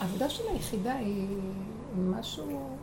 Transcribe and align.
העבודה 0.00 0.30
של 0.30 0.42
היחידה 0.48 0.94
היא 0.94 1.26
משהו... 1.96 2.76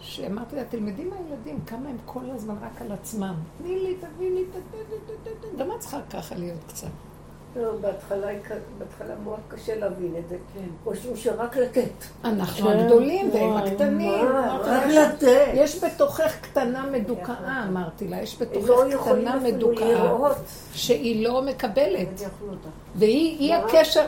שאמרתי 0.00 0.56
לה, 0.56 0.64
תלמדי 0.64 1.04
מהילדים, 1.04 1.60
כמה 1.66 1.88
הם 1.88 1.96
כל 2.04 2.30
הזמן 2.30 2.54
רק 2.60 2.82
על 2.82 2.92
עצמם. 2.92 3.34
תני 3.58 3.78
לי, 3.78 3.94
תביא 3.94 4.30
לי, 4.30 4.44
קצת. 6.68 6.88
לא, 7.56 7.72
בהתחלה 8.78 9.14
מאוד 9.24 9.38
קשה 9.48 9.74
להבין 9.78 10.14
את 10.18 10.28
זה. 10.28 10.36
כן. 10.54 10.68
חושבים 10.84 11.16
שרק 11.16 11.56
לתת. 11.56 11.90
אנחנו 12.24 12.68
כן. 12.68 12.78
הגדולים 12.78 13.30
והם 13.32 13.56
הקטנים. 13.56 14.28
רק 14.60 14.86
לתת. 14.86 15.46
יש 15.54 15.84
בתוכך 15.84 16.36
קטנה 16.40 16.86
מדוכאה, 16.92 17.64
אמרתי 17.68 18.08
לה. 18.08 18.22
יש 18.22 18.42
בתוכך 18.42 18.68
לא 18.68 18.84
קטנה 19.02 19.36
מדוכאה. 19.36 20.32
שהיא 20.74 21.24
לא 21.24 21.42
מקבלת. 21.42 22.22
והיא 22.94 23.54
הקשר... 23.54 24.06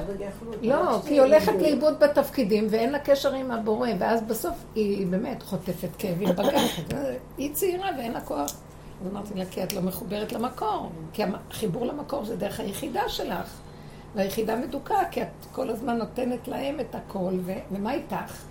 לא, 0.63 0.99
כי 1.07 1.15
היא 1.15 1.21
הולכת 1.21 1.53
לאיבוד 1.61 2.01
בתפקידים 2.01 2.67
ואין 2.71 2.93
לה 2.93 2.99
קשר 2.99 3.33
עם 3.33 3.51
הבורא. 3.51 3.89
ואז 3.99 4.23
בסוף 4.23 4.55
היא 4.75 5.07
באמת 5.07 5.43
חוטפת 5.43 5.89
כאבים 5.99 6.29
בגן. 6.29 6.65
היא 7.39 7.55
צעירה 7.55 7.91
ואין 7.99 8.13
לה 8.13 8.21
כוח. 8.21 8.55
אז 9.03 9.09
אמרתי 9.13 9.35
לה, 9.35 9.45
כי 9.47 9.63
את 9.63 9.73
לא 9.73 9.83
מחוברת 9.83 10.33
למקור. 10.33 10.91
כי 11.13 11.23
החיבור 11.51 11.87
למקור 11.87 12.25
זה 12.25 12.37
דרך 12.37 12.61
היחידה 12.61 13.09
שלך. 13.09 13.61
והיחידה 14.15 14.57
מדוכאה, 14.57 15.05
כי 15.11 15.23
את 15.23 15.47
כל 15.53 15.71
הזמן 15.71 15.99
נותנת 15.99 16.49
להם 16.49 16.81
את 16.81 16.95
הכל, 16.95 17.33
ו- 17.45 17.53
ומה 17.73 17.93
איתך? 17.95 18.43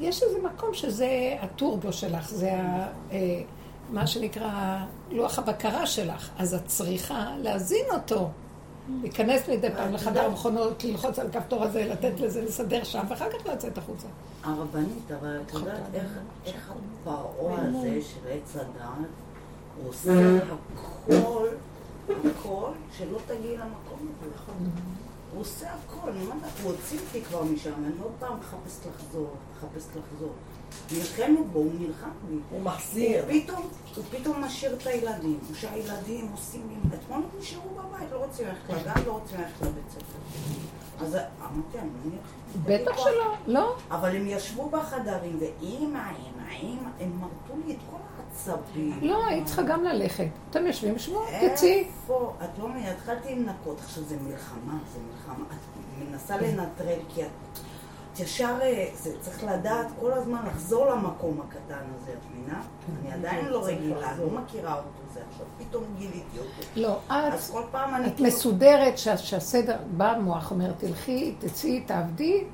יש 0.00 0.22
איזה 0.22 0.38
מקום 0.42 0.74
שזה 0.74 1.36
הטורבו 1.40 1.92
שלך, 1.92 2.30
זה 2.30 2.52
ה, 2.52 2.86
אה, 3.12 3.42
מה 3.90 4.06
שנקרא 4.06 4.78
לוח 5.10 5.38
הבקרה 5.38 5.86
שלך. 5.86 6.30
אז 6.38 6.54
את 6.54 6.66
צריכה 6.66 7.34
להזין 7.38 7.84
אותו. 7.90 8.28
להיכנס 9.02 9.48
מדי 9.48 9.70
פעם 9.70 9.92
לחדר 9.92 10.24
המכונות, 10.24 10.84
ללחוץ 10.84 11.18
על 11.18 11.26
הכפתור 11.26 11.62
הזה, 11.62 11.84
לתת 11.84 12.20
לזה, 12.20 12.42
לסדר 12.42 12.84
שם, 12.84 13.04
ואחר 13.08 13.30
כך 13.30 13.46
לצאת 13.46 13.78
החוצה. 13.78 14.06
הרבנית, 14.44 15.10
אבל 15.20 15.40
את 15.46 15.54
יודעת 15.54 15.80
איך 16.44 16.72
הפרעה 17.02 17.60
הזה 17.62 17.98
של 18.02 18.28
עץ 18.30 18.56
הדעת 18.56 19.08
הוא 19.76 19.88
עושה 19.88 20.12
הכל, 20.42 21.48
הכל, 22.08 22.70
שלא 22.98 23.18
תגיעי 23.26 23.56
למקום 23.56 24.08
הזה. 24.20 24.30
הוא 25.32 25.40
עושה 25.40 25.66
הכל, 25.74 26.10
אני 26.10 26.22
אומרת, 26.22 26.50
הוא 26.62 26.72
הוציא 26.72 26.98
אותי 27.00 27.22
כבר 27.22 27.42
משם, 27.42 27.72
אני 27.74 28.02
עוד 28.02 28.12
פעם 28.18 28.38
מחפשת 28.38 28.86
לחזור, 28.86 29.34
מחפשת 29.56 29.88
לחזור. 29.96 30.32
נלחמת 30.92 31.46
בו, 31.52 31.58
הוא 31.58 31.72
נלחם 31.78 32.10
בי. 32.28 32.36
הוא 32.50 32.62
מחזיר. 32.62 33.24
פתאום, 33.28 33.68
הוא 33.96 34.04
פתאום 34.10 34.44
משאיר 34.44 34.74
את 34.74 34.86
הילדים, 34.86 35.38
שהילדים 35.54 36.28
עושים 36.32 36.68
לי, 36.68 36.96
אתמול 36.96 37.18
הם 37.18 37.40
נשארו 37.40 37.70
בבית, 37.70 38.08
לא 38.12 38.24
רוצים 38.24 38.46
ללכת 38.46 38.70
לגן, 38.70 39.02
לא 39.06 39.12
רוצים 39.12 39.40
ללכת 39.40 39.62
לבית 39.62 39.90
ספר. 39.90 40.18
אז 41.00 41.16
אמרתי, 41.40 41.78
אני 41.78 41.88
לא 42.04 42.60
בטח 42.66 42.98
שלא, 42.98 43.34
לא. 43.46 43.76
אבל 43.90 44.16
הם 44.16 44.26
ישבו 44.26 44.70
בחדרים, 44.70 45.38
ואימא, 45.40 45.98
אימא, 45.98 46.50
אימא, 46.50 46.88
הם 47.00 47.20
מרטו 47.20 47.66
לי 47.66 47.72
את 47.72 47.78
כל 47.90 47.96
העצבים. 48.30 48.98
לא, 49.02 49.26
היית 49.26 49.46
צריכה 49.46 49.62
גם 49.62 49.84
ללכת. 49.84 50.28
אתם 50.50 50.66
יושבים, 50.66 50.98
שבו, 50.98 51.22
תצאי. 51.52 51.84
איפה? 52.02 52.34
את 52.44 52.58
לא 52.58 52.68
מבינה, 52.68 52.90
התחלתי 52.90 53.34
לנקות, 53.34 53.78
עכשיו 53.80 54.04
זה 54.04 54.16
מלחמה, 54.16 54.78
זה 54.92 54.98
מלחמה. 55.10 55.44
את 55.44 56.08
מנסה 56.10 56.36
לנטרל, 56.36 56.98
כי 57.08 57.22
את... 57.22 57.28
ישר, 58.18 58.58
אה, 58.62 58.86
זה 58.94 59.10
צריך 59.20 59.44
לדעת 59.44 59.86
כל 60.00 60.12
הזמן 60.12 60.46
לחזור 60.46 60.86
למקום 60.86 61.40
הקטן 61.40 61.84
הזה, 61.94 62.12
את 62.12 62.18
מבינה? 62.30 62.62
אני 63.02 63.12
עדיין 63.12 63.48
לא 63.48 63.64
רגילה, 63.66 64.16
לא 64.18 64.30
מכירה 64.30 64.74
אותו, 64.74 64.88
זה 65.14 65.20
עכשיו 65.30 65.46
פתאום 65.58 65.84
גיליתי 65.98 66.38
אותו. 66.38 66.62
לא, 66.76 66.96
את, 67.06 67.32
אז 67.32 67.50
כל 67.50 67.62
פעם 67.70 67.94
אני... 67.94 68.06
את 68.06 68.14
כאילו- 68.14 68.28
מסודרת 68.28 68.98
שהסדר, 68.98 69.76
בא 69.96 70.10
המוח, 70.10 70.50
אומר, 70.50 70.72
תלכי, 70.72 71.34
תצאי, 71.38 71.80
תעבדי, 71.80 72.44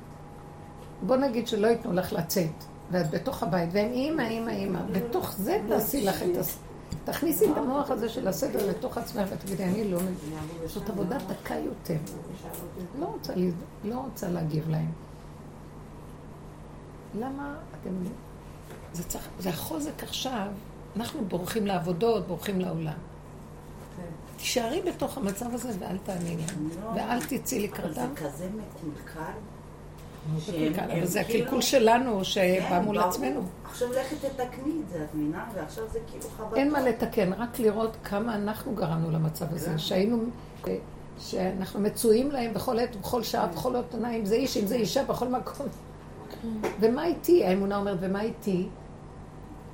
בוא 1.01 1.15
נגיד 1.15 1.47
שלא 1.47 1.67
ייתנו 1.67 1.93
לך 1.93 2.13
לצאת, 2.13 2.63
ואת 2.91 3.11
בתוך 3.11 3.43
הבית, 3.43 3.69
והם 3.73 3.91
אימא, 3.91 4.21
אימא, 4.21 4.49
אימא, 4.49 4.79
בתוך 4.91 5.35
זה 5.37 5.59
תעשי 5.67 6.05
לך 6.05 6.23
את 6.23 6.37
הס... 6.37 6.57
תכניסי 7.05 7.51
את 7.51 7.57
המוח 7.57 7.91
הזה 7.91 8.09
של 8.09 8.27
הסדר 8.27 8.69
לתוך 8.69 8.97
עצמך 8.97 9.29
ותגידי, 9.31 9.63
אני 9.63 9.91
לא 9.91 9.99
מבינה. 9.99 10.41
זאת 10.65 10.89
עבודה 10.89 11.17
דקה 11.17 11.55
יותר. 11.55 11.97
לא 12.99 13.05
רוצה, 13.05 13.33
לא 13.83 13.95
רוצה 13.95 14.29
להגיב 14.29 14.69
להם. 14.69 14.91
למה 17.19 17.55
אתם... 17.71 17.89
זה, 18.93 19.03
צריך, 19.03 19.29
זה 19.39 19.49
החוזק 19.49 20.03
עכשיו, 20.03 20.47
אנחנו 20.95 21.25
בורחים 21.25 21.67
לעבודות, 21.67 22.27
בורחים 22.27 22.59
לעולם. 22.59 22.93
כן. 23.97 24.03
תישארי 24.37 24.81
בתוך 24.81 25.17
המצב 25.17 25.53
הזה 25.53 25.69
ואל 25.79 25.97
תעני 25.97 26.37
להם, 26.37 26.69
לא, 26.83 26.89
ואל 26.89 27.25
תצאי 27.25 27.67
לקראתם. 27.67 27.91
זה 27.93 28.07
כזה 28.15 28.49
מקולקל. 28.49 29.39
אבל 30.85 31.05
זה 31.05 31.21
הקלקול 31.21 31.45
כאילו- 31.47 31.61
שלנו 31.61 32.23
שבא 32.23 32.69
כן, 32.69 32.81
מול 32.83 32.99
עצמנו. 32.99 33.41
עכשיו 33.65 33.87
לכי 33.91 34.15
תתקני 34.15 34.73
את 34.83 34.89
זה, 34.89 35.03
את 35.03 35.15
מבינה? 35.15 35.45
ועכשיו 35.55 35.83
זה 35.91 35.99
כאילו 36.11 36.23
חבטות. 36.37 36.57
אין 36.57 36.71
מה 36.71 36.81
לתקן, 36.81 37.33
רק 37.33 37.59
לראות 37.59 37.97
כמה 38.03 38.35
אנחנו 38.35 38.75
גרמנו 38.75 39.11
למצב 39.11 39.45
הזה, 39.53 39.69
כן. 39.71 39.77
שהיינו, 39.77 40.17
שאנחנו 41.19 41.79
מצויים 41.79 42.31
להם 42.31 42.53
בכל 42.53 42.79
עת, 42.79 42.95
בכל 42.95 43.23
שעה, 43.23 43.47
בכל 43.47 43.75
אות 43.75 43.93
עיניים, 43.93 44.25
זה 44.25 44.35
איש, 44.35 44.57
אם 44.57 44.67
זה 44.67 44.75
אישה, 44.75 45.03
בכל 45.03 45.27
מקום. 45.27 45.67
ומה 46.79 47.05
איתי? 47.05 47.45
האמונה 47.45 47.77
אומרת, 47.77 47.97
ומה 48.01 48.21
איתי? 48.21 48.67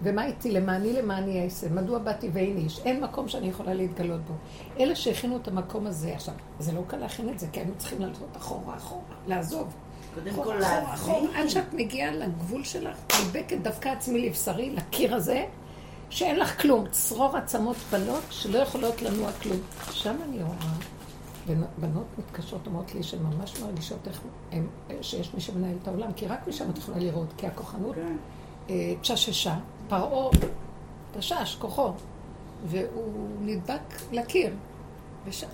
ומה 0.03 0.25
איתי? 0.25 0.51
למעני 0.51 0.93
למעני 0.93 1.43
אעשה. 1.43 1.69
מדוע 1.69 1.99
באתי 1.99 2.29
ואין 2.33 2.57
איש? 2.57 2.79
אין 2.85 3.03
מקום 3.03 3.27
שאני 3.27 3.47
יכולה 3.47 3.73
להתגלות 3.73 4.21
בו. 4.21 4.33
אלה 4.79 4.95
שהכינו 4.95 5.37
את 5.37 5.47
המקום 5.47 5.87
הזה, 5.87 6.13
עכשיו, 6.15 6.33
זה 6.59 6.71
לא 6.71 6.81
קל 6.87 6.97
להכין 6.97 7.29
את 7.29 7.39
זה, 7.39 7.47
כי 7.51 7.59
היינו 7.59 7.73
צריכים 7.77 8.01
לעשות 8.01 8.37
אחורה, 8.37 8.77
אחורה, 8.77 9.15
לעזוב. 9.27 9.73
קודם 10.15 10.43
כל 10.43 10.55
להבין. 10.55 11.27
עד 11.35 11.47
שאת 11.47 11.73
מגיעה 11.73 12.11
לגבול 12.11 12.63
שלך, 12.63 12.97
נדבקת 13.21 13.57
דווקא 13.61 13.89
עצמי 13.89 14.29
לבשרי, 14.29 14.69
לקיר 14.69 15.15
הזה, 15.15 15.45
שאין 16.09 16.39
לך 16.39 16.61
כלום. 16.61 16.85
צרור 16.91 17.37
עצמות 17.37 17.77
בנות 17.91 18.23
שלא 18.29 18.57
יכולות 18.57 19.01
לנוע 19.01 19.31
כלום. 19.31 19.57
שם 19.91 20.15
אני 20.23 20.43
רואה 20.43 20.73
ובנות 21.47 22.05
מתקשרות, 22.17 22.67
אומרות 22.67 22.95
לי 22.95 23.03
שהן 23.03 23.19
ממש 23.23 23.59
מרגישות 23.59 24.07
איך 24.07 24.21
הם, 24.51 24.67
שיש 25.01 25.33
מי 25.33 25.41
שמנהל 25.41 25.75
את 25.81 25.87
העולם, 25.87 26.13
כי 26.13 26.27
רק 26.27 26.47
משם 26.47 26.69
את 26.69 26.77
יכולה 26.77 26.97
לראות, 26.97 27.27
כי 27.37 27.47
הכוחנות 27.47 27.95
כן. 27.95 28.15
אה, 28.69 28.93
תשששה, 29.01 29.55
פרעה 29.87 30.29
תשש, 31.17 31.57
כוחו, 31.59 31.91
והוא 32.65 33.27
נדבק 33.41 34.01
לקיר. 34.11 34.53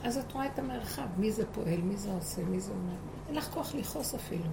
אז 0.04 0.18
את 0.18 0.32
רואה 0.32 0.46
את 0.46 0.60
המרחב, 0.60 1.08
מי 1.18 1.32
זה 1.32 1.44
פועל, 1.54 1.82
מי 1.84 1.98
זה 1.98 2.14
עושה, 2.14 2.42
מי 2.42 2.60
זה 2.60 2.72
אומר. 2.72 2.96
אין 3.30 3.38
לך 3.38 3.50
כוח 3.54 3.76
לכעוס 3.76 4.16
אפילו, 4.16 4.44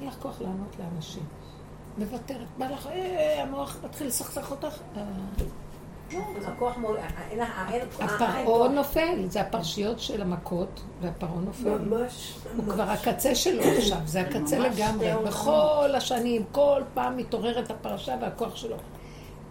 אין 0.00 0.08
לך 0.08 0.14
כוח 0.22 0.40
לענות 0.40 0.76
לאנשים. 0.78 1.22
מוותרת, 1.98 2.46
בא 2.58 2.68
לך, 2.68 2.86
אה, 2.86 3.42
המוח 3.42 3.76
מתחיל 3.84 4.06
לסכסך 4.06 4.50
אותך. 4.50 4.78
הפרעה 8.00 8.68
נופל, 8.68 9.26
זה 9.28 9.40
הפרשיות 9.40 10.00
של 10.00 10.22
המכות, 10.22 10.80
והפרעה 11.00 11.40
נופל. 11.40 11.78
ממש. 11.78 12.38
הוא 12.56 12.64
כבר 12.64 12.90
הקצה 12.90 13.34
שלו 13.34 13.62
עכשיו, 13.62 13.98
זה 14.04 14.20
הקצה 14.20 14.58
לגמרי. 14.58 15.10
בכל 15.26 15.94
השנים, 15.96 16.44
כל 16.52 16.82
פעם 16.94 17.16
מתעוררת 17.16 17.70
הפרשה 17.70 18.16
והכוח 18.20 18.56
שלו. 18.56 18.76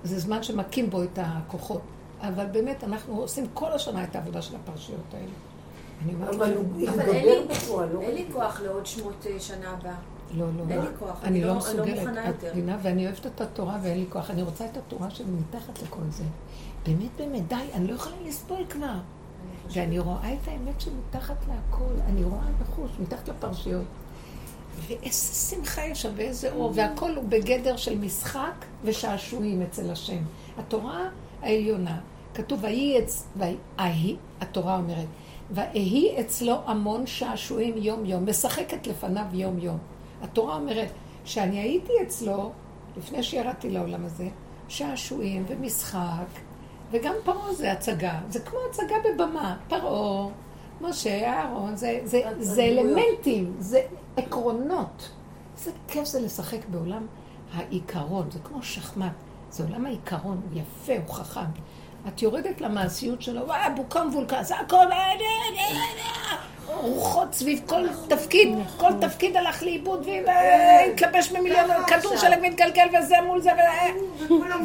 זה 0.03 0.19
זמן 0.19 0.44
שמכים 0.44 0.89
בו 0.89 1.03
את 1.03 1.19
הכוחות. 1.22 1.81
אבל 2.22 2.45
באמת, 2.45 2.83
אנחנו 2.83 3.22
עושים 3.22 3.45
כל 3.53 3.72
השנה 3.72 4.03
את 4.03 4.16
העבודה 4.16 4.41
של 4.41 4.56
הפרשיות 4.56 5.13
האלה. 5.13 5.31
אבל 6.29 6.53
הוא 6.55 6.65
מתגבר 6.75 7.41
בפועל. 7.49 7.89
אין 8.01 8.15
לי 8.15 8.25
כוח 8.33 8.61
לעוד 8.61 8.85
שמות 8.85 9.25
אה, 9.29 9.39
שנה 9.39 9.69
הבאה. 9.69 9.95
לא, 10.33 10.45
לא. 10.57 10.63
אין 10.69 10.81
לי 10.81 10.87
כוח. 10.99 11.19
אני 11.23 11.41
לא, 11.41 11.47
לא 11.47 11.55
מסוגלת. 11.55 12.17
את 12.29 12.43
מבינה, 12.43 12.77
ואני 12.81 13.05
אוהבת 13.05 13.25
את 13.25 13.41
התורה 13.41 13.77
ואין 13.83 13.99
לי 13.99 14.05
כוח. 14.09 14.31
אני 14.31 14.41
רוצה 14.41 14.65
את 14.65 14.77
התורה 14.77 15.09
שמתחת 15.09 15.81
לכל 15.83 16.01
זה. 16.09 16.23
באמת, 16.85 17.09
באמת, 17.17 17.47
די, 17.47 17.55
אני 17.73 17.87
לא 17.87 17.93
יכולה 17.93 18.15
לסבול 18.25 18.65
כבר. 18.69 18.95
ואני 19.73 19.99
רואה 19.99 20.33
את 20.33 20.47
האמת 20.47 20.81
שמתחת 20.81 21.35
להכל, 21.47 21.93
אני 22.07 22.23
רואה 22.23 22.47
בחוש, 22.61 22.91
מתחת 22.99 23.29
לפרשיות. 23.29 23.85
ואיזה 24.88 25.55
שמחה 25.55 25.85
יש 25.85 26.01
שם, 26.01 26.11
ואיזה 26.15 26.53
אור, 26.53 26.71
והכל 26.75 27.15
הוא 27.15 27.23
בגדר 27.29 27.77
של 27.77 27.97
משחק 27.97 28.65
ושעשועים 28.83 29.61
אצל 29.61 29.91
השם. 29.91 30.21
התורה 30.57 31.09
העליונה, 31.41 32.00
כתוב, 32.33 32.63
ויהי. 32.63 33.01
ויהי, 33.35 34.15
התורה 34.41 34.77
אומרת, 34.77 35.07
ויהי 35.51 36.19
אצלו 36.19 36.55
המון 36.65 37.07
שעשועים 37.07 37.73
יום-יום, 37.77 38.29
משחקת 38.29 38.88
לפניו 38.88 39.25
יום-יום. 39.33 39.77
התורה 40.21 40.55
אומרת, 40.55 40.91
שאני 41.25 41.59
הייתי 41.59 41.94
אצלו, 42.01 42.51
לפני 42.97 43.23
שירדתי 43.23 43.69
לעולם 43.69 44.05
הזה, 44.05 44.27
שעשועים 44.67 45.45
ומשחק 45.47 46.27
וגם 46.91 47.13
פרעה 47.23 47.53
זה 47.53 47.71
הצגה, 47.71 48.19
זה 48.29 48.39
כמו 48.39 48.59
הצגה 48.69 48.95
בבמה, 49.05 49.57
פרעה, 49.67 50.27
משה, 50.81 51.33
אהרון, 51.33 51.75
זה, 51.75 52.00
זה, 52.03 52.21
זה 52.39 52.63
אלמנטים, 52.63 53.55
זה 53.59 53.81
עקרונות. 54.17 55.09
איזה 55.57 55.71
כיף 55.88 56.05
זה 56.05 56.21
לשחק 56.21 56.59
בעולם 56.69 57.07
העיקרון, 57.53 58.31
זה 58.31 58.39
כמו 58.39 58.63
שחמט, 58.63 59.11
זה 59.50 59.63
עולם 59.63 59.85
העיקרון, 59.85 60.41
הוא 60.51 60.61
יפה, 60.61 60.93
הוא 61.07 61.15
חכם. 61.15 61.50
את 62.07 62.21
יורדת 62.21 62.61
למעשיות 62.61 63.21
שלו, 63.21 63.47
וואי, 63.47 63.69
בוקם 63.75 64.09
וולקן, 64.13 64.44
זה 64.44 64.55
הכל, 64.55 64.85
רוחות 66.67 67.33
סביב 67.33 67.61
כל 67.65 67.88
תפקיד, 68.07 68.49
כל 68.77 68.91
תפקיד 69.01 69.38
הלך 69.38 69.63
לאיבוד 69.63 70.07
והתלבש 70.25 71.31
במיליון 71.31 71.67
כדור 71.88 72.17
שלג 72.17 72.39
מתגלגל 72.41 72.88
וזה 72.99 73.15
מול 73.25 73.41
זה 73.41 73.51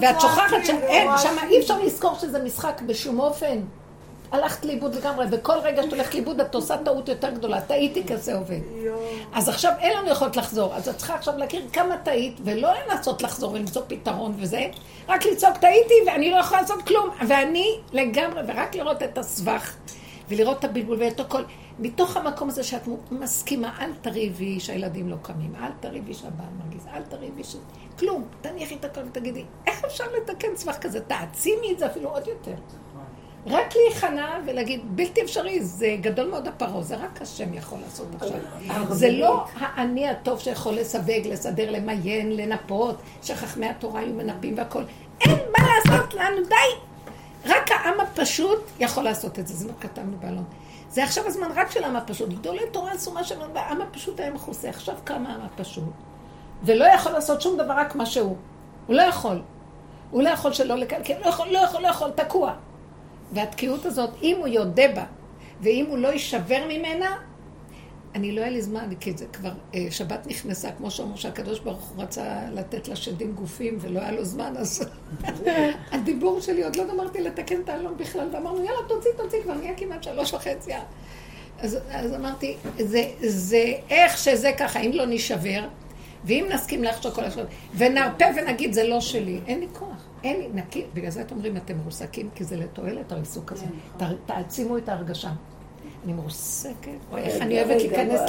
ואת 0.01 0.21
שוכחת 0.21 0.65
שאין, 0.65 1.11
שם 1.23 1.37
אי 1.51 1.61
אפשר 1.61 1.79
לזכור 1.79 2.15
שזה 2.19 2.45
משחק 2.45 2.81
בשום 2.87 3.21
אופן. 3.21 3.61
הלכת 4.33 4.65
לאיבוד 4.65 4.95
לגמרי, 4.95 5.27
וכל 5.31 5.59
רגע 5.63 5.83
שאת 5.83 5.93
הולכת 5.93 6.15
לאיבוד 6.15 6.41
את 6.41 6.55
עושה 6.55 6.77
טעות 6.85 7.09
יותר 7.09 7.31
גדולה. 7.31 7.61
טעיתי 7.61 8.05
כזה 8.07 8.35
עובד. 8.35 8.61
אז 9.33 9.49
עכשיו 9.49 9.73
אין 9.79 9.99
לנו 9.99 10.09
יכולת 10.09 10.37
לחזור, 10.37 10.75
אז 10.75 10.89
את 10.89 10.97
צריכה 10.97 11.15
עכשיו 11.15 11.37
להכיר 11.37 11.63
כמה 11.73 11.97
טעית, 11.97 12.41
ולא 12.45 12.71
לנסות 12.73 13.23
לחזור 13.23 13.53
ולמצוא 13.53 13.83
פתרון 13.87 14.35
וזה, 14.39 14.67
רק 15.09 15.27
לצעוק 15.27 15.57
טעיתי 15.57 15.95
ואני 16.07 16.31
לא 16.31 16.37
יכולה 16.37 16.61
לעשות 16.61 16.83
כלום. 16.83 17.11
ואני 17.29 17.79
לגמרי, 17.93 18.43
ורק 18.47 18.75
לראות 18.75 19.03
את 19.03 19.19
הסבך, 19.19 19.75
ולראות 20.29 20.59
את 20.59 20.65
הבלבול 20.65 20.97
ואת 21.01 21.21
הכל. 21.21 21.43
מתוך 21.79 22.17
המקום 22.17 22.49
הזה 22.49 22.65
שאת 22.65 22.89
מסכימה, 23.11 23.77
אל 23.81 23.91
תריבי 24.01 24.61
שהילדים 24.61 25.09
לא 25.09 25.17
קמים, 25.23 25.55
אל 25.57 25.71
תריבי 25.81 26.15
שהבעל 26.15 26.47
מרגיז, 26.65 26.87
אל 26.95 27.03
תריבי 27.03 27.45
ש... 27.45 27.57
כלום, 27.99 28.25
תניחי 28.41 28.75
את 28.75 28.85
הכל 28.85 29.01
ותגידי, 29.01 29.45
איך 29.67 29.85
אפשר 29.85 30.05
לתקן 30.17 30.55
צווח 30.55 30.77
כזה? 30.77 31.01
תעצימי 31.01 31.73
את 31.73 31.79
זה 31.79 31.87
אפילו 31.87 32.11
עוד 32.11 32.29
יותר. 32.29 32.55
רק 33.47 33.75
להיכנע 33.77 34.39
ולהגיד, 34.47 34.81
בלתי 34.85 35.23
אפשרי, 35.23 35.63
זה 35.63 35.97
גדול 36.01 36.31
מאוד 36.31 36.49
הפרעה, 36.49 36.83
זה 36.83 36.97
רק 36.97 37.23
השם 37.23 37.55
יכול 37.55 37.79
לעשות 37.85 38.07
עכשיו. 38.21 38.39
זה 38.91 39.11
לא 39.11 39.45
האני 39.61 40.09
הטוב 40.09 40.39
שיכול 40.39 40.75
לסווג, 40.75 41.27
לסדר, 41.27 41.71
למיין, 41.71 42.37
לנפות, 42.37 42.97
שחכמי 43.23 43.67
התורה 43.67 44.01
היו 44.01 44.15
מנפים 44.15 44.55
והכול. 44.59 44.85
אין 45.21 45.39
מה 45.59 45.69
לעשות 45.69 46.15
לנו, 46.15 46.37
די! 46.49 46.55
רק 47.47 47.71
העם 47.71 48.01
הפשוט 48.01 48.61
יכול 48.81 49.05
לעשות 49.05 49.39
את 49.39 49.47
זה, 49.47 49.55
זה 49.55 49.67
מה 49.67 49.75
כתבנו 49.81 50.17
באלון. 50.21 50.45
זה 50.91 51.05
עכשיו 51.05 51.27
הזמן 51.27 51.49
רק 51.55 51.71
של 51.71 51.85
העם 51.85 51.97
הפשוט. 51.97 52.29
גדולי 52.29 52.71
תורה 52.73 52.93
עשו 52.93 53.13
מה 53.13 53.25
שלנו, 53.25 53.55
והעם 53.55 53.81
הפשוט 53.81 54.21
היה 54.21 54.31
מכוסה. 54.31 54.69
עכשיו 54.69 54.95
קם 55.05 55.27
העם 55.27 55.41
הפשוט, 55.41 55.85
ולא 56.63 56.85
יכול 56.85 57.13
לעשות 57.13 57.43
שום 57.43 57.57
דבר 57.57 57.73
רק 57.73 57.95
מה 57.95 58.07
שהוא. 58.07 58.37
הוא 58.87 58.97
לא 58.97 59.03
יכול. 59.03 59.43
הוא 60.11 60.23
לא 60.23 60.29
יכול 60.29 60.53
שלא 60.53 60.77
לקלקל, 60.77 61.15
לא 61.25 61.27
יכול, 61.27 61.49
לא 61.49 61.59
יכול, 61.59 61.83
לא 61.83 61.89
יכול, 61.89 62.11
תקוע. 62.11 62.53
והתקיעות 63.33 63.87
הזאת, 63.87 64.11
אם 64.23 64.37
הוא 64.39 64.49
יודה 64.49 64.89
בה, 64.95 65.05
ואם 65.61 65.85
הוא 65.89 65.99
לא 65.99 66.09
יישבר 66.09 66.65
ממנה, 66.69 67.17
אני 68.15 68.33
לא 68.33 68.41
היה 68.41 68.51
לי 68.51 68.63
זמן, 68.63 68.89
כי 69.01 69.13
זה 69.17 69.27
כבר, 69.33 69.53
אה, 69.75 69.87
שבת 69.91 70.27
נכנסה, 70.27 70.71
כמו 70.73 70.91
שאומר 70.91 71.17
שהקדוש 71.17 71.61
ברוך 71.61 71.81
הוא 71.81 72.03
רצה 72.03 72.25
לתת 72.53 72.89
לשדים 72.89 73.33
גופים 73.33 73.79
ולא 73.81 74.01
היה 74.01 74.13
לו 74.13 74.25
זמן, 74.25 74.55
אז 74.57 74.89
הדיבור 75.93 76.41
שלי, 76.41 76.65
עוד 76.65 76.77
לא 76.77 76.85
גמרתי 76.93 77.21
לתקן 77.21 77.61
את 77.61 77.69
האלון 77.69 77.97
בכלל, 77.97 78.29
ואמרנו, 78.33 78.65
יאללה, 78.65 78.79
תוציא, 78.89 79.11
תוציא, 79.17 79.43
כבר 79.43 79.55
נהיה 79.55 79.75
כמעט 79.77 80.03
שלוש 80.03 80.35
וחצי. 80.35 80.73
אז, 81.59 81.79
אז 81.91 82.15
אמרתי, 82.15 82.57
זה, 82.79 83.11
זה 83.21 83.73
איך 83.91 84.19
שזה 84.19 84.53
ככה, 84.59 84.81
אם 84.81 84.91
לא 84.95 85.07
נשבר, 85.07 85.69
ואם 86.25 86.47
נסכים 86.51 86.83
להכשיר 86.83 87.11
כל 87.11 87.25
השעות, 87.25 87.47
ונרפה 87.75 88.25
ונגיד, 88.37 88.73
זה 88.73 88.85
לא 88.85 89.01
שלי, 89.01 89.41
אין 89.47 89.61
לי 89.61 89.67
כוח. 89.73 90.12
אין 90.25 90.41
לי, 90.41 90.49
נקי, 90.55 90.85
בגלל 90.95 91.11
זה 91.11 91.21
אתם 91.21 91.35
אומרים, 91.35 91.57
אתם 91.57 91.79
מרוסקים, 91.79 92.29
כי 92.35 92.45
זה 92.45 92.57
לתועלת 92.57 93.13
הריסוק 93.13 93.53
הזה. 93.53 93.67
כן. 93.99 94.07
תעצימו 94.27 94.79
את 94.79 94.89
ההרגשה. 94.89 95.31
אני 96.05 96.13
מרוסקת, 96.13 96.91
איך 97.17 97.43
אני 97.43 97.63
אוהבת 97.63 97.83
להיכנס, 97.83 98.21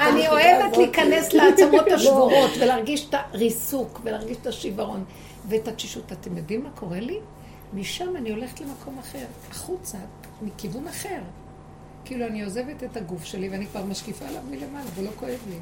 אני 0.00 0.28
אוהבת 0.28 0.76
להיכנס 0.76 1.32
לעצמות 1.32 1.86
השבורות 1.96 2.50
ולהרגיש 2.60 3.08
את 3.08 3.14
הריסוק 3.14 4.00
ולהרגיש 4.04 4.36
את 4.42 4.46
השיוורון 4.46 5.04
ואת 5.48 5.68
התשישות. 5.68 6.12
אתם 6.12 6.36
יודעים 6.36 6.62
מה 6.64 6.70
קורה 6.70 7.00
לי? 7.00 7.18
משם 7.74 8.16
אני 8.16 8.30
הולכת 8.30 8.60
למקום 8.60 8.98
אחר, 8.98 9.24
החוצה, 9.50 9.98
מכיוון 10.42 10.88
אחר. 10.88 11.18
כאילו 12.04 12.26
אני 12.26 12.42
עוזבת 12.42 12.84
את 12.84 12.96
הגוף 12.96 13.24
שלי 13.24 13.48
ואני 13.48 13.66
כבר 13.66 13.84
משקיפה 13.84 14.24
עליו 14.24 14.42
מלמעלה, 14.50 14.84
והוא 14.94 15.06
לא 15.06 15.10
כואב 15.16 15.38
לי. 15.48 15.56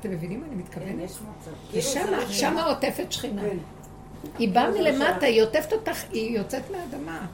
אתם 0.00 0.10
מבינים 0.10 0.40
מה 0.40 0.46
אני 0.46 0.54
מתכוונת? 0.54 1.10
ושם, 1.72 2.06
שם 2.30 2.56
עוטפת 2.66 3.12
שכינה. 3.12 3.42
היא 4.38 4.48
באה 4.48 4.70
מלמטה, 4.70 5.26
היא 5.26 5.42
עוטפת 5.42 5.72
אותך, 5.72 6.04
היא 6.12 6.38
יוצאת 6.38 6.62
מהאדמה. 6.70 7.26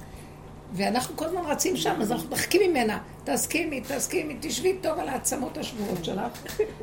ואנחנו 0.72 1.16
כל 1.16 1.24
הזמן 1.24 1.40
רצים 1.40 1.76
שם, 1.76 1.94
אז 2.00 2.12
אנחנו 2.12 2.30
מחכים 2.30 2.70
ממנה. 2.70 2.98
תסכימי, 3.24 3.80
תסכימי, 3.80 4.36
תשבי 4.40 4.76
טוב 4.80 4.98
על 4.98 5.08
העצמות 5.08 5.58
השבועות 5.58 6.04
שלך 6.04 6.32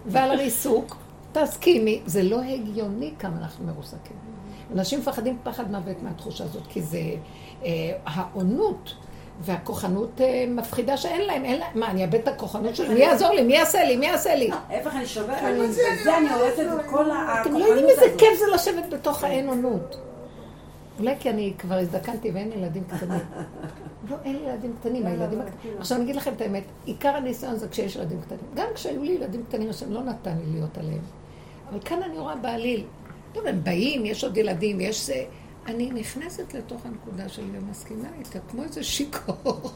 ועל 0.05 0.31
הריסוק. 0.31 0.97
תסכימי. 1.31 2.01
זה 2.05 2.23
לא 2.23 2.41
הגיוני 2.41 3.13
כמה 3.19 3.37
אנחנו 3.37 3.65
מרוסקים. 3.65 4.17
אנשים 4.71 4.99
מפחדים 4.99 5.37
פחד 5.43 5.71
מוות 5.71 6.03
מהתחושה 6.03 6.43
הזאת, 6.43 6.63
כי 6.69 6.81
זה 6.81 7.01
אה, 7.63 7.69
העונות 8.05 8.95
והכוחנות 9.41 10.21
אה, 10.21 10.45
מפחידה 10.47 10.97
שאין 10.97 11.21
להם, 11.21 11.45
אין 11.45 11.59
להם. 11.59 11.79
מה, 11.79 11.91
אני 11.91 12.03
אאבד 12.03 12.15
את 12.15 12.27
הכוחנות 12.27 12.75
שלי? 12.75 12.93
מי 12.93 12.99
יעזור 12.99 13.29
לי? 13.29 13.43
מי 13.43 13.53
יעשה 13.53 13.83
לי? 13.83 13.95
מי 13.95 14.05
יעשה 14.05 14.35
לי? 14.35 14.51
ההפך, 14.69 14.95
אני 14.95 15.05
שוברת, 15.05 15.37
בזה 15.59 16.17
אני 16.17 16.33
הורסת 16.33 16.59
את 16.59 16.85
כל 16.89 17.11
הכוחנות 17.11 17.41
אתם 17.41 17.53
לא 17.53 17.65
יודעים 17.65 17.89
איזה 17.89 18.17
כיף 18.17 18.39
זה 18.39 18.45
לשבת 18.53 18.93
בתוך 18.93 19.23
האין 19.23 19.47
עונות. 19.47 19.97
אולי 20.99 21.15
כי 21.19 21.29
אני 21.29 21.53
כבר 21.59 21.75
הזדקנתי 21.75 22.31
ואין 22.31 22.51
ילדים 22.51 22.83
קטנים. 22.83 23.19
לא, 24.09 24.15
אין 24.25 24.37
ילדים 24.47 24.73
קטנים, 24.79 25.05
הילדים 25.05 25.41
הקטנים. 25.41 25.73
עכשיו 25.79 25.97
אני 25.97 26.05
אגיד 26.05 26.15
לכם 26.15 26.33
את 26.33 26.41
האמת, 26.41 26.63
עיקר 26.85 27.15
הניסיון 27.15 27.55
זה 27.55 27.67
כשיש 27.67 27.95
ילדים 27.95 28.21
קטנים. 28.21 28.39
גם 28.53 28.67
כשהיו 28.75 29.03
לי 29.03 29.11
ילדים 29.11 29.43
קטנים, 29.43 29.69
השם 29.69 29.91
לא 29.91 30.03
נתן 30.03 30.37
לי 30.37 30.51
להיות 30.51 30.77
עליהם. 30.77 31.01
אבל 31.69 31.79
כאן 31.85 32.03
אני 32.03 32.19
רואה 32.19 32.35
בעליל. 32.35 32.83
טוב, 33.33 33.47
הם 33.47 33.63
באים, 33.63 34.05
יש 34.05 34.23
עוד 34.23 34.37
ילדים, 34.37 34.81
יש 34.81 35.05
זה... 35.07 35.23
אני 35.65 35.91
נכנסת 35.91 36.53
לתוך 36.53 36.85
הנקודה 36.85 37.29
שלי 37.29 37.49
ומסכימה 37.53 38.07
איתה, 38.19 38.39
כמו 38.39 38.63
איזה 38.63 38.83
שיכור. 38.83 39.71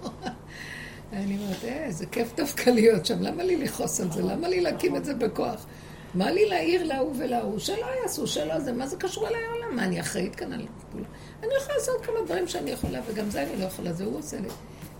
אני 1.14 1.38
אומרת, 1.38 1.64
אה, 1.64 1.84
איזה 1.84 2.06
כיף 2.06 2.36
דווקא 2.38 2.70
להיות 2.70 3.06
שם, 3.06 3.22
למה 3.22 3.44
לי 3.44 3.58
לכעוס 3.58 4.02
על 4.02 4.12
זה? 4.12 4.22
למה 4.22 4.48
לי 4.48 4.62
להקים 4.62 4.96
את 4.96 5.06
זה 5.06 5.14
בכוח? 5.14 5.66
מה 6.14 6.32
לי 6.32 6.50
להעיר 6.50 6.84
להוא 6.84 7.14
ולהוא? 7.18 7.60
שלא 7.60 7.88
יעשו, 8.02 8.28
שלא 8.28 8.60
זה, 8.60 8.74
מה 8.74 8.88
זה 8.88 8.98
קשור 8.98 9.28
אליי 9.28 9.46
העולם? 9.46 9.76
מה, 9.76 9.84
אני 9.84 10.00
אחראית 10.00 10.36
כאן 10.36 10.54
על 10.54 10.66
כולם? 10.92 11.04
אני 11.40 11.50
יכולה 11.58 11.78
לעשות 11.78 12.06
כמה 12.06 12.16
דברים 12.26 12.48
שאני 12.48 12.72
יכולה, 12.72 13.02
וגם 13.08 13.30
זה 13.30 13.44
אני 13.44 13.60
לא 13.60 13.66
יכולה, 13.66 13.94
זה 13.94 14.06
הוא 14.06 14.20
עושה 14.20 14.40
לי. 14.40 14.50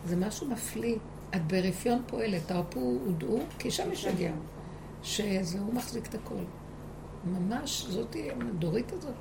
זה 0.06 0.16
משהו 0.16 0.48
מפליא. 0.48 0.96
את 1.36 1.48
ברפיון 1.48 2.02
פועלת, 2.08 2.42
תרפו 2.48 3.00
ודעו, 3.08 3.40
כי 3.60 3.72
שם 3.72 3.92
יש 3.92 4.06
הגיעה. 4.06 4.34
שזה 5.04 5.60
הוא 5.60 5.74
מחזיק 5.74 6.08
את 6.08 6.16
הכל. 6.16 6.44
ממש, 7.26 7.86
זאתי 7.90 8.30
הדורית 8.32 8.94
הזאת. 8.94 9.14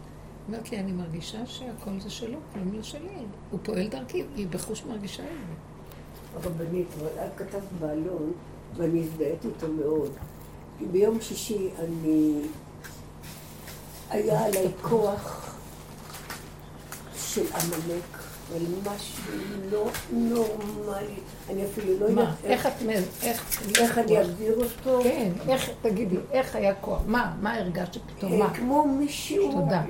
אומרת 0.48 0.70
לי, 0.70 0.80
אני 0.80 0.92
מרגישה 0.92 1.46
שהכל 1.46 2.00
זה 2.00 2.10
שלו, 2.10 2.38
כלום 2.52 2.72
לא 2.72 2.82
שלי. 2.82 3.08
הוא 3.50 3.60
פועל 3.62 3.88
דרכי, 3.88 4.24
היא 4.36 4.46
בחוש 4.48 4.84
מרגישה 4.84 5.22
את 5.22 5.28
זה. 5.28 6.48
הרבנית, 6.48 6.86
את 7.26 7.30
כתבת 7.36 7.62
בעלון, 7.80 8.32
ואני 8.76 9.02
הזדהית 9.02 9.44
איתו 9.44 9.68
מאוד. 9.68 10.10
ביום 10.92 11.20
שישי 11.20 11.68
אני... 11.78 12.42
היה 14.10 14.44
עליי 14.44 14.68
כוח 14.82 15.54
של 17.16 17.46
עמלק, 17.54 18.15
אבל 18.50 18.64
משהו 18.84 19.34
לא 19.70 19.90
נורמלי. 20.12 21.14
אני 21.50 21.64
אפילו 21.64 21.98
לא 22.00 22.06
יודעת 22.06 22.28
איך... 22.44 22.66
איך 23.78 23.98
אני 23.98 24.22
אגדיר 24.22 24.54
אותו? 24.54 25.00
כן, 25.02 25.32
איך, 25.48 25.70
תגידי, 25.82 26.16
איך 26.30 26.56
היה 26.56 26.74
כוח? 26.74 27.02
מה? 27.06 27.36
מה 27.42 27.54
הרגשת 27.54 28.00
פתאום? 28.16 28.32
אה, 28.32 28.38
מה? 28.38 28.54
כמו 28.54 28.86
מישהו... 28.86 29.52
תודה. 29.52 29.82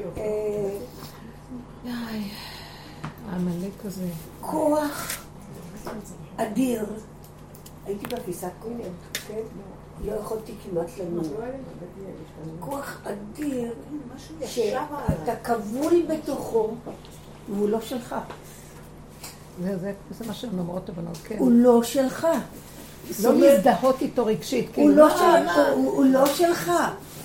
העמלק 3.30 3.84
הזה. 3.84 4.06
כוח 4.40 5.24
אדיר. 6.36 6.84
הייתי 7.86 8.06
בפיסת 8.06 8.50
קודם, 8.60 8.90
כן? 9.28 9.40
לא 10.04 10.12
יכולתי 10.12 10.52
כמעט 10.64 10.86
לנוע. 10.98 11.22
כוח 12.60 13.00
אדיר, 13.04 13.74
שאתה 14.46 15.36
כבול 15.44 16.02
בתוכו, 16.08 16.74
והוא 17.50 17.68
לא 17.68 17.80
שלך. 17.80 18.14
זה, 19.62 19.78
זה, 19.78 19.92
זה 20.10 20.26
מה 20.26 20.34
שהן 20.34 20.58
אומרות 20.58 20.88
הבנות, 20.88 21.16
כן. 21.24 21.38
הוא 21.38 21.52
לא 21.52 21.82
שלך. 21.82 22.26
לא 23.22 23.34
להזדהות 23.34 24.02
איתו 24.02 24.26
רגשית. 24.26 24.66
הוא, 24.66 24.74
כאילו, 24.74 24.94
לא, 24.96 25.10
של, 25.10 25.60
הוא, 25.74 25.92
הוא 25.92 26.04
לא 26.04 26.26
שלך. 26.26 26.72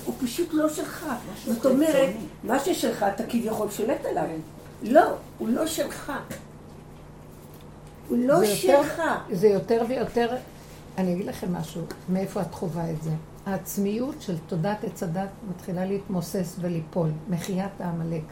הוא 0.04 0.14
פשוט 0.22 0.48
לא 0.52 0.68
שלך. 0.68 1.06
זאת 1.46 1.66
אומרת, 1.66 2.10
מה 2.44 2.58
ששלך 2.58 3.02
אתה 3.02 3.24
כביכול 3.24 3.70
שולט 3.70 4.04
עליו. 4.04 4.24
לא, 4.82 5.02
הוא 5.38 5.48
לא 5.48 5.66
שלך. 5.66 6.12
הוא 8.08 8.18
לא 8.18 8.38
זה 8.38 8.46
שלך. 8.46 8.98
יותר, 8.98 9.36
זה 9.36 9.48
יותר 9.48 9.84
ויותר 9.88 10.36
אני 10.98 11.12
אגיד 11.12 11.26
לכם 11.26 11.52
משהו, 11.52 11.82
מאיפה 12.08 12.40
את 12.40 12.54
חווה 12.54 12.90
את 12.90 13.02
זה. 13.02 13.10
העצמיות 13.46 14.14
של 14.20 14.34
תודעת 14.46 14.84
עץ 14.84 15.02
הדת 15.02 15.28
מתחילה 15.50 15.84
להתמוסס 15.84 16.56
וליפול, 16.60 17.08
מחיית 17.30 17.80
העמלק. 17.80 18.22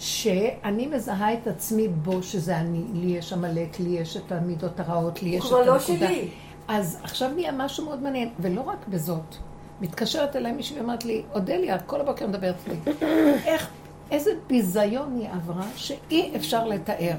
שאני 0.00 0.86
מזהה 0.86 1.34
את 1.34 1.46
עצמי 1.46 1.88
בו, 1.88 2.22
שזה 2.22 2.56
אני, 2.56 2.84
לי 2.92 3.06
יש 3.06 3.32
עמלק, 3.32 3.80
לי 3.80 3.88
יש 3.88 4.16
את 4.16 4.32
המידות 4.32 4.80
הרעות, 4.80 5.22
לי 5.22 5.28
יש 5.28 5.46
את 5.46 5.52
הנקודה. 5.52 5.72
הוא 5.72 5.78
כבר 5.78 5.94
לא 5.94 5.98
שלי. 5.98 6.28
אז 6.68 6.98
עכשיו 7.02 7.30
נהיה 7.30 7.52
משהו 7.52 7.84
מאוד 7.84 8.02
מעניין, 8.02 8.28
ולא 8.40 8.60
רק 8.60 8.88
בזאת. 8.88 9.36
מתקשרת 9.80 10.36
אליי 10.36 10.52
מישהי 10.52 10.78
ואומרת 10.78 11.04
לי, 11.04 11.22
אודליה, 11.34 11.78
כל 11.78 12.00
הבוקר 12.00 12.26
מדברת 12.26 12.54
לי, 12.68 12.92
איך, 13.50 13.70
איזה 14.10 14.30
ביזיון 14.46 15.16
היא 15.18 15.28
עברה 15.28 15.66
שאי 15.76 16.36
אפשר 16.36 16.66
לתאר. 16.66 17.16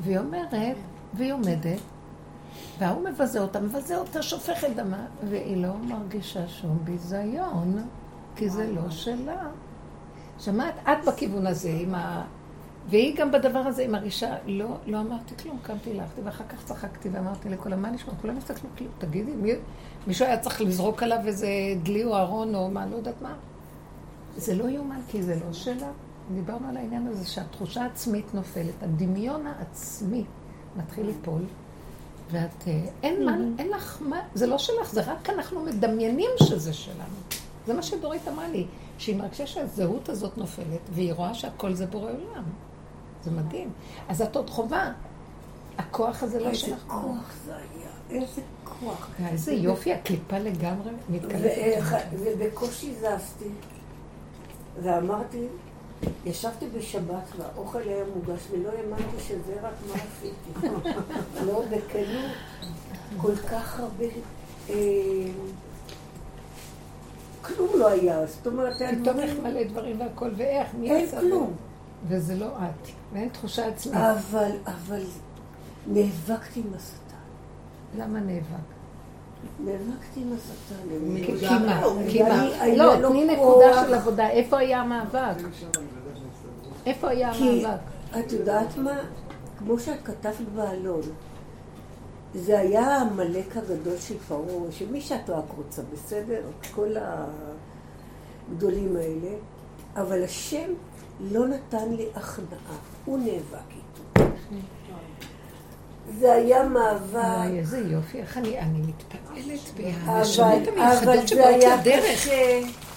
והיא 0.00 0.18
אומרת, 0.18 0.54
והיא 1.14 1.32
עומדת, 1.32 1.80
וההוא 2.78 3.08
מבזה 3.08 3.40
אותה, 3.40 3.60
מבזה 3.60 3.98
אותה, 3.98 4.22
שופך 4.22 4.64
את 4.64 4.76
דמה, 4.76 5.06
והיא 5.28 5.56
לא 5.56 5.72
מרגישה 5.76 6.48
שום 6.48 6.78
ביזיון, 6.84 7.88
כי 8.36 8.48
זה 8.48 8.72
לא 8.72 8.90
שלה. 8.90 9.48
שמעת? 10.40 10.74
את 10.82 11.04
בכיוון 11.06 11.46
הזה, 11.46 11.70
עם 11.80 11.94
ה... 11.94 12.24
והיא 12.88 13.16
גם 13.16 13.32
בדבר 13.32 13.58
הזה, 13.58 13.82
היא 13.82 13.90
מרגישה, 13.90 14.34
לא, 14.46 14.66
לא 14.86 15.00
אמרתי 15.00 15.34
כלום, 15.42 15.58
קמתי, 15.62 16.00
הלכתי, 16.00 16.20
ואחר 16.24 16.44
כך 16.48 16.64
צחקתי 16.64 17.08
ואמרתי 17.08 17.48
לכולם, 17.48 17.82
מה 17.82 17.90
נשמע? 17.90 18.12
כולם 18.20 18.36
הסתכלו 18.36 18.70
כלום, 18.78 18.90
תגידי, 18.98 19.32
מי... 19.32 19.52
מישהו 20.06 20.26
היה 20.26 20.38
צריך 20.38 20.60
לזרוק 20.60 21.02
עליו 21.02 21.18
איזה 21.26 21.48
דלי 21.82 22.04
או 22.04 22.16
ארון 22.16 22.54
או 22.54 22.70
מה, 22.70 22.86
לא 22.86 22.96
יודעת 22.96 23.22
מה. 23.22 23.34
זה 24.36 24.54
לא 24.54 24.68
יאומן, 24.68 25.00
כי 25.08 25.22
זה 25.22 25.34
לא 25.46 25.52
שלה. 25.52 25.90
דיברנו 26.34 26.68
על 26.68 26.76
העניין 26.76 27.06
הזה 27.06 27.28
שהתחושה 27.28 27.82
העצמית 27.82 28.34
נופלת, 28.34 28.82
הדמיון 28.82 29.46
העצמי 29.46 30.24
מתחיל 30.76 31.06
ליפול, 31.06 31.42
ואת, 32.30 32.68
אה, 32.68 32.80
אין 33.02 33.26
מה, 33.26 33.36
אין 33.58 33.70
לך 33.70 33.98
מה, 34.00 34.20
זה 34.34 34.46
לא 34.46 34.58
שלך, 34.58 34.92
זה 34.92 35.12
רק 35.12 35.30
אנחנו 35.30 35.60
מדמיינים 35.60 36.30
שזה 36.42 36.72
שלנו. 36.72 37.16
זה 37.70 37.76
מה 37.76 37.82
שדורית 37.82 38.28
אמרה 38.28 38.48
לי, 38.48 38.66
שהיא 38.98 39.16
מרגישה 39.16 39.46
שהזהות 39.46 40.08
הזאת 40.08 40.38
נופלת, 40.38 40.80
והיא 40.92 41.12
רואה 41.12 41.34
שהכל 41.34 41.74
זה 41.74 41.86
בורא 41.86 42.10
עולם. 42.10 42.44
זה 43.24 43.30
מדהים. 43.30 43.72
אז 44.08 44.22
את 44.22 44.36
עוד 44.36 44.50
חובה. 44.50 44.92
הכוח 45.78 46.22
הזה 46.22 46.40
לא 46.40 46.54
שלך. 46.54 46.70
איזה 46.70 46.84
כוח 46.86 47.32
זה 47.44 47.52
היה, 47.56 48.20
איזה 48.20 48.42
כוח. 48.64 49.10
איזה 49.26 49.52
יופי, 49.52 49.92
הקליפה 49.92 50.38
לגמרי 50.38 50.90
מתקלפת. 51.08 52.02
ובקושי 52.12 52.94
זזתי, 52.94 53.48
ואמרתי, 54.82 55.46
ישבתי 56.26 56.66
בשבת 56.68 57.24
והאוכל 57.38 57.78
היה 57.78 58.04
מוגש 58.14 58.40
ולא 58.50 58.70
האמנתי 58.70 59.20
שזה 59.28 59.54
רק 59.62 59.74
מה 59.88 59.94
עשיתי. 59.94 60.68
לא, 61.46 61.62
בכנות, 61.70 62.32
כל 63.16 63.36
כך 63.36 63.80
הרבה... 63.80 64.06
כלום 67.42 67.68
לא 67.78 67.88
היה, 67.88 68.26
זאת 68.26 68.46
אומרת, 68.46 68.76
פתאום 69.02 69.20
יש 69.20 69.30
מלא 69.42 69.62
דברים 69.62 70.00
והכל, 70.00 70.30
ואיך, 70.36 70.68
מי 70.78 70.90
אין 70.90 71.06
כלום. 71.20 71.52
וזה 72.08 72.34
לא 72.36 72.46
את, 72.46 72.88
ואין 73.12 73.28
תחושה 73.28 73.66
עצמית. 73.66 73.96
אבל, 73.96 74.50
אבל 74.66 75.02
נאבקתי 75.86 76.60
עם 76.60 76.74
השטן. 76.76 77.16
למה 77.98 78.20
נאבק? 78.20 78.46
נאבקתי 79.60 80.20
עם 80.20 80.32
השטן. 80.32 81.36
כי 81.38 81.48
מה? 81.66 81.82
כי 82.08 82.22
מה? 82.22 82.66
לא, 82.76 83.08
תני 83.08 83.24
נקודה 83.24 83.84
של 83.84 83.94
עבודה. 83.94 84.30
איפה 84.30 84.58
היה 84.58 84.80
המאבק? 84.80 85.36
איפה 86.86 87.08
היה 87.08 87.32
המאבק? 87.32 87.80
את 88.18 88.32
יודעת 88.32 88.76
מה? 88.76 88.98
כמו 89.58 89.78
שאת 89.78 90.02
כתבת 90.04 90.48
בעלון, 90.54 91.00
זה 92.34 92.58
היה 92.58 92.96
העמלק 92.96 93.56
הגדול 93.56 93.98
של 93.98 94.18
פרעה, 94.28 94.72
שמי 94.72 95.00
שאת 95.00 95.30
רק 95.30 95.44
רוצה, 95.56 95.82
בסדר? 95.92 96.40
כל 96.74 96.88
הגדולים 98.50 98.96
האלה, 98.96 99.36
אבל 99.96 100.24
השם 100.24 100.72
לא 101.20 101.48
נתן 101.48 101.92
לי 101.92 102.06
הכנעה, 102.14 102.76
הוא 103.04 103.18
נאבק 103.18 103.70
איתו. 103.70 104.24
זה 106.18 106.32
היה 106.32 106.68
מאבק. 106.68 107.12
וואי, 107.12 107.58
איזה 107.58 107.78
יופי, 107.78 108.18
איך 108.20 108.38
אני, 108.38 108.58
אני 108.58 108.78
מתפעלת 108.78 109.80
מהנשמות 110.06 110.68
המיוחדות 110.68 111.28
שבאות 111.28 111.64
לדרך. 111.80 112.28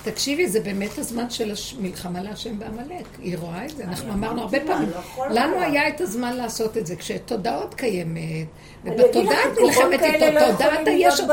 תקשיבי, 0.03 0.47
זה 0.47 0.59
באמת 0.59 0.97
הזמן 0.97 1.29
של 1.29 1.53
המלחמה 1.79 2.21
להשם 2.21 2.59
בעמלק. 2.59 3.05
היא 3.19 3.37
רואה 3.37 3.65
את 3.65 3.77
זה. 3.77 3.83
אנחנו 3.83 4.13
אמרנו 4.13 4.41
הרבה 4.41 4.57
פעמים, 4.65 4.89
לנו 5.29 5.61
היה 5.61 5.87
את 5.87 6.01
הזמן 6.01 6.35
לעשות 6.35 6.77
את 6.77 6.85
זה, 6.87 6.95
כשתודעות 6.95 7.73
קיימת, 7.73 8.47
ובתודעה 8.83 9.39
את 9.53 9.57
נלחמת 9.65 10.01
איתו, 10.01 10.51
תודעת 10.51 10.87
הישר. 10.87 11.27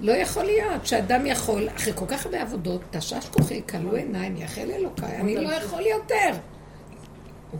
לא 0.00 0.12
יכול 0.12 0.42
להיות 0.44 0.86
שאדם 0.86 1.26
יכול, 1.26 1.68
אחרי 1.76 1.92
כל 1.96 2.06
כך 2.06 2.26
הרבה 2.26 2.42
עבודות, 2.42 2.80
תשש 2.90 3.28
כוחי, 3.30 3.62
כלו 3.68 3.96
עיניים, 3.96 4.36
יחל 4.36 4.70
אלוקיי, 4.70 5.16
אני 5.16 5.36
לא 5.36 5.52
יכול 5.52 5.80
יותר. 5.80 6.30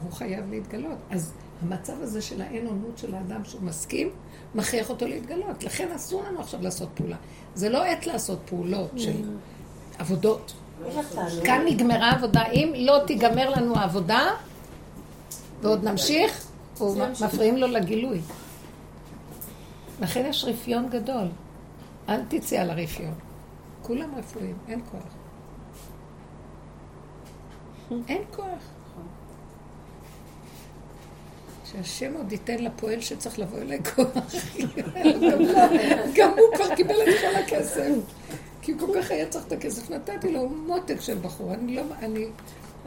הוא 0.02 0.12
חייב 0.12 0.50
להתגלות. 0.50 0.98
אז 1.10 1.32
המצב 1.62 2.02
הזה 2.02 2.22
של 2.22 2.42
האין 2.42 2.66
עונות 2.66 2.98
של 2.98 3.14
האדם 3.14 3.44
שהוא 3.44 3.62
מסכים, 3.62 4.10
מכריח 4.54 4.90
אותו 4.90 5.06
להתגלות. 5.06 5.64
לכן 5.64 5.88
אסור 5.96 6.22
לנו 6.22 6.40
עכשיו 6.40 6.62
לעשות 6.62 6.88
פעולה. 6.94 7.16
זה 7.54 7.68
לא 7.68 7.84
עת 7.84 8.06
לעשות 8.06 8.38
פעולות 8.44 8.90
של 8.96 9.12
עבודות. 9.98 10.52
כאן 11.44 11.62
נגמרה 11.66 12.10
העבודה. 12.10 12.46
אם 12.46 12.72
לא 12.76 12.98
תיגמר 13.06 13.50
לנו 13.50 13.76
העבודה, 13.76 14.26
ועוד 15.62 15.84
נמשיך, 15.84 16.46
מפריעים 17.24 17.56
לו 17.56 17.66
לגילוי. 17.66 18.20
לכן 20.00 20.26
יש 20.26 20.44
רפיון 20.44 20.88
גדול. 20.90 21.28
אל 22.08 22.20
תצא 22.28 22.56
על 22.56 22.70
הרפיון. 22.70 23.14
כולם 23.82 24.14
רפואים, 24.16 24.56
אין 24.68 24.80
כוח. 24.90 25.02
אין 28.08 28.22
כוח. 28.36 28.46
שהשם 31.64 32.14
עוד 32.14 32.32
ייתן 32.32 32.58
לפועל 32.58 33.00
שצריך 33.00 33.38
לבוא 33.38 33.58
אליי 33.58 33.78
כוח. 33.94 34.06
גם 36.16 36.30
הוא 36.30 36.56
כבר 36.56 36.74
קיבל 36.76 36.94
את 36.94 37.20
כל 37.20 37.40
הכסף. 37.40 37.88
כי 38.64 38.73
הוא 38.73 38.80
כל 38.80 38.87
כך 38.94 39.11
היה 39.11 39.28
צריך 39.28 39.47
את 39.47 39.52
הכסף. 39.52 39.90
נתתי 39.90 40.33
לו 40.33 40.49
מותק 40.49 41.00
של 41.00 41.18
בחור. 41.23 41.54
אני 41.54 41.76
לא... 41.76 41.83
אני... 41.99 42.26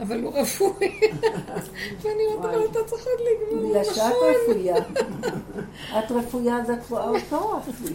אבל 0.00 0.22
הוא 0.22 0.32
רפואי. 0.34 1.00
ואני 2.02 2.22
אומרת 2.34 2.54
לו, 2.54 2.70
אתה 2.70 2.78
צריך 2.86 3.06
עוד 3.06 3.20
לגמור. 3.28 3.70
בגלל 3.70 3.84
שאת 3.84 4.12
רפויה. 4.48 4.76
את 5.98 6.10
רפויה, 6.10 6.58
אז 6.58 6.70
את 6.70 6.90
רואה 6.90 7.08
אותו 7.08 7.50
רפואי. 7.68 7.92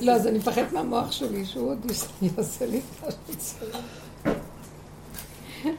לא, 0.00 0.12
אז 0.12 0.26
אני 0.26 0.38
מפחדת 0.38 0.72
מהמוח 0.72 1.12
שלי, 1.12 1.44
שהוא 1.44 1.70
עוד 1.70 1.86
יעשה 2.22 2.66
לי 2.66 2.80
מה 3.02 3.10
שצריך. 3.10 3.76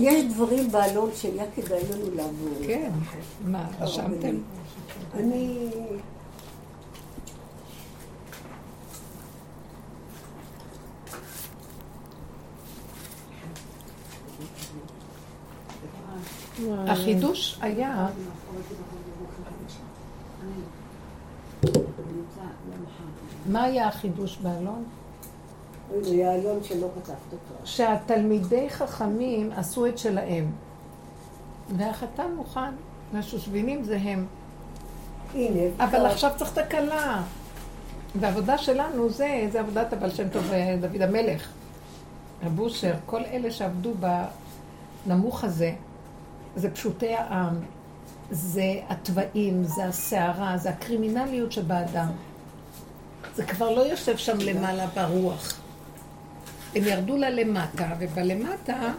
יש 0.00 0.24
דברים 0.24 0.70
בעלון 0.70 1.10
שהיה 1.14 1.44
כדאי 1.54 1.80
לנו 1.90 2.14
לעבור. 2.14 2.66
כן, 2.66 2.90
מה, 3.44 3.68
רשמתם? 3.80 4.36
אני... 5.14 5.68
החידוש 16.86 17.58
היה... 17.60 18.06
מה 23.46 23.62
היה 23.62 23.88
החידוש 23.88 24.36
באלון? 24.36 24.84
זה 26.00 26.34
אלון 26.34 26.62
שלא 26.62 26.88
כתבת 26.96 27.16
אותו. 27.32 27.54
שהתלמידי 27.64 28.70
חכמים 28.70 29.52
עשו 29.52 29.86
את 29.86 29.98
שלהם. 29.98 30.50
והחתן 31.76 32.34
מוכן, 32.36 32.74
והשושבינים 33.12 33.84
זה 33.84 33.96
הם. 33.96 34.26
הנה. 35.34 35.60
אבל 35.78 36.06
עכשיו 36.06 36.30
צריך 36.36 36.52
את 36.52 36.58
הכלה. 36.58 37.22
והעבודה 38.20 38.58
שלנו 38.58 39.10
זה, 39.10 39.48
זה 39.52 39.60
עבודת 39.60 39.92
הבעל 39.92 40.10
שם 40.10 40.28
טוב 40.28 40.50
דוד 40.80 41.02
המלך, 41.02 41.48
הבושר, 42.42 42.94
כל 43.06 43.24
אלה 43.24 43.50
שעבדו 43.50 43.92
בנמוך 45.06 45.44
הזה, 45.44 45.72
זה 46.56 46.70
פשוטי 46.70 47.14
העם, 47.14 47.54
זה 48.30 48.74
התוואים, 48.88 49.64
זה 49.64 49.84
הסערה, 49.84 50.58
זה 50.58 50.70
הקרימינליות 50.70 51.52
שבאדם. 51.52 52.08
זה 53.34 53.46
כבר 53.46 53.70
לא 53.70 53.80
יושב 53.80 54.16
שם 54.16 54.38
למעלה 54.40 54.86
ברוח. 54.86 55.60
הם 56.74 56.82
ירדו 56.84 57.16
לה 57.16 57.30
למטה, 57.30 57.88
ובלמטה, 57.98 58.92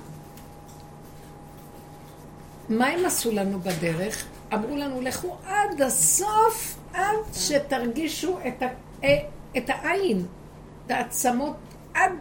מה 2.70 2.88
הם 2.88 3.06
עשו 3.06 3.32
לנו 3.32 3.60
בדרך? 3.60 4.26
אמרו 4.54 4.76
לנו, 4.76 5.02
לכו 5.02 5.38
עד 5.46 5.82
הסוף, 5.82 6.78
עד 6.94 7.16
שתרגישו 7.34 8.38
את, 8.48 8.62
ה, 8.62 8.68
את 9.58 9.70
העין, 9.70 10.26
את 10.86 10.92
העצמות, 10.92 11.56
עד 11.94 12.12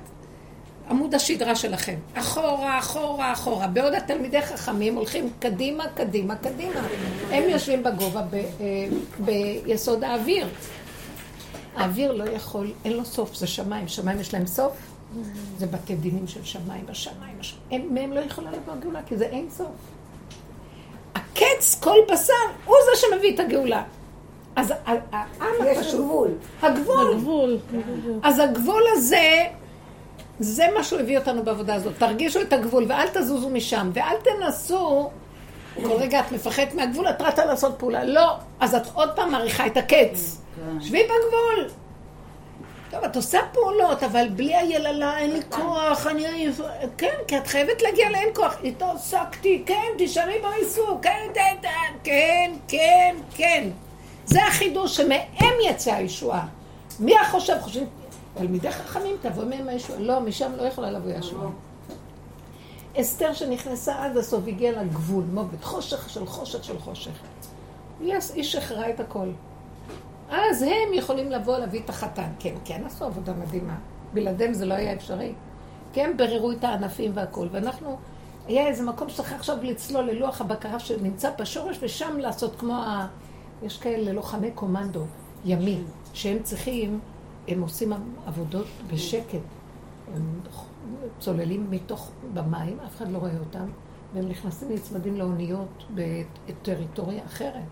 עמוד 0.90 1.14
השדרה 1.14 1.56
שלכם. 1.56 1.94
אחורה, 2.14 2.78
אחורה, 2.78 3.32
אחורה. 3.32 3.66
בעוד 3.66 3.94
התלמידי 3.94 4.42
חכמים 4.42 4.94
הולכים 4.94 5.30
קדימה, 5.38 5.84
קדימה, 5.94 6.36
קדימה. 6.36 6.80
הם 7.30 7.48
יושבים 7.48 7.82
בגובה 7.82 8.22
ב, 8.22 8.34
אה, 8.34 8.42
ביסוד 9.18 10.04
האוויר. 10.04 10.48
האוויר 11.76 12.12
לא 12.12 12.24
יכול, 12.24 12.72
אין 12.84 12.92
לו 12.92 13.04
סוף, 13.04 13.34
זה 13.34 13.46
שמיים. 13.46 13.88
שמיים 13.88 14.20
יש 14.20 14.34
להם 14.34 14.46
סוף? 14.46 14.72
זה 15.58 15.66
בתי 15.66 15.96
דינים 15.96 16.26
של 16.26 16.44
שמיים, 16.44 16.86
בשמיים. 16.86 17.38
הם, 17.70 17.94
מהם 17.94 18.12
לא 18.12 18.20
יכולה 18.20 18.50
לבוא 18.50 18.72
הגאולה, 18.72 19.00
כי 19.06 19.16
זה 19.16 19.24
אין 19.24 19.50
סוף. 19.50 19.66
הקץ, 21.14 21.80
כל 21.80 21.98
בשר, 22.12 22.32
הוא 22.64 22.76
זה 22.84 23.00
שמביא 23.00 23.34
את 23.34 23.40
הגאולה. 23.40 23.82
אז 24.56 24.72
העם 24.86 25.54
יש 25.66 25.94
גבול. 25.94 26.30
הגבול. 26.62 27.12
הגבול. 27.14 27.58
אז 28.22 28.38
הגבול 28.38 28.82
הזה, 28.92 29.44
זה 30.40 30.66
מה 30.74 30.84
שהוא 30.84 31.00
הביא 31.00 31.18
אותנו 31.18 31.42
בעבודה 31.44 31.74
הזאת. 31.74 31.92
תרגישו 31.98 32.40
את 32.40 32.52
הגבול 32.52 32.84
ואל 32.88 33.08
תזוזו 33.08 33.48
משם, 33.48 33.90
ואל 33.94 34.16
תנסו 34.24 35.10
כל 35.82 35.92
רגע 35.92 36.20
את 36.20 36.32
מפחדת 36.32 36.74
מהגבול, 36.74 37.08
את 37.08 37.22
רצה 37.22 37.44
לעשות 37.44 37.74
פעולה. 37.78 38.04
לא, 38.04 38.36
אז 38.60 38.74
את 38.74 38.82
עוד 38.94 39.10
פעם 39.16 39.32
מעריכה 39.32 39.66
את 39.66 39.76
הקץ. 39.76 40.40
כן. 40.56 40.80
שבי 40.80 41.02
בגבול. 41.02 41.68
טוב, 42.90 43.04
את 43.04 43.16
עושה 43.16 43.38
פעולות, 43.52 44.02
אבל 44.02 44.28
בלי 44.28 44.56
היללה 44.56 45.18
אין 45.18 45.32
לי 45.32 45.40
כוח, 45.50 46.06
אני 46.06 46.26
עייף. 46.26 46.60
כן, 46.98 47.14
כי 47.28 47.38
את 47.38 47.46
חייבת 47.46 47.82
להגיע 47.82 48.10
לאין 48.10 48.28
כוח. 48.34 48.56
איתו 48.62 48.92
עסקתי, 48.94 49.62
כן, 49.66 49.92
תישארי 49.98 50.38
בעיסוק, 50.42 51.02
כן, 51.02 51.28
כן, 51.34 51.68
כן, 52.04 52.52
כן, 52.68 53.16
כן. 53.34 53.68
זה 54.26 54.44
החידוש 54.44 54.96
שמהם 54.96 55.54
יצא 55.68 55.94
הישועה. 55.94 56.46
מי 57.00 57.18
החושב? 57.18 57.56
חושבים, 57.60 57.86
תלמידי 58.36 58.70
חכמים 58.70 59.16
תבוא 59.20 59.44
מהם 59.44 59.68
הישועה. 59.68 59.98
לא, 59.98 60.20
משם 60.20 60.52
לא 60.56 60.62
יכולה 60.62 60.90
לבוא 60.90 61.10
הישועה. 61.10 61.48
אסתר 63.00 63.32
שנכנסה 63.32 64.04
עד 64.04 64.16
הסוף, 64.16 64.44
הגיעה 64.46 64.82
לגבול, 64.82 65.24
מוות, 65.32 65.64
חושך 65.64 66.10
של 66.10 66.26
חושך 66.26 66.64
של 66.64 66.78
חושך. 66.78 67.12
היא 68.00 68.42
שחררה 68.42 68.90
את 68.90 69.00
הכל. 69.00 69.28
אז 70.30 70.62
הם 70.62 70.92
יכולים 70.92 71.30
לבוא 71.30 71.58
להביא 71.58 71.80
את 71.84 71.90
החתן. 71.90 72.28
כן, 72.38 72.54
כן 72.64 72.82
עשו 72.86 73.04
עבודה 73.04 73.32
מדהימה. 73.32 73.76
בלעדיהם 74.12 74.54
זה 74.54 74.66
לא 74.66 74.74
היה 74.74 74.92
אפשרי. 74.92 75.32
כי 75.92 76.02
הם 76.02 76.16
ביררו 76.16 76.52
את 76.52 76.64
הענפים 76.64 77.10
והכול, 77.14 77.48
ואנחנו, 77.52 77.96
היה 78.46 78.66
איזה 78.66 78.82
מקום 78.82 79.08
שצריך 79.08 79.32
עכשיו 79.32 79.56
לצלול 79.62 80.04
ללוח 80.04 80.40
הבקרה 80.40 80.80
שנמצא 80.80 81.30
בשורש, 81.38 81.78
ושם 81.82 82.18
לעשות 82.18 82.56
כמו 82.58 82.74
ה... 82.74 83.06
יש 83.62 83.78
כאלה 83.78 84.12
לוחמי 84.12 84.50
קומנדו, 84.50 85.04
ימי, 85.44 85.80
שהם 86.14 86.38
צריכים, 86.42 87.00
הם 87.48 87.62
עושים 87.62 87.92
עבודות 88.26 88.66
בשקט. 88.92 89.40
הם 90.14 90.40
צוללים 91.18 91.70
מתוך, 91.70 92.10
במים, 92.34 92.80
אף 92.86 92.96
אחד 92.96 93.10
לא 93.10 93.18
רואה 93.18 93.38
אותם, 93.38 93.66
והם 94.14 94.28
נכנסים 94.28 94.68
נצמדים 94.72 95.16
לאוניות 95.16 95.84
בטריטוריה 95.94 97.24
אחרת. 97.24 97.64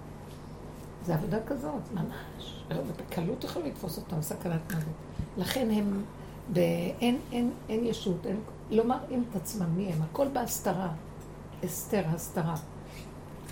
זה 1.07 1.15
עבודה 1.15 1.39
כזאת, 1.47 1.93
ממש. 1.95 2.65
בקלות 2.97 3.45
יכולים 3.45 3.69
לתפוס 3.69 3.99
אותם, 3.99 4.23
סכנת 4.23 4.73
מוות. 4.73 4.85
לכן 5.39 5.71
הם, 5.71 6.03
אין, 6.57 7.19
אין, 7.33 7.51
אין 7.69 7.85
ישות, 7.85 8.27
אין, 8.27 8.41
לא 8.71 8.87
מראים 8.87 9.25
את 9.31 9.37
עצמם 9.37 9.67
מי 9.77 9.93
הם, 9.93 10.03
הכל 10.03 10.29
בהסתרה. 10.29 10.89
אסתר, 11.65 12.03
הסתרה. 12.07 12.55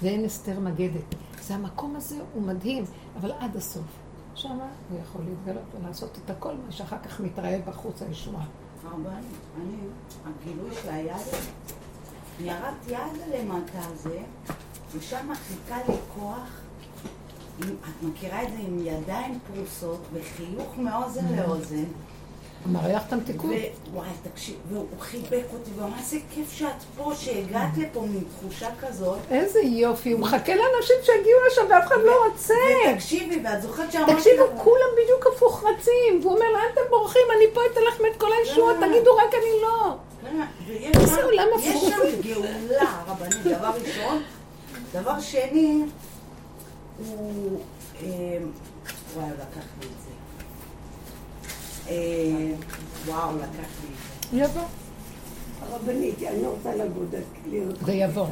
ואין 0.03 0.25
אסתר 0.25 0.61
מגדת. 0.61 1.15
זה 1.43 1.55
המקום 1.55 1.97
הזה, 1.97 2.17
הוא 2.35 2.43
מדהים, 2.43 2.85
אבל 3.21 3.33
עד 3.33 3.57
הסוף. 3.57 4.02
שם 4.35 4.59
הוא 4.91 4.99
יכול 5.03 5.21
להתגלות 5.25 5.65
ולעשות 5.81 6.19
את 6.25 6.31
הכל, 6.31 6.55
מה 6.67 6.73
שאחר 6.73 6.99
כך 6.99 7.21
מתראה 7.21 7.59
בחוץ 7.67 8.03
הישועה. 8.03 8.45
הרבנית, 8.85 9.25
אני, 9.57 9.77
הגילוי 10.25 10.71
שהיה 10.83 11.17
לי, 11.17 12.47
ירדתי 12.47 12.91
יד 12.91 13.35
למטה 13.35 13.79
הזה, 13.79 14.19
ושם 14.93 15.33
חיכה 15.35 15.79
לי 15.89 15.95
כוח, 16.15 16.61
את 17.61 18.03
מכירה 18.03 18.43
את 18.43 18.49
זה 18.51 18.59
עם 18.59 18.79
ידיים 18.79 19.39
פרוסות, 19.53 20.01
וחיוך 20.13 20.79
מאוזן 20.79 21.37
לאוזן. 21.37 21.85
הוא 22.65 22.73
מריח 22.73 23.07
את 23.07 23.13
המתיקות. 23.13 23.51
וואי, 23.93 24.09
תקשיב, 24.23 24.57
והוא 24.69 24.87
חיבק 25.01 25.45
אותי, 25.53 25.71
ואמר, 25.77 25.99
איזה 25.99 26.19
כיף 26.31 26.53
שאת 26.53 26.83
פה, 26.97 27.13
שהגעת 27.15 27.79
לפה 27.79 28.01
עם 28.01 28.21
תחושה 28.39 28.69
כזאת. 28.81 29.19
איזה 29.31 29.61
יופי, 29.61 30.13
הוא 30.13 30.21
מחכה 30.21 30.53
לאנשים 30.55 30.97
שיגיעו 31.03 31.39
לשם 31.47 31.63
ואף 31.71 31.87
אחד 31.87 31.97
לא 32.05 32.27
רוצה. 32.27 32.55
ותקשיבי, 32.91 33.41
ואת 33.45 33.63
זוכרת 33.63 33.93
שאמרתי... 33.93 34.15
תקשיבו, 34.15 34.45
כולם 34.57 34.89
בדיוק 35.03 35.27
הפוך 35.35 35.65
רצים, 35.65 36.21
והוא 36.21 36.35
אומר, 36.35 36.47
לאן 36.53 36.63
אתם 36.73 36.81
בורחים? 36.91 37.23
אני 37.37 37.45
פה 37.55 37.61
אתן 37.73 37.81
לכם 37.89 38.05
את 38.13 38.21
כל 38.21 38.29
הישועות, 38.41 38.77
תגידו 38.77 39.15
רק 39.17 39.35
אני 39.35 39.63
לא. 39.63 39.97
איזה 40.95 41.25
עולם 41.25 41.49
הפוך. 41.55 41.83
יש 41.83 41.85
שם 41.85 42.21
גאולה, 42.23 43.03
רבנית, 43.07 43.59
דבר 43.59 43.73
ראשון. 43.83 44.23
דבר 44.93 45.21
שני, 45.21 45.85
הוא... 46.99 47.61
וואי, 49.15 49.31
לקח 49.31 49.67
לי 49.81 49.87
את 49.87 50.03
זה. 50.05 50.22
אה, 51.93 52.55
וואו, 53.07 53.37
לקח 53.37 53.69
לי. 54.33 54.41
יבוא. 54.43 54.63
הרבנית, 55.61 56.23
אני 56.23 56.47
רוצה 56.47 56.75
לעבוד 56.75 57.15
להיות... 57.47 57.79
זה 57.87 57.93
יבוא. 57.93 58.27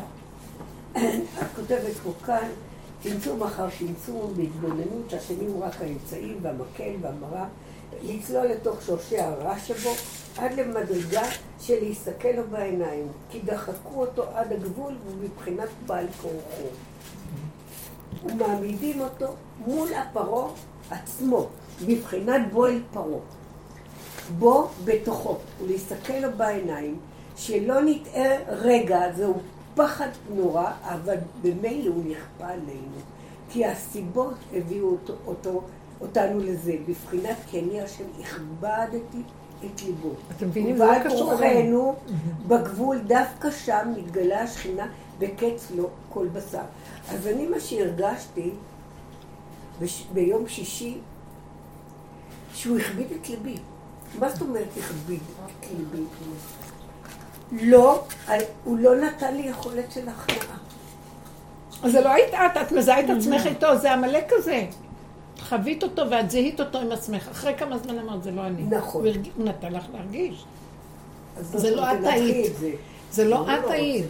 את 0.92 1.46
כותבת 1.57 1.96
פה 2.03 2.12
כאן, 2.27 2.49
צמצום 3.03 3.42
אחר 3.42 3.68
צמצום 3.79 4.35
בהתבוננות, 4.37 5.12
השני 5.12 5.46
הוא 5.46 5.64
רק 5.64 5.81
האמצעים 5.81 6.38
והמקל 6.42 6.92
והמראה, 7.01 7.44
לצלול 8.03 8.46
לתוך 8.46 8.83
שורשי 8.83 9.18
הרע 9.18 9.59
שבו, 9.59 9.90
עד 10.37 10.53
למדרגה 10.53 11.23
של 11.61 11.85
להסתכל 11.85 12.29
לו 12.29 12.42
בעיניים, 12.51 13.07
כי 13.31 13.40
דחקו 13.44 14.01
אותו 14.01 14.25
עד 14.35 14.53
הגבול 14.53 14.94
ומבחינת 15.07 15.68
בעל 15.87 16.07
כורחו. 16.23 16.68
ומעמידים 18.25 19.01
אותו 19.01 19.35
מול 19.66 19.88
הפרעה 19.94 20.51
עצמו, 20.90 21.46
בבחינת 21.87 22.53
בו 22.53 22.66
אל 22.66 22.81
פרעה. 22.92 23.39
בו 24.38 24.69
בתוכו, 24.85 25.37
ולהסתכל 25.62 26.12
לו 26.12 26.29
בעיניים, 26.37 26.99
שלא 27.37 27.81
נטעה 27.81 28.37
רגע, 28.49 29.12
זהו 29.16 29.35
פחד 29.75 30.09
נורא, 30.35 30.71
אבל 30.83 31.16
במילא 31.43 31.90
הוא 31.95 32.05
נכפה 32.05 32.47
עלינו. 32.53 32.97
כי 33.51 33.66
הסיבות 33.66 34.35
הביאו 34.55 34.90
אותו, 34.90 35.14
אותו, 35.27 35.62
אותנו 36.01 36.40
לזה, 36.40 36.75
בבחינת 36.88 37.37
כן 37.51 37.64
יהיה 37.71 37.85
השם, 37.85 38.05
הכבדתי 38.21 39.23
את 39.64 39.83
ליבו. 39.83 40.11
אתם 40.37 40.47
מבינים? 40.47 40.77
זה 40.77 40.85
לא 40.85 41.05
קשור 41.05 41.43
אלינו. 41.43 41.95
בגבול, 42.49 42.99
דווקא 42.99 43.51
שם 43.51 43.93
מתגלה 43.97 44.43
השכינה 44.43 44.87
בקץ 45.19 45.71
לא 45.77 45.87
כל 46.09 46.27
בשר. 46.29 46.62
אז 47.11 47.27
אני, 47.27 47.47
מה 47.47 47.61
שהרגשתי 47.61 48.51
בש... 49.81 50.07
ביום 50.12 50.49
שישי, 50.49 50.99
שהוא 52.55 52.79
הכביד 52.79 53.07
את 53.21 53.29
ליבי. 53.29 53.57
מה 54.18 54.29
זאת 54.29 54.40
אומרת 54.40 54.68
הכביד? 54.77 55.20
לא, 57.53 58.05
הוא 58.64 58.79
לא 58.79 58.96
נתן 58.96 59.35
לי 59.35 59.42
יכולת 59.42 59.92
של 59.92 60.09
הכנעה. 60.09 60.57
אז 61.83 61.92
זה 61.92 62.01
לא 62.01 62.09
היית 62.09 62.35
את, 62.35 62.57
את 62.62 62.73
מזהה 62.73 63.01
את 63.01 63.11
עצמך 63.11 63.46
איתו, 63.46 63.79
זה 63.79 63.92
עמלק 63.92 64.25
כזה. 64.29 64.66
חווית 65.40 65.83
אותו 65.83 66.11
ואת 66.11 66.31
זיהית 66.31 66.61
אותו 66.61 66.79
עם 66.79 66.92
עצמך. 66.92 67.29
אחרי 67.29 67.55
כמה 67.59 67.79
זמן 67.79 67.99
אמרת, 67.99 68.23
זה 68.23 68.31
לא 68.31 68.46
אני. 68.46 68.62
נכון. 68.62 69.05
הוא 69.37 69.44
נתן 69.44 69.73
לך 69.73 69.85
להרגיש. 69.92 70.44
זה 71.40 71.77
לא 71.77 71.92
את 71.92 71.99
היית. 72.03 72.53
זה. 73.11 73.23
זה 73.25 73.29
לא 73.31 73.37
הוא 73.38 73.66
את 73.66 73.70
היית. 73.70 74.07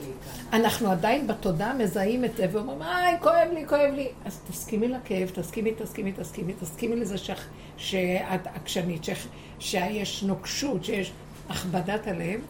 אנחנו 0.53 0.91
עדיין 0.91 1.27
בתודעה 1.27 1.75
מזהים 1.75 2.25
את 2.25 2.37
זה 2.37 2.47
ואומרים, 2.53 2.83
איי, 2.83 3.17
כואב 3.21 3.49
לי, 3.55 3.67
כואב 3.69 3.91
לי. 3.95 4.09
אז 4.25 4.39
תסכימי 4.51 4.89
לכאב, 4.89 5.29
תסכימי, 5.35 5.73
תסכימי, 5.75 6.13
תסכימי, 6.13 6.53
תסכימי 6.61 6.97
לזה 6.97 7.19
שח- 7.19 7.47
שאת 7.77 8.47
עקשנית, 8.47 9.05
שח- 9.05 9.27
שיש 9.59 10.23
נוקשות, 10.23 10.85
שיש 10.85 11.13
הכבדת 11.49 12.07
הלב, 12.07 12.41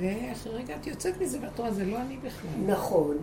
ואחרי 0.00 0.52
רגע 0.54 0.76
את 0.76 0.86
יוצאת 0.86 1.20
מזה 1.20 1.38
ואת 1.42 1.58
רואה, 1.58 1.72
זה 1.72 1.84
לא 1.84 1.96
אני 2.00 2.16
בכלל. 2.16 2.50
נכון. 2.66 3.16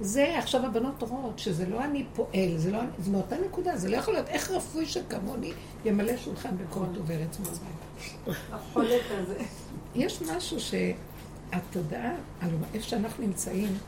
זה 0.00 0.38
עכשיו 0.38 0.66
הבנות 0.66 1.02
רואות, 1.02 1.38
שזה 1.38 1.66
לא 1.66 1.84
אני 1.84 2.04
פועל, 2.14 2.56
זה 2.56 2.70
לא 2.70 2.78
אני, 2.80 2.86
זה 2.98 3.10
מאותה 3.10 3.36
נקודה, 3.48 3.76
זה 3.76 3.88
לא 3.88 3.96
יכול 3.96 4.14
להיות, 4.14 4.28
איך 4.28 4.50
רפוי 4.50 4.86
שכמוני 4.86 5.52
ימלא 5.84 6.16
שולחן 6.16 6.50
טוב 6.94 7.10
ארץ 7.10 7.38
מצרים. 7.40 8.36
החולק 8.52 9.02
הזה. 9.10 9.34
יש 9.94 10.22
משהו 10.22 10.60
שהתודעה, 11.50 12.12
על 12.40 12.50
איפה 12.74 12.88
שאנחנו 12.88 13.24
נמצאים, 13.24 13.78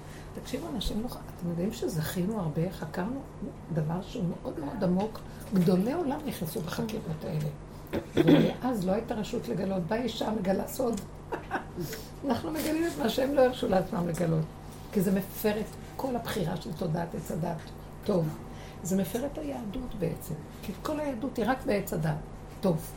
תקשיבו, 0.43 0.67
אנשים 0.75 1.03
לא... 1.03 1.09
אתם 1.09 1.49
יודעים 1.51 1.73
שזכינו 1.73 2.41
הרבה, 2.41 2.71
חקרנו 2.71 3.21
דבר 3.73 4.03
שהוא 4.03 4.25
מאוד 4.25 4.61
מאוד 4.61 4.85
עמוק, 4.85 5.21
גדולי 5.55 5.93
עולם 5.93 6.19
נכנסו 6.27 6.61
בחקירות 6.61 7.25
האלה. 7.25 7.49
ואז 8.15 8.87
לא 8.87 8.93
הייתה 8.93 9.15
רשות 9.15 9.49
לגלות, 9.49 9.83
באה 9.83 10.03
אישה 10.03 10.31
מגלה 10.31 10.69
סוד. 10.69 11.01
אנחנו 12.29 12.51
מגלים 12.51 12.87
את 12.87 12.99
מה 13.03 13.09
שהם 13.09 13.35
לא 13.35 13.41
הרשו 13.41 13.69
לעצמם 13.69 14.09
לגלות. 14.09 14.45
כי 14.93 15.01
זה 15.01 15.13
מפר 15.13 15.61
את 15.61 15.67
כל 15.97 16.17
הבחירה 16.17 16.57
של 16.57 16.73
תודעת 16.73 17.15
עץ 17.15 17.31
הדת. 17.31 17.57
טוב. 18.05 18.29
זה 18.83 18.97
מפר 18.97 19.27
את 19.27 19.39
היהדות 19.39 19.95
בעצם. 19.99 20.35
כי 20.63 20.73
כל 20.83 21.01
היהדות 21.01 21.37
היא 21.37 21.45
רק 21.49 21.67
בעץ 21.67 21.93
הדת. 21.93 22.17
טוב. 22.61 22.91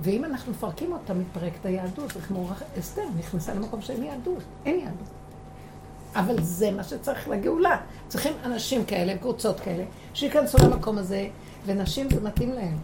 ואם 0.00 0.24
אנחנו 0.24 0.52
מפרקים 0.52 0.92
אותה, 0.92 1.14
מתפרקת 1.14 1.66
היהדות. 1.66 2.12
זה 2.12 2.20
כמו 2.20 2.48
אסתר, 2.78 3.02
נכנסה 3.18 3.54
למקום 3.54 3.82
שאין 3.82 4.02
יהדות. 4.02 4.42
אין 4.66 4.78
יהדות. 4.80 5.08
אבל 6.14 6.42
זה 6.42 6.70
מה 6.70 6.84
שצריך 6.84 7.28
לגאולה. 7.28 7.80
צריכים 8.08 8.32
אנשים 8.44 8.84
כאלה, 8.84 9.18
קבוצות 9.18 9.60
כאלה, 9.60 9.84
שייכנסו 10.14 10.58
למקום 10.58 10.98
הזה, 10.98 11.28
ונשים 11.66 12.10
זה 12.10 12.20
מתאים 12.20 12.52
להם. 12.52 12.76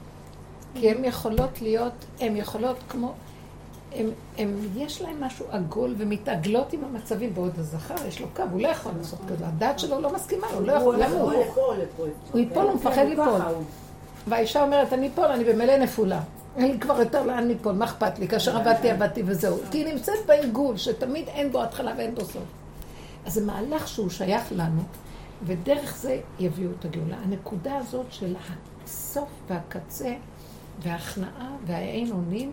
כי 0.75 0.91
הן 0.91 1.05
יכולות 1.05 1.63
להיות, 1.63 1.93
הן 2.21 2.37
יכולות 2.37 2.77
כמו, 2.89 3.13
הם, 3.95 4.11
הם, 4.39 4.57
יש 4.77 5.03
להם 5.03 5.21
משהו 5.21 5.47
עגול 5.51 5.95
ומתעגלות 5.99 6.73
עם 6.73 6.85
המצבים, 6.85 7.35
בעוד 7.35 7.53
הזכר 7.59 8.07
יש 8.09 8.21
לו 8.21 8.27
קו, 8.37 8.43
הוא 8.53 8.61
לא 8.61 8.69
יכול 8.69 8.93
לעשות 8.99 9.19
כזה, 9.29 9.47
הדעת 9.47 9.79
שלו 9.79 10.01
לא 10.01 10.13
מסכימה, 10.13 10.47
הוא 10.47 10.67
לא 10.67 10.73
יכול, 10.73 10.97
למה 10.97 11.15
הוא? 11.15 11.33
הוא 12.33 12.41
ייפול, 12.41 12.65
הוא 12.65 12.75
מפחד 12.75 13.05
ליפול. 13.09 13.39
ככה 13.39 13.49
הוא. 13.49 13.63
והאישה 14.29 14.63
אומרת, 14.63 14.93
אני 14.93 15.09
אפול, 15.09 15.25
אני 15.25 15.45
במילא 15.45 15.77
נפולה. 15.77 16.21
אין 16.57 16.73
לי 16.73 16.81
כבר 16.81 17.01
יותר 17.01 17.27
לאן 17.27 17.49
ליפול, 17.49 17.73
מה 17.73 17.85
אכפת 17.85 18.19
לי? 18.19 18.29
כאשר 18.29 18.57
עבדתי, 18.57 18.91
עבדתי 18.91 19.23
וזהו. 19.27 19.59
כי 19.71 19.79
היא 19.79 19.95
נמצאת 19.95 20.27
בעיגול, 20.27 20.77
שתמיד 20.77 21.29
אין 21.29 21.53
בו 21.53 21.63
התחלה 21.63 21.93
ואין 21.97 22.15
בו 22.15 22.25
סוף. 22.25 22.43
אז 23.27 23.35
זה 23.35 23.45
מהלך 23.45 23.89
שהוא 23.89 24.11
שייך 24.11 24.53
לנו, 24.53 24.83
ודרך 25.43 25.97
זה 25.97 26.21
יביאו 26.41 26.71
את 26.79 26.85
הגאולה. 26.85 27.17
הנקודה 27.17 27.77
הזאת 27.77 28.07
של 28.11 28.37
הסוף 28.85 29.29
והקצה, 29.49 30.15
וההכנעה 30.83 31.57
והאין 31.67 32.13
אונים, 32.13 32.53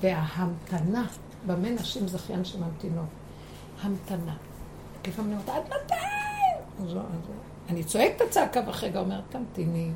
וההמתנה, 0.00 1.06
במה 1.46 1.70
נשים 1.70 2.08
זכיין 2.08 2.44
שממתינות? 2.44 3.04
המתנה. 3.82 4.34
לפעמים 5.06 5.32
אני 5.32 5.42
אומרת, 5.42 5.48
עד 5.48 5.62
מתי? 5.66 5.94
אני 7.68 7.84
צועקת 7.84 8.16
את 8.16 8.20
הצעקה 8.20 8.60
ואחרי 8.66 8.88
רגע 8.88 9.00
אומרת, 9.00 9.24
תמתיני. 9.30 9.90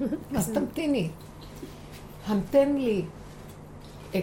אז 0.36 0.50
תמתיני. 0.54 1.10
המתן 2.26 2.76
לי, 2.76 3.04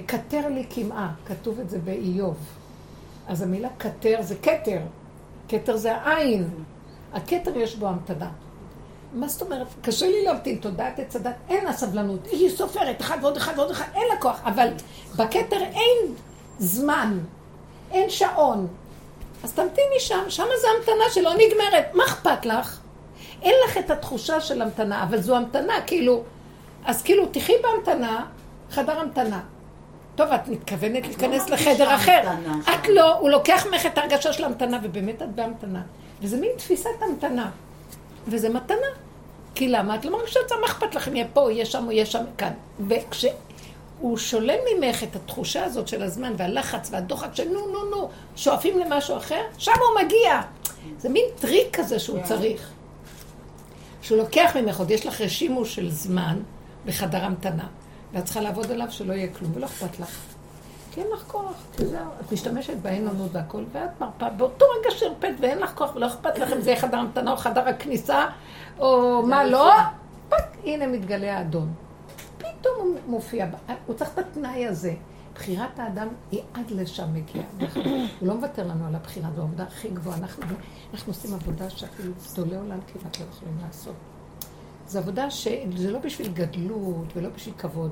כתר 0.08 0.48
לי 0.48 0.64
קמעה, 0.64 1.14
כתוב 1.26 1.60
את 1.60 1.70
זה 1.70 1.80
באיוב. 1.80 2.38
אז 3.28 3.42
המילה 3.42 3.70
כתר 3.80 4.18
זה 4.22 4.36
כתר. 4.36 4.80
כתר 5.50 5.78
זה 5.78 5.96
העין. 5.96 6.50
הכתר 7.14 7.58
יש 7.58 7.76
בו 7.76 7.88
המתנה. 7.88 8.30
מה 9.14 9.28
זאת 9.28 9.42
אומרת? 9.42 9.68
קשה 9.82 10.08
לי 10.08 10.24
להמתין, 10.24 10.58
תודעת 10.58 11.00
עץ 11.00 11.16
הדת, 11.16 11.36
אין 11.50 11.66
לה 11.66 11.74
סבלנות. 11.74 12.28
היא 12.28 12.50
סופרת, 12.50 13.02
אחד 13.02 13.18
ועוד 13.22 13.38
אחד 13.38 13.54
ועוד 13.56 13.72
אחד, 13.72 13.86
אין 13.96 14.08
לה 14.08 14.22
כוח. 14.22 14.40
אבל 14.44 14.68
בכתר 15.16 15.62
אין 15.62 16.16
זמן, 16.60 17.20
אין 17.92 18.10
שעון. 18.10 18.68
אז 19.44 19.54
תמתיני 19.54 20.00
שם, 20.00 20.24
שם 20.30 20.48
זה 20.62 20.68
המתנה 20.78 21.04
שלא 21.14 21.32
נגמרת. 21.34 21.86
מה 21.94 22.04
אכפת 22.06 22.46
לך? 22.46 22.80
אין 23.42 23.56
לך 23.66 23.78
את 23.78 23.92
התחושה 23.92 24.42
של 24.42 24.62
המתנה, 24.62 25.04
אבל 25.04 25.22
זו 25.22 25.36
המתנה, 25.36 25.74
כאילו... 25.88 26.24
אז 26.86 27.02
כאילו, 27.02 27.26
תחי 27.32 27.54
בהמתנה, 27.64 28.26
חדר 28.72 29.00
המתנה. 29.00 29.40
טוב, 30.16 30.32
את 30.32 30.48
מתכוונת 30.48 31.08
להיכנס 31.08 31.50
לחדר 31.50 31.96
אחר. 31.96 32.22
את 32.62 32.88
לא, 32.88 33.18
הוא 33.18 33.30
לוקח 33.30 33.66
ממך 33.72 33.86
את 33.86 33.98
ההרגשה 33.98 34.34
של 34.34 34.44
המתנה, 34.44 34.80
ובאמת 34.84 35.22
את 35.22 35.36
בהמתנה. 35.36 35.82
וזה 36.22 36.38
מין 36.38 36.50
תפיסת 36.58 36.90
המתנה. 37.02 37.50
וזה 38.28 38.50
מתנה. 38.50 38.88
כי 39.56 39.68
למה? 39.68 39.96
את 39.96 40.06
לא 40.06 40.12
מרגישה 40.18 40.40
את 40.44 40.50
זה, 40.50 40.56
מה 40.62 40.68
אכפת 40.68 40.96
לכם? 40.96 41.16
יהיה 41.16 41.28
פה, 41.34 41.52
יהיה 41.52 41.66
שם, 41.66 41.92
יהיה 41.92 42.06
שם, 42.06 42.24
כאן. 42.38 42.52
וכשהוא 42.88 44.18
שולל 44.18 44.58
ממך 44.74 45.04
את 45.04 45.16
התחושה 45.16 45.66
הזאת 45.66 45.88
של 45.88 46.04
הזמן, 46.04 46.34
והלחץ, 46.38 46.90
והדוחק 46.92 47.30
של 47.34 47.50
נו, 47.50 47.68
נו, 47.68 47.90
נו, 47.90 48.10
שואפים 48.36 48.80
למשהו 48.80 49.18
אחר, 49.18 49.42
שם 49.58 49.72
הוא 49.72 50.06
מגיע. 50.06 50.42
זה 50.98 51.10
מין 51.10 51.26
טריק 51.40 51.78
כזה 51.80 52.00
שהוא 52.00 52.20
כן. 52.20 52.24
צריך. 52.24 52.70
שהוא 54.02 54.18
לוקח 54.18 54.56
ממך, 54.56 54.80
עוד 54.80 54.92
יש 54.92 55.06
לך 55.06 55.22
רשימו 55.22 55.66
של 55.66 55.92
זמן 55.92 56.40
בחדר 56.86 57.26
המתנה, 57.26 57.68
ואת 58.14 58.26
צריכה 58.26 58.42
לעבוד 58.42 58.72
עליו 58.72 58.92
שלא 58.92 59.14
יהיה 59.14 59.34
כלום, 59.34 59.52
ולא 59.56 59.66
אכפת 59.66 60.00
לך. 60.00 60.20
כי 60.92 61.02
אין 61.02 61.08
לך 61.14 61.24
כוח, 61.28 61.54
כי 61.78 61.86
זהו, 61.86 62.00
את 62.22 62.32
משתמשת 62.32 62.78
באין 62.82 63.08
ענות 63.08 63.30
והכל, 63.32 63.64
ואת 63.72 64.02
מרפה, 64.02 64.30
באותו 64.30 64.66
רגע 64.80 64.92
שהרפאת 64.92 65.36
ואין 65.40 65.58
לך 65.58 65.72
כוח 65.76 65.96
ולא 65.96 66.08
אכפת 66.08 66.38
לך 66.38 66.54
אם 66.54 66.62
זה 66.62 66.70
יהיה 66.70 66.82
חדר 66.82 66.98
המתנה 66.98 67.32
או 67.32 67.38
חדר 67.38 67.68
הכניסה, 67.68 68.26
או 68.80 69.22
מה 69.26 69.44
לא, 69.44 69.72
פאק, 70.30 70.58
הנה 70.64 70.88
מתגלה 70.88 71.38
האדון. 71.38 71.74
פתאום 72.38 72.76
הוא 72.78 72.96
מופיע, 73.08 73.48
הוא 73.86 73.96
צריך 73.96 74.10
את 74.14 74.20
התנאי 74.20 74.68
הזה. 74.68 74.94
בחירת 75.36 75.80
האדם 75.80 76.08
היא 76.32 76.42
עד 76.54 76.72
לשם 76.72 77.14
מגיעה. 77.14 77.46
הוא 78.20 78.28
לא 78.28 78.36
מוותר 78.36 78.68
לנו 78.68 78.88
על 78.88 78.96
הבחירה, 78.96 79.30
זו 79.36 79.42
העובדה 79.42 79.64
הכי 79.64 79.90
גבוהה. 79.90 80.18
אנחנו, 80.18 80.44
אנחנו 80.94 81.14
עושים 81.14 81.34
עבודה 81.34 81.70
שאפילו 81.70 82.14
גדולי 82.34 82.56
עולם 82.56 82.80
כמעט 82.88 83.20
לא 83.20 83.26
יכולים 83.32 83.58
לעשות. 83.68 83.96
זו 84.90 85.00
עבודה 85.00 85.32
שזה 85.32 85.92
לא 85.92 86.00
בשביל 86.00 86.34
גדלות 86.34 87.06
ולא 87.16 87.30
בשביל 87.30 87.56
כבוד. 87.58 87.92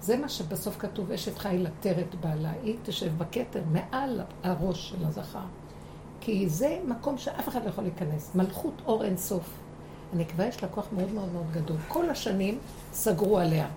זה 0.00 0.16
מה 0.16 0.28
שבסוף 0.28 0.76
כתוב, 0.78 1.12
אשת 1.12 1.38
חיל 1.38 1.66
עטרת 1.66 2.14
בעלה, 2.20 2.52
היא 2.62 2.76
תשב 2.82 3.18
בכתר 3.18 3.62
מעל 3.72 4.20
הראש 4.42 4.88
של 4.88 5.04
הזכר. 5.04 5.38
כי 6.20 6.48
זה 6.48 6.78
מקום 6.86 7.18
שאף 7.18 7.48
אחד 7.48 7.64
לא 7.64 7.68
יכול 7.68 7.84
להיכנס. 7.84 8.34
מלכות 8.34 8.82
אור 8.86 9.04
אין 9.04 9.16
סוף. 9.16 9.50
הנקבה 10.12 10.46
יש 10.46 10.62
לה 10.62 10.68
כוח 10.68 10.86
מאוד 10.92 11.12
מאוד 11.12 11.32
מאוד 11.32 11.46
גדול. 11.52 11.76
כל 11.88 12.10
השנים 12.10 12.58
סגרו 12.92 13.38
עליה. 13.38 13.68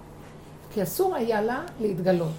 כי 0.74 0.84
אסור 0.84 1.16
היה 1.16 1.42
לה 1.42 1.64
להתגלות. 1.80 2.32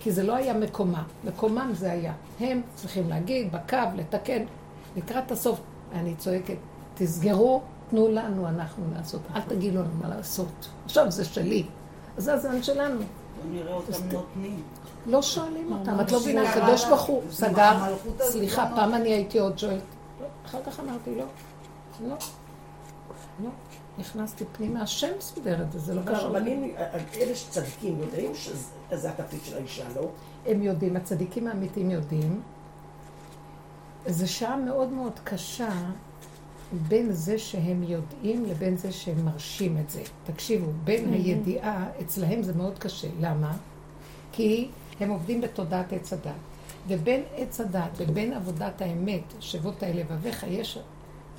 כי 0.00 0.12
זה 0.12 0.22
לא 0.22 0.34
היה 0.34 0.54
מקומה. 0.54 1.02
מקומם 1.24 1.70
זה 1.74 1.92
היה. 1.92 2.12
הם 2.40 2.62
צריכים 2.74 3.08
להגיד, 3.08 3.52
בקו, 3.52 3.76
לתקן. 3.96 4.44
לקראת 4.96 5.30
הסוף, 5.32 5.60
אני 5.92 6.14
צועקת, 6.14 6.56
תסגרו, 6.94 7.62
תנו 7.90 8.08
לנו, 8.08 8.48
אנחנו 8.48 8.84
לעשות. 8.96 9.20
אל 9.34 9.40
תגידו 9.40 9.78
לנו 9.78 9.94
מה 10.02 10.08
לעשות. 10.08 10.68
עכשיו 10.84 11.10
זה 11.10 11.24
שלי. 11.24 11.66
אז 12.16 12.24
זה 12.24 12.34
הזמן 12.34 12.62
שלנו. 12.62 13.00
נראה 13.50 13.74
אותם 13.74 13.92
נותנים. 14.12 14.62
לא 15.06 15.22
שואלים 15.22 15.72
אותם, 15.72 16.00
את 16.00 16.12
לא 16.12 16.20
מבינה, 16.20 16.42
הקדוש 16.52 16.84
ברוך 16.84 17.02
הוא 17.02 17.22
סגר, 17.30 17.94
סליחה, 18.20 18.70
פעם 18.74 18.94
אני 18.94 19.08
הייתי 19.08 19.38
עוד 19.38 19.58
שואלת, 19.58 19.82
אחר 20.46 20.58
כך 20.66 20.80
אמרתי, 20.80 21.14
לא, 21.14 21.24
לא, 22.08 22.16
לא, 23.44 23.50
נכנסתי 23.98 24.44
פנימה, 24.52 24.82
השם 24.82 25.12
סודר 25.20 25.62
את 25.62 25.72
זה, 25.72 25.78
זה 25.78 25.94
לא 25.94 26.00
קשור. 26.02 26.14
הרבנים, 26.14 26.74
אלה 27.20 27.34
שצדיקים 27.34 28.00
יודעים 28.00 28.34
שזה 28.34 29.10
התפקיד 29.10 29.40
של 29.44 29.56
האישה, 29.56 29.84
לא? 29.96 30.08
הם 30.46 30.62
יודעים, 30.62 30.96
הצדיקים 30.96 31.46
האמיתיים 31.46 31.90
יודעים. 31.90 32.42
זו 34.06 34.32
שעה 34.32 34.56
מאוד 34.56 34.88
מאוד 34.88 35.12
קשה 35.24 35.70
בין 36.72 37.12
זה 37.12 37.38
שהם 37.38 37.82
יודעים 37.82 38.44
לבין 38.44 38.76
זה 38.76 38.92
שהם 38.92 39.24
מרשים 39.24 39.78
את 39.78 39.90
זה. 39.90 40.02
תקשיבו, 40.24 40.66
בין 40.84 41.12
הידיעה, 41.12 41.86
אצלהם 42.00 42.42
זה 42.42 42.54
מאוד 42.54 42.78
קשה. 42.78 43.08
למה? 43.20 43.52
כי 44.32 44.68
הם 45.00 45.10
עובדים 45.10 45.40
בתודעת 45.40 45.92
עץ 45.92 46.12
הדת. 46.12 46.32
ובין 46.88 47.22
עץ 47.36 47.60
הדת 47.60 47.90
ובין 47.96 48.32
עבודת 48.32 48.82
האמת, 48.82 49.22
שבות 49.40 49.82
האל 49.82 49.96
לבביך, 49.96 50.46
יש, 50.48 50.78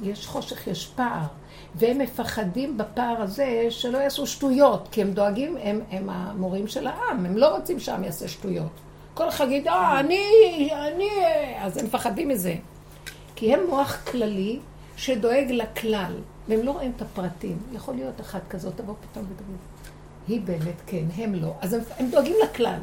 יש 0.03 0.27
חושך, 0.27 0.67
יש 0.67 0.87
פער. 0.95 1.27
והם 1.75 1.97
מפחדים 1.97 2.77
בפער 2.77 3.21
הזה 3.21 3.67
שלא 3.69 3.97
יעשו 3.97 4.27
שטויות, 4.27 4.87
כי 4.91 5.01
הם 5.01 5.11
דואגים, 5.11 5.57
הם, 5.61 5.81
הם 5.91 6.09
המורים 6.09 6.67
של 6.67 6.87
העם, 6.87 7.25
הם 7.25 7.37
לא 7.37 7.55
רוצים 7.55 7.79
שהעם 7.79 8.03
יעשה 8.03 8.27
שטויות. 8.27 8.71
כל 9.13 9.29
אחד 9.29 9.45
יגיד, 9.45 9.67
אה, 9.67 9.99
אני, 9.99 10.23
אני, 10.73 11.09
אז 11.59 11.77
הם 11.77 11.85
מפחדים 11.85 12.27
מזה. 12.27 12.55
כי 13.35 13.53
הם 13.53 13.59
מוח 13.69 14.01
כללי 14.11 14.59
שדואג 14.95 15.51
לכלל, 15.51 16.13
והם 16.47 16.59
לא 16.65 16.71
רואים 16.71 16.91
את 16.95 17.01
הפרטים. 17.01 17.57
יכול 17.73 17.95
להיות 17.95 18.21
אחת 18.21 18.41
כזאת, 18.49 18.77
תבוא 18.77 18.95
פתאום 19.01 19.25
ותגיד, 19.25 19.55
היא 20.27 20.41
באמת 20.41 20.81
כן, 20.85 21.05
הם 21.15 21.35
לא. 21.35 21.53
אז 21.61 21.73
הם, 21.73 21.81
הם 21.97 22.09
דואגים 22.11 22.35
לכלל. 22.43 22.79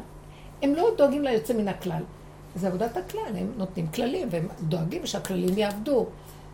הם 0.61 0.75
לא 0.75 0.89
דואגים 0.97 1.23
ליוצא 1.23 1.53
מן 1.53 1.67
הכלל. 1.67 2.03
זה 2.55 2.67
עבודת 2.67 2.97
הכלל, 2.97 3.35
הם 3.35 3.51
נותנים 3.57 3.87
כללים, 3.87 4.27
והם 4.31 4.47
דואגים 4.61 5.05
שהכללים 5.05 5.57
יעבדו. 5.57 6.05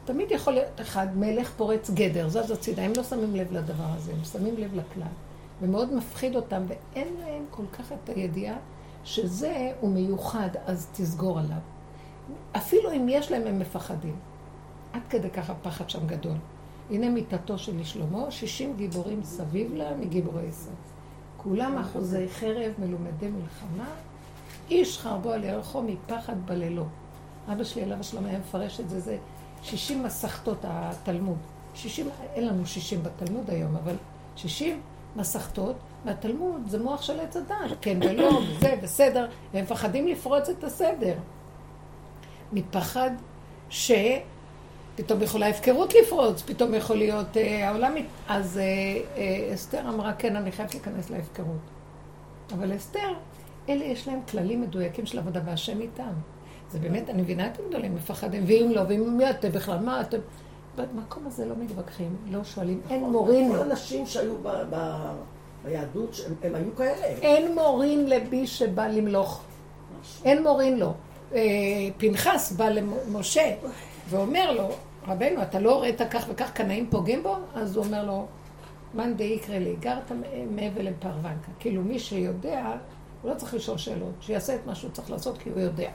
תמיד 0.06 0.32
יכול 0.32 0.54
להיות 0.54 0.82
אחד 0.82 1.18
מלך 1.18 1.52
פורץ 1.58 1.90
גדר, 1.90 2.30
זז 2.30 2.52
הצידה, 2.52 2.82
הם 2.82 2.92
לא 2.98 3.04
שמים 3.04 3.36
לב 3.36 3.52
לדבר 3.52 3.84
הזה, 3.96 4.12
הם 4.12 4.24
שמים 4.24 4.56
לב 4.58 4.76
לכלל. 4.76 5.12
ומאוד 5.62 5.94
מפחיד 5.94 6.36
אותם, 6.36 6.64
ואין 6.68 7.08
להם 7.20 7.46
כל 7.52 7.64
כך 7.74 7.92
את 7.92 8.10
הידיעה 8.10 8.56
שזה 9.04 9.72
הוא 9.80 9.90
מיוחד, 9.90 10.50
אז 10.66 10.88
תסגור 10.94 11.40
עליו. 11.40 11.58
אפילו 12.52 12.92
אם 12.92 13.10
יש 13.10 13.32
להם, 13.32 13.48
הם 13.48 13.60
מפחדים. 13.60 14.16
עד 14.94 15.02
כדי 15.10 15.30
כך 15.30 15.50
הפחד 15.50 15.90
שם 15.90 16.08
גדול. 16.08 16.38
הנה 16.90 17.10
מיתתו 17.10 17.58
של 17.58 17.84
שלמה, 17.84 18.32
שישים 18.32 18.74
גיבורים 18.78 19.24
סביב 19.24 19.74
לה 19.76 19.96
מגיבורי 19.96 20.46
ישראל. 20.46 20.76
כולם 21.38 21.78
אחוזי 21.78 22.28
חרב, 22.30 22.74
מלומדי 22.80 23.28
מלחמה, 23.28 23.90
איש 24.70 25.00
חרבו 25.00 25.32
על 25.32 25.44
ירחו 25.44 25.82
מפחד 25.82 26.46
בלילו. 26.46 26.86
אבא 27.52 27.64
שלי, 27.64 27.84
עליו 27.84 28.00
השלום, 28.00 28.26
היה 28.26 28.40
מפרש 28.40 28.80
את 28.80 28.90
זה, 28.90 29.00
זה 29.00 29.18
שישים 29.64 30.04
מסכתות 30.04 30.58
התלמוד. 30.64 31.38
שישים, 31.74 32.10
אין 32.34 32.48
לנו 32.48 32.66
שישים 32.66 33.04
בתלמוד 33.04 33.50
היום, 33.50 33.76
אבל 33.76 33.96
שישים 34.36 34.82
מסכתות, 35.16 35.76
והתלמוד 36.06 36.62
זה 36.68 36.84
מוח 36.84 37.02
של 37.02 37.20
עץ 37.20 37.38
הדת, 37.38 37.78
כן 37.82 38.00
ולא, 38.02 38.42
וזה, 38.50 38.76
בסדר, 38.84 39.28
והם 39.54 39.64
מפחדים 39.64 40.08
לפרוץ 40.08 40.50
את 40.50 40.64
הסדר. 40.64 41.16
מפחד 42.54 43.12
ש... 43.70 43.92
פתאום 45.00 45.22
יכולה 45.22 45.48
הפקרות 45.48 45.94
לפרוץ, 45.94 46.42
פתאום 46.42 46.74
יכול 46.74 46.96
להיות 46.96 47.38
אה, 47.38 47.70
העולם... 47.70 47.94
אז 48.30 48.58
אה, 48.58 48.64
אה, 49.18 49.54
אסתר 49.54 49.90
אמרה, 49.90 50.14
כן, 50.14 50.36
אני 50.36 50.52
חייבת 50.52 50.74
להיכנס 50.74 51.10
להפקרות. 51.10 51.60
אבל 52.54 52.76
אסתר, 52.76 53.14
אלה 53.70 53.86
יש 53.86 54.08
להם 54.08 54.20
כללים 54.32 54.62
מדויקים 54.62 55.06
של 55.06 55.20
עבודה, 55.20 55.42
והשם 55.46 55.82
איתם. 55.82 56.12
זה 56.72 56.80
באמת, 56.80 57.10
אני 57.10 57.22
מבינה 57.22 57.48
את 57.48 57.60
הגדולים, 57.60 57.96
מפחדים, 57.96 58.44
ואם 58.48 58.72
לא, 58.76 58.82
ואם 58.88 59.18
מי 59.18 59.30
אתם 59.30 59.50
בכלל, 59.50 59.80
מה 59.80 60.02
אתם... 60.02 60.18
במקום 60.76 61.28
הזה 61.28 61.46
לא 61.46 61.56
מתווכחים, 61.60 62.16
לא 62.32 62.44
שואלים, 62.44 62.82
אין 62.90 63.04
מורין. 63.04 63.52
כל 63.52 63.60
הנשים 63.60 64.06
שהיו 64.06 64.36
ביהדות, 65.64 66.16
הם 66.44 66.56
היו 66.56 66.76
כאלה. 66.76 67.06
אין 67.06 67.56
מורין 67.56 68.10
לבי 68.10 68.48
שבא 68.48 68.88
למלוך. 68.88 69.42
אין 70.26 70.44
מורין 70.44 70.80
לו. 70.80 70.94
אה, 71.34 71.42
פנחס 71.98 72.52
בא 72.52 72.70
למשה 72.70 73.54
ואומר 74.10 74.52
לו, 74.52 74.70
רבנו, 75.08 75.42
אתה 75.42 75.60
לא 75.60 75.82
ראית 75.82 76.02
כך 76.12 76.26
וכך 76.30 76.52
קנאים 76.52 76.90
פוגעים 76.90 77.24
בו? 77.24 77.36
אז 77.56 77.76
הוא 77.76 77.86
אומר 77.86 78.06
לו, 78.06 78.26
מאן 78.94 79.18
דאיקרא 79.18 79.58
לי, 79.58 79.76
גרת 79.80 80.12
מעבר 80.52 80.82
לפרוונקה. 80.82 81.52
כאילו 81.60 81.82
מי 81.82 82.00
שיודע, 82.00 82.66
הוא 83.22 83.32
לא 83.32 83.36
צריך 83.36 83.54
לשאול 83.54 83.78
שאלות, 83.78 84.14
שיעשה 84.22 84.56
את 84.56 84.66
מה 84.66 84.76
שהוא 84.76 84.92
צריך 84.92 85.12
לעשות 85.12 85.38
כי 85.38 85.50
הוא 85.50 85.60
יודע. 85.60 85.90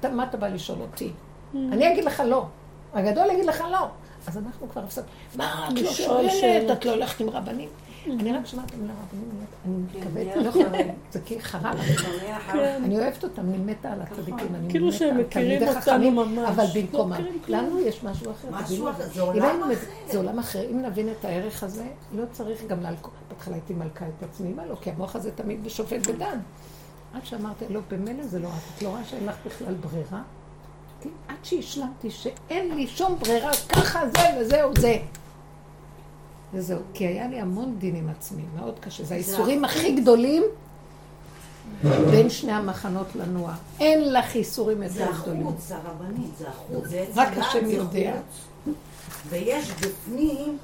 אתה, 0.00 0.08
מה 0.08 0.24
אתה 0.24 0.36
בא 0.36 0.48
לשאול 0.48 0.78
אותי? 0.80 1.10
אני 1.54 1.92
אגיד 1.92 2.04
לך 2.04 2.22
לא. 2.26 2.46
הגדול 2.94 3.30
יגיד 3.30 3.44
לך 3.44 3.60
לא. 3.72 3.86
אז 4.26 4.38
אנחנו 4.38 4.68
כבר 4.68 4.82
הפסקנו. 4.84 5.08
מה, 5.36 5.68
את 5.72 5.78
לא 5.80 5.90
שואלת. 5.90 6.70
את 6.72 6.84
לא 6.84 6.90
הולכת 6.90 7.20
עם 7.20 7.30
רבנים? 7.30 7.68
אני 8.06 8.32
רק 8.32 8.46
שומעת 8.46 8.74
המילה 8.74 8.92
רבנים, 8.92 9.30
אני 9.64 9.74
מתכוונת, 9.76 10.36
לא 10.36 10.48
יכולה, 10.48 10.78
זה 11.10 11.20
כי 11.24 11.40
חרב. 11.40 11.76
אני 12.54 12.98
אוהבת 12.98 13.24
אותם, 13.24 13.42
אני 13.42 13.58
מתה 13.58 13.92
על 13.92 14.02
הצדיקים, 14.02 14.54
אני 14.54 14.70
כאילו 14.70 14.86
מתה 14.86 14.96
שהם 14.96 15.16
על 15.16 15.22
תלמידי 15.22 15.68
אותנו 15.68 15.80
חכמים, 15.80 16.16
ממש. 16.16 16.48
אבל 16.48 16.64
לא 16.64 16.80
במקומם. 16.80 17.12
מכירים 17.12 17.38
כלום. 17.46 17.58
לנו 17.58 17.80
יש 17.80 18.04
משהו 18.04 18.30
אחר. 18.30 18.48
משהו. 18.50 18.90
אחר, 18.90 19.08
זה 19.14 19.22
עולם 19.22 19.62
אחר. 19.62 19.74
זה 20.10 20.18
עולם 20.18 20.38
אחר. 20.38 20.70
אם 20.70 20.82
נבין 20.82 21.08
את 21.08 21.24
הערך 21.24 21.62
הזה, 21.62 21.84
לא 22.14 22.24
צריך 22.32 22.64
גם 22.66 22.80
להלקות. 22.80 23.12
בהתחלה 23.28 23.54
הייתי 23.54 23.74
מלכה 23.74 24.06
את 24.06 24.22
עצמי, 24.22 24.52
מה 24.52 24.66
לא? 24.66 24.74
כי 24.80 24.90
המוח 24.90 25.16
הזה 25.16 25.30
תמיד 25.30 25.64
בשופט 25.64 26.06
ודן. 26.06 26.38
עד 27.14 27.24
שאמרתי, 27.24 27.64
לא, 27.70 27.80
במילא 27.90 28.26
זה 28.26 28.38
לא 28.38 28.48
את. 28.48 28.76
את 28.76 28.82
לא 28.82 28.88
רואה 28.88 29.04
שאין 29.04 29.26
לך 29.26 29.36
בכלל 29.46 29.74
ברירה? 29.74 30.22
עד 31.28 31.36
שהשלמתי 31.42 32.10
שאין 32.10 32.74
לי 32.76 32.86
שום 32.86 33.18
ברירה, 33.18 33.50
ככה 33.68 34.00
זה 34.08 34.40
וזהו 34.40 34.70
זה. 34.78 34.96
וזהו, 36.54 36.78
כי 36.94 37.06
היה 37.06 37.28
לי 37.28 37.40
המון 37.40 37.76
דין 37.78 37.96
עם 37.96 38.08
עצמי, 38.08 38.42
מאוד 38.56 38.74
קשה. 38.80 39.04
זה 39.04 39.14
האיסורים 39.14 39.64
הכי 39.64 39.92
גדולים 39.92 40.42
בין 41.82 42.30
שני 42.30 42.52
המחנות 42.52 43.06
לנוע. 43.14 43.54
אין 43.80 44.12
לך 44.12 44.34
איסורים 44.34 44.88
זה 44.88 45.00
יותר 45.02 45.22
גדולים. 45.22 45.46
החוץ, 45.46 45.68
זה 45.68 45.76
הרבנית, 45.76 46.36
זה 46.38 46.48
החוץ, 46.48 46.84
זה 46.86 47.04
רק 47.14 47.38
השם 47.38 47.66
זה 47.66 47.72
יודע. 47.72 48.14
ויש 49.28 49.70
בפנים 49.70 50.58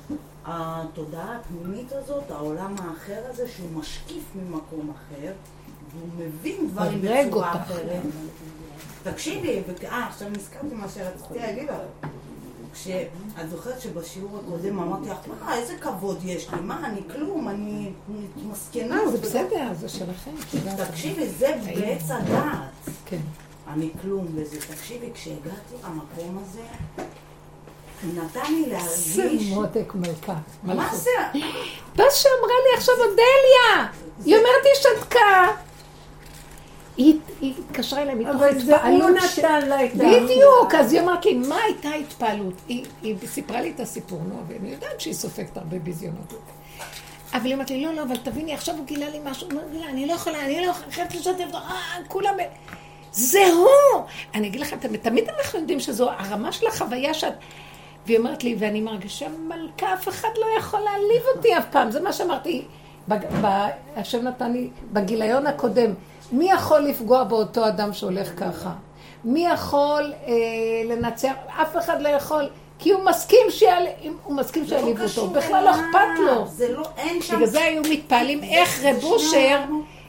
התודעה 0.44 1.36
הפנימית 1.36 1.92
הזאת, 1.92 2.30
העולם 2.30 2.74
האחר 2.78 3.20
הזה, 3.30 3.48
שהוא 3.48 3.68
משקיף 3.74 4.24
ממקום 4.34 4.90
אחר, 4.90 5.32
והוא 5.92 6.08
מבין 6.18 6.68
דברים 6.70 7.02
בצורה. 7.02 7.52
אחרת. 7.52 8.02
תקשיבי, 9.02 9.62
אה, 9.84 10.06
עכשיו 10.06 10.28
נזכרתי 10.28 10.74
מה 10.74 10.88
שרציתי 10.88 11.38
להגיד 11.38 11.68
לך. 11.68 12.08
כשאת 12.76 13.50
זוכרת 13.50 13.80
שבשיעור 13.80 14.38
הקודם 14.38 14.78
אמרתי 14.78 15.08
לך, 15.08 15.18
מה, 15.40 15.56
איזה 15.56 15.76
כבוד 15.80 16.18
יש 16.24 16.50
לי, 16.50 16.60
מה, 16.60 16.86
אני 16.86 17.00
כלום, 17.12 17.48
אני 17.48 17.90
מסכנה. 18.50 18.96
לא, 18.96 19.10
זה 19.10 19.18
בסדר, 19.18 19.74
זה 19.80 19.88
שלכם. 19.88 20.30
תקשיבי, 20.76 21.28
זה 21.28 21.56
בעץ 21.64 22.10
הדעת. 22.10 22.94
כן. 23.06 23.20
אני 23.68 23.90
כלום 24.02 24.26
וזה. 24.34 24.60
תקשיבי, 24.60 25.10
כשהגעתי 25.14 25.74
למקום 25.84 26.42
הזה, 26.42 26.62
נתן 28.04 28.52
לי 28.52 28.64
זה 28.64 28.70
להרגיש... 28.70 29.50
מותק 29.50 29.92
מלכה. 29.94 30.34
מה. 30.62 30.94
זה? 30.94 31.10
מה 31.98 32.04
שאמרה 32.10 32.56
לי 32.64 32.76
עכשיו 32.76 32.94
אודליה! 32.94 33.92
היא 34.24 34.36
אומרת, 34.36 34.64
היא 34.64 34.74
שתקה. 34.74 35.46
היא 36.96 37.18
התקשרה 37.42 38.02
אליי 38.02 38.14
מתוך 38.14 38.28
אבל 38.34 38.58
זה 38.58 38.76
הוא 38.76 38.96
התפעלות. 38.98 39.10
נתן 39.38 39.68
לה 39.68 39.84
את 39.84 39.90
ה... 39.94 39.96
בדיוק, 39.96 40.74
אז 40.78 40.92
היא 40.92 41.00
אמרת 41.00 41.24
לי, 41.24 41.34
מה 41.34 41.56
הייתה 41.62 41.88
ההתפעלות? 41.88 42.54
היא 42.68 42.84
סיפרה 43.26 43.60
לי 43.60 43.70
את 43.74 43.80
הסיפור, 43.80 44.20
נו, 44.28 44.34
ואני 44.48 44.68
יודעת 44.70 45.00
שהיא 45.00 45.14
סופגת 45.14 45.56
הרבה 45.56 45.78
ביזיונות. 45.78 46.34
אבל 47.34 47.44
היא 47.46 47.54
אמרת 47.54 47.70
לי, 47.70 47.84
לא, 47.84 47.94
לא, 47.94 48.02
אבל 48.02 48.16
תביני, 48.16 48.54
עכשיו 48.54 48.74
הוא 48.76 48.84
גילה 48.84 49.08
לי 49.08 49.18
משהו, 49.24 49.48
"לא, 49.50 49.60
אני 49.88 50.06
לא 50.06 50.12
יכולה, 50.12 50.40
אני 50.44 50.60
לא 50.66 50.70
יכולה, 50.70 50.92
חייבת 50.92 51.14
לשתף 51.14 51.44
אותו, 51.46 51.56
אה, 51.58 51.72
כולם... 52.08 52.34
ב-" 52.38 52.42
זה 53.12 53.46
הוא! 53.46 54.02
אני 54.34 54.46
אגיד 54.46 54.60
לך, 54.60 54.74
תמיד- 55.02 55.28
אנחנו 55.38 55.58
יודעים 55.58 55.80
שזו 55.80 56.10
הרמה 56.10 56.52
של 56.52 56.66
החוויה 56.66 57.14
שאת... 57.14 57.32
והיא 58.06 58.18
אומרת 58.18 58.44
לי, 58.44 58.56
ואני 58.58 58.80
מרגישה 58.80 59.26
מלכה, 59.28 59.94
אף 59.94 60.08
אחד 60.08 60.28
לא 60.40 60.58
יכול 60.58 60.80
להעליב 60.80 61.22
אותי 61.36 61.58
אף 61.58 61.64
פעם. 61.70 61.90
זה 61.90 62.00
מה 62.00 62.12
שאמרתי, 62.12 62.64
השם 63.96 64.22
נתן 64.22 64.52
לי 64.52 64.70
בגיליון 64.92 65.46
הקודם. 65.46 65.90
מי 66.32 66.50
יכול 66.50 66.80
לפגוע 66.80 67.24
באותו 67.24 67.68
אדם 67.68 67.92
שהולך 67.92 68.30
ככה? 68.36 68.72
מי 69.24 69.46
יכול 69.46 70.12
אה, 70.26 70.32
לנצח? 70.84 71.32
אף 71.62 71.76
אחד 71.76 72.02
לא 72.02 72.08
יכול, 72.08 72.48
כי 72.78 72.90
הוא 72.90 73.04
מסכים 73.04 73.46
שיעל... 73.50 73.82
הוא 74.24 74.36
מסכים 74.36 74.64
זה 74.66 74.74
לא 74.74 74.80
שיעליבו 74.80 75.04
אותו. 75.04 75.30
בכלל 75.30 75.64
לא. 75.64 75.70
אכפת 75.70 76.18
לו. 76.26 76.46
זה 76.46 76.72
לא, 76.72 76.82
אין 76.96 77.22
שם... 77.22 77.36
בגלל 77.36 77.46
זה 77.46 77.62
היו 77.62 77.82
מתפעלים 77.90 78.42
איך 78.42 78.84
רב 78.84 79.04
אושר. 79.04 79.60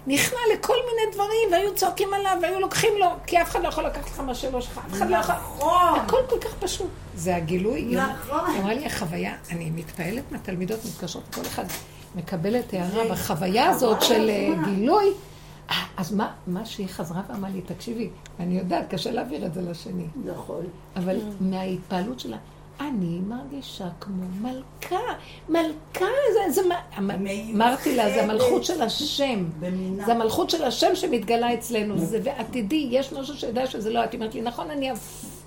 נכנע 0.08 0.40
לכל 0.54 0.74
מיני 0.74 1.14
דברים, 1.14 1.52
והיו 1.52 1.76
צועקים 1.76 2.14
עליו, 2.14 2.38
והיו 2.42 2.60
לוקחים 2.60 2.94
לו, 3.00 3.08
כי 3.26 3.42
אף 3.42 3.50
אחד 3.50 3.64
לא 3.64 3.68
יכול 3.68 3.86
לקחת 3.86 4.06
לך 4.06 4.20
מה 4.20 4.36
שלא 4.36 4.62
שלך, 4.62 4.82
אף 4.88 4.94
אחד 4.94 5.10
לא 5.10 5.18
יכול... 5.18 5.36
נכון. 5.36 6.00
הכל 6.00 6.18
כל 6.30 6.40
כך 6.40 6.54
פשוט. 6.60 6.88
זה 7.16 7.36
הגילוי. 7.36 7.82
נכון. 7.82 8.56
אמרה 8.60 8.74
לי, 8.74 8.86
החוויה, 8.86 9.34
אני 9.52 9.70
מתפעלת 9.70 10.32
מהתלמידות 10.32 10.80
מתקשרות, 10.86 11.24
כל 11.36 11.42
אחד 11.42 11.64
מקבלת 12.16 12.74
הערה 12.74 13.04
בחוויה 13.12 13.70
הזאת 13.70 14.02
של 14.02 14.30
אה, 14.30 14.50
גילוי. 14.66 15.06
אה, 15.72 15.76
אז 15.98 16.14
מה, 16.14 16.32
מה 16.48 16.66
שהיא 16.66 16.88
חזרה 16.88 17.22
ואמרה 17.30 17.50
לי, 17.50 17.62
תקשיבי, 17.62 18.10
אני 18.40 18.58
יודעת, 18.58 18.90
קשה 18.90 19.12
להעביר 19.12 19.46
את 19.46 19.54
זה 19.54 19.62
לשני, 19.62 20.06
נכון. 20.26 20.64
אבל 20.96 21.18
מההתפעלות 21.42 22.20
שלה, 22.20 22.38
אני 22.82 23.20
מרגישה 23.28 23.88
כמו 24.00 24.24
מלכה, 24.42 24.96
מלכה, 25.50 26.06
זה, 26.34 26.62
זה, 26.62 26.62
מה- 26.68 26.82
אמרתי 27.56 27.96
לה, 27.96 28.10
זה 28.14 28.24
המלכות 28.24 28.64
של 28.64 28.82
השם. 28.82 29.46
במינה. 29.60 30.06
זה 30.06 30.12
המלכות 30.12 30.50
של 30.50 30.64
השם 30.64 30.96
שמתגלה 30.96 31.54
אצלנו, 31.54 31.98
זה 31.98 32.20
ועתידי, 32.24 32.88
יש 32.92 33.14
משהו 33.14 33.38
שיודע 33.38 33.68
שזה 33.68 33.90
לא 33.90 34.04
את. 34.04 34.12
היא 34.12 34.20
אומרת 34.20 34.36
לי, 34.36 34.42
נכון, 34.42 34.72
אני 34.72 34.92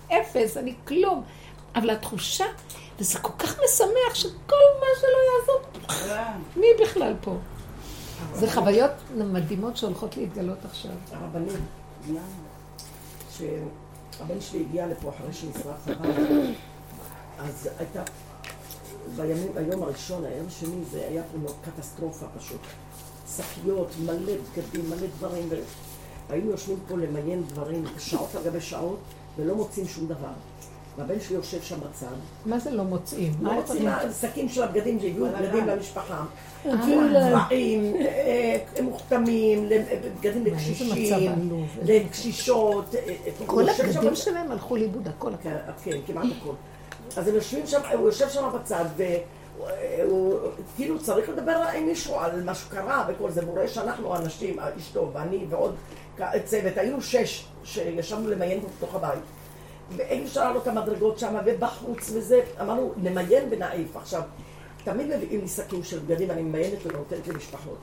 אפס, 0.09 0.57
אני 0.57 0.75
כלום. 0.85 1.23
אבל 1.75 1.91
התחושה, 1.91 2.45
וזה 3.01 3.19
כל 3.19 3.33
כך 3.39 3.59
משמח 3.65 4.15
שכל 4.15 4.65
מה 4.81 4.87
שלא 5.01 5.19
יעזור, 5.31 5.89
כן. 5.89 6.61
מי 6.61 6.67
בכלל 6.83 7.15
פה? 7.21 7.37
זה 8.35 8.51
חוויות 8.51 8.91
מדהימות 9.17 9.77
שהולכות 9.77 10.17
להתגלות 10.17 10.59
עכשיו. 10.65 10.91
הרבנים, 11.13 11.67
למה? 12.09 12.21
שהבן 13.31 14.41
שלי 14.41 14.61
הגיע 14.61 14.87
לפה 14.87 15.09
אחרי 15.09 15.33
שנשרף 15.33 15.89
הרב, 15.89 16.17
אז 17.39 17.69
הייתה, 17.79 18.03
בימים, 19.17 19.53
ביום 19.55 19.83
הראשון, 19.83 20.25
היום 20.25 20.47
השני, 20.47 20.85
זה 20.91 21.07
היה 21.09 21.23
פה 21.23 21.53
קטסטרופה 21.65 22.27
פשוט. 22.39 22.61
שקיות, 23.37 23.89
מלא 24.05 24.33
בגדים, 24.57 24.91
מלא 24.91 25.07
דברים, 25.19 25.49
והיינו 26.29 26.51
יושבים 26.51 26.79
פה 26.89 26.97
למיין 26.97 27.43
דברים 27.49 27.85
שעות 27.99 28.35
על 28.35 28.43
גבי 28.45 28.61
שעות, 28.61 28.99
ולא 29.37 29.55
מוצאים 29.55 29.89
שום 29.89 30.07
דבר. 30.07 30.33
והבן 30.99 31.21
שלי 31.21 31.37
יושב 31.37 31.63
שם 31.63 31.81
בצד, 31.81 32.07
מה 32.47 32.59
זה 32.59 32.71
לא 32.71 32.85
מוצאים? 32.85 33.33
לא 33.41 33.51
מה 33.51 33.61
מוצאים 33.61 33.89
הדברים? 33.89 34.13
שקים 34.21 34.49
של 34.49 34.63
הבגדים 34.63 35.01
שהביאו 35.01 35.27
בגדים 35.27 35.67
למשפחה. 35.67 36.25
הביאו 36.65 37.01
להם. 37.01 37.39
צבעים, 37.45 37.97
אה, 37.97 38.83
מוכתמים, 38.83 39.69
מצב 40.21 40.45
לקשישים. 40.45 41.67
לקשישות. 41.83 42.95
אה, 42.95 43.01
אה, 43.07 43.47
כל 43.47 43.69
הבגדים. 43.69 44.15
שלהם 44.15 44.53
הלכו 44.53 44.77
לאיבוד, 44.77 45.09
הכל. 45.09 45.31
כן, 45.43 45.57
כן, 45.85 45.97
כמעט 46.07 46.27
הכל. 46.41 46.53
אז 47.17 47.29
הם 47.29 47.35
יושבים 47.35 47.67
שם, 47.67 47.81
הוא 47.95 48.07
יושב 48.07 48.29
שם 48.29 48.51
בצד, 48.55 48.85
והוא 48.97 50.39
כאילו 50.77 50.99
צריך 50.99 51.29
לדבר 51.29 51.63
עם 51.77 51.87
מישהו 51.87 52.15
על 52.15 52.45
מה 52.45 52.55
שקרה 52.55 53.07
וכל 53.09 53.31
זה, 53.31 53.41
והוא 53.45 53.55
רואה 53.55 53.69
שאנחנו 53.69 54.17
אנשים, 54.17 54.61
אשתו 54.61 55.11
ואני 55.13 55.47
ועוד 55.51 55.75
צוות, 56.45 56.77
היינו 56.77 57.03
שש 57.03 57.47
שישבנו 57.65 58.31
למיין 58.31 58.61
בתוך 58.79 58.95
הבית. 58.95 59.21
ואין 59.97 60.23
אפשר 60.25 60.45
לעלות 60.45 60.63
את 60.63 60.69
המדרגות 60.69 61.19
שם, 61.19 61.35
ובחוץ 61.47 62.11
וזה, 62.15 62.41
אמרנו, 62.61 62.93
נמיין 62.97 63.45
ונעיף. 63.51 63.97
עכשיו, 63.97 64.23
תמיד 64.85 65.07
מביאים 65.17 65.41
לי 65.41 65.49
שקים 65.49 65.85
של 65.85 65.99
בגדים, 65.99 66.31
אני 66.31 66.43
ממיינת 66.43 66.79
ונותנת 66.87 67.29
למשפחות. 67.29 67.77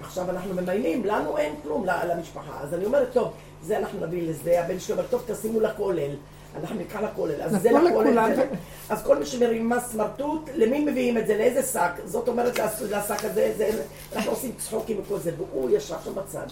עכשיו 0.00 0.30
אנחנו 0.30 0.54
ממיינים, 0.54 1.04
לנו 1.04 1.38
אין 1.38 1.54
כלום 1.62 1.84
למשפחה. 1.86 2.60
אז 2.62 2.74
אני 2.74 2.84
אומרת, 2.84 3.08
טוב, 3.12 3.32
זה 3.62 3.78
אנחנו 3.78 4.06
נביא 4.06 4.28
לזה, 4.28 4.60
הבן 4.64 4.80
שלי 4.80 4.92
אומר, 4.94 5.06
טוב, 5.10 5.22
תשימו 5.26 5.60
לכולל. 5.60 6.10
אנחנו 6.60 6.76
נקרא 6.76 7.00
לכולל. 7.00 7.42
אז 7.42 7.62
זה 7.62 7.70
לכולל. 7.72 8.34
זה- 8.36 8.46
אז 8.88 9.02
כל 9.02 9.18
מי 9.18 9.26
שמרימה 9.26 9.80
סמרטוט, 9.80 10.50
למי 10.54 10.80
מביאים 10.80 11.18
את 11.18 11.26
זה? 11.26 11.36
לאיזה 11.38 11.62
שק? 11.62 11.90
זאת 12.04 12.28
אומרת, 12.28 12.58
לשק 12.90 13.24
הזה, 13.24 13.52
זה, 13.56 13.70
אנחנו 14.16 14.30
עושים 14.30 14.52
צחוקים 14.58 15.00
וכל 15.04 15.18
זה. 15.18 15.30
והוא 15.38 15.70
ישב 15.70 15.94
שם 16.04 16.14
בצד. 16.14 16.46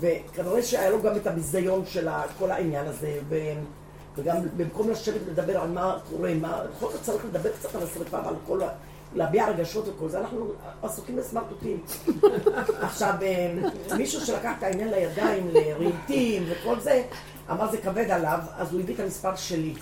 וכנראה 0.00 0.62
שהיה 0.62 0.90
לו 0.90 1.02
גם 1.02 1.16
את 1.16 1.26
הביזיון 1.26 1.86
של 1.86 2.08
כל 2.38 2.50
העניין 2.50 2.86
הזה. 2.86 3.18
ו... 3.28 3.36
וגם 4.16 4.36
במקום 4.56 4.90
לשבת 4.90 5.20
ולדבר 5.26 5.58
על 5.58 5.70
מה 5.70 5.98
קורה, 6.10 6.34
מה, 6.34 6.60
בכל 6.76 6.92
זאת 6.92 7.02
צריך 7.02 7.24
לדבר 7.24 7.50
קצת 7.52 7.74
על 7.74 7.82
השרפה 7.82 8.16
ועל 8.24 8.34
כל 8.46 8.62
ה... 8.62 8.68
להביע 9.14 9.48
רגשות 9.48 9.88
וכל 9.88 10.08
זה, 10.08 10.20
אנחנו 10.20 10.46
עסוקים 10.82 11.16
בסמרטוטים. 11.16 11.80
עכשיו, 12.80 13.14
אה, 13.22 13.54
מישהו 13.96 14.20
שלקח 14.20 14.52
את 14.58 14.62
העניין 14.62 14.88
לידיים, 14.88 15.48
לרהיטים 15.52 16.44
וכל 16.48 16.80
זה, 16.80 17.02
אמר 17.50 17.70
זה 17.70 17.78
כבד 17.78 18.10
עליו, 18.10 18.38
אז 18.56 18.72
הוא 18.72 18.80
הביא 18.80 18.94
את 18.94 19.00
המספר 19.00 19.36
שלי. 19.36 19.74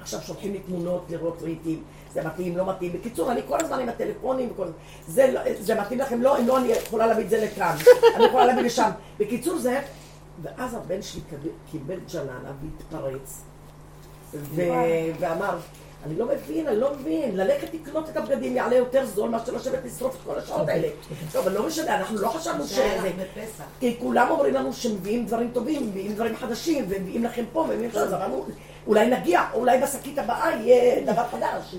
עכשיו 0.00 0.20
שולחים 0.20 0.52
לי 0.52 0.58
תמונות 0.58 1.04
לראות 1.10 1.42
רהיטים, 1.42 1.82
זה 2.12 2.24
מתאים, 2.24 2.56
לא 2.56 2.66
מתאים. 2.70 2.92
בקיצור, 2.92 3.32
אני 3.32 3.40
כל 3.48 3.60
הזמן 3.60 3.78
עם 3.80 3.88
הטלפונים 3.88 4.48
וכל 4.52 4.66
זה. 4.66 4.72
זה, 5.12 5.32
לא- 5.32 5.40
זה 5.60 5.74
מתאים 5.80 5.98
לכם? 5.98 6.22
לא, 6.22 6.38
אם 6.38 6.46
לא, 6.46 6.58
אני 6.58 6.68
יכולה 6.68 7.06
להביא 7.06 7.24
את 7.24 7.30
זה 7.30 7.44
לכאן. 7.44 7.76
אני 8.16 8.24
יכולה 8.24 8.46
להביא 8.46 8.62
לשם. 8.62 8.90
בקיצור, 9.18 9.58
זה... 9.58 9.80
ואז 10.42 10.74
הבן 10.74 11.02
שלי 11.02 11.20
קיבל- 11.70 12.00
ג'ננה 12.14 12.52
והתפרץ, 12.62 13.40
ו... 14.34 14.62
ואמר, 15.20 15.56
אני 16.06 16.16
לא 16.18 16.26
מבין, 16.26 16.66
אני 16.66 16.76
לא 16.76 16.94
מבין, 16.94 17.36
ללכת 17.36 17.74
לקנות 17.74 18.08
את 18.08 18.16
הבגדים 18.16 18.56
יעלה 18.56 18.76
יותר 18.76 19.06
זול 19.06 19.30
מאשר 19.30 19.52
לשבת 19.52 19.84
לשרוף 19.84 20.14
את 20.14 20.20
כל 20.26 20.38
השעות 20.38 20.68
האלה. 20.68 20.88
טוב, 21.32 21.46
אבל 21.46 21.56
לא 21.56 21.66
משנה, 21.66 21.96
אנחנו 21.98 22.16
לא 22.18 22.28
חשבנו 22.28 22.64
שזה... 22.64 23.10
כי 23.80 23.96
כולם 24.00 24.30
אומרים 24.30 24.54
לנו 24.54 24.72
שמביאים 24.72 25.26
דברים 25.26 25.50
טובים, 25.52 25.86
מביאים 25.88 26.14
דברים 26.14 26.36
חדשים, 26.36 26.84
ומביאים 26.88 27.24
לכם 27.24 27.44
פה, 27.52 27.60
ומביאים 27.60 27.90
שם, 27.92 27.98
אז 27.98 28.12
אמרנו, 28.14 28.46
אולי 28.86 29.10
נגיע, 29.10 29.42
אולי 29.54 29.78
בשקית 29.78 30.18
הבאה 30.18 30.50
יהיה 30.52 31.12
דבר 31.12 31.24
חדש. 31.30 31.74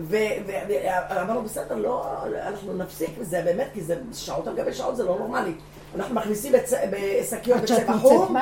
ואמרנו, 0.00 1.42
בסדר, 1.42 1.74
לא, 1.74 2.06
אנחנו 2.42 2.76
נפסיק 2.76 3.18
בזה, 3.18 3.42
באמת, 3.44 3.66
כי 3.74 3.80
זה 3.80 3.96
שעות 4.12 4.46
על 4.46 4.56
גבי 4.56 4.72
שעות, 4.72 4.96
זה 4.96 5.04
לא 5.04 5.18
נורמלי. 5.18 5.52
אנחנו 5.94 6.14
מכניסים 6.14 6.52
בשקיות 6.90 7.60
בצבע 7.62 7.98
חום, 7.98 8.36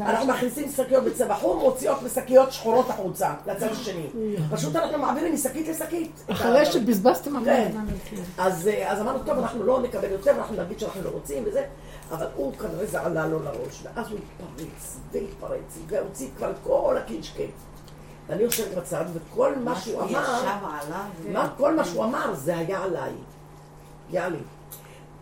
אנחנו 0.00 0.26
מכניסים 0.32 0.70
שקיות 0.76 1.04
בצבע 1.04 1.34
חום, 1.34 1.58
מוציאות 1.58 2.02
בשקיות 2.02 2.52
שחורות 2.52 2.90
החוצה, 2.90 3.30
לצד 3.46 3.68
השני. 3.72 4.06
פשוט 4.50 4.76
אנחנו 4.76 4.98
מעבירים 4.98 5.34
משקית 5.34 5.68
לשקית. 5.68 6.24
אחרי 6.30 6.66
שבזבזתם 6.66 7.36
המון 7.36 7.44
כן. 7.44 7.72
אז 8.38 8.68
אמרנו, 9.00 9.18
טוב, 9.18 9.38
אנחנו 9.38 9.64
לא 9.64 9.82
נקבל 9.82 10.10
יותר, 10.10 10.30
אנחנו 10.30 10.56
נגיד 10.62 10.78
שאנחנו 10.78 11.02
לא 11.02 11.10
רוצים 11.10 11.44
וזה, 11.46 11.64
אבל 12.10 12.26
הוא 12.34 12.52
כנראה 12.52 12.86
זה 12.86 13.00
עלה 13.00 13.26
לו 13.26 13.42
לראש, 13.42 13.82
ואז 13.82 14.10
הוא 14.10 14.18
התפרץ, 14.18 14.96
והתפרץ, 15.12 15.78
והוציא 15.86 16.28
כבר 16.36 16.52
כל 16.62 16.96
הקינשקה. 16.98 17.42
ואני 18.26 18.42
יושבת 18.42 18.74
בצד, 18.74 19.04
וכל 19.14 19.54
מה 19.56 19.80
שהוא 19.80 20.02
אמר, 20.02 21.48
כל 21.56 21.74
מה 21.74 21.84
שהוא 21.84 22.04
אמר 22.04 22.34
זה 22.34 22.58
היה 22.58 22.82
עליי. 22.82 23.12
היה 24.10 24.28
לי. 24.28 24.38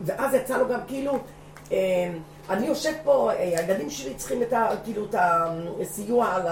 ואז 0.01 0.35
יצא 0.35 0.59
לו 0.59 0.69
גם 0.69 0.81
כאילו, 0.87 1.19
אה, 1.73 2.13
אני 2.51 2.67
יושב 2.67 2.93
פה, 3.05 3.31
אה, 3.33 3.39
הילדים 3.39 3.91
שלי 3.91 4.15
צריכים 4.15 4.43
את 4.43 4.53
ה, 4.53 4.69
כאילו, 4.85 5.05
את 5.05 5.15
הסיוע 5.81 6.27
על 6.27 6.43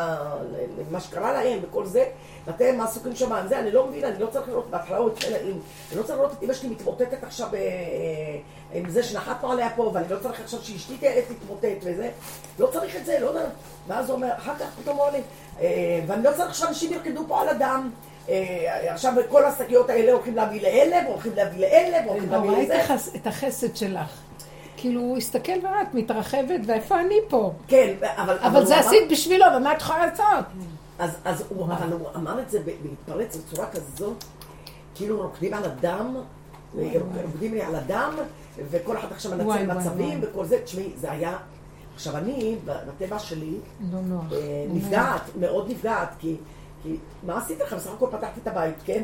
מה 0.91 1.01
שקרה 1.01 1.33
להם 1.33 1.59
וכל 1.63 1.87
זה, 1.87 2.05
ואתם 2.47 2.81
עסוקים 2.81 3.17
שם 3.17 3.33
עם 3.33 3.49
זה, 3.49 3.59
אני 3.59 3.71
לא 3.71 3.87
מבין, 3.87 4.05
אני 4.05 4.19
לא 4.19 4.27
צריך 4.27 4.49
לראות, 4.49 4.71
בהתחלה 4.71 4.97
הוא 4.97 5.11
התחיל, 5.11 5.35
אני 5.35 5.99
לא 5.99 6.03
צריך 6.03 6.19
לראות 6.19 6.33
את 6.33 6.43
אמא 6.43 6.55
שלי 6.55 6.69
מתמוטטת 6.69 7.25
עכשיו 7.25 7.49
אה, 7.55 7.61
עם 8.75 8.91
זה 8.91 9.03
שנחתנו 9.03 9.53
עליה 9.53 9.71
פה, 9.77 9.91
ואני 9.95 10.07
לא 10.11 10.17
צריך 10.23 10.41
עכשיו 10.41 10.61
שאשתי 10.63 10.99
תתמוטט 11.29 11.79
וזה, 11.83 12.11
לא 12.59 12.67
צריך 12.67 12.97
את 12.97 13.07
זה, 13.07 13.19
לא 13.21 13.27
יודע, 13.27 13.45
ואז 13.87 14.11
הוא 14.11 14.17
אומר, 14.17 14.29
אחר 14.37 14.55
כך 14.59 14.67
פתאום 14.83 14.97
הוא 14.97 15.07
אומר 15.07 15.19
ואני 16.07 16.25
לא 16.25 16.31
צריך 16.37 16.55
שאנשים 16.55 16.93
ירקדו 16.93 17.25
פה 17.29 17.41
על 17.41 17.49
הדם. 17.49 17.91
עכשיו 18.89 19.13
כל 19.29 19.45
השקיות 19.45 19.91
האלה 19.91 20.13
הולכים 20.13 20.37
להביא 20.37 20.63
לאלה, 20.63 20.97
והולכים 21.09 21.33
להביא 21.37 21.61
לאלה, 21.61 22.07
והולכים 22.07 22.31
להביא 22.31 22.51
לזה. 22.51 22.75
ראית 22.75 23.17
את 23.17 23.27
החסד 23.27 23.77
שלך. 23.77 24.21
כאילו, 24.77 25.01
הוא 25.01 25.19
הסתכל 25.19 25.53
ואת 25.63 25.95
מתרחבת, 25.95 26.61
ואיפה 26.67 27.01
אני 27.01 27.15
פה? 27.29 27.53
כן, 27.69 27.95
אבל... 28.03 28.39
אבל 28.39 28.67
זה 28.67 28.79
עשית 28.79 29.11
בשבילו, 29.11 29.47
ומה 29.57 29.73
את 29.73 29.81
יכולה 29.81 30.07
לעשות? 30.07 30.45
אז 30.99 31.45
הוא 31.49 31.67
אמר 32.17 32.41
את 32.41 32.51
זה 32.51 32.59
בהתפרץ 32.83 33.37
בצורה 33.37 33.71
כזאת, 33.71 34.25
כאילו 34.95 35.23
רוקדים 35.23 35.55
על 35.55 35.65
הדם, 35.65 36.17
רוקדים 37.25 37.55
לי 37.55 37.63
על 37.63 37.75
הדם, 37.75 38.15
וכל 38.71 38.99
אחד 38.99 39.13
עכשיו 39.13 39.33
מנצל 39.37 39.73
מצבים 39.73 40.21
וכל 40.23 40.45
זה. 40.45 40.61
תשמעי, 40.65 40.93
זה 40.97 41.11
היה... 41.11 41.37
עכשיו, 41.95 42.17
אני, 42.17 42.57
בטבע 42.65 43.19
שלי, 43.19 43.55
לא. 43.93 43.99
אה, 44.33 44.67
נפגעת, 44.69 45.23
מאוד 45.41 45.71
נפגעת, 45.71 46.09
כי... 46.19 46.37
כי 46.83 46.97
מה 47.23 47.39
עשית 47.39 47.61
לך? 47.61 47.73
בסך 47.73 47.91
הכל 47.91 48.07
פתחתי 48.11 48.41
את 48.43 48.47
הבית, 48.47 48.75
כן? 48.85 49.03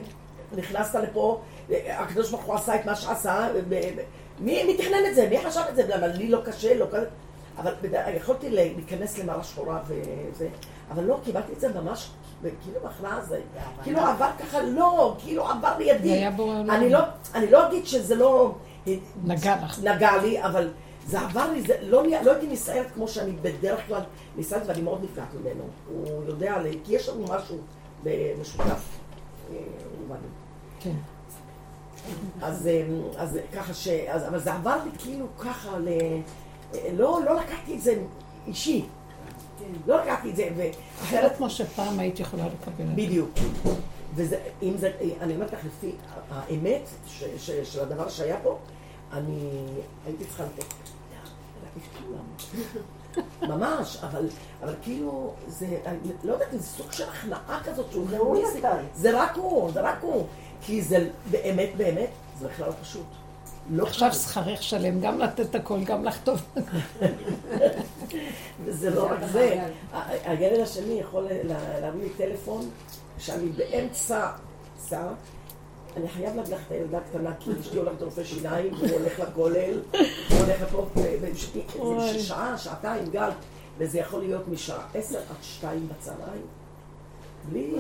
נכנסת 0.57 0.95
לפה, 0.95 1.41
הקדוש 1.71 2.31
ברוך 2.31 2.43
הוא 2.43 2.55
עשה 2.55 2.75
את 2.75 2.87
מה 2.87 2.95
שעשה, 2.95 3.49
מי, 4.41 4.65
מי 4.65 4.77
תכנן 4.77 5.07
את 5.11 5.15
זה? 5.15 5.29
מי 5.31 5.39
חשב 5.47 5.61
את 5.71 5.77
זה? 5.77 5.83
למה 5.89 6.07
לי 6.07 6.29
לא 6.29 6.41
קשה, 6.45 6.75
לא 6.75 6.87
כזה. 6.91 7.07
אבל 7.59 7.75
יכולתי 8.17 8.51
להיכנס 8.51 9.19
למערה 9.19 9.45
שחורה 9.45 9.81
וזה, 9.87 10.49
אבל 10.91 11.05
לא, 11.05 11.19
קיבלתי 11.25 11.53
את 11.53 11.61
זה 11.61 11.81
ממש, 11.81 12.11
כאילו 12.43 12.81
בהכנעה 12.83 13.21
זה, 13.25 13.41
כאילו 13.83 14.01
עבר 14.01 14.31
ככה, 14.39 14.63
לא, 14.63 15.17
כאילו 15.19 15.49
עבר 15.49 15.79
לידי. 15.79 16.27
אני 16.71 16.91
לא, 16.91 16.99
אני 17.35 17.51
לא 17.51 17.69
אגיד 17.69 17.87
שזה 17.87 18.15
לא... 18.15 18.55
נגע 19.25 19.57
לך. 19.65 19.79
נגע 19.79 20.23
לי, 20.23 20.45
אבל 20.45 20.71
זה 21.07 21.21
עבר 21.21 21.53
לי, 21.53 21.63
זה 21.63 21.77
לא, 21.83 22.03
לא 22.25 22.33
הייתי 22.33 22.47
נסערת 22.47 22.87
כמו 22.95 23.09
שאני 23.09 23.33
בדרך 23.33 23.87
כלל 23.87 24.03
נסערת, 24.37 24.63
ואני 24.67 24.83
מאוד 24.83 25.05
נפגעת 25.05 25.35
ממנו. 25.41 25.65
הוא 25.89 26.25
יודע, 26.27 26.57
כי 26.85 26.95
יש 26.95 27.09
לנו 27.09 27.25
משהו 27.25 27.59
משותף. 28.41 28.99
אה, 29.53 29.57
כן. 30.81 30.95
אז, 32.43 32.67
אה, 32.67 32.87
אז 33.17 33.39
ככה 33.53 33.75
ש... 33.75 33.89
אז, 33.89 34.29
אבל 34.29 34.39
זה 34.39 34.53
עבר 34.53 34.77
לי 34.85 34.91
כאילו 34.99 35.27
ככה 35.39 35.79
ל... 35.79 35.89
לא, 36.93 37.21
לא 37.25 37.35
לקחתי 37.37 37.75
את 37.75 37.81
זה 37.81 38.03
אישי. 38.47 38.87
לא 39.87 40.03
לקחתי 40.03 40.31
את 40.31 40.37
זה, 40.37 40.49
ואחרת... 40.57 41.37
כמו 41.37 41.51
שפעם 41.51 41.99
היית 41.99 42.21
יכולה 42.21 42.47
לקבל 42.47 42.85
את 42.85 42.89
זה. 42.89 42.95
בדיוק. 42.95 43.31
וזה, 44.15 44.39
אם 44.63 44.73
זה, 44.77 44.93
אני 45.21 45.35
אומרת 45.35 45.53
לך, 45.53 45.61
לפי 45.65 45.93
האמת 46.31 46.83
ש, 47.07 47.25
ש, 47.37 47.51
של 47.51 47.81
הדבר 47.81 48.09
שהיה 48.09 48.37
פה, 48.43 48.59
אני 49.13 49.49
הייתי 50.07 50.25
צריכה 50.25 50.45
לתת 50.45 50.65
ממש, 53.43 53.97
אבל, 54.03 54.27
אבל 54.63 54.75
כאילו, 54.83 55.35
זה, 55.49 55.67
אני 55.87 55.99
לא 56.25 56.33
יודעת, 56.33 56.49
זה 56.53 56.63
סוג 56.63 56.93
של 56.93 57.09
הכנעה 57.09 57.61
כזאת 57.65 57.93
שהוא 57.93 58.07
מכניס, 58.07 58.63
זה 58.95 59.23
רק 59.23 59.37
הוא, 59.37 59.71
זה 59.71 59.81
רק 59.81 59.99
הוא. 60.03 60.27
כי 60.63 60.83
זה 60.83 61.09
באמת, 61.31 61.69
באמת, 61.77 62.11
זה 62.39 62.49
בכלל 62.49 62.67
לא 62.67 62.73
פשוט. 62.83 63.07
לא 63.71 63.87
עכשיו 63.87 64.13
שכרך 64.13 64.63
שלם, 64.63 65.01
גם 65.01 65.19
לתת 65.19 65.55
הכל, 65.55 65.85
גם 65.85 66.05
לחטוף. 66.05 66.41
וזה 68.65 68.91
לא 68.91 69.11
רק 69.11 69.19
זה. 69.33 69.65
הילד 70.25 70.61
השני 70.61 71.01
יכול 71.01 71.27
להביא 71.81 72.03
לי 72.03 72.09
טלפון 72.17 72.71
שאני 73.19 73.49
באמצע, 73.49 74.31
שר, 74.89 75.09
אני 75.97 76.09
חייב 76.09 76.37
להביא 76.37 76.55
לך 76.55 76.61
את 76.67 76.73
הילדה 76.73 76.99
הקטנה, 76.99 77.31
כי 77.41 77.51
אשתי 77.61 77.77
הולכת 77.77 78.01
לרופא 78.01 78.25
שיניים, 78.25 78.75
והוא 78.75 78.91
הולך 78.91 79.21
לכולל, 79.21 79.81
הוא 80.31 80.39
הולך 80.39 80.63
לפה, 80.63 80.87
זה 82.13 82.19
שעה, 82.19 82.59
שעתיים, 82.59 83.05
גל, 83.11 83.31
וזה 83.79 83.99
יכול 83.99 84.21
להיות 84.21 84.49
משעה 84.49 84.87
עשר 84.95 85.19
עד 85.19 85.43
שתיים 85.43 85.89
בצהריים, 85.89 86.47
בלי... 87.51 87.75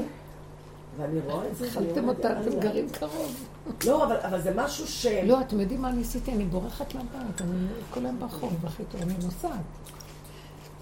ואני 0.97 1.21
רואה 1.21 1.49
את 1.49 1.57
זה, 1.57 1.67
התחלתם 1.67 2.09
אותה, 2.09 2.41
אתם 2.41 2.61
גרים 2.61 2.91
קרוב. 2.91 3.47
לא, 3.87 4.05
אבל 4.05 4.41
זה 4.41 4.53
משהו 4.57 4.87
ש... 4.87 5.07
לא, 5.07 5.41
אתם 5.41 5.61
יודעים 5.61 5.83
מה 5.83 5.89
אני 5.89 6.01
עשיתי? 6.01 6.33
אני 6.33 6.45
בורחת 6.45 6.95
לבית, 6.95 7.41
אני 7.41 7.67
כל 7.91 8.01
היום 8.01 8.19
ברחוב, 8.19 8.67
הכי 8.67 8.83
טוב, 8.85 9.03
אני 9.03 9.15
נוסעת. 9.25 9.53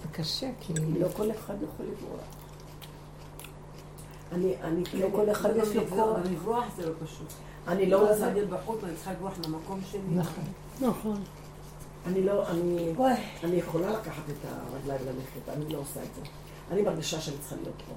זה 0.01 0.07
קשה, 0.11 0.49
כי... 0.59 0.73
לא 0.99 1.07
כל 1.17 1.31
אחד 1.31 1.55
יכול 1.63 1.85
לברוח. 1.85 2.21
אני, 4.31 4.53
אני, 4.63 4.83
לא 4.93 5.07
כל 5.11 5.31
אחד 5.31 5.49
יש 5.55 5.75
לו 5.75 5.87
כוח. 5.89 6.17
לברוח 6.31 6.65
זה 6.77 6.89
לא 6.89 6.93
פשוט. 7.05 7.27
אני 7.67 7.85
לא 7.85 8.09
רוצה... 8.09 8.33
להיות 8.33 8.49
בחוץ, 8.49 8.83
אני 8.83 8.95
צריכה 8.95 9.11
לברוח 9.11 9.33
למקום 9.47 9.79
שלי. 9.91 10.01
נכון. 10.15 10.43
נכון. 10.81 11.23
אני 12.07 12.23
לא, 12.23 12.49
אני, 12.49 12.93
אני 13.43 13.55
יכולה 13.55 13.91
לקחת 13.91 14.23
את 14.29 14.45
הרגליים 14.45 15.01
ללכת, 15.05 15.49
אני 15.57 15.73
לא 15.73 15.77
עושה 15.77 16.03
את 16.03 16.15
זה. 16.15 16.21
אני 16.71 16.81
מרגישה 16.81 17.21
שאני 17.21 17.37
צריכה 17.37 17.55
להיות 17.55 17.81
פה. 17.87 17.93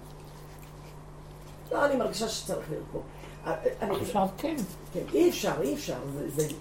לא, 1.72 1.84
אני 1.84 1.96
מרגישה 1.96 2.28
שצריך 2.28 2.70
להיות 2.70 2.84
פה. 2.92 3.00
עכשיו 3.80 4.26
כן. 4.38 4.56
כן, 4.92 5.00
אי 5.14 5.28
אפשר, 5.30 5.52
אי 5.62 5.74
אפשר. 5.74 5.96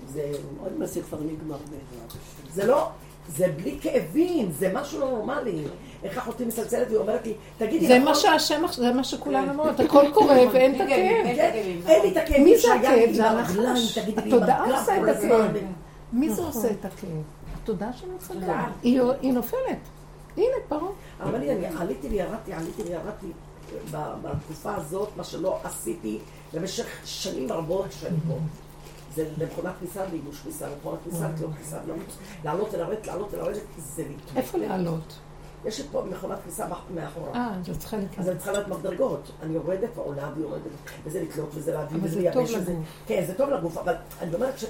זה... 0.08 0.32
עוד 0.64 0.80
מעט 0.80 0.90
זה 0.90 1.02
כבר 1.02 1.18
נגמר 1.20 1.58
בעזרת 1.58 2.14
זה 2.54 2.66
לא... 2.66 2.88
זה 3.28 3.48
בלי 3.48 3.78
כאבים, 3.82 4.52
זה 4.52 4.72
משהו 4.74 5.00
לא 5.00 5.10
נורמלי. 5.10 5.64
איך 6.04 6.18
אחותי 6.18 6.46
מסלצלת 6.46 6.88
והיא 6.88 6.98
אומרת 6.98 7.26
לי, 7.26 7.34
תגידי, 7.58 7.88
זה 7.88 8.00
מה 8.00 8.16
שהשם, 8.16 8.64
זה 8.72 8.94
מה 8.94 9.04
שכולנו 9.04 9.52
אומרות, 9.52 9.80
הכל 9.80 10.06
קורה 10.14 10.38
ואין 10.54 10.76
את 10.76 10.82
הכאב. 10.82 11.26
אין 11.88 12.02
לי 12.02 12.12
את 12.12 12.18
הכאב. 12.18 12.38
מי 12.38 12.58
זה 12.58 12.74
הכאב? 12.74 13.14
זה 13.14 13.30
הנחש. 13.30 13.98
התודעה 13.98 14.80
עושה 14.80 14.98
את 14.98 15.16
הכאב. 15.18 15.52
מי 16.14 16.30
זה 16.30 16.42
עושה 16.42 16.72
את 16.72 16.86
הכאב? 16.86 17.10
התודעה 17.64 17.94
של 17.94 18.08
הצדקה. 18.16 18.68
היא 18.82 19.34
נופלת. 19.34 19.80
הנה, 20.38 20.46
פרעה. 20.68 20.92
אבל 21.22 21.36
אני 21.36 21.68
עליתי 21.78 22.08
וירדתי, 22.08 22.54
עליתי 22.54 22.82
וירדתי. 22.84 23.28
בתקופה 23.92 24.76
הזאת, 24.76 25.10
מה 25.18 25.24
שלא 25.24 25.60
עשיתי 25.64 26.20
במשך 26.54 26.86
שנים 27.06 27.52
רבות 27.52 27.92
שאני 27.92 28.18
פה. 28.28 28.38
זה 29.16 29.30
למכונת 29.38 29.74
כניסה 29.80 30.04
וייבוש 30.12 30.40
כניסה, 30.40 30.68
למכונת 30.70 31.00
כניסה, 31.04 31.28
לא 31.42 31.48
כניסה, 31.58 31.78
לעלות 32.44 32.74
ולרדת, 32.74 33.08
לעלות 33.08 33.34
ולרדת, 33.34 33.62
זה 33.78 34.04
להתמודד. 34.04 34.38
איפה 34.38 34.58
לעלות? 34.58 35.20
יש 35.66 35.80
לי 35.80 35.86
פה 35.92 36.06
מכונת 36.12 36.38
כניסה 36.44 36.66
מאחורה. 36.96 37.34
אה, 37.34 37.54
זה 37.66 37.80
צריכה 37.80 37.98
לקרות. 37.98 38.20
אז 38.20 38.30
אני 38.30 38.38
צריכה 38.38 38.52
להיות 38.52 38.68
מדרגות. 38.68 39.32
אני 39.44 39.54
יורדת 39.54 39.90
ועולה 39.96 40.30
ויורדת, 40.36 40.62
וזה 41.04 41.24
לקלוט 41.24 41.50
וזה 41.54 41.74
להביא 41.74 42.00
וזה 42.04 42.20
לייבש. 42.20 42.36
אבל 42.38 42.46
זה 42.46 42.66
טוב 42.66 42.76
לגוף. 42.76 42.86
כן, 43.08 43.24
זה 43.28 43.34
טוב 43.34 43.50
לגוף, 43.50 43.78
אבל 43.78 43.94
אני 44.22 44.34
אומרת 44.34 44.60
ש... 44.60 44.66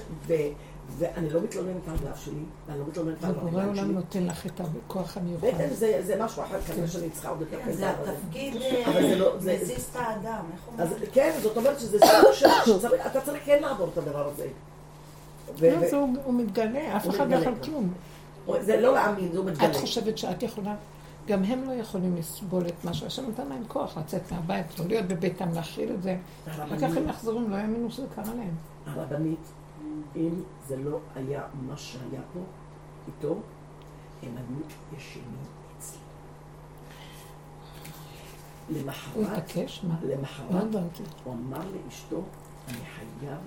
ואני 0.98 1.30
לא 1.30 1.40
מתלוננת 1.42 1.88
על 1.88 1.94
הגב 1.94 2.16
שלי, 2.16 2.34
ואני 2.66 2.78
לא 2.78 2.84
מתלוננת 2.88 3.24
על 3.24 3.30
הרגליים 3.30 3.52
שלי. 3.52 3.58
ובורא 3.58 3.82
עולם 3.82 3.92
נותן 3.92 4.26
לך 4.26 4.46
את 4.46 4.60
הכוח 4.60 5.16
המיוחד. 5.16 5.46
בטח 5.46 5.74
זה 6.06 6.16
משהו 6.20 6.42
אחר, 6.42 6.60
כנראה 6.60 6.88
שאני 6.88 7.10
צריכה 7.10 7.28
עוד 7.28 7.40
יותר 7.40 7.58
כזה. 7.62 7.72
זה 7.72 7.90
התפקיד 7.90 8.54
מזיז 9.36 9.88
את 9.90 9.96
האדם, 9.96 10.44
איך 10.52 10.68
אומרים? 10.68 11.10
כן, 11.12 11.32
זאת 11.42 11.56
אומרת 11.56 11.80
שזה 11.80 11.98
סוג 11.98 12.32
שאתה 12.80 13.20
צריך 13.20 13.42
כן 13.44 13.62
לעבור 13.62 13.88
את 13.92 13.98
הדבר 13.98 14.28
הזה. 14.28 14.46
לא, 15.60 16.06
הוא 16.24 16.34
מתגלה, 16.34 16.96
אף 16.96 17.08
אחד 17.08 17.30
לא 17.30 17.36
יכול 17.36 17.54
כלום. 17.62 17.92
זה 18.60 18.80
לא 18.80 18.94
להאמין, 18.94 19.32
זה 19.32 19.38
הוא 19.38 19.46
מתגלה. 19.46 19.70
את 19.70 19.76
חושבת 19.76 20.18
שאת 20.18 20.42
יכולה? 20.42 20.74
גם 21.26 21.44
הם 21.44 21.64
לא 21.64 21.72
יכולים 21.72 22.16
לסבול 22.16 22.66
את 22.66 22.84
מה 22.84 22.94
שהשם 22.94 23.22
נתן 23.28 23.48
להם 23.48 23.62
כוח 23.68 23.98
לצאת 23.98 24.32
מהבית, 24.32 24.78
לא 24.78 24.86
להיות 24.86 25.06
בביתם, 25.06 25.52
להכיל 25.54 25.92
את 25.94 26.02
זה. 26.02 26.16
אחר 26.48 26.78
כך 26.78 26.96
הם 26.96 27.08
יחזרו, 27.08 27.40
לא 27.48 27.56
יאמינו 27.56 27.90
שזה 27.90 28.06
קרה 28.14 28.34
להם. 28.34 28.54
הרבנית, 28.86 29.52
אם 30.16 30.42
זה 30.66 30.76
לא 30.76 30.98
היה 31.14 31.42
מה 31.66 31.76
שהיה 31.76 32.20
פה 32.32 32.40
איתו, 33.06 33.36
הם 34.22 34.36
היו 34.36 34.98
ישנים 34.98 35.44
אצלי. 35.78 35.98
למחרת? 38.70 39.56
לא 39.56 39.62
למחרת, 40.02 40.50
הבנתי. 40.50 41.02
הוא 41.24 41.34
אמר 41.34 41.60
לאשתו, 41.86 42.22
אני 42.68 42.76
חייב 42.76 43.38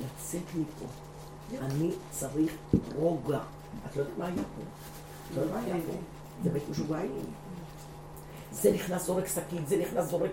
לצאת 0.00 0.42
מפה. 0.58 0.86
אני 1.60 1.90
צריך 2.10 2.52
רוגע. 2.96 3.40
את 3.86 3.96
לא 3.96 4.00
יודעת 4.02 4.18
מה 4.18 4.26
היה 4.26 4.36
פה. 4.36 4.62
לא 5.36 5.40
יודעת 5.40 5.54
מה 5.54 5.64
היה 5.64 5.76
פה. 5.86 5.92
זה 6.42 6.50
בית 6.50 6.62
משוגעים. 6.70 7.24
זה 8.52 8.72
נכנס 8.72 9.06
זורק 9.06 9.26
שקית, 9.26 9.68
זה 9.68 9.76
נכנס 9.76 10.04
זורק 10.08 10.30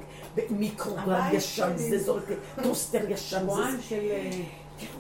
מיקרוגל 0.50 1.34
ישן. 1.34 1.78
זה 1.78 2.04
זורק 2.04 2.24
טוסטר 2.64 3.12
ישן. 3.12 3.40
שבועיים 3.40 3.82
של... 3.82 4.12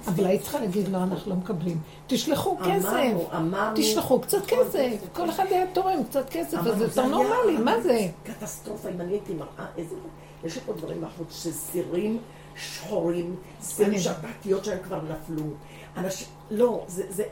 אבל 0.08 0.26
היית 0.26 0.42
צריכה 0.42 0.60
להגיד, 0.60 0.88
לא, 0.88 0.98
אנחנו 0.98 1.32
לא 1.32 1.38
מקבלים. 1.38 1.78
תשלחו 2.08 2.58
כסף. 2.66 2.90
תשלחו 3.76 4.20
קצת 4.20 4.46
כסף. 4.46 4.98
כל 5.14 5.30
אחד 5.30 5.46
היה 5.50 5.66
תורם 5.74 6.04
קצת 6.04 6.30
כסף, 6.30 6.58
אז 6.58 6.78
זה 6.78 6.84
יותר 6.84 7.06
נורמלי, 7.06 7.58
מה 7.64 7.82
זה? 7.82 8.08
קטסטרופה, 8.24 8.90
אם 8.90 9.02
אני 9.02 9.12
הייתי 9.12 9.34
מראה 9.34 9.66
איזה... 9.78 9.96
יש 10.44 10.56
לי 10.56 10.62
פה 10.66 10.74
דברים 10.74 11.02
בחוץ, 11.02 11.44
שסירים 11.44 12.20
שחורים, 12.56 13.36
סירים 13.62 14.00
שהפתיות 14.00 14.66
שלהם 14.66 14.80
כבר 14.84 15.02
נפלו. 15.02 15.44
אנשים, 15.98 16.28
לא, 16.52 16.86
זה, 16.88 17.04
זה, 17.10 17.24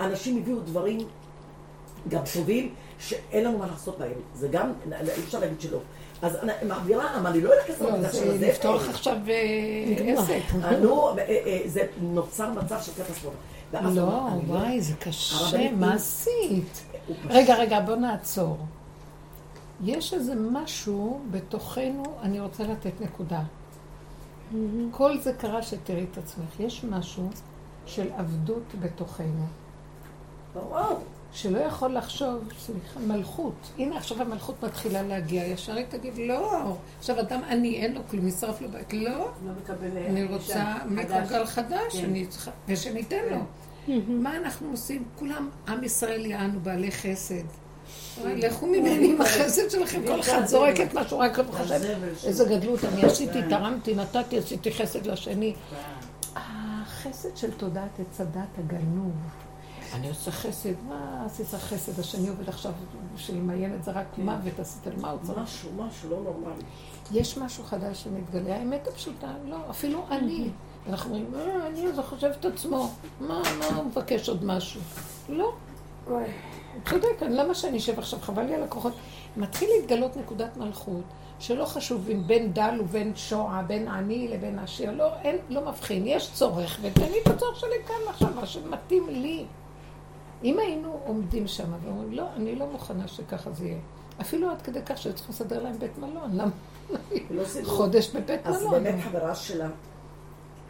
אנשים 0.00 0.38
הביאו 0.38 0.60
דברים 0.60 0.98
גם 2.08 2.22
טובים, 2.34 2.74
שאין 2.98 3.44
לנו 3.44 3.58
מה 3.58 3.66
לעשות 3.66 3.98
בהם. 3.98 4.12
זה 4.34 4.48
גם, 4.48 4.72
אי 4.92 5.22
אפשר 5.24 5.38
להגיד 5.38 5.60
שלא. 5.60 5.78
אז 6.22 6.36
אני 6.36 6.52
מעבירה, 6.68 7.16
אבל 7.20 7.26
אני 7.26 7.40
לא 7.40 7.50
יודעת 7.50 7.68
לעשות 7.68 7.90
לא, 7.90 7.96
את 7.96 8.02
זה 8.02 8.08
זה 8.10 8.50
עכשיו. 8.50 8.74
לפתוח 8.74 8.88
עכשיו 8.88 9.16
אה, 9.28 10.12
עסק. 10.12 10.40
אה, 10.64 10.78
נו, 10.78 11.18
אה, 11.18 11.60
זה 11.66 11.86
נוצר 12.00 12.50
מצב 12.50 12.80
של 12.82 12.92
קטסטרופה. 12.92 13.36
לא, 13.72 13.94
לא- 13.94 14.28
וואי, 14.46 14.80
זה 14.80 14.94
קשה, 14.94 15.70
מה 15.72 15.94
עשית? 15.94 16.84
רגע, 17.28 17.54
רגע, 17.54 17.80
בוא 17.80 17.96
נעצור. 17.96 18.56
יש 19.84 20.14
איזה 20.14 20.34
משהו 20.52 21.20
בתוכנו, 21.30 22.02
אני 22.22 22.40
רוצה 22.40 22.62
לתת 22.64 23.00
נקודה. 23.00 23.42
כל 24.90 25.18
זה 25.18 25.32
קרה 25.32 25.62
שתראי 25.62 26.06
את 26.12 26.18
עצמך. 26.18 26.60
יש 26.60 26.84
משהו 26.84 27.28
של 27.86 28.10
עבדות 28.16 28.62
בתוכנו, 28.80 29.44
וואו, 30.54 30.96
שלא 31.34 31.58
יכול 31.58 31.96
לחשוב, 31.96 32.52
סליחה, 32.58 33.00
מלכות. 33.00 33.54
הנה 33.78 33.96
עכשיו 33.96 34.22
המלכות 34.22 34.64
מתחילה 34.64 35.02
להגיע, 35.02 35.46
ישר 35.46 35.74
היא 35.74 35.84
תגיד, 35.88 36.12
לא. 36.18 36.76
עכשיו 36.98 37.20
אדם 37.20 37.40
עני, 37.50 37.76
אין 37.76 37.94
לו 37.94 38.00
כלום, 38.10 38.26
נשרף 38.26 38.60
לו 38.60 38.68
בית. 38.68 38.92
לא, 38.92 39.10
לא 39.10 39.52
מקבל... 39.62 39.96
אה, 39.96 40.06
אני 40.06 40.24
רוצה 40.24 40.54
חדש. 40.54 40.90
מיקרוגל 40.90 41.46
חדש, 41.46 41.96
כן. 42.00 42.04
אני 42.04 42.26
צריכה, 42.26 42.50
ושניתן 42.68 43.22
לו. 43.30 43.38
מה 44.08 44.36
אנחנו 44.36 44.70
עושים? 44.70 45.04
כולם, 45.18 45.50
עם 45.68 45.84
ישראל 45.84 46.26
יענו 46.26 46.60
בעלי 46.60 46.92
חסד. 46.92 47.44
לכו 48.24 48.66
ממני 48.66 49.12
עם 49.14 49.20
החסד 49.20 49.70
שלכם, 49.70 50.06
כל 50.06 50.20
אחד 50.20 50.46
זורק 50.46 50.80
את 50.80 50.94
מה 50.94 51.08
שהוא 51.08 51.20
רק 51.20 51.38
חושב. 51.50 51.80
איזה 52.26 52.44
גדלות, 52.44 52.84
אני 52.84 53.04
עשיתי, 53.04 53.38
תרמתי, 53.50 53.94
נתתי, 53.94 54.38
עשיתי 54.38 54.72
חסד 54.72 55.06
לשני. 55.06 55.54
החסד 56.36 57.36
של 57.36 57.50
תודעת 57.50 58.00
עץ 58.00 58.20
הדת 58.20 58.58
הגנוב. 58.58 59.12
אני 59.94 60.08
עושה 60.08 60.30
חסד, 60.30 60.82
מה 60.88 61.22
עשית 61.26 61.46
חסד? 61.46 62.00
השני 62.00 62.28
עובד 62.28 62.48
עכשיו 62.48 62.72
למיין 63.32 63.74
את 63.74 63.84
זה 63.84 63.90
רק 63.90 64.06
מוות, 64.18 64.58
עשית 64.60 64.86
למה 64.86 65.10
הוא 65.10 65.20
צריך? 65.22 65.38
משהו, 65.38 65.70
משהו 65.72 66.10
לא 66.10 66.20
נורמלי. 66.20 66.64
יש 67.12 67.38
משהו 67.38 67.64
חדש 67.64 68.02
שמתגלה, 68.02 68.56
האמת 68.56 68.88
הפשוטה, 68.88 69.32
לא, 69.44 69.56
אפילו 69.70 70.04
אני. 70.10 70.48
אנחנו 70.88 71.14
אומרים, 71.14 71.34
אה, 71.34 71.66
אני 71.66 71.86
אז 71.86 71.98
חושב 71.98 72.30
את 72.40 72.44
עצמו, 72.44 72.90
מה, 73.20 73.42
מה 73.58 73.66
הוא 73.76 73.84
מבקש 73.84 74.28
עוד 74.28 74.44
משהו? 74.44 74.80
לא. 75.28 75.52
הוא 76.08 76.20
צודק, 76.90 77.22
למה 77.22 77.54
שאני 77.54 77.78
אשב 77.78 77.98
עכשיו, 77.98 78.18
חבל 78.20 78.42
לי 78.42 78.54
על 78.54 78.62
הכוחות. 78.62 78.92
מתחיל 79.36 79.68
להתגלות 79.78 80.16
נקודת 80.16 80.56
מלכות, 80.56 81.04
שלא 81.38 81.64
חשוב 81.64 82.10
אם 82.10 82.22
בין 82.26 82.52
דל 82.52 82.78
ובין 82.80 83.12
שועה, 83.16 83.62
בין 83.62 83.88
עני 83.88 84.28
לבין 84.28 84.58
עשיר, 84.58 84.90
לא, 84.90 85.14
אין, 85.22 85.36
לא 85.48 85.68
מבחין, 85.68 86.06
יש 86.06 86.30
צורך, 86.32 86.78
ותן 86.82 87.02
לי 87.10 87.16
את 87.22 87.26
הצורך 87.26 87.60
שלי 87.60 87.84
כאן 87.86 88.08
עכשיו, 88.08 88.28
מה 88.34 88.46
שמתאים 88.46 89.08
לי. 89.08 89.44
אם 90.44 90.58
היינו 90.58 91.00
עומדים 91.06 91.46
שם 91.46 91.64
ואומרים, 91.84 92.12
לא, 92.12 92.26
אני 92.36 92.56
לא 92.56 92.66
מוכנה 92.72 93.08
שככה 93.08 93.52
זה 93.52 93.64
יהיה. 93.64 93.78
אפילו 94.20 94.50
עד 94.50 94.62
כדי 94.62 94.82
כך 94.86 94.94
צריכים 94.94 95.14
לסדר 95.28 95.62
להם 95.62 95.78
בית 95.78 95.98
מלון, 95.98 96.30
למה? 96.32 96.50
לא. 97.30 97.42
חודש 97.64 98.10
בבית 98.10 98.40
אז 98.46 98.62
מלון. 98.62 98.72
באמת 98.84 99.04
חברה 99.04 99.34
שלה. 99.34 99.68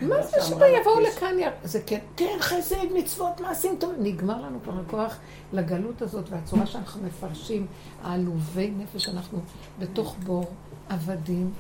מה 0.01 0.23
זה 0.23 0.37
שיבואו 0.43 1.01
יש- 1.01 1.17
לכאן, 1.17 1.35
זה 1.65 1.81
כן, 1.87 1.99
כן, 2.17 2.37
חסד, 2.41 2.77
מצוות, 2.95 3.41
מעשים 3.41 3.77
טובים. 3.81 4.03
נגמר 4.03 4.41
לנו 4.43 4.59
כבר 4.63 4.73
הכוח 4.87 5.17
לגלות 5.53 6.03
הזאת, 6.03 6.25
והצורה 6.31 6.67
שאנחנו 6.67 7.03
מפרשים, 7.03 7.67
העלובי 8.03 8.71
נפש, 8.79 9.09
אנחנו 9.09 9.39
בתוך 9.79 10.17
בור, 10.25 10.45
עבדים. 10.89 11.51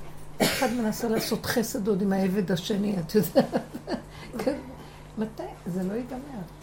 אחד 0.42 0.72
מנסה 0.72 1.08
לעשות 1.08 1.46
חסד 1.46 1.88
עוד 1.88 2.02
עם 2.02 2.12
העבד 2.12 2.52
השני, 2.52 2.96
את 2.98 3.14
יודעת. 3.14 3.44
כן. 4.44 4.56
מתי? 5.18 5.42
זה 5.66 5.82
לא 5.82 5.92
ייגמר, 5.92 6.18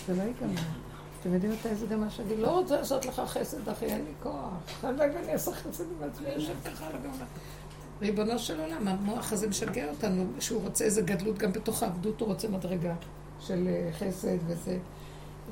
זה 0.07 0.15
לא 0.15 0.21
ייגמר. 0.21 0.61
אתם 1.21 1.33
יודעים 1.33 1.51
מתי 1.51 1.75
זה 1.75 1.87
גם 1.87 2.01
מה 2.01 2.09
שאני 2.09 2.37
לא 2.37 2.59
רוצה 2.59 2.77
לעשות 2.77 3.05
לך 3.05 3.21
חסד, 3.25 3.69
אחי, 3.69 3.85
אין 3.85 4.05
לי 4.05 4.11
כוח. 4.23 4.83
אני 4.83 5.33
אעשה 5.33 5.51
חסד 5.51 5.83
עם 5.83 6.09
עצמי, 6.09 6.29
יושב 6.29 6.53
ככה 6.65 6.87
על 6.87 6.95
הגאולה. 6.95 7.25
ריבונו 8.01 8.39
של 8.39 8.59
עולם, 8.59 8.87
המוח 8.87 9.33
הזה 9.33 9.47
משגע 9.47 9.89
אותנו, 9.89 10.25
שהוא 10.39 10.61
רוצה 10.61 10.85
איזה 10.85 11.01
גדלות, 11.01 11.37
גם 11.37 11.51
בתוך 11.51 11.83
העבדות 11.83 12.21
הוא 12.21 12.27
רוצה 12.27 12.47
מדרגה 12.47 12.93
של 13.39 13.67
אה, 13.67 13.89
חסד 13.93 14.37
וזה. 14.47 14.77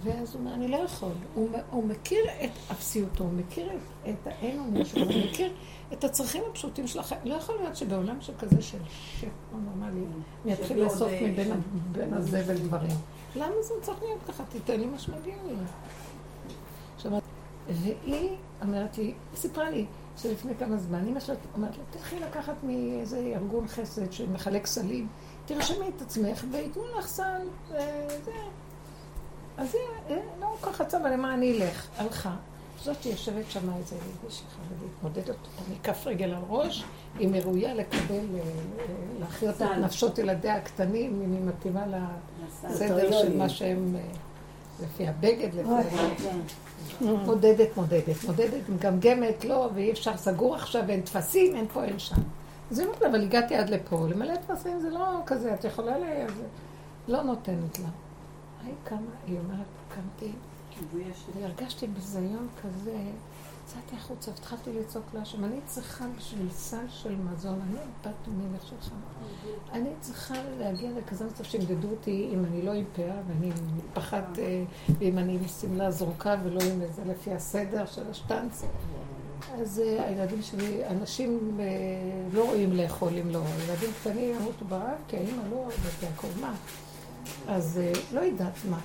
ואז 0.03 0.33
הוא 0.33 0.39
אומר, 0.39 0.53
אני 0.53 0.67
לא 0.67 0.77
יכול. 0.77 1.11
הוא, 1.33 1.49
הוא 1.69 1.83
מכיר 1.83 2.25
את 2.43 2.71
אפסיותו, 2.71 3.23
הוא 3.23 3.33
מכיר 3.33 3.69
את, 3.73 4.09
את 4.09 4.27
האין 4.27 4.59
אונים 4.59 4.85
שלו, 4.85 5.03
הוא 5.03 5.13
מכיר 5.29 5.51
את 5.93 6.03
הצרכים 6.03 6.43
הפשוטים 6.49 6.87
של 6.87 6.99
החיים. 6.99 7.21
לא 7.25 7.35
יכול 7.35 7.55
להיות 7.55 7.75
שבעולם 7.75 8.21
שכזה 8.21 8.61
של 8.61 8.77
שפע 9.19 9.57
נורמלי, 9.65 10.05
אני 10.45 10.53
אתחיל 10.53 10.83
לאסוף 10.83 11.09
אה, 11.09 11.31
מבין 11.31 12.13
הזבל 12.13 12.57
דברים. 12.57 12.91
למה 13.39 13.61
זה 13.61 13.73
צריך 13.81 14.03
להיות 14.03 14.19
ככה? 14.27 14.43
תיתן 14.49 14.79
לי 14.79 14.85
מה 14.85 14.99
שמגיע 14.99 15.35
לי. 15.47 15.55
עכשיו, 16.95 17.11
והיא 17.67 18.37
אומרת 18.61 18.97
לי, 18.97 19.13
סיפרה 19.35 19.69
לי 19.69 19.85
שלפני 20.17 20.55
כמה 20.59 20.77
זמן, 20.77 21.07
אמא 21.07 21.19
שלה 21.19 21.35
אומרת 21.53 21.77
לה, 21.77 21.83
תלכי 21.89 22.19
לקחת 22.19 22.63
מאיזה 22.63 23.17
ארגון 23.35 23.67
חסד 23.67 24.11
שמחלק 24.11 24.65
סלים, 24.65 25.07
תרשמי 25.45 25.85
את 25.95 26.01
עצמך 26.01 26.43
וייתנו 26.51 26.83
לך 26.97 27.07
סל, 27.07 27.47
וזה. 27.67 28.31
אז 29.57 29.75
היא, 29.75 30.15
אה, 30.17 30.21
לא 30.39 30.55
ככה 30.61 30.85
צבא, 30.85 31.09
למה 31.09 31.33
אני 31.33 31.61
אלך? 31.61 31.87
הלכה. 31.97 32.35
זאת 32.83 33.03
שיושבת 33.03 33.51
שם 33.51 33.73
איזה 33.77 33.95
איזושהי 33.95 34.45
חרדית, 34.55 34.91
מודדת 35.03 35.29
אותה 35.29 35.71
מכף 35.71 36.07
רגל 36.07 36.33
על 36.33 36.43
ראש, 36.49 36.83
היא 37.19 37.41
ראויה 37.43 37.73
לקבל, 37.73 37.99
אה, 38.09 38.39
אה, 38.39 38.85
להכיר 39.19 39.51
אותה 39.51 39.65
את. 39.65 39.77
נפשות 39.77 40.17
ילדיה 40.17 40.55
הקטנים, 40.55 41.21
אם 41.25 41.33
היא 41.33 41.41
מתאימה 41.41 41.85
לסדר 42.63 43.11
של. 43.11 43.37
מה 43.37 43.49
שהם, 43.49 43.95
אה, 43.95 44.01
לפי 44.83 45.07
הבגד, 45.07 45.49
לפי... 45.53 45.89
כן. 46.17 46.39
מודדת, 47.25 47.77
מודדת, 47.77 48.23
מודדת, 48.27 48.69
מגמגמת, 48.69 49.45
לא, 49.45 49.69
ואי 49.75 49.91
אפשר, 49.91 50.17
סגור 50.17 50.55
עכשיו, 50.55 50.89
אין 50.89 51.01
טפסים, 51.01 51.55
אין 51.55 51.65
פה, 51.73 51.83
אין 51.83 51.99
שם. 51.99 52.15
אז 52.71 52.79
היא 52.79 52.87
אומרת 52.87 53.01
לה, 53.01 53.09
אבל 53.09 53.23
הגעתי 53.23 53.55
עד 53.55 53.69
לפה, 53.69 54.07
למלא 54.09 54.35
טפסים 54.35 54.79
זה 54.79 54.89
לא 54.89 55.05
כזה, 55.25 55.53
את 55.53 55.65
יכולה 55.65 55.97
ל... 55.97 56.03
לא 57.07 57.23
נותנת 57.23 57.79
לה. 57.79 57.89
היי, 58.63 58.73
כמה, 58.85 58.99
היא 59.27 59.37
אומרת, 59.39 59.65
קמתי. 59.95 60.31
והרגשתי 61.35 61.87
ביזיון 61.87 62.47
כזה, 62.63 62.97
יצאתי 63.69 63.95
החוצה 63.95 64.31
והתחלתי 64.31 64.69
לצעוק 64.73 65.05
לה 65.13 65.25
שם, 65.25 65.45
אני 65.45 65.59
צריכה 65.65 66.05
בשביל 66.17 66.47
סל 66.51 66.85
של 66.89 67.15
מזון, 67.15 67.59
אני 67.69 67.79
בת 68.01 68.27
מלך 68.27 68.67
שלך. 68.67 68.89
אני 69.71 69.89
צריכה 69.99 70.35
להגיע 70.59 70.89
לכזה 70.97 71.25
מצב 71.25 71.43
שימדדו 71.43 71.87
אותי 71.89 72.29
אם 72.33 72.45
אני 72.45 72.61
לא 72.61 72.71
עם 72.71 72.85
פאה 72.95 73.21
ואני 73.27 73.47
עם 73.47 73.77
מטפחת, 73.77 74.39
אה, 74.39 74.63
ואם 74.99 75.17
אני 75.17 75.33
עם 75.33 75.47
שמלה 75.61 75.91
זרוקה 75.91 76.35
ולא 76.43 76.59
עם 76.73 76.81
איזה 76.81 77.01
לפי 77.05 77.33
הסדר 77.33 77.85
של 77.85 78.09
השטנץ. 78.11 78.63
אז 79.53 79.79
אה, 79.85 80.05
הילדים 80.05 80.41
שלי, 80.41 80.87
אנשים 80.87 81.57
אה, 81.59 81.65
לא 82.33 82.45
רואים 82.45 82.73
לאכול 82.73 83.13
אם 83.17 83.29
לא, 83.29 83.41
ילדים 83.65 83.89
קטנים 84.01 84.35
ימותו 84.35 84.65
ברעב, 84.65 84.97
כי 85.07 85.17
האמא 85.17 85.41
לא 85.51 85.55
אוהבת 85.55 86.03
יעקב, 86.03 86.41
מה? 86.41 86.53
אז 87.47 87.81
לא 88.13 88.19
יודעת 88.19 88.53
מה. 88.69 88.79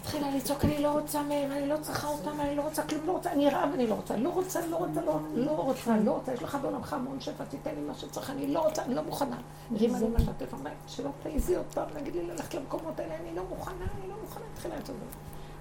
התחילה 0.00 0.30
לצעוק, 0.36 0.64
אני 0.64 0.82
לא 0.82 0.92
רוצה 0.92 1.22
מהם, 1.22 1.52
אני 1.52 1.68
לא 1.68 1.76
צריכה 1.82 2.08
אותם, 2.08 2.40
אני 2.40 2.56
לא 2.56 2.62
רוצה 2.62 2.82
כלום, 2.82 3.06
לא 3.06 3.12
רוצה, 3.12 3.32
אני 3.32 3.50
רעב, 3.50 3.70
אני 3.74 3.86
לא 3.86 3.94
רוצה, 3.94 4.16
לא 4.16 4.28
רוצה, 4.28 4.66
לא 4.66 4.76
רוצה, 4.76 5.00
לא, 5.00 5.20
לא 5.34 5.50
רוצה, 5.50 5.96
לא 5.96 6.10
רוצה, 6.10 6.32
יש 6.32 6.42
לך 6.42 6.58
בעולמך 6.62 6.92
המון 6.92 7.20
שפע, 7.20 7.44
תיתן 7.44 7.70
לי 7.74 7.80
מה 7.80 7.94
שצריך, 7.94 8.30
אני 8.30 8.46
לא 8.46 8.60
רוצה, 8.60 8.82
אני 8.82 8.94
לא 8.94 9.02
מוכנה. 9.02 9.36
הרימה 9.74 9.98
לי 9.98 10.06
משתף, 10.08 10.54
אמרה, 10.54 10.72
שלא 10.86 11.10
תעיזי 11.22 11.56
עוד 11.56 11.66
פעם, 11.74 11.88
להגיד 11.94 12.14
לי 12.14 12.26
ללכת 12.26 12.54
למקומות 12.54 13.00
האלה, 13.00 13.14
אני 13.14 13.36
לא 13.36 13.42
מוכנה, 13.48 13.74
אני 14.00 14.08
לא 14.08 14.14
מוכנה, 14.22 14.44
התחילה 14.52 14.76
לצעוק. 14.76 14.96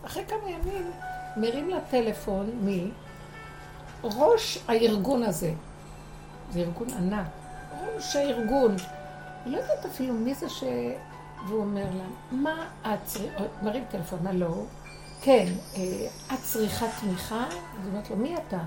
אחרי 0.03 0.25
כמה 0.27 0.49
ימים, 0.49 0.91
מרים 1.38 1.69
לה 1.69 1.79
טלפון 1.89 2.49
מראש 4.03 4.59
הארגון 4.67 5.23
הזה. 5.23 5.53
זה 6.51 6.59
ארגון 6.59 6.88
ענק. 6.89 7.27
ראש 7.95 8.15
הארגון. 8.15 8.75
לא 9.45 9.57
יודעת 9.57 9.85
אפילו 9.85 10.13
מי 10.13 10.33
זה 10.33 10.49
ש... 10.49 10.63
והוא 11.48 11.60
אומר 11.60 11.86
לה, 11.98 12.04
מה 12.32 12.68
את 12.82 13.00
צריכה, 13.06 13.43
מרים 13.62 13.84
טלפון, 13.91 14.28
הלו, 14.28 14.66
כן, 15.22 15.45
אה, 15.76 16.08
את 16.34 16.39
צריכה 16.41 16.86
תמיכה? 17.02 17.45
אז 17.48 17.88
אומרת 17.88 18.10
לו, 18.10 18.16
מי 18.16 18.36
אתה? 18.38 18.60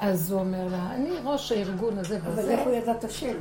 אז 0.00 0.30
הוא 0.30 0.40
אומר 0.40 0.68
לה, 0.68 0.90
אני 0.94 1.10
ראש 1.24 1.52
הארגון 1.52 1.98
הזה 1.98 2.16
אבל 2.16 2.32
וזה. 2.32 2.50
איך 2.50 2.60
הוא 2.66 2.72
ידע 2.72 2.92
את 2.92 3.04
השם? 3.04 3.34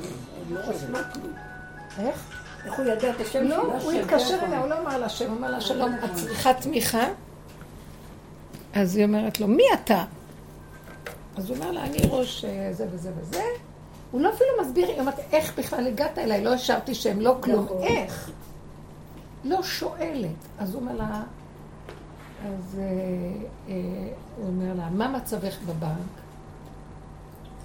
איך? 2.00 2.40
איך 2.66 2.74
הוא 2.74 2.86
ידע 2.86 3.10
את 3.10 3.22
השם 3.22 3.44
לא? 3.44 3.78
הוא 3.84 3.92
התקשר 3.92 4.40
אליה, 4.44 4.60
הוא 4.60 4.70
לא 4.70 4.80
אמר 4.80 4.98
לה 4.98 5.10
שם, 5.10 5.30
הוא 5.30 5.38
אמר 5.38 5.52
לה 5.52 5.62
שלום, 5.62 5.96
את 6.06 6.10
צריכה 6.16 6.54
תמיכה? 6.54 7.08
אז 8.74 8.96
היא 8.96 9.06
אומרת 9.06 9.40
לו, 9.40 9.48
מי 9.48 9.64
אתה? 9.74 10.04
אז 11.38 11.50
הוא 11.50 11.58
אומר 11.58 11.72
לה, 11.72 11.84
אני 11.84 11.98
ראש 12.10 12.46
אה, 12.46 12.74
זה 12.74 12.88
וזה 12.92 13.12
וזה. 13.18 13.44
הוא 14.14 14.22
לא 14.22 14.30
אפילו 14.30 14.50
מסביר, 14.62 14.88
היא 14.88 15.00
אומרת, 15.00 15.20
איך 15.32 15.60
בכלל 15.60 15.88
הגעת 15.88 16.18
אליי? 16.18 16.44
לא 16.44 16.54
השארתי 16.54 16.96
שם, 16.96 17.20
לא 17.20 17.38
כלום. 17.42 17.66
נכון. 17.66 17.84
איך? 17.84 18.32
לא 19.44 19.64
שואלת. 19.64 20.30
אז 20.60 20.74
הוא 20.74 20.82
אומר 20.82 20.96
לה, 20.96 21.24
אז 22.46 22.80
אה, 22.80 22.84
אה, 23.70 23.74
הוא 24.38 24.48
אומר 24.48 24.74
לה, 24.74 24.90
מה 24.90 25.08
מצבך 25.08 25.58
בבנק? 25.62 26.14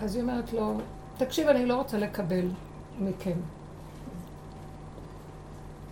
אז 0.00 0.14
היא 0.14 0.22
אומרת 0.22 0.52
לו, 0.52 0.74
תקשיב, 1.16 1.48
אני 1.48 1.66
לא 1.66 1.76
רוצה 1.76 1.98
לקבל 1.98 2.48
מכם. 2.98 3.36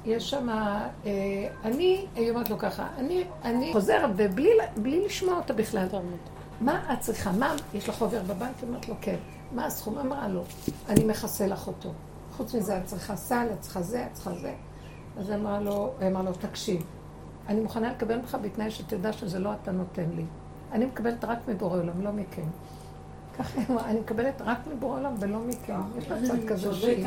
יש 0.05 0.31
שם, 0.31 0.49
אה, 0.49 1.49
אני, 1.65 2.07
היא 2.15 2.31
אומרת 2.31 2.51
לו 2.51 2.59
ככה, 2.59 2.89
אני, 2.99 3.25
אני 3.45 3.73
חוזר 3.73 4.07
ובלי 4.17 4.51
בלי 4.77 5.05
לשמוע 5.05 5.37
אותה 5.37 5.53
בכלל. 5.53 5.87
מה 6.61 6.93
את 6.93 7.01
צריכה? 7.01 7.33
מה, 7.33 7.55
יש 7.75 7.89
לך 7.89 7.95
חובר 7.95 8.23
בבנק? 8.23 8.55
היא 8.61 8.69
אומרת 8.69 8.89
לו, 8.89 8.95
כן. 9.01 9.17
מה 9.53 9.67
הסכום? 9.67 9.99
אמרה 9.99 10.29
לו, 10.29 10.43
אני 10.89 11.05
מכסה 11.05 11.47
לך 11.47 11.67
אותו. 11.67 11.93
חוץ 12.37 12.55
מזה, 12.55 12.79
את 12.79 12.85
צריכה 12.85 13.17
סל, 13.17 13.47
את 13.53 13.61
צריכה 13.61 13.83
זה, 13.83 14.07
את 14.07 14.13
צריכה 14.13 14.35
זה. 14.35 14.55
אז 15.19 15.31
אמרה 15.31 15.61
לו, 15.61 15.93
אמרה 16.07 16.23
לו, 16.23 16.33
תקשיב, 16.33 16.85
אני 17.49 17.61
מוכנה 17.61 17.91
לקבל 17.91 18.17
ממך 18.17 18.37
בתנאי 18.43 18.71
שתדע 18.71 19.13
שזה 19.13 19.39
לא 19.39 19.51
אתה 19.63 19.73
נותן 19.73 20.11
לי. 20.17 20.25
אני 20.73 20.87
מקבלת 20.87 21.25
רק 21.25 21.39
מבורא 21.49 21.79
עולם, 21.79 22.03
לא 22.03 22.13
מכם. 22.13 22.43
ככה 23.39 23.61
היא 23.61 23.67
אמרה, 23.71 23.91
אני 23.91 24.01
מקבלת 24.01 24.43
רק 24.45 24.59
מבורא 24.75 24.99
עולם 24.99 25.15
ולא 25.19 25.39
מכם. 25.39 25.81
יש 25.99 26.09
לה 26.09 26.17
קצת 26.23 26.49
כזה 26.49 26.75
שהיא... 26.75 27.07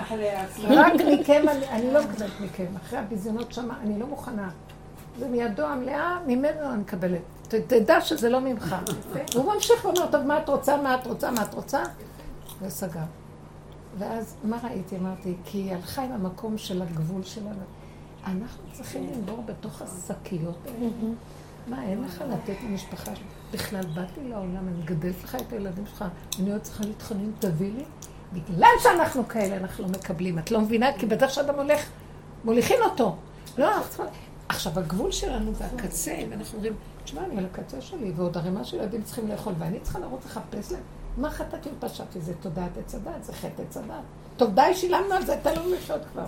רק 0.70 0.94
מכם, 0.94 1.44
אני, 1.70 1.94
לא 1.94 2.04
מקבלת 2.04 2.42
מכם. 2.42 2.66
אחרי 2.76 3.00
הביזיונות 3.00 3.54
שמה, 3.54 3.80
אני 3.82 4.00
לא 4.00 4.08
מוכנה. 4.08 4.50
זה 5.20 5.28
מידו 5.28 5.66
המלאה, 5.66 6.20
ממנו 6.28 6.74
אני 6.74 6.82
מקבלת. 6.82 7.22
תדע 7.68 8.02
שזה 8.02 8.30
לא 8.30 8.42
ממך. 8.42 8.76
והוא 9.34 9.54
ממשיך 9.54 9.86
ואומר, 9.86 10.12
טוב, 10.12 10.22
מה 10.22 10.38
את 10.38 10.50
רוצה, 10.50 10.78
מה 10.78 10.96
את 10.96 11.08
רוצה, 11.08 11.32
מה 11.32 11.42
את 11.42 11.54
רוצה? 11.54 11.84
וסגר. 12.62 13.04
ואז, 13.98 14.36
מה 14.44 14.58
ראיתי? 14.64 14.98
אמרתי, 14.98 15.36
כי 15.46 15.58
היא 15.58 15.74
הלכה 15.74 16.04
עם 16.04 16.12
המקום 16.12 16.58
של 16.58 16.82
הגבול 16.82 17.24
שלנו. 17.24 17.64
אנחנו 18.26 18.64
צריכים 18.72 19.10
לנבור 19.14 19.44
בתוך 19.46 19.82
השקיות 19.82 20.58
האלה. 20.66 20.88
מה, 21.68 21.84
אין 21.84 22.04
לך 22.04 22.24
לתת 22.30 22.56
למשפחה? 22.64 23.12
בכלל 23.52 23.86
באתי 23.94 24.24
לעולם, 24.24 24.68
אני 24.68 24.82
מגדלת 24.82 25.24
לך 25.24 25.36
את 25.36 25.54
הילדים 25.54 25.86
שלך, 25.86 26.06
אני 26.40 26.52
עוד 26.52 26.62
צריכה 26.62 26.84
להתחנן, 26.84 27.32
תביא 27.40 27.72
לי? 27.74 27.84
בגלל 28.34 28.72
שאנחנו 28.84 29.28
כאלה, 29.28 29.58
אנחנו 29.58 29.84
לא 29.84 29.90
מקבלים. 29.90 30.40
את 30.40 30.52
לא 30.52 30.62
מבינה? 30.62 30.88
כי 30.98 31.06
בדרך 31.06 31.30
שאדם 31.30 31.56
הולך, 31.56 31.90
מוליכים 32.44 32.78
אותו. 32.86 33.16
לא, 33.58 33.76
אנחנו 33.76 33.90
צריכים... 33.90 34.06
עכשיו, 34.50 34.80
הגבול 34.80 35.12
שלנו 35.12 35.54
זה 35.54 35.66
הקצה, 35.66 36.16
ואנחנו 36.30 36.58
אומרים, 36.58 36.74
תשמע, 37.04 37.26
אני 37.26 37.38
על 37.38 37.46
הקצה 37.46 37.82
שלי, 37.82 38.12
ועוד 38.16 38.38
ערימה 38.38 38.64
של 38.64 38.78
ילדים 38.78 39.04
צריכים 39.04 39.28
לאכול, 39.28 39.54
ואני 39.58 39.80
צריכה 39.80 40.00
לרוץ 40.00 40.26
לחפש 40.26 40.72
להם. 40.72 40.82
מה 41.20 41.32
חטאתי 41.32 41.70
ופשעתי? 41.78 42.22
זה 42.22 42.34
תודעת 42.42 42.78
עץ 42.78 42.96
הדת, 42.96 43.24
זה 43.24 43.34
חטא 43.34 43.62
עץ 43.62 43.78
הדת. 43.78 43.94
טוב, 44.38 44.56
די, 44.56 44.72
שילמנו 44.74 45.14
על 45.14 45.26
זה, 45.26 45.40
תן 45.44 45.56
לנו 45.56 45.74
לחיות 45.74 46.02
כבר. 46.12 46.26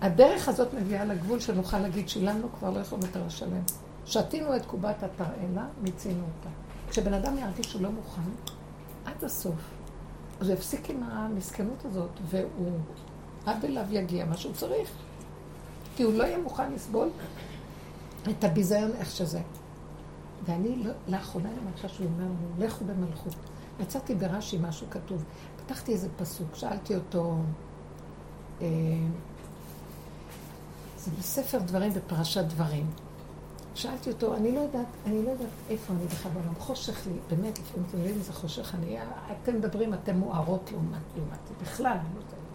הדרך 0.00 0.48
הזאת 0.48 0.74
מביאה 0.74 1.04
לגבול 1.04 1.40
שנוכל 1.40 1.78
להגיד, 1.78 2.08
שילמנו 2.08 2.48
כבר, 2.58 2.70
לא 2.70 2.80
יכולים 2.80 3.06
יותר 3.06 3.26
לשלם. 3.26 3.62
שתינו 4.06 4.56
את 4.56 4.66
קובת 4.66 5.02
התרעלה, 5.02 5.66
מיצינו 5.82 6.22
אותה. 6.22 6.48
כשבן 6.90 7.14
אדם 7.14 7.38
ירגיש 7.38 7.66
שהוא 7.66 7.82
לא 7.82 7.90
מוכן, 7.90 8.30
עד 9.04 9.24
הסוף, 9.24 9.54
אז 10.40 10.48
הוא 10.48 10.54
יפסיק 10.56 10.90
עם 10.90 11.02
המסכנות 11.02 11.84
הזאת, 11.84 12.10
והוא, 12.24 12.78
עד 13.46 13.64
אליו 13.64 13.84
יגיע 13.90 14.24
מה 14.24 14.36
שהוא 14.36 14.54
צריך. 14.54 14.90
כי 15.96 16.02
הוא 16.02 16.12
לא 16.12 16.24
יהיה 16.24 16.38
מוכן 16.38 16.72
לסבול 16.72 17.08
את 18.30 18.44
הביזיון 18.44 18.90
איך 18.98 19.10
שזה. 19.10 19.40
ואני 20.44 20.76
לא, 20.76 20.92
לאחרונה 21.08 21.48
מרגישה 21.64 21.88
שהוא 21.88 22.06
אומר 22.06 22.24
לנו, 22.24 22.66
לכו 22.66 22.84
במלכות. 22.84 23.34
מצאתי 23.80 24.14
ברש"י 24.14 24.58
משהו 24.58 24.86
כתוב. 24.90 25.24
פתחתי 25.56 25.92
איזה 25.92 26.08
פסוק, 26.16 26.54
שאלתי 26.54 26.94
אותו, 26.94 27.36
אה, 28.60 28.66
זה 30.98 31.10
בספר 31.18 31.58
דברים 31.58 31.92
בפרשת 31.92 32.44
דברים. 32.44 32.86
שאלתי 33.74 34.10
אותו, 34.10 34.36
אני 34.36 34.54
לא 34.54 34.60
יודעת, 34.60 34.86
אני 35.06 35.22
לא 35.24 35.30
יודעת 35.30 35.48
איפה 35.68 35.92
אני 35.92 36.04
בכלל 36.06 36.32
בעולם. 36.32 36.54
חושך 36.58 37.06
לי, 37.06 37.12
באמת, 37.30 37.58
לפעמים 37.58 37.86
אתם 37.88 37.98
יודעים 37.98 38.16
איזה 38.18 38.32
חושך 38.32 38.74
אני, 38.74 38.98
אתם 39.42 39.56
מדברים, 39.56 39.94
אתם 39.94 40.16
מוארות 40.16 40.70
לעומת, 40.72 40.98
לעומתי. 41.16 41.54
בכלל, 41.62 41.86
אני 41.86 42.14
לא 42.14 42.20
יודעת. 42.20 42.49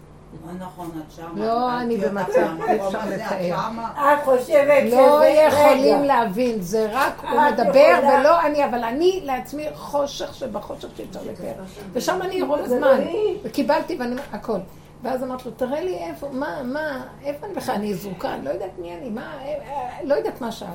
לא 0.46 0.52
נכון, 0.52 0.90
את 1.06 1.12
שמה. 1.12 1.46
לא, 1.46 1.80
אני 1.80 1.96
במצב, 1.96 2.48
אי 2.68 2.86
אפשר 2.86 2.98
לתאר. 3.10 3.58
את 3.96 4.24
חושבת 4.24 4.86
שזה... 4.86 4.96
לא 4.96 5.24
יכולים. 5.24 6.04
להבין, 6.04 6.60
זה 6.60 6.88
רק 6.92 7.24
הוא 7.30 7.40
מדבר 7.40 7.98
ולא 8.02 8.46
אני, 8.46 8.64
אבל 8.64 8.84
אני 8.84 9.20
לעצמי 9.24 9.66
חושך 9.74 10.34
שבחושך 10.34 10.88
שאי 10.96 11.04
אפשר 11.10 11.20
לתאר. 11.30 11.64
ושם 11.92 12.22
אני 12.22 12.42
רוב 12.42 12.58
הזמן. 12.58 13.00
וקיבלתי 13.42 13.96
ואני, 13.98 14.16
הכל. 14.32 14.58
ואז 15.02 15.22
אמרתי 15.22 15.44
לו, 15.44 15.50
תראה 15.50 15.80
לי 15.80 15.94
איפה, 15.94 16.28
מה, 16.32 16.62
מה, 16.62 17.06
איפה 17.22 17.46
אני 17.46 17.54
בכלל, 17.54 17.74
אני 17.74 17.94
זרוקה, 17.94 18.34
אני 18.34 18.44
לא 18.44 18.50
יודעת 18.50 18.70
מי 18.78 18.96
אני, 18.96 19.10
מה, 19.10 19.32
אה, 19.40 19.46
אה, 19.46 19.98
לא 20.04 20.14
יודעת 20.14 20.40
מה 20.40 20.52
שאלת. 20.52 20.70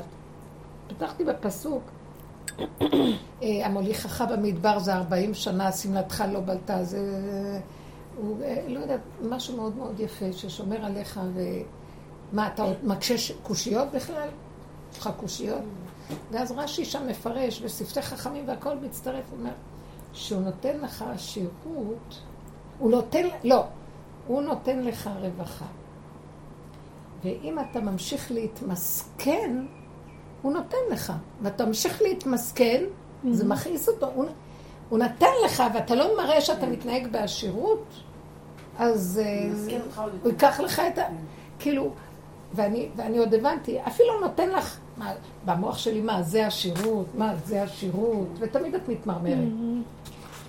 פתחתי 0.88 1.24
בפסוק, 1.24 1.84
אה, 3.44 3.66
המוליכך 3.66 4.22
במדבר 4.22 4.80
זה 4.80 4.94
40 4.94 5.34
שנה, 5.34 5.72
שמלתך 5.72 6.24
לא 6.32 6.40
בלטה, 6.40 6.84
זה, 6.84 7.00
הוא, 8.22 8.44
אה, 8.44 8.66
לא 8.68 8.80
יודעת, 8.80 9.00
משהו 9.22 9.58
מאוד 9.58 9.76
מאוד 9.76 10.00
יפה 10.00 10.34
ששומר 10.34 10.86
עליך, 10.86 11.20
ומה, 11.34 12.48
אתה 12.48 12.64
עוד 12.64 12.78
מקשה 12.84 13.34
קושיות 13.44 13.88
בכלל? 13.92 14.30
יש 14.92 15.00
לך 15.00 15.10
קושיות? 15.18 15.62
ואז 16.32 16.52
רש"י 16.52 16.86
שם 16.86 17.08
מפרש, 17.08 17.62
ושפתי 17.64 18.02
חכמים 18.02 18.48
והכל 18.48 18.78
מצטרף, 18.78 19.24
הוא 19.32 19.40
אומר, 19.40 19.52
שהוא 20.14 20.42
נותן 20.42 20.78
לך 20.78 21.06
שירות, 21.18 22.22
הוא 22.80 22.92
נותן, 22.92 23.28
לא, 23.44 23.64
הוא 24.28 24.42
נותן 24.42 24.80
לך 24.80 25.10
רווחה. 25.22 25.66
ואם 27.24 27.60
אתה 27.60 27.80
ממשיך 27.80 28.32
להתמסכן, 28.32 29.66
הוא 30.42 30.54
נותן 30.54 30.78
לך. 30.92 31.14
ואתה 31.42 31.66
ממשיך 31.66 32.02
להתמסכן, 32.02 32.84
זה 33.32 33.48
מכעיס 33.48 33.90
אותו. 33.90 34.08
הוא, 34.16 34.26
הוא 34.90 35.00
נתן 35.00 35.32
לך, 35.46 35.64
ואתה 35.74 35.96
לא 35.96 36.18
מראה 36.18 36.42
שאתה 36.42 36.66
מתנהג 36.66 37.08
בעשירות, 37.12 37.86
אז 38.82 39.22
אה, 39.24 39.50
הוא 40.24 40.32
ייקח 40.32 40.60
לך 40.60 40.82
את 40.94 40.98
ה... 40.98 41.04
כאילו, 41.60 41.92
ואני, 42.54 42.90
ואני 42.96 43.18
עוד 43.18 43.34
הבנתי, 43.34 43.78
אפילו 43.88 44.20
נותן 44.20 44.50
לך, 44.50 44.78
מה, 44.98 45.12
במוח 45.46 45.78
שלי, 45.78 46.02
מה, 46.02 46.22
זה 46.24 46.48
השירות, 46.48 47.06
מה, 47.18 47.34
זה 47.46 47.64
השירות, 47.64 48.28
ותמיד 48.40 48.76
את 48.76 48.90
מתמרמרת. 48.90 49.48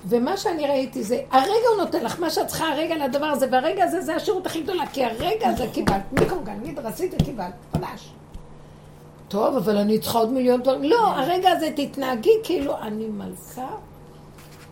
ומה 0.09 0.37
שאני 0.37 0.67
ראיתי 0.67 1.03
זה, 1.03 1.21
הרגע 1.31 1.69
הוא 1.75 1.85
נותן 1.85 2.05
לך 2.05 2.21
מה 2.21 2.31
שאת 2.31 2.47
צריכה 2.47 2.69
הרגע 2.69 3.07
לדבר 3.07 3.27
הזה, 3.27 3.47
והרגע 3.51 3.85
הזה 3.85 4.01
זה 4.01 4.17
השירות 4.17 4.47
הכי 4.47 4.63
גדולה, 4.63 4.87
כי 4.87 5.05
הרגע 5.05 5.49
הזה 5.49 5.67
קיבלת, 5.73 6.03
מיקרוגל, 6.13 6.53
נגיד, 6.53 6.79
רצית 6.79 7.15
וקיבלת, 7.15 7.55
חדש. 7.73 8.13
טוב, 9.29 9.57
אבל 9.57 9.77
אני 9.77 9.99
צריכה 9.99 10.19
עוד 10.19 10.33
מיליון 10.33 10.63
דברים. 10.63 10.83
לא, 10.83 11.09
הרגע 11.09 11.51
הזה 11.51 11.71
תתנהגי 11.77 12.35
כאילו 12.45 12.79
אני 12.79 13.07
מלכה, 13.07 13.69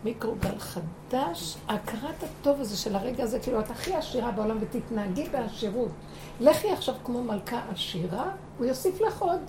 מיקרוגל 0.03 0.59
חדש, 0.59 1.57
הכרת 1.67 2.23
הטוב 2.23 2.61
הזה 2.61 2.77
של 2.77 2.95
הרגע 2.95 3.23
הזה, 3.23 3.39
כאילו 3.39 3.59
את 3.59 3.71
הכי 3.71 3.95
עשירה 3.95 4.31
בעולם 4.31 4.57
ותתנהגי 4.59 5.29
בעשירות. 5.29 5.91
לכי 6.39 6.71
עכשיו 6.71 6.95
כמו 7.03 7.23
מלכה 7.23 7.61
עשירה, 7.73 8.29
הוא 8.57 8.65
יוסיף 8.65 9.01
לך 9.01 9.21
עוד. 9.21 9.39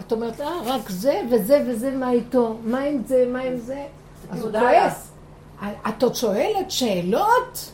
את 0.00 0.12
אומרת, 0.12 0.40
אה, 0.40 0.60
רק 0.64 0.90
זה 0.90 1.22
וזה 1.30 1.64
וזה, 1.68 1.90
מה 1.90 2.10
איתו? 2.10 2.56
מה 2.64 2.80
עם 2.80 3.02
זה, 3.06 3.28
מה 3.32 3.40
עם 3.40 3.56
זה? 3.56 3.86
אז 4.30 4.42
הוא 4.42 4.50
כועס. 4.52 5.12
את 5.88 6.02
עוד 6.02 6.14
שואלת 6.14 6.70
שאלות? 6.70 7.72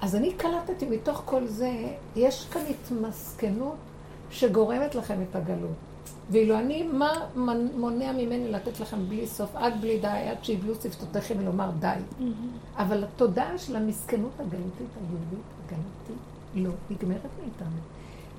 אז 0.00 0.16
אני 0.16 0.32
קלטתי 0.32 0.86
מתוך 0.86 1.22
כל 1.24 1.46
זה, 1.46 1.72
יש 2.16 2.46
כאן 2.52 2.62
התמסכנות 2.70 3.76
שגורמת 4.30 4.94
לכם 4.94 5.22
את 5.30 5.36
הגלות. 5.36 5.87
ואילו 6.30 6.58
אני, 6.58 6.82
מה 6.82 7.12
מונע 7.76 8.12
ממני 8.12 8.50
לתת 8.50 8.80
לכם 8.80 9.08
בלי 9.08 9.26
סוף, 9.26 9.50
עד 9.54 9.80
בלי 9.80 9.98
די, 9.98 10.06
עד 10.06 10.44
שיבלו 10.44 10.74
שפתותיכם 10.74 11.40
לומר 11.40 11.70
די. 11.78 11.94
אבל 12.76 13.04
התודעה 13.04 13.58
של 13.58 13.76
המסכנות 13.76 14.32
הגלותית 14.38 14.88
היהודית, 14.96 15.44
הגלותית, 15.66 16.22
לא 16.54 16.70
נגמרת 16.90 17.30
מאיתנו. 17.42 17.78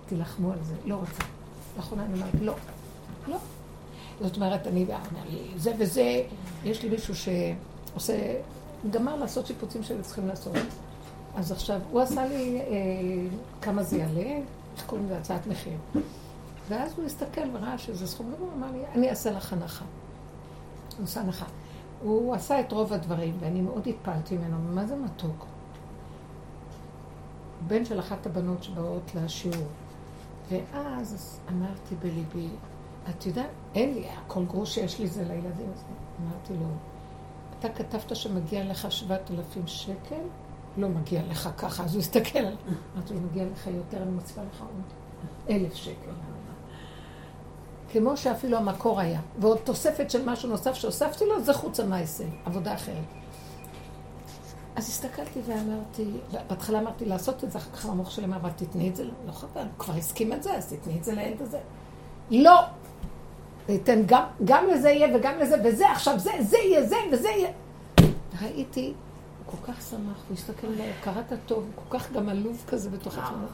תילחמו 0.08 0.52
על 0.52 0.58
זה, 0.64 0.76
לא 0.86 0.96
רוצה. 0.96 1.24
לאחרונה 1.78 2.06
אני 2.06 2.14
אומרת, 2.14 2.34
לא, 2.42 2.54
לא. 3.28 3.38
זאת 4.22 4.36
אומרת, 4.36 4.68
אני, 4.68 4.86
זה 5.58 5.74
וזה, 5.80 6.24
יש 6.64 6.84
לי 6.84 6.90
מישהו 6.90 7.14
שעושה, 7.16 8.36
גמר 8.92 9.16
לעשות 9.16 9.48
שיפוצים 9.48 9.84
שהיו 9.84 10.04
צריכים 10.04 10.28
לעשות. 10.28 10.56
אז 11.36 11.52
עכשיו, 11.52 11.80
הוא 11.92 12.02
עשה 12.02 12.26
לי 12.26 12.60
אה, 12.60 12.66
כמה 13.62 13.84
זה 13.84 13.98
יעלה, 13.98 14.38
איך 14.78 14.86
קוראים 14.86 15.06
לזה? 15.06 15.18
הצעת 15.18 15.48
מחיר. 15.48 15.74
ואז 16.70 16.94
הוא 16.98 17.06
הסתכל 17.06 17.42
וראה 17.54 17.78
שזה 17.78 18.08
סכום 18.08 18.34
הוא 18.40 18.50
אמר 18.54 18.72
לי, 18.72 18.86
אני 18.96 19.10
אעשה 19.10 19.32
לך 19.32 19.54
הנחה. 19.54 19.86
הוא 20.98 21.04
עושה 21.04 21.22
הנחה. 21.22 21.46
הוא 22.02 22.36
עשה 22.36 22.60
את 22.60 22.72
רוב 22.72 22.94
הדברים, 22.94 23.38
ואני 23.40 23.62
מאוד 23.62 23.88
התפעלתי 23.88 24.38
ממנו, 24.38 24.58
מה 24.60 24.86
זה 24.86 24.96
מתוק? 24.96 25.46
בן 27.68 27.86
של 27.86 28.00
אחת 28.00 28.26
הבנות 28.26 28.64
שבאות 28.64 29.12
לשיעור. 29.16 29.68
ואז 30.50 31.40
אמרתי 31.50 31.96
בליבי, 31.96 32.48
את 33.10 33.26
יודעת, 33.26 33.50
אין 33.76 33.94
לי, 33.94 34.08
כל 34.28 34.46
גרוש 34.46 34.76
שיש 34.76 35.00
לי 35.00 35.08
זה 35.08 35.24
לילדים. 35.24 35.70
הזה. 35.74 35.84
אמרתי 36.24 36.54
לו, 36.54 36.68
אתה 37.60 37.70
כתבת 37.70 38.16
שמגיע 38.16 38.66
לך 38.66 38.92
שבעת 38.92 39.32
אלפים 39.32 39.68
שקל? 39.68 40.22
לא 40.78 40.90
מגיע 40.90 41.22
לך 41.30 41.50
ככה, 41.58 41.84
אז 41.84 41.94
הוא 41.94 42.00
הסתכל. 42.00 42.46
אמרתי 42.96 43.14
לו, 43.14 43.20
מגיע 43.22 43.46
לך 43.46 43.68
יותר, 43.68 44.04
אני 44.04 44.12
מצווה 44.12 44.44
לך 44.44 44.62
עוד 44.62 44.84
אלף 45.50 45.74
שקל. 45.74 46.12
כמו 47.92 48.18
שאפילו 48.18 48.58
המקור 48.58 49.00
היה. 49.00 49.20
ועוד 49.40 49.58
תוספת 49.58 50.12
של 50.12 50.30
משהו 50.30 50.50
נוסף 50.50 50.74
שהוספתי 50.74 51.26
לו, 51.26 51.44
זה 51.44 51.54
חוץ 51.54 51.80
המעשה, 51.80 52.24
עבודה 52.46 52.74
אחרת. 52.74 52.96
אז 54.76 54.90
הסתכלתי 54.90 55.40
ואמרתי, 55.46 56.06
בהתחלה 56.48 56.80
אמרתי 56.80 57.06
לעשות 57.06 57.44
את 57.44 57.52
זה, 57.52 57.58
אחר 57.58 57.72
כך 57.72 57.86
המוח 57.86 58.10
שלי 58.10 58.26
אמר, 58.26 58.38
אבל 58.38 58.50
תתני 58.50 58.90
את 58.90 58.96
זה, 58.96 59.04
לא 59.28 59.32
חבל, 59.32 59.66
כבר 59.80 59.94
הסכים 59.94 60.34
את 60.34 60.44
זה, 60.44 60.58
אז 60.58 60.74
תתני 60.74 60.98
את 60.98 61.04
זה 61.04 61.14
לילד 61.14 61.42
הזה. 61.42 61.60
לא! 62.32 62.62
ניתן 63.70 64.02
גם, 64.06 64.24
גם 64.44 64.68
לזה 64.68 64.90
יהיה 64.90 65.18
וגם 65.18 65.40
לזה, 65.40 65.56
וזה 65.64 65.92
עכשיו, 65.92 66.20
זה, 66.20 66.32
זה 66.40 66.58
יהיה 66.58 66.86
זה 66.86 66.96
וזה 67.12 67.30
יהיה. 67.30 67.52
ראיתי, 68.42 68.94
הוא 69.46 69.58
כל 69.58 69.74
כך 69.74 69.82
שמח, 69.82 70.24
הוא 70.28 70.34
הסתכל 70.34 70.68
עליי, 70.68 70.94
קראת 71.04 71.34
טוב, 71.46 71.58
הוא 71.58 71.84
כל 71.90 72.00
כך 72.00 72.12
גם 72.12 72.30
עלוב 72.30 72.64
כזה 72.68 72.90
בתוך 72.90 73.18
עצמו. 73.18 73.46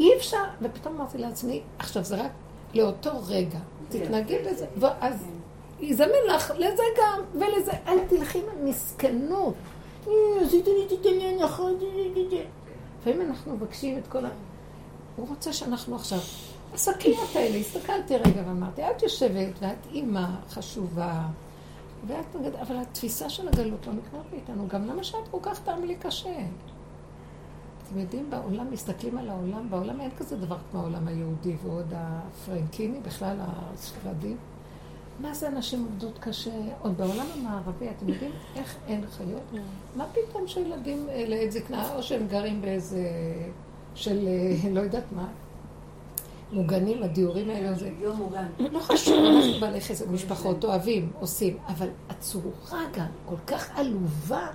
אי 0.00 0.16
אפשר, 0.16 0.44
ופתאום 0.62 0.96
אמרתי 0.96 1.18
לעצמי, 1.18 1.62
עכשיו 1.78 2.04
זה 2.04 2.24
רק 2.24 2.30
לאותו 2.74 3.10
רגע, 3.26 3.58
תתנהגי 3.88 4.38
בזה, 4.38 4.66
ואז 4.76 5.26
יזמן 5.80 6.06
לך 6.34 6.52
לזה 6.58 6.82
גם, 6.98 7.20
ולזה, 7.32 7.72
אל 7.86 7.98
תלכי 8.08 8.38
עם 8.38 8.44
המסכנות. 8.60 9.54
עשית 10.40 10.66
לי 10.66 10.86
לי 11.18 11.24
הנחה, 11.24 11.62
לפעמים 13.00 13.20
אנחנו 13.28 13.52
מבקשים 13.52 13.98
את 13.98 14.06
כל 14.06 14.24
ה... 14.24 14.28
הוא 15.16 15.28
רוצה 15.28 15.52
שאנחנו 15.52 15.96
עכשיו... 15.96 16.18
השקיות 16.74 17.36
האלה, 17.36 17.56
הסתכלתי 17.56 18.16
רגע 18.16 18.42
ואמרתי, 18.46 18.82
את 18.90 19.02
יושבת 19.02 19.52
ואת 19.60 19.86
אימא 19.92 20.26
חשובה, 20.50 21.22
ואת. 22.06 22.36
אבל 22.62 22.76
התפיסה 22.76 23.30
של 23.30 23.48
הגלות 23.48 23.86
לא 23.86 23.92
נגמרת 23.92 24.24
מאיתנו, 24.32 24.68
גם 24.68 24.86
למה 24.86 25.04
שאת 25.04 25.28
כל 25.30 25.38
כך 25.42 25.60
תעמלי 25.60 25.94
קשה? 25.94 26.36
אתם 27.90 27.98
יודעים, 27.98 28.30
בעולם, 28.30 28.70
מסתכלים 28.70 29.18
על 29.18 29.28
העולם, 29.28 29.70
בעולם 29.70 30.00
אין 30.00 30.10
כזה 30.18 30.36
דבר 30.36 30.56
כמו 30.70 30.80
העולם 30.80 31.08
היהודי 31.08 31.56
ועוד 31.64 31.92
הפרנקיני, 31.96 33.00
בכלל 33.00 33.36
הספרדים. 33.40 34.36
מה 35.20 35.34
זה 35.34 35.48
אנשים 35.48 35.84
עובדות 35.84 36.18
קשה? 36.18 36.50
עוד 36.82 36.96
בעולם 36.96 37.26
המערבי, 37.34 37.88
אתם 37.90 38.08
יודעים 38.08 38.30
איך 38.56 38.76
אין 38.86 39.06
חיות? 39.06 39.42
מה 39.96 40.06
פתאום 40.12 40.46
שילדים 40.46 41.06
לעת 41.28 41.52
זקנה, 41.52 41.94
או 41.94 42.02
שהם 42.02 42.26
גרים 42.26 42.62
באיזה... 42.62 43.08
של 43.94 44.28
אה, 44.28 44.70
לא 44.70 44.80
יודעת 44.80 45.12
מה, 45.12 45.26
מוגנים, 46.52 47.02
הדיורים 47.02 47.50
האלה 47.50 47.74
זה... 47.74 47.90
יום 48.00 48.16
מוגן. 48.16 48.46
לא 48.58 48.80
חשוב, 48.80 49.24
אנחנו 49.24 49.60
בעלי 49.60 49.80
חסד, 49.80 50.10
משפחות, 50.12 50.64
אוהבים, 50.64 51.12
עושים, 51.20 51.56
אבל 51.66 51.88
הצורה 52.08 52.82
גם 52.94 53.06
כל 53.26 53.36
כך 53.46 53.70
עלובה, 53.78 54.46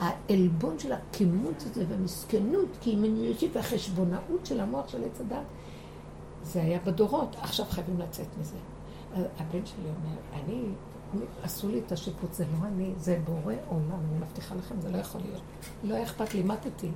העלבון 0.00 0.78
של 0.78 0.92
הקימוץ 0.92 1.66
הזה 1.66 1.84
והמסכנות, 1.88 2.68
כי 2.80 2.94
אם 2.94 3.04
אני 3.04 3.18
יושבת 3.18 3.56
והחשבונאות 3.56 4.46
של 4.46 4.60
המוח 4.60 4.88
של 4.88 5.04
עץ 5.04 5.20
הדת, 5.20 5.44
זה 6.42 6.62
היה 6.62 6.78
בדורות, 6.84 7.36
עכשיו 7.40 7.66
חייבים 7.66 8.00
לצאת 8.00 8.26
מזה. 8.40 8.56
הבן 9.14 9.66
שלי 9.66 9.84
אומר, 9.84 10.44
אני, 10.44 10.62
עשו 11.42 11.68
לי 11.68 11.80
את 11.86 11.92
השיפוץ, 11.92 12.36
זה 12.36 12.44
לא 12.44 12.66
אני, 12.66 12.92
זה 12.96 13.20
בורא 13.24 13.54
עולם, 13.68 14.00
אני 14.10 14.18
מבטיחה 14.20 14.54
לכם, 14.54 14.80
זה 14.80 14.90
לא 14.90 14.98
יכול 14.98 15.20
להיות. 15.24 15.42
לא 15.84 15.94
היה 15.94 16.04
אכפת 16.04 16.34
לי, 16.34 16.42
מתתי. 16.42 16.90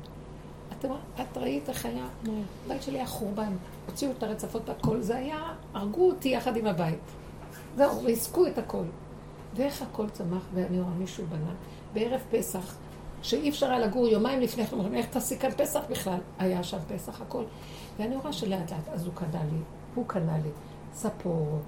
את, 0.72 0.84
את 1.20 1.38
ראית 1.38 1.68
איך 1.68 1.86
היה, 1.86 2.07
הבית 2.66 2.82
שלי 2.82 2.98
היה 2.98 3.07
חורבן, 3.07 3.52
הוציאו 3.86 4.11
את 4.11 4.22
הרצפות 4.22 4.68
והכל, 4.68 5.00
זה 5.00 5.16
היה, 5.16 5.55
הרגו 5.74 6.09
אותי 6.09 6.28
יחד 6.28 6.57
עם 6.57 6.66
הבית. 6.66 6.98
זהו, 7.76 8.05
ריסקו 8.05 8.46
את 8.46 8.59
הכל. 8.59 8.84
ואיך 9.55 9.82
הכל 9.82 10.11
צמח, 10.11 10.42
ואני 10.55 10.80
רואה 10.80 10.94
מישהו 10.94 11.24
בנה. 11.26 11.55
בערב 11.92 12.20
פסח, 12.30 12.74
שאי 13.24 13.48
אפשר 13.48 13.70
היה 13.70 13.78
לגור 13.78 14.08
יומיים 14.08 14.40
לפני 14.40 14.66
כן, 14.66 14.76
אומרים, 14.76 14.94
איך 14.94 15.06
תעשי 15.06 15.38
כאן 15.38 15.50
פסח 15.56 15.80
בכלל? 15.90 16.18
היה 16.38 16.62
שם 16.62 16.78
פסח, 16.88 17.20
הכל. 17.20 17.44
ואני 17.98 18.16
רואה 18.16 18.32
שלאט 18.32 18.70
לאט, 18.72 18.88
אז 18.92 19.06
הוא 19.06 19.14
קנה 19.14 19.44
לי, 19.52 19.58
הוא 19.94 20.04
קנה 20.06 20.38
לי, 20.38 20.48
ספות, 20.94 21.62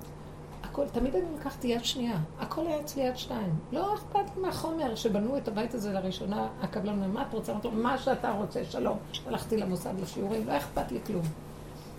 הכל, 0.63 0.89
תמיד 0.93 1.17
אני 1.17 1.25
לקחתי 1.39 1.69
יד 1.69 1.85
שנייה, 1.85 2.17
הכל 2.41 2.67
היה 2.67 2.81
אצלי 2.81 3.03
יד 3.03 3.17
שתיים. 3.17 3.55
לא 3.73 3.95
אכפת 3.95 4.37
לי 4.37 4.43
מהחומר 4.43 4.95
שבנו 4.95 5.37
את 5.37 5.49
הבית 5.49 5.75
הזה 5.75 5.93
לראשונה, 5.93 6.49
הקבלן 6.63 6.93
אומר, 6.95 7.07
מה 7.07 7.23
את 7.29 7.35
רוצה? 7.35 7.53
אמרתי 7.53 7.69
לו, 7.69 7.75
מה 7.75 7.99
שאתה 7.99 8.31
רוצה, 8.33 8.65
שלום. 8.65 8.99
הלכתי 9.27 9.57
למוסד 9.57 10.01
לשיעורים, 10.03 10.47
לא 10.47 10.57
אכפת 10.57 10.93
לי 10.93 10.99
כלום. 11.07 11.25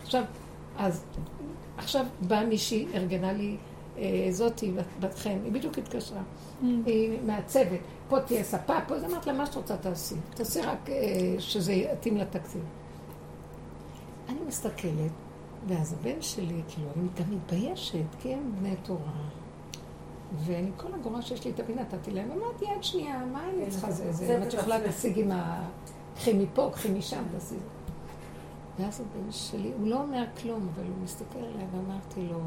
עכשיו, 0.04 0.24
אז, 0.78 1.04
עכשיו 1.78 2.06
באה 2.28 2.46
מישהי, 2.46 2.88
ארגנה 2.94 3.34
לי, 3.34 3.58
אה, 3.98 4.28
זאתי, 4.30 4.72
בת 5.00 5.14
חן, 5.14 5.38
היא 5.44 5.52
בדיוק 5.52 5.78
התקשרה, 5.78 6.20
Mm. 6.62 6.66
היא 6.86 7.20
מעצבת, 7.26 7.80
פה 8.10 8.20
תהיה 8.20 8.44
ספה, 8.44 8.74
פה, 8.88 9.00
זה 9.00 9.06
אמרת 9.06 9.28
לה, 9.28 9.34
מה 9.34 9.46
שאת 9.46 9.56
רוצה 9.56 9.78
תעשי, 9.78 10.16
תעשי 10.30 10.62
רק 10.62 10.90
אה, 10.90 11.36
שזה 11.40 11.74
יתאים 11.74 12.18
לתקציב. 12.18 12.64
אני 14.30 14.40
מסתכלת, 14.48 15.12
ואז 15.68 15.94
הבן 15.94 16.22
שלי, 16.22 16.62
כאילו, 16.68 16.88
אני 16.98 17.08
גם 17.20 17.36
מתביישת, 17.36 18.16
כי 18.20 18.34
הם 18.34 18.52
בני 18.60 18.76
תורה. 18.84 19.12
ואני, 20.36 20.72
כל 20.78 20.94
הגורה 20.94 21.22
שיש 21.22 21.46
לי 21.46 21.54
תמיד 21.54 21.80
נתתי 21.80 22.12
להם, 22.12 22.32
אמרתי, 22.32 22.66
יד 22.66 22.84
שנייה, 22.84 23.26
מה 23.26 23.50
אני 23.50 23.72
צריכה 23.72 23.92
זה? 23.92 24.12
זה, 24.12 24.38
אם 24.38 24.44
את 24.44 24.54
יכולה 24.54 24.78
להשיג 24.78 25.20
עם 25.20 25.32
ה... 25.32 25.68
קחי 26.16 26.34
מפה, 26.34 26.70
קחי 26.74 26.90
משם, 26.90 27.24
תעשי. 27.32 27.56
ואז 28.80 29.02
הבן 29.02 29.32
שלי, 29.32 29.72
הוא 29.80 29.88
לא 29.88 30.02
אומר 30.02 30.24
כלום, 30.42 30.68
אבל 30.76 30.84
הוא 30.84 30.96
מסתכל 31.04 31.40
עליי 31.40 31.66
ואמרתי 31.72 32.22
לו, 32.22 32.40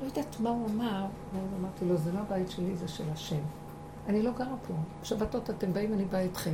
לא 0.00 0.06
יודעת 0.06 0.40
מה 0.40 0.50
הוא 0.50 0.66
אמר, 0.66 1.06
ואז 1.34 1.48
אמרתי 1.60 1.84
לו, 1.84 1.96
זה 1.96 2.12
לא 2.12 2.18
הבית 2.18 2.50
שלי, 2.50 2.76
זה 2.76 2.88
של 2.88 3.04
השם. 3.12 3.40
אני 4.08 4.22
לא 4.22 4.30
גרה 4.30 4.54
פה. 4.68 4.74
שבתות 5.02 5.50
אתם 5.50 5.72
באים, 5.72 5.92
אני 5.94 6.04
באה 6.04 6.20
איתכם. 6.20 6.52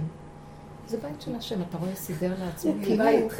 זה 0.88 0.96
בית 0.96 1.20
של 1.22 1.34
השם, 1.36 1.62
אתה 1.62 1.78
רואה, 1.78 1.94
סידר 1.94 2.32
לעצמו. 2.44 2.72
כי 2.84 2.96
הוא- 3.00 3.30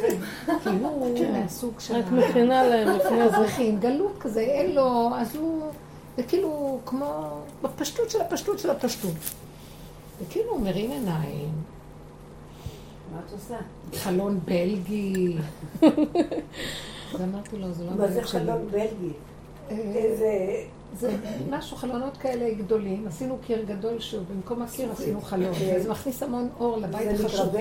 כי 0.63 0.69
הוא 0.69 1.31
מהסוג 1.31 1.79
של... 1.79 1.95
רק 1.95 2.05
מכינה 2.11 2.63
להם 2.63 2.87
לפני 2.97 3.09
זה. 3.09 3.23
האזרחים, 3.23 3.79
גלות 3.79 4.17
כזה, 4.19 4.39
אין 4.39 4.75
לו, 4.75 5.09
אז 5.15 5.35
הוא... 5.35 5.71
זה 6.17 6.23
כאילו 6.23 6.79
כמו 6.85 7.39
בפשטות 7.61 8.09
של 8.09 8.21
הפשטות 8.21 8.59
של 8.59 8.69
הפשטות. 8.69 9.13
וכאילו 10.21 10.51
הוא 10.51 10.61
מרים 10.61 10.91
עיניים, 10.91 11.49
מה 13.13 13.19
את 13.27 13.33
עושה? 13.33 13.57
חלון 13.95 14.39
בלגי. 14.45 15.37
אז 17.15 17.21
אמרתי 17.21 17.57
לו, 17.57 17.71
זה 17.73 17.83
לא 17.85 17.91
מה 17.97 18.07
זה. 18.07 18.23
חלון 18.23 18.67
בלגי? 18.71 19.11
אה, 19.71 19.75
איזה... 19.95 20.29
זה 20.97 21.11
משהו, 21.49 21.77
חלונות 21.77 22.17
כאלה 22.17 22.53
גדולים, 22.53 23.07
עשינו 23.07 23.37
קיר 23.47 23.63
גדול 23.67 23.99
שוב, 23.99 24.23
במקום 24.33 24.61
הקיר 24.61 24.91
עשינו 24.91 25.21
חלון, 25.21 25.53
כן. 25.53 25.73
וזה 25.79 25.91
מכניס 25.91 26.23
המון 26.23 26.49
אור 26.59 26.77
לבית 26.77 27.19
החשוב. 27.19 27.55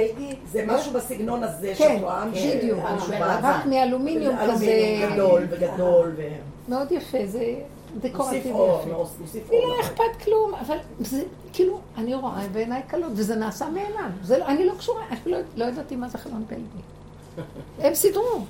זה 0.52 0.64
משהו 0.66 0.92
בסגנון 0.92 1.42
הזה 1.42 1.72
כן, 1.78 1.96
שתואם, 1.98 2.30
בדיוק, 2.32 2.78
משובץ. 2.96 3.14
רק 3.42 3.66
מאלומיניום 3.66 4.36
כזה, 4.50 5.06
גדול 5.12 5.42
וגדול, 5.50 6.12
ו- 6.16 6.28
מאוד 6.70 6.92
יפה, 6.92 7.18
זה 7.26 7.54
דקורטיבי 8.00 8.48
יפה. 8.48 8.48
לי 8.48 8.92
אור. 8.92 9.08
לא 9.50 9.80
אכפת 9.80 10.22
כלום, 10.24 10.54
אבל 10.54 10.76
זה 11.00 11.22
כאילו, 11.52 11.80
אני 11.98 12.14
רואה 12.14 12.46
בעיניי 12.52 12.82
קלות, 12.88 13.12
וזה 13.14 13.36
נעשה 13.36 13.66
מאליו. 13.70 14.10
זה 14.22 14.38
לא- 14.38 14.46
אני 14.46 14.66
לא 14.66 14.72
קשורה, 14.78 15.02
אפילו 15.12 15.36
לא- 15.36 15.42
לא 15.56 15.64
ידעתי 15.64 15.96
מה 15.96 16.08
זה 16.08 16.18
חלון 16.18 16.44
בלגי. 16.48 17.42
הם 17.78 17.94
סידרו. 17.94 18.40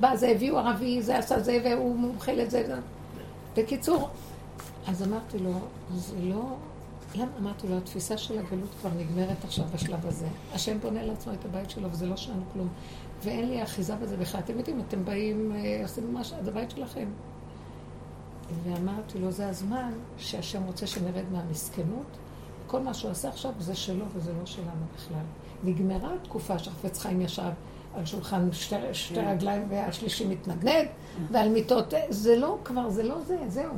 בא, 0.00 0.16
זה 0.16 0.28
הביאו 0.28 0.58
ערבי, 0.58 1.02
זה 1.02 1.18
עשה 1.18 1.40
זה, 1.40 1.58
והוא 1.64 1.96
מומחה 1.96 2.32
לזה. 2.32 2.64
בקיצור, 3.56 4.08
אז 4.86 5.02
אמרתי 5.02 5.38
לו, 5.38 5.52
זה 5.94 6.20
לא... 6.20 6.56
למה? 7.14 7.30
אמרתי 7.40 7.68
לו, 7.68 7.76
התפיסה 7.76 8.18
של 8.18 8.38
הגלות 8.38 8.68
כבר 8.80 8.90
נגמרת 8.98 9.44
עכשיו 9.44 9.64
בשלב 9.74 10.06
הזה. 10.06 10.26
השם 10.52 10.78
בונה 10.78 11.02
לעצמו 11.02 11.32
את 11.32 11.44
הבית 11.44 11.70
שלו, 11.70 11.90
וזה 11.90 12.06
לא 12.06 12.16
שלנו 12.16 12.42
כלום. 12.52 12.68
ואין 13.24 13.48
לי 13.48 13.62
אחיזה 13.62 13.96
בזה 13.96 14.16
בכלל. 14.16 14.40
אתם 14.40 14.58
יודעים, 14.58 14.80
אתם 14.88 15.04
באים, 15.04 15.52
אה, 15.54 15.82
עושים 15.82 16.14
משהו, 16.14 16.36
זה 16.44 16.50
הבית 16.50 16.70
שלכם. 16.70 17.08
ואמרתי 18.64 19.18
לו, 19.18 19.30
זה 19.30 19.48
הזמן 19.48 19.92
שהשם 20.18 20.62
רוצה 20.62 20.86
שנרד 20.86 21.24
מהמסכנות. 21.32 22.06
כל 22.66 22.80
מה 22.80 22.94
שהוא 22.94 23.10
עשה 23.10 23.28
עכשיו 23.28 23.52
זה 23.58 23.74
שלו 23.74 24.04
וזה 24.14 24.32
לא 24.32 24.46
שלנו 24.46 24.84
בכלל. 24.94 25.24
נגמרה 25.64 26.14
התקופה 26.14 26.58
שחפץ 26.58 26.98
חיים 26.98 27.20
ישב 27.20 27.50
על 27.96 28.04
שולחן 28.06 28.48
שתי, 28.52 28.76
שתי 28.92 29.20
רגליים 29.20 29.66
והשלישי 29.70 30.24
מתנדנד, 30.26 30.86
ועל 31.30 31.48
מיטות, 31.48 31.94
זה 32.08 32.36
לא 32.36 32.56
כבר, 32.64 32.90
זה 32.90 33.02
לא 33.02 33.14
זה, 33.26 33.36
זהו. 33.48 33.72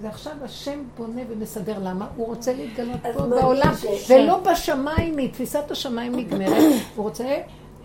זה 0.00 0.08
עכשיו 0.08 0.32
השם 0.42 0.82
בונה 0.96 1.20
ומסדר. 1.28 1.78
למה? 1.82 2.06
הוא 2.16 2.26
רוצה 2.26 2.52
להתגלות 2.52 3.00
פה 3.14 3.22
בעולם, 3.26 3.72
ולא 4.10 4.40
בשמיים, 4.52 5.28
תפיסת 5.28 5.70
השמיים 5.70 6.16
נגמרת. 6.16 6.62
הוא 6.96 7.04
רוצה, 7.04 7.36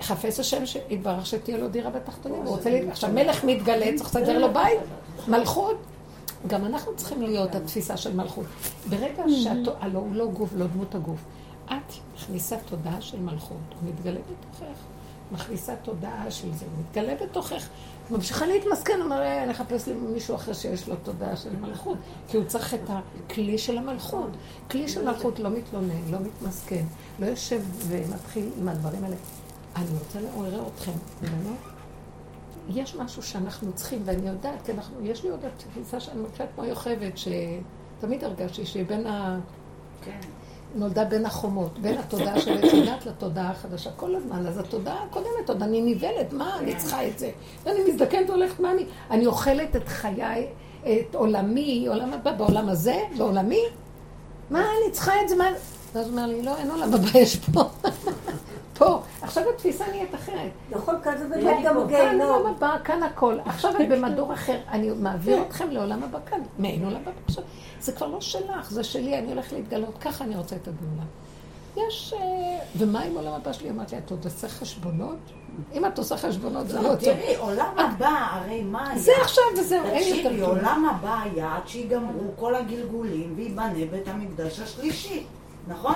חפש 0.01 0.39
השם 0.39 0.65
שיתברך 0.65 1.25
שתהיה 1.25 1.57
לו 1.57 1.67
דירה 1.67 1.89
בתחתונים. 1.89 2.41
הוא 2.41 2.55
רוצה, 2.55 2.69
לה- 2.69 2.91
עכשיו 2.91 3.09
מלך 3.13 3.43
מתגלה, 3.43 3.86
צריך 3.95 4.09
לסדר 4.15 4.39
לו 4.39 4.53
בית, 4.53 4.79
מלכות. 5.27 5.77
גם 6.47 6.65
אנחנו 6.65 6.95
צריכים 6.95 7.21
להיות 7.21 7.55
התפיסה 7.55 7.97
של 7.97 8.15
מלכות. 8.15 8.45
ברגע 8.89 9.23
שאת... 9.43 9.73
הלוא 9.79 10.01
הוא 10.01 10.15
לא 10.15 10.25
גוף, 10.27 10.49
לא 10.55 10.65
דמות 10.67 10.95
הגוף. 10.95 11.19
את 11.65 11.71
מכניסה 12.15 12.55
תודעה 12.69 13.01
של 13.01 13.19
מלכות, 13.19 13.57
הוא 13.81 13.89
מתגלה 13.89 14.19
בתוכך. 14.19 14.75
מכניסה 15.32 15.76
תודעה 15.76 16.32
של 16.32 16.53
זה, 16.53 16.65
מתגלה 16.80 17.13
בתוכך. 17.23 17.67
ממשיכה 18.11 18.45
להתמסכן, 18.45 19.01
אומר, 19.01 19.21
"אה, 19.21 19.45
נחפש 19.45 19.88
לי 19.88 19.93
מישהו 19.93 20.36
אחר 20.36 20.53
שיש 20.53 20.88
לו 20.88 20.95
תודעה 21.03 21.36
של 21.36 21.55
מלכות. 21.55 21.97
כי 22.28 22.38
הוא 22.38 22.45
צריך 22.45 22.73
את 22.73 22.89
הכלי 22.89 23.57
של 23.57 23.78
המלכות. 23.78 24.30
כלי 24.71 24.88
של 24.88 25.05
מלכות 25.05 25.39
לא 25.39 25.49
מתלונן, 25.49 26.11
לא 26.11 26.17
מתמסכן, 26.19 26.84
לא 27.19 27.26
יושב 27.26 27.61
ומתחיל 27.88 28.49
עם 28.59 28.67
הדברים 28.67 29.03
האלה. 29.03 29.15
אני 29.76 29.86
רוצה 29.99 30.21
לעורר 30.21 30.67
אתכם, 30.76 30.91
באמת. 31.21 31.57
יש 32.69 32.95
משהו 32.95 33.23
שאנחנו 33.23 33.73
צריכים, 33.73 34.01
ואני 34.05 34.28
יודעת, 34.30 34.65
כי 34.65 34.71
אנחנו, 34.71 35.05
יש 35.05 35.23
לי 35.23 35.30
עוד 35.30 35.39
תפיסה 35.57 35.99
שאני 35.99 36.21
מרגישה 36.21 36.45
כמו 36.55 36.65
יוכבת, 36.65 37.13
שתמיד 37.17 38.23
הרגשתי 38.23 38.65
שהיא 38.65 38.86
בין 38.86 39.07
ה... 39.07 39.39
כן. 40.01 40.19
נולדה 40.76 41.05
בין 41.05 41.26
החומות, 41.26 41.80
בין 41.80 41.97
התודעה 41.97 42.39
של 42.39 42.57
עץ 42.57 42.73
הדת 42.73 43.05
לתודעה 43.05 43.51
החדשה 43.51 43.89
כל 43.95 44.15
הזמן. 44.15 44.47
אז 44.47 44.57
התודעה 44.57 45.03
הקודמת, 45.03 45.49
עוד 45.49 45.63
אני 45.63 45.82
נבהלת, 45.82 46.34
מה 46.34 46.59
אני 46.59 46.76
צריכה 46.76 47.07
את 47.07 47.19
זה? 47.19 47.32
ואני 47.63 47.80
מזדקנת 47.88 48.30
והולכת, 48.30 48.59
מה 48.59 48.71
אני... 48.71 48.86
אני 49.11 49.26
אוכלת 49.26 49.76
את 49.76 49.88
חיי, 49.88 50.47
את 50.84 51.15
עולמי, 51.15 51.88
עולם 51.88 52.13
הבא, 52.13 52.32
בעולם 52.32 52.69
הזה, 52.69 52.99
בעולמי? 53.17 53.61
מה 54.49 54.59
אני 54.59 54.91
צריכה 54.91 55.21
את 55.21 55.30
זה? 55.30 55.36
מה... 55.36 55.45
ואז 55.93 56.05
הוא 56.05 56.11
אומר 56.11 56.28
לי, 56.28 56.41
לא, 56.41 56.57
אין 56.57 56.71
עולם 56.71 56.93
הבא, 56.93 57.19
יש 57.19 57.36
פה. 57.36 57.61
עכשיו 59.26 59.43
התפיסה 59.55 59.86
נהיית 59.89 60.15
אחרת. 60.15 60.51
נכון, 60.69 60.95
כאן 61.03 61.17
זה 61.17 61.28
באמת 61.28 61.57
גם 61.65 61.76
כאן 61.76 61.88
גיהנום. 61.88 62.21
עולם 62.21 62.55
הבא, 62.55 62.78
כאן 62.84 63.03
הכל. 63.03 63.38
עכשיו 63.45 63.71
את 63.82 63.89
במדור 63.89 64.34
אחר. 64.34 64.57
אני 64.69 64.89
מעביר 64.89 65.41
אתכם 65.41 65.69
לעולם 65.69 66.03
הבא 66.03 66.19
כאן. 66.26 66.39
מעין 66.57 66.86
עולם 66.86 67.01
הבא 67.01 67.11
עכשיו. 67.28 67.43
זה 67.80 67.91
כבר 67.91 68.07
לא 68.07 68.21
שלך, 68.21 68.71
זה 68.71 68.84
שלי, 68.84 69.19
אני 69.19 69.32
הולך 69.32 69.53
להתגלות. 69.53 69.97
ככה 69.97 70.23
אני 70.23 70.36
רוצה 70.36 70.55
את 70.55 70.67
הגאולה. 70.67 71.03
יש... 71.78 72.13
אה, 72.17 72.59
ומה 72.78 73.01
עם 73.01 73.15
עולם 73.15 73.34
הבא 73.34 73.53
שלי? 73.53 73.69
אמרתי 73.69 73.97
את 73.97 74.11
עוד 74.11 74.26
עושה 74.26 74.49
חשבונות? 74.49 75.17
אם 75.73 75.86
את 75.86 75.97
עושה 75.97 76.17
חשבונות, 76.17 76.69
זה 76.69 76.82
לא 76.82 76.89
טוב. 76.89 76.99
תראי, 76.99 77.36
עולם 77.36 77.80
הבא, 77.80 78.28
הרי 78.32 78.63
מה 78.63 78.89
היה? 78.89 78.99
זה 78.99 79.11
עכשיו 79.21 79.43
וזהו, 79.57 79.86
אין 79.86 80.15
יותר 80.15 80.30
תקשיבי. 80.30 80.41
עולם 80.41 80.86
הבא 80.86 81.21
היה 81.23 81.55
עד 81.55 81.67
שיגמרו 81.67 82.32
כל 82.36 82.55
הגלגולים 82.55 83.34
וייבנה 83.38 83.86
בית 83.91 84.07
המקדש 84.07 84.59
השלישי, 84.59 85.23
נכון? 85.67 85.95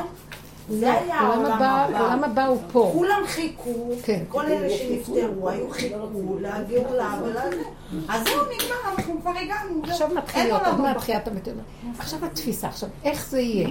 זה 0.69 0.93
היה 0.93 1.19
עולם 1.19 1.45
העולם 1.45 1.53
הבא, 1.53 1.85
הבא. 1.85 2.03
עולם 2.03 2.23
הבא 2.23 2.45
הוא 2.45 2.57
פה. 2.71 2.89
כולם 2.93 3.21
חיכו, 3.25 3.91
כן. 4.03 4.23
כל 4.29 4.45
אלה 4.45 4.69
שנפטרו 4.69 5.49
היו 5.49 5.69
חיכו 5.69 5.97
לגאולה 6.39 7.19
ולזה. 7.23 7.63
אז 8.09 8.23
זהו, 8.23 8.41
נגמר, 8.43 8.91
אנחנו 8.97 9.21
כבר 9.21 9.31
הגענו. 9.31 9.81
עכשיו 9.83 10.09
מתחיל 10.15 10.43
להיות, 10.43 10.61
עוד 10.65 10.79
מעט. 10.81 10.97
תחיית 10.97 11.27
המתים. 11.27 11.53
עכשיו 11.99 12.25
התפיסה, 12.25 12.67
עכשיו, 12.67 12.89
איך 13.03 13.29
זה 13.29 13.39
יהיה? 13.39 13.69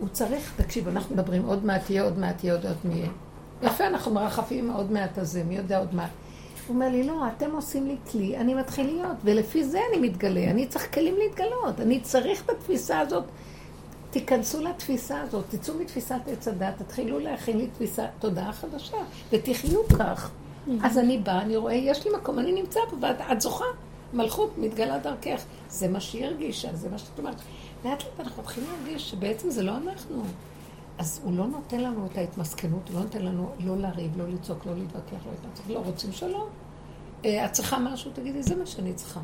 הוא 0.00 0.08
צריך, 0.08 0.52
תקשיב, 0.56 0.88
אנחנו 0.88 1.14
מדברים, 1.14 1.44
עוד 1.46 1.64
מעט 1.64 1.90
יהיה, 1.90 2.02
עוד 2.02 2.18
מעט 2.18 2.44
יהיה, 2.44 2.54
עוד 2.54 2.64
מעט 2.64 2.94
יהיה. 2.94 3.08
יפה, 3.62 3.86
אנחנו 3.86 4.14
מרחפים 4.14 4.70
עוד 4.70 4.92
מעט 4.92 5.18
הזה, 5.18 5.44
מי 5.44 5.56
יודע 5.56 5.78
עוד 5.78 5.94
מעט. 5.94 6.10
הוא 6.66 6.74
אומר 6.74 6.88
לי, 6.88 7.02
לא, 7.02 7.22
אתם 7.36 7.50
עושים 7.52 7.86
לי 7.86 7.96
כלי, 8.12 8.36
אני 8.36 8.54
מתחיל 8.54 8.86
להיות, 8.86 9.16
ולפי 9.24 9.64
זה 9.64 9.80
אני 9.92 10.08
מתגלה, 10.08 10.50
אני 10.50 10.66
צריך 10.66 10.94
כלים 10.94 11.14
להתגלות, 11.18 11.80
אני 11.80 12.00
צריך 12.00 12.42
את 12.44 12.50
התפיסה 12.50 13.00
הזאת. 13.00 13.24
תיכנסו 14.10 14.60
לתפיסה 14.60 15.20
הזאת, 15.20 15.44
תצאו 15.48 15.74
מתפיסת 15.74 16.20
עץ 16.26 16.48
הדת, 16.48 16.74
תתחילו 16.78 17.18
להכין 17.18 17.58
לי 17.58 17.66
תפיסה, 17.66 18.06
תודעה 18.18 18.52
חדשה, 18.52 18.96
ותחיו 19.32 19.88
כך. 19.98 20.30
אז 20.82 20.98
אני 20.98 21.18
באה, 21.18 21.42
אני 21.42 21.56
רואה, 21.56 21.74
יש 21.74 22.06
לי 22.06 22.10
מקום, 22.16 22.38
אני 22.38 22.52
נמצא 22.52 22.80
פה, 22.90 22.96
ואת 23.00 23.16
את 23.32 23.40
זוכה. 23.40 23.64
מלכות 24.12 24.58
מתגלה 24.58 24.98
דרכך. 24.98 25.42
זה 25.68 25.88
מה 25.88 26.00
שהיא 26.00 26.24
הרגישה, 26.24 26.76
זה 26.76 26.88
מה 26.88 26.98
שאת 26.98 27.18
אומרת. 27.18 27.36
לאט 27.84 28.02
לאט 28.02 28.20
אנחנו 28.20 28.42
מתחילים 28.42 28.70
להרגיש 28.70 29.10
שבעצם 29.10 29.50
זה 29.50 29.62
לא 29.62 29.76
אנחנו. 29.76 30.22
אז 30.98 31.20
הוא 31.24 31.36
לא 31.36 31.46
נותן 31.46 31.80
לנו 31.80 32.06
את 32.06 32.18
ההתמסכנות, 32.18 32.88
הוא 32.88 32.96
לא 32.96 33.02
נותן 33.02 33.22
לנו 33.22 33.50
לא 33.60 33.76
לריב, 33.76 34.18
לא 34.18 34.28
לצעוק, 34.28 34.66
לא 34.66 34.74
להתווכח, 34.74 35.26
לא 35.26 35.32
להתנצח, 35.32 35.62
לא 35.68 35.78
רוצים 35.78 36.12
שלום. 36.12 36.48
אה, 37.24 37.46
את 37.46 37.52
צריכה 37.52 37.78
משהו, 37.78 38.10
תגידי, 38.14 38.42
זה 38.42 38.56
מה 38.56 38.66
שאני 38.66 38.94
צריכה. 38.94 39.20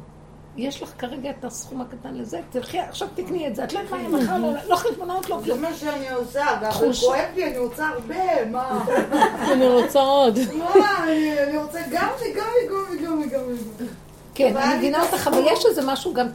יש 0.56 0.82
לך 0.82 0.92
כרגע 0.98 1.30
את 1.30 1.44
הסכום 1.44 1.80
הקטן 1.80 2.14
לזה, 2.14 2.40
תלכי, 2.50 2.78
עכשיו 2.78 3.08
תקני 3.14 3.46
את 3.48 3.56
זה, 3.56 3.64
את 3.64 3.72
לא 3.72 3.78
יודעת 3.78 3.92
מה 3.92 3.98
יהיה 3.98 4.08
מחר, 4.08 4.38
לא- 4.38 4.52
לא 4.68 4.76
חשבונות, 4.76 5.30
לא 5.30 5.38
זה 5.38 5.44
כלום. 5.44 5.62
מה 5.62 5.74
שאני 5.74 6.10
עושה, 6.10 6.46
תחוש- 6.70 7.04
כואב 7.04 7.18
לי, 7.34 7.44
אני 7.44 7.58
רוצה 7.58 7.86
הרבה, 7.88 8.44
מה? 8.50 8.84
אני 9.52 9.66
רוצה 9.68 10.00
עוד. 10.00 10.38
אני 10.38 11.58
רוצה 11.58 11.80
גם 11.92 12.08
וגם 12.20 12.46
וגם 12.66 12.76
וגם 12.92 13.20
וגם 13.22 13.40
וגם. 13.48 13.86
כן, 14.34 14.50
אבל 14.56 14.60
אני 14.60 14.76
מבינה 14.76 15.02
אותך. 15.02 15.26
אבל 15.28 15.42
יש 15.52 15.66
איזה 15.66 15.82
משהו 15.86 16.14
גם. 16.14 16.26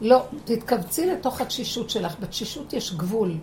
לא, 0.00 0.22
תתכווצי 0.44 1.06
לתוך 1.06 1.40
התשישות 1.40 1.90
שלך. 1.90 2.14
בתשישות 2.20 2.72
יש 2.72 2.94
גבול. 2.94 3.34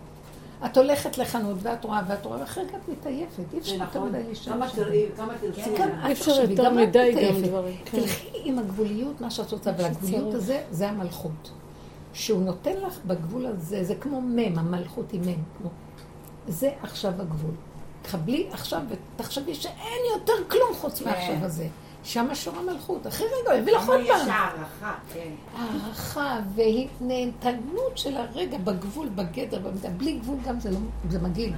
את 0.65 0.77
הולכת 0.77 1.17
לחנות 1.17 1.57
ואת 1.61 1.85
רואה 1.85 2.01
ואת 2.07 2.25
רואה, 2.25 2.39
ואחרי 2.39 2.63
רגע 2.63 2.77
את 2.77 2.89
מתעייפת. 2.89 3.43
אי 3.53 3.59
אפשר 3.59 3.73
יותר 3.73 3.85
נכון. 3.85 4.09
מדי 4.09 4.23
להישאר 4.23 4.53
כמה. 4.53 4.69
תראי, 4.69 5.05
כמה 5.17 5.33
תרצי. 5.41 5.69
ממנה. 5.69 6.01
את 6.01 6.05
אי 6.05 6.11
אפשר 6.11 6.31
יותר 6.31 6.73
מדי 6.73 7.31
גם. 7.33 7.41
דברים, 7.41 7.77
כן. 7.85 8.01
תלכי 8.01 8.27
עם 8.43 8.59
הגבוליות, 8.59 9.21
מה 9.21 9.31
שאת 9.31 9.51
רוצה, 9.51 9.69
אבל 9.69 9.85
הגבוליות 9.85 10.33
הזה, 10.33 10.61
זה 10.71 10.89
המלכות. 10.89 11.51
שהוא 12.13 12.41
נותן 12.41 12.73
לך 12.87 12.99
בגבול 13.05 13.45
הזה, 13.45 13.83
זה 13.83 13.95
כמו 13.95 14.21
מ', 14.21 14.59
המלכות 14.59 15.11
היא 15.11 15.19
מ', 15.19 15.43
כמו... 15.57 15.69
זה 16.47 16.69
עכשיו 16.81 17.13
הגבול. 17.19 17.51
קבלי 18.11 18.47
עכשיו 18.51 18.81
ותחשבי 18.89 19.55
שאין 19.55 20.01
יותר 20.15 20.33
כלום 20.47 20.73
חוץ 20.73 21.01
מעכשיו 21.01 21.35
הזה. 21.41 21.67
שם 22.03 22.27
שור 22.33 22.53
המלכות. 22.57 23.07
אחרי 23.07 23.27
רגע, 23.41 23.51
הוא 23.51 23.59
יביא 23.59 23.73
לך 23.73 23.89
עוד 23.89 23.99
יש 24.03 24.09
פעם. 24.09 24.29
הערכה, 24.29 24.93
כן. 25.13 25.29
הערכה 25.55 26.39
והתנהגות 26.55 27.97
של 27.97 28.17
הרגע 28.17 28.57
בגבול, 28.57 29.09
בגדר, 29.09 29.59
במידה. 29.59 29.89
בלי 29.89 30.13
גבול 30.13 30.37
גם 30.45 30.59
זה, 30.59 30.71
לא, 30.71 30.77
זה 31.09 31.19
מגעיל. 31.19 31.53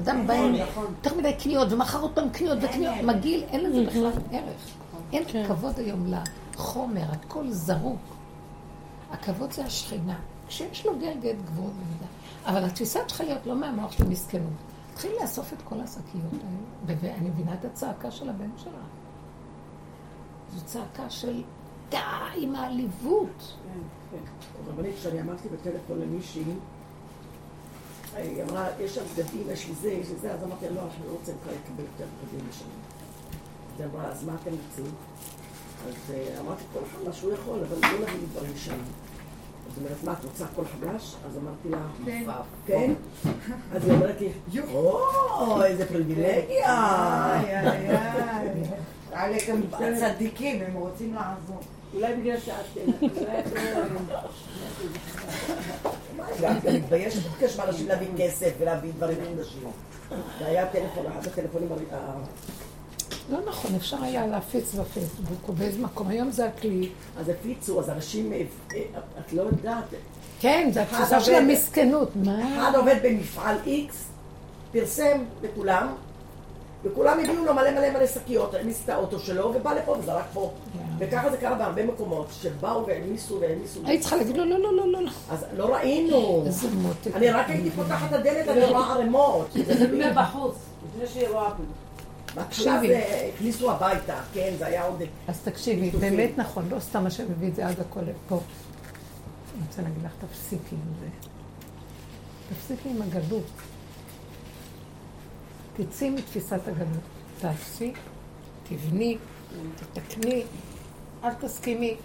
אדם 0.00 0.26
בא 0.26 0.34
עם 0.34 0.54
יותר 0.54 1.18
מדי 1.18 1.32
קניות, 1.32 1.72
ומחר 1.72 2.00
עוד 2.00 2.14
פעם 2.14 2.30
קניות 2.30 2.58
וקניות, 2.62 2.94
מגעיל, 3.04 3.44
אין 3.48 3.64
לזה 3.64 3.86
בכלל 3.86 4.10
ערך. 4.32 4.74
אין 5.12 5.24
כן. 5.28 5.44
כבוד 5.48 5.78
היום 5.78 6.12
לחומר, 6.54 7.04
הכל 7.12 7.50
זרוק. 7.50 8.00
הכבוד 9.12 9.52
זה 9.52 9.64
השכינה. 9.64 10.18
כשיש 10.48 10.86
לו 10.86 10.92
גלגל 10.98 11.36
גבול 11.44 11.70
במידה. 11.70 12.06
אבל 12.46 12.64
התפיסה 12.64 13.00
צריכה 13.06 13.24
להיות 13.24 13.46
לא 13.46 13.54
מהמוח 13.54 13.92
של 13.92 14.08
מסכנות. 14.08 14.52
תתחיל 14.92 15.10
לאסוף 15.20 15.52
את 15.52 15.58
כל 15.64 15.80
השקיות 15.80 16.32
האלה, 16.32 16.98
ואני 17.00 17.28
מבינה 17.28 17.54
את 17.54 17.64
הצעקה 17.64 18.10
של 18.10 18.28
הבן 18.28 18.50
שלה. 18.56 18.72
זו 20.54 20.64
צעקה 20.64 21.10
של 21.10 21.42
די 21.90 21.96
עם 22.36 22.54
העליבות. 22.54 23.54
כן, 23.64 23.80
כן. 24.10 24.70
רבנית, 24.70 24.94
כשאני 24.94 25.20
אמרתי 25.20 25.48
בטלפון 25.48 26.00
למישהי, 26.00 26.42
היא 28.16 28.42
אמרה, 28.42 28.66
יש 28.80 28.94
שם 28.94 29.02
בגדים, 29.14 29.46
יש 29.50 29.68
לי 29.68 29.74
זה, 29.74 29.90
יש 29.90 30.08
לי 30.08 30.16
זה, 30.16 30.32
אז 30.34 30.44
אמרתי 30.44 30.64
לה, 30.64 30.70
לא, 30.70 30.80
אנחנו 30.80 31.04
לא 31.06 31.12
רוצים 31.12 31.34
כבר 31.42 31.52
לקבל 31.52 31.82
יותר 31.82 32.04
בגדים 32.22 32.48
משנה. 32.48 32.68
אז 33.74 33.80
היא 33.80 33.86
אמרה, 33.86 34.04
אז 34.04 34.24
מה 34.24 34.32
אתם 34.42 34.50
רוצים? 34.50 34.94
אז 35.88 35.94
אה, 36.14 36.40
אמרתי, 36.40 36.62
כל 36.72 36.78
אחד 36.90 37.04
מה 37.06 37.12
שהוא 37.12 37.32
יכול, 37.32 37.58
אבל 37.58 37.76
לא 37.82 37.98
נביא 37.98 38.20
לי 38.20 38.26
דברים. 38.32 38.52
אז 39.68 39.78
היא 39.78 39.84
אומרת, 39.84 40.04
מה, 40.04 40.12
את 40.12 40.24
רוצה 40.24 40.44
הכל 40.44 40.64
חדש? 40.64 41.14
אז 41.26 41.36
אמרתי 41.36 41.68
לה, 41.68 41.78
כן? 42.66 42.92
אז 43.72 43.84
היא 43.84 43.94
אומרת 43.94 44.20
לי, 44.20 44.32
או, 44.74 45.64
איזה 45.64 45.88
פריבילגיה. 45.88 47.42
איי. 49.12 49.24
עליכם 49.24 49.60
צדיקים, 50.00 50.62
הם 50.62 50.74
רוצים 50.74 51.14
לעזור. 51.14 51.60
אולי 51.94 52.16
בגלל 52.16 52.40
שאת... 52.40 52.78
את 56.34 56.40
לא- 56.40 56.72
מתביישת 56.72 57.26
לבקש 57.26 57.56
מאנשים 57.56 57.88
להביא 57.88 58.08
כסף 58.18 58.50
ולהביא 58.58 58.90
דברים 58.96 59.16
חדשים. 59.36 59.70
זה 60.38 60.46
היה 60.46 60.66
טלפון, 60.66 61.06
אחד 61.06 61.26
הטלפונים 61.26 61.68
לא 63.30 63.38
נכון, 63.46 63.74
אפשר 63.74 64.02
היה 64.02 64.26
להפיץ 64.26 64.74
בפייסבוק 64.74 65.48
או 65.48 65.52
באיזה 65.52 65.82
מקום. 65.82 66.08
היום 66.08 66.30
זה 66.30 66.46
הכלי. 66.46 66.88
אז 67.18 67.28
הפיצו, 67.28 67.80
אז 67.80 67.90
אנשים, 67.90 68.32
אה, 68.32 68.42
אה, 68.74 68.80
את 69.26 69.32
לא 69.32 69.42
יודעת, 69.42 69.84
כן, 70.40 70.70
זה 70.72 70.82
התפיסה 70.82 71.20
של 71.20 71.34
המסכנות. 71.34 72.10
מה? 72.16 72.58
אחד 72.58 72.76
עובד 72.76 72.96
במפעל 73.02 73.56
X, 73.64 73.92
פרסם 74.72 75.18
לכולם, 75.42 75.94
וכולם 76.84 77.18
הביאו 77.20 77.44
לו 77.44 77.54
מלא 77.54 77.70
מלא 77.70 77.90
מלא 77.90 78.06
שקיות, 78.06 78.54
העמיס 78.54 78.80
את 78.84 78.88
האוטו 78.88 79.18
שלו 79.18 79.52
ובא 79.54 79.72
לפה 79.72 79.96
וזרק 79.98 80.24
פה. 80.32 80.52
וככה 80.98 81.30
זה 81.30 81.36
קרה 81.36 81.54
בהרבה 81.54 81.86
מקומות, 81.86 82.26
שבאו 82.42 82.86
והעמיסו 82.86 83.40
והעמיסו. 83.40 83.80
היית 83.84 84.00
צריכה 84.00 84.16
להגיד 84.16 84.36
לו, 84.36 84.44
לא, 84.44 84.58
לא, 84.58 84.76
לא, 84.76 84.92
לא, 84.92 85.02
לא. 85.02 85.10
אז 85.30 85.44
לא 85.56 85.74
ראינו. 85.74 86.42
איזה 86.46 86.68
מותק. 86.70 87.10
אני 87.14 87.30
רק 87.30 87.50
הייתי 87.50 87.70
פותחת 87.70 88.08
את 88.08 88.12
הדלת, 88.12 88.48
אני 88.48 88.64
רואה 88.64 88.92
ערימות. 88.92 89.48
זה 89.52 90.10
מבחוץ, 90.10 90.54
לפני 90.86 91.06
שהיא 91.06 91.28
רואה. 91.28 91.50
זה 92.60 93.28
הכניסו 93.34 93.70
הביתה, 93.70 94.20
כן, 94.34 94.54
זה 94.58 94.66
היה 94.66 94.84
עוד... 94.84 95.02
אז 95.28 95.40
תקשיבי. 95.44 95.90
באמת 95.90 96.30
נכון, 96.36 96.68
לא 96.70 96.80
סתם 96.80 97.06
השם 97.06 97.24
מביא 97.30 97.48
את 97.48 97.54
זה 97.54 97.66
עד 97.66 97.80
הכל 97.80 98.00
לפה. 98.00 98.40
אני 99.54 99.66
רוצה 99.68 99.82
להגיד 99.82 100.02
לך, 100.04 100.10
תפסיקי 100.28 100.74
עם 100.74 100.92
זה. 101.00 101.06
תפסיקי 102.54 102.88
עם 102.88 103.02
הגלות. 103.02 103.42
תצאי 105.78 106.10
מתפיסת 106.10 106.60
הגלות. 106.68 107.02
תעשי, 107.40 107.92
תבני, 108.68 109.18
תתקני, 109.94 110.42
אל 111.24 111.34
תסכימי. 111.34 111.96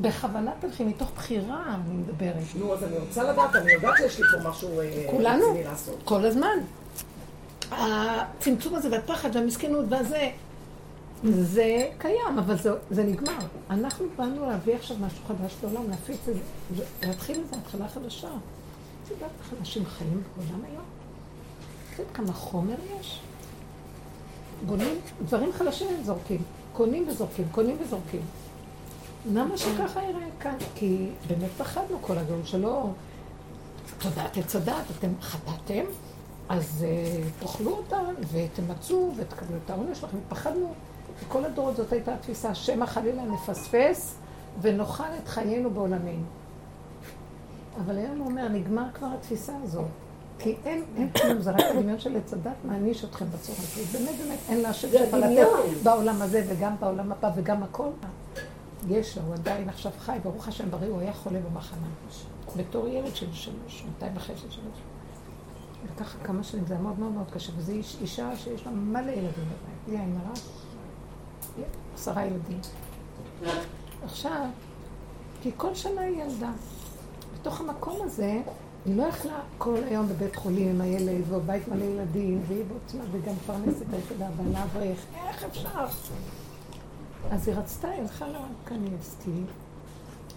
בכוונה 0.00 0.52
תלכי, 0.60 0.84
מתוך 0.84 1.10
בחירה 1.16 1.74
אני 1.74 1.94
מדברת. 1.94 2.34
נו, 2.58 2.74
אז 2.74 2.84
אני 2.84 2.98
רוצה 2.98 3.32
לדעת, 3.32 3.56
אני 3.56 3.72
יודעת 3.72 3.94
שיש 3.96 4.20
לי 4.20 4.26
פה 4.26 4.48
משהו 4.48 4.80
אה, 4.80 5.06
כולנו, 5.10 5.44
רציני 5.44 5.64
לעשות. 5.64 5.98
כל 6.04 6.24
הזמן. 6.24 6.58
הצמצום 7.70 8.74
הזה 8.74 8.90
והפחד 8.90 9.36
והמסכנות 9.36 9.84
והזה, 9.88 10.30
זה 11.24 11.88
קיים, 11.98 12.38
אבל 12.38 12.56
זה, 12.56 12.70
זה 12.90 13.04
נגמר. 13.04 13.38
אנחנו 13.70 14.06
באנו 14.16 14.46
להביא 14.46 14.74
עכשיו 14.74 14.96
משהו 15.00 15.24
חדש 15.28 15.54
בעולם, 15.62 15.90
להפיץ 15.90 16.28
את 16.28 16.34
זה, 16.76 16.84
להתחיל 17.02 17.36
איזו 17.36 17.56
התחלה 17.56 17.88
חדשה. 17.88 18.28
את 18.28 19.10
יודעת 19.10 19.30
איך 19.40 19.54
אנשים 19.60 19.86
חיים 19.86 20.22
בעולם 20.36 20.64
היום? 20.64 20.84
יודעת 21.98 22.16
כמה 22.16 22.32
חומר 22.32 22.74
יש? 23.00 23.20
בונים, 24.66 24.94
דברים 25.24 25.52
חלשים 25.52 25.88
הם 25.98 26.04
זורקים. 26.04 26.42
קונים 26.72 27.08
וזורקים, 27.08 27.44
קונים 27.52 27.76
וזורקים. 27.80 28.20
למה 29.32 29.58
שככה 29.58 30.02
יראה 30.02 30.26
כאן? 30.40 30.56
כי 30.74 31.08
באמת 31.28 31.50
פחדנו 31.58 31.98
כל 32.00 32.18
הגאול 32.18 32.44
שלא... 32.44 32.86
תודעת 33.98 34.36
עץ 34.36 34.56
הדת, 34.56 34.84
אתם 34.98 35.08
חטאתם, 35.20 35.84
אז 36.48 36.84
uh, 36.84 37.42
תאכלו 37.42 37.70
אותה 37.70 37.98
ותמצו 38.32 39.12
ותקבלו 39.16 39.56
את 39.64 39.70
העונש 39.70 39.98
שלכם. 39.98 40.16
פחדנו, 40.28 40.74
וכל 41.24 41.44
הדורות 41.44 41.76
זאת 41.76 41.92
הייתה 41.92 42.14
התפיסה, 42.14 42.54
שמא 42.54 42.86
חלילה 42.86 43.22
נפספס 43.24 44.14
ונאכל 44.60 45.04
את 45.22 45.28
חיינו 45.28 45.70
בעולמנו. 45.70 46.24
אבל 47.80 47.98
היום 47.98 48.18
הוא 48.18 48.26
אומר, 48.26 48.48
נגמר 48.48 48.86
כבר 48.94 49.08
התפיסה 49.18 49.52
הזאת. 49.62 50.07
כי 50.38 50.56
אין, 50.64 50.84
אין 50.96 51.10
כלום, 51.10 51.40
זה 51.40 51.50
רק 51.50 51.60
הדמיון 51.60 51.98
של 52.00 52.16
עץ 52.16 52.32
הדת 52.32 52.52
מעניש 52.64 53.04
אתכם 53.04 53.24
בצורה 53.26 53.58
הזאת. 53.58 54.00
באמת, 54.00 54.18
באמת, 54.18 54.38
אין 54.48 54.60
להשם 54.60 54.88
זה 54.88 55.06
שפע 55.06 55.18
לתת. 55.18 55.46
בעולם 55.82 56.22
הזה 56.22 56.44
וגם 56.48 56.74
בעולם 56.80 57.12
הבא 57.12 57.30
וגם 57.36 57.62
הכל. 57.62 57.88
יש 58.88 59.18
לו, 59.18 59.24
הוא 59.24 59.34
עדיין 59.34 59.68
עכשיו 59.68 59.92
חי, 59.98 60.18
ברוך 60.22 60.48
השם 60.48 60.70
בריא, 60.70 60.88
הוא 60.88 61.00
היה 61.00 61.12
חולה 61.12 61.38
במחנה. 61.40 61.86
בתור 62.56 62.88
ילד 62.88 63.16
של 63.16 63.32
שלוש, 63.32 63.54
שנתיים 63.68 64.12
וחצי, 64.16 64.40
שלוש. 64.50 64.78
לקח 65.94 66.16
כמה 66.24 66.42
שנים, 66.42 66.64
זה 66.66 66.74
היה 66.74 66.82
מאוד 66.82 66.98
מאוד 66.98 67.12
מאוד 67.12 67.30
קשה, 67.30 67.52
וזו 67.56 67.72
איש, 67.72 67.96
אישה 68.00 68.36
שיש 68.36 68.66
לה 68.66 68.72
מלא 68.72 69.10
ילדים 69.10 69.44
בבית. 69.44 69.86
היא 69.86 69.98
עין 69.98 70.18
הרע, 70.24 70.34
עשרה 71.94 72.24
ילדים. 72.26 72.60
עכשיו, 74.04 74.46
כי 75.42 75.50
כל 75.56 75.74
שנה 75.74 76.00
היא 76.00 76.22
ילדה. 76.22 76.50
בתוך 77.40 77.60
המקום 77.60 77.96
הזה, 78.04 78.40
היא 78.86 78.96
לא 78.96 79.02
יכלה 79.02 79.40
כל 79.58 79.76
היום 79.84 80.08
בבית 80.08 80.36
חולים 80.36 80.68
עם 80.68 80.80
הילד, 80.80 81.24
ובבית 81.28 81.68
מלא 81.68 81.84
ילדים, 81.84 82.40
והיא 82.46 82.64
בעוצמה, 82.64 83.04
וגם 83.10 83.34
פרנסת 83.46 83.86
היחידה, 83.92 84.28
בעלה 84.36 84.64
אברך, 84.64 85.06
איך 85.28 85.44
אפשר? 85.44 85.86
אז 87.30 87.48
היא 87.48 87.56
רצתה, 87.56 87.88
היא 87.88 88.00
הלכה 88.00 88.26
לקניבסקי, 88.28 89.40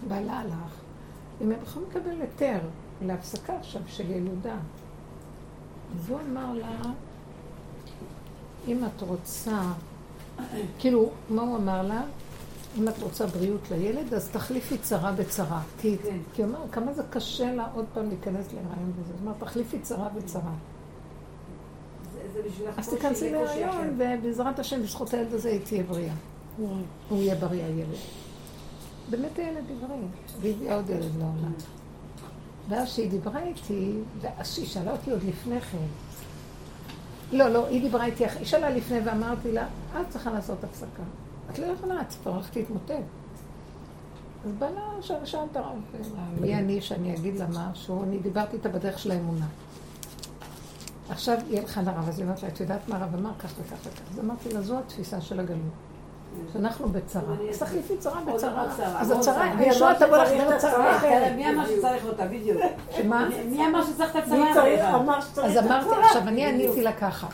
בעלה 0.08 0.32
הלך, 0.32 0.80
אם 1.40 1.52
הם 1.52 1.58
יכולים 1.62 1.88
לקבל 1.90 2.20
היתר 2.20 2.58
להפסקה 3.02 3.56
עכשיו 3.56 3.82
של 3.86 4.10
ילודה. 4.10 4.56
אז 5.96 6.10
הוא 6.10 6.18
אמר 6.30 6.52
לה, 6.52 6.80
אם 8.68 8.84
את 8.84 9.02
רוצה, 9.02 9.62
כאילו, 10.78 11.10
מה 11.30 11.42
הוא 11.42 11.56
אמר 11.56 11.82
לה? 11.82 12.02
אם 12.78 12.88
את 12.88 13.02
רוצה 13.02 13.26
בריאות 13.26 13.70
לילד, 13.70 14.14
אז 14.14 14.28
תחליפי 14.28 14.78
צרה 14.78 15.12
בצרה. 15.12 15.60
כי, 15.80 15.96
כן. 16.02 16.16
הוא 16.36 16.44
אמר, 16.46 16.58
כמה 16.72 16.92
זה 16.92 17.02
קשה 17.10 17.54
לה 17.54 17.66
עוד 17.74 17.84
פעם 17.94 18.08
להיכנס 18.08 18.46
להיריון 18.52 18.92
וזה. 18.96 19.12
הוא 19.12 19.28
אמר, 19.28 19.32
תחליפי 19.38 19.78
צרה 19.78 20.08
בצרה. 20.08 20.52
אז 22.76 22.88
תיכנסי. 22.88 23.32
להיריון, 23.32 23.98
ובעזרת 23.98 24.58
השם, 24.58 24.82
בזכות 24.82 25.14
הילד 25.14 25.34
הזה 25.34 25.48
היא 25.48 25.60
תהיה 25.64 25.82
בריאה. 25.82 26.14
הוא 27.08 27.22
יהיה 27.22 27.34
בריא 27.34 27.64
הילד. 27.64 27.86
באמת 29.10 29.38
הילד 29.38 29.64
בריא, 29.80 30.00
והביאה 30.40 30.74
עוד 30.74 30.90
ילד 30.90 31.16
לעולם. 31.18 31.52
ואז 32.68 32.88
שהיא 32.88 33.10
דיברה 33.10 33.42
איתי, 33.42 33.92
ואז 34.20 34.54
שהיא 34.54 34.66
שאלה 34.66 34.92
אותי 34.92 35.10
עוד 35.10 35.22
לפני 35.28 35.60
כן. 35.60 35.78
לא, 37.32 37.48
לא, 37.48 37.66
היא 37.66 37.82
דיברה 37.82 38.04
איתי, 38.04 38.26
היא 38.26 38.46
שאלה 38.46 38.70
לפני 38.70 39.00
ואמרתי 39.04 39.52
לה, 39.52 39.66
את 40.00 40.08
צריכה 40.08 40.30
לעשות 40.30 40.64
הפסקה. 40.64 41.02
את 41.50 41.58
לא 41.58 41.66
יכולה, 41.66 41.94
את 42.00 42.26
הולכת 42.26 42.56
להתמוטט. 42.56 42.92
אז 44.46 44.52
בא 44.58 44.66
לה, 44.68 44.80
שאל- 45.02 45.24
שאלת 45.24 45.56
הרב, 45.56 45.76
מי 46.40 46.54
אני 46.54 46.80
שאני 46.80 47.14
אגיד 47.16 47.36
לה 47.36 47.46
משהו? 47.70 48.02
אני 48.02 48.18
דיברתי 48.18 48.56
איתה 48.56 48.68
בדרך 48.68 48.98
של 48.98 49.10
האמונה. 49.10 49.46
עכשיו 51.10 51.36
היא 51.50 51.60
הלכה 51.60 51.82
לרב, 51.82 52.08
אז 52.08 52.18
היא 52.18 52.24
אומרת 52.26 52.42
לה, 52.42 52.48
את 52.48 52.60
יודעת 52.60 52.88
מה 52.88 52.96
הרב 52.96 53.14
אמר? 53.14 53.30
כך 53.38 53.52
וכך 53.60 53.76
וכך. 53.86 54.00
אז 54.12 54.18
אמרתי 54.20 54.52
לה, 54.52 54.60
זו 54.62 54.78
התפיסה 54.78 55.20
של 55.20 55.40
הגלות. 55.40 55.60
שאנחנו 56.52 56.88
בצרה. 56.88 57.34
אז 57.50 57.58
תחליפי 57.58 57.96
צרה 57.98 58.20
בצרה. 58.34 58.62
אז 59.00 59.10
הצרה, 59.10 59.22
צרה. 59.22 59.58
הישועה 59.58 59.94
תבוא 59.98 60.16
לך 60.16 60.28
דרך 60.30 60.52
את 60.54 60.58
צרה. 60.58 60.96
אחרת. 60.96 61.32
מי 61.36 61.50
אמר 61.50 61.66
שצריך 61.66 62.04
אותה, 62.04 62.26
בדיוק. 62.26 62.60
שמה? 62.96 63.28
מי- 63.48 63.66
אמר 63.66 63.84
שצריך 63.86 64.16
את 64.16 64.28
מי 64.28 64.50
הצרה? 64.50 64.64
אז 65.44 65.56
את 65.56 65.62
אמרתי. 65.64 65.96
עכשיו 66.04 66.22
אני 66.28 66.46
עניתי 66.46 66.82
לה 66.82 66.92
ככה. 66.92 67.26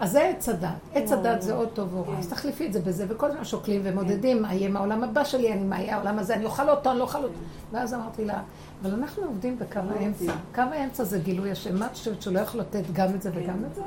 אז 0.00 0.10
זה 0.10 0.22
עץ 0.24 0.48
הדת. 0.48 0.68
עץ 0.94 1.12
הדת 1.12 1.42
זה 1.42 1.54
עוד 1.54 1.68
טוב 1.68 1.94
ורע. 1.94 2.06
כן. 2.06 2.18
אז 2.18 2.28
תחליפי 2.28 2.66
את 2.66 2.72
זה 2.72 2.80
בזה, 2.80 3.04
וכל 3.08 3.30
הזמן 3.30 3.44
שוקלים 3.44 3.80
ומודדים, 3.84 4.42
מה 4.42 4.54
יהיה 4.54 4.68
מהעולם 4.68 5.04
הבא 5.04 5.24
שלי, 5.24 5.52
אני 5.52 5.64
מה 5.64 5.80
יהיה 5.80 5.96
העולם 5.96 6.18
הזה, 6.18 6.34
אני 6.34 6.44
אוכל 6.44 6.70
אותו, 6.70 6.90
אני 6.90 6.98
לא 6.98 7.04
אוכל 7.04 7.24
אותו. 7.24 7.34
ואז 7.72 7.94
אמרתי 7.94 8.24
לה, 8.24 8.42
אבל 8.82 8.94
אנחנו 8.94 9.24
עובדים 9.24 9.58
בקו 9.58 9.80
האמצע. 9.90 10.32
קו 10.54 10.60
האמצע 10.60 11.04
זה 11.04 11.18
גילוי 11.18 11.50
השם. 11.50 11.78
מה 11.78 11.86
את 11.86 11.92
חושבת 11.92 12.22
שהוא 12.22 12.34
לא 12.34 12.40
יכול 12.40 12.60
לתת 12.60 12.82
גם 12.92 13.14
את 13.14 13.22
זה 13.22 13.30
וגם 13.34 13.64
את 13.70 13.74
זה? 13.74 13.82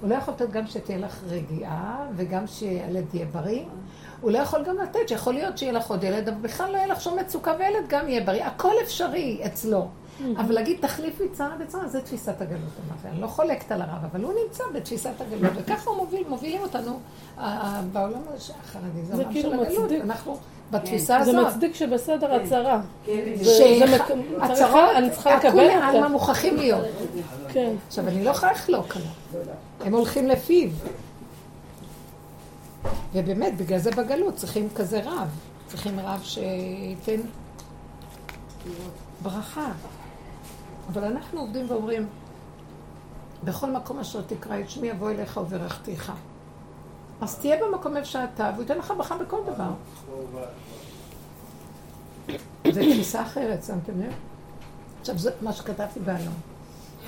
הוא 0.00 0.10
לא 0.10 0.14
יכול 0.14 0.34
לתת 0.34 0.50
גם 0.50 0.66
שתהיה 0.66 0.98
לך 0.98 1.20
רגיעה, 1.28 2.06
וגם 2.16 2.46
שהילד 2.46 3.14
יהיה 3.14 3.26
בריא. 3.32 3.64
הוא 4.20 4.30
לא 4.30 4.38
יכול 4.38 4.64
גם 4.64 4.76
לתת, 4.78 5.08
שיכול 5.08 5.34
להיות 5.34 5.58
שיהיה 5.58 5.72
לך 5.72 5.90
עוד 5.90 6.04
ילד, 6.04 6.28
אבל 6.28 6.38
בכלל 6.40 6.72
לא 6.72 6.76
יהיה 6.76 6.86
לך 6.86 7.00
שום 7.00 7.18
מצוקה, 7.18 7.52
וילד 7.58 7.88
גם 7.88 8.08
יהיה 8.08 8.24
בריא. 8.24 8.44
הכל 8.44 8.72
אפשרי 8.82 9.40
אצלו. 9.46 9.88
אבל 10.36 10.54
להגיד, 10.54 10.76
תחליפי 10.80 11.24
צרה 11.32 11.56
בצרה, 11.60 11.88
זה 11.88 12.00
תפיסת 12.02 12.40
הגלות. 12.40 12.60
אני 13.04 13.20
לא 13.20 13.26
חולקת 13.26 13.72
על 13.72 13.82
הרב, 13.82 14.04
אבל 14.12 14.22
הוא 14.24 14.32
נמצא 14.44 14.64
בתפיסת 14.74 15.10
הגלות, 15.20 15.52
וככה 15.56 15.90
הוא 15.90 15.96
מוביל, 15.96 16.24
מובילים 16.28 16.60
אותנו 16.62 16.98
בעולם 17.92 18.20
הזה 18.28 18.52
החרדי. 18.64 18.86
זה 19.04 19.16
זה 19.16 19.22
עולם 19.22 19.32
כאילו 19.32 19.50
של 19.50 19.60
הגלות. 19.60 19.84
מצדיק. 19.84 20.02
אנחנו 20.04 20.36
בתפיסה 20.70 21.24
זה 21.24 21.30
הזאת. 21.30 21.46
מצדיק 21.46 21.74
שבסדר 21.74 22.34
הצהרה. 22.34 22.80
כן. 23.06 23.12
זה- 23.36 23.44
זה 23.44 23.50
שהצרות, 23.56 24.56
צריכה- 24.56 24.98
אני 24.98 25.10
צריכה 25.10 25.36
לקבל 25.36 25.48
הכולי 25.48 25.74
אותה. 25.76 25.86
עלמא 25.88 26.08
מוכרחים 26.08 26.56
להיות. 26.56 26.84
כן. 27.52 27.72
עכשיו, 27.88 28.08
אני 28.08 28.24
לא 28.24 28.30
יכולה 28.30 28.52
לחלוק 28.52 28.96
עליו. 28.96 29.44
הם 29.80 29.94
הולכים 29.94 30.28
לפיו. 30.28 30.70
ובאמת, 33.14 33.56
בגלל 33.56 33.78
זה 33.78 33.90
בגלות 33.90 34.34
צריכים 34.36 34.68
כזה 34.74 35.00
רב. 35.04 35.28
צריכים 35.68 36.00
רב 36.00 36.20
שייתן 36.22 37.20
ברכה. 39.22 39.70
אבל 40.92 41.04
אנחנו 41.04 41.40
עובדים 41.40 41.66
ואומרים, 41.70 42.06
בכל 43.44 43.70
מקום 43.70 43.98
אשר 43.98 44.22
תקרא 44.22 44.60
את 44.60 44.70
שמי 44.70 44.92
אבוא 44.92 45.10
אליך 45.10 45.36
וברכתיך. 45.36 46.12
אז 47.20 47.38
תהיה 47.38 47.56
במקום 47.64 47.96
איפה 47.96 48.08
שאתה, 48.08 48.50
והוא 48.52 48.62
ייתן 48.62 48.78
לך 48.78 48.92
ברכה 48.96 49.18
בכל 49.18 49.40
דבר. 49.46 49.70
זו 52.72 52.80
תפיסה 52.80 53.22
אחרת, 53.22 53.64
שמתם 53.64 54.00
לב? 54.00 54.12
עכשיו, 55.00 55.18
זה 55.18 55.30
מה 55.42 55.52
שכתבתי 55.52 56.00
בעלון. 56.00 56.34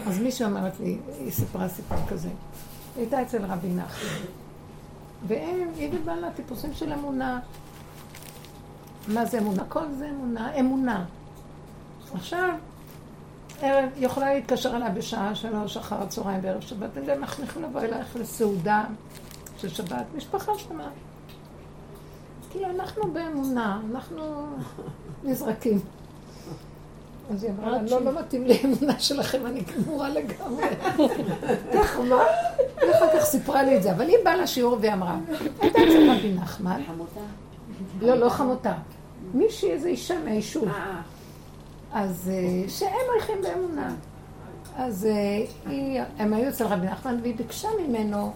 אז 0.06 0.18
מישהו 0.18 0.48
אמרת 0.48 0.80
לי, 0.80 0.98
היא 1.18 1.30
סיפרה 1.30 1.68
סיפור 1.68 1.98
כזה. 2.08 2.28
היא 2.28 2.34
הייתה 2.96 3.22
אצל 3.22 3.44
רבי 3.44 3.68
נחמן. 3.68 4.26
והם, 5.26 5.68
היא 5.76 5.90
ובעלה 5.92 6.30
טיפוסים 6.32 6.74
של 6.74 6.92
אמונה. 6.92 7.40
מה 9.08 9.26
זה 9.26 9.38
אמונה? 9.38 9.64
כל 9.68 9.92
זה 9.98 10.08
אמונה, 10.10 10.60
אמונה. 10.60 11.04
עכשיו, 12.14 12.48
ערב, 13.62 13.88
יכולה 13.96 14.34
להתקשר 14.34 14.76
אליי 14.76 14.90
בשעה 14.90 15.34
שלוש 15.34 15.76
אחר 15.76 16.02
הצהריים 16.02 16.42
בערב 16.42 16.60
שבת, 16.60 16.90
וגם 16.94 17.18
אנחנו 17.18 17.44
יכולים 17.44 17.68
לבוא 17.68 17.80
אלייך 17.80 18.16
לסעודה 18.16 18.84
של 19.58 19.68
שבת, 19.68 20.06
משפחה 20.16 20.52
שלמה. 20.58 20.88
כאילו, 22.50 22.66
אנחנו 22.66 23.12
באמונה, 23.12 23.80
אנחנו 23.90 24.46
נזרקים. 25.24 25.80
אז 27.30 27.44
היא 27.44 27.52
אמרה 27.52 27.82
לא, 27.82 28.04
לא 28.04 28.20
מתאים 28.20 28.44
לי 28.44 28.58
אמונה 28.64 29.00
שלכם, 29.00 29.46
אני 29.46 29.60
גמורה 29.60 30.08
לגמרי. 30.08 30.64
ככה, 31.74 32.02
מה? 32.02 32.22
ואחר 32.76 33.18
כך 33.18 33.24
סיפרה 33.24 33.62
לי 33.62 33.76
את 33.76 33.82
זה, 33.82 33.92
אבל 33.92 34.08
היא 34.08 34.16
באה 34.24 34.36
לשיעור 34.36 34.76
והיא 34.80 34.92
אמרה, 34.92 35.16
הייתה 35.60 35.78
אצל 35.78 36.10
רבי 36.10 36.32
נחמן, 36.32 36.82
חמותה? 36.86 37.20
לא, 38.00 38.14
לא 38.14 38.28
חמותה, 38.28 38.74
מישהי, 39.34 39.70
איזו 39.70 39.88
אישה 39.88 40.14
מהיישוב, 40.24 40.68
אה, 40.68 40.74
אה. 40.74 41.00
אז 41.92 42.30
אה, 42.34 42.68
שהם 42.68 42.88
הולכים 43.14 43.36
באמונה. 43.42 43.94
אז 44.76 45.06
אה, 45.06 45.44
היא, 45.70 46.00
הם 46.18 46.32
היו 46.32 46.48
אצל 46.48 46.66
רבי 46.66 46.86
נחמן, 46.86 47.18
והיא 47.22 47.36
ביקשה 47.36 47.68
ממנו 47.88 48.32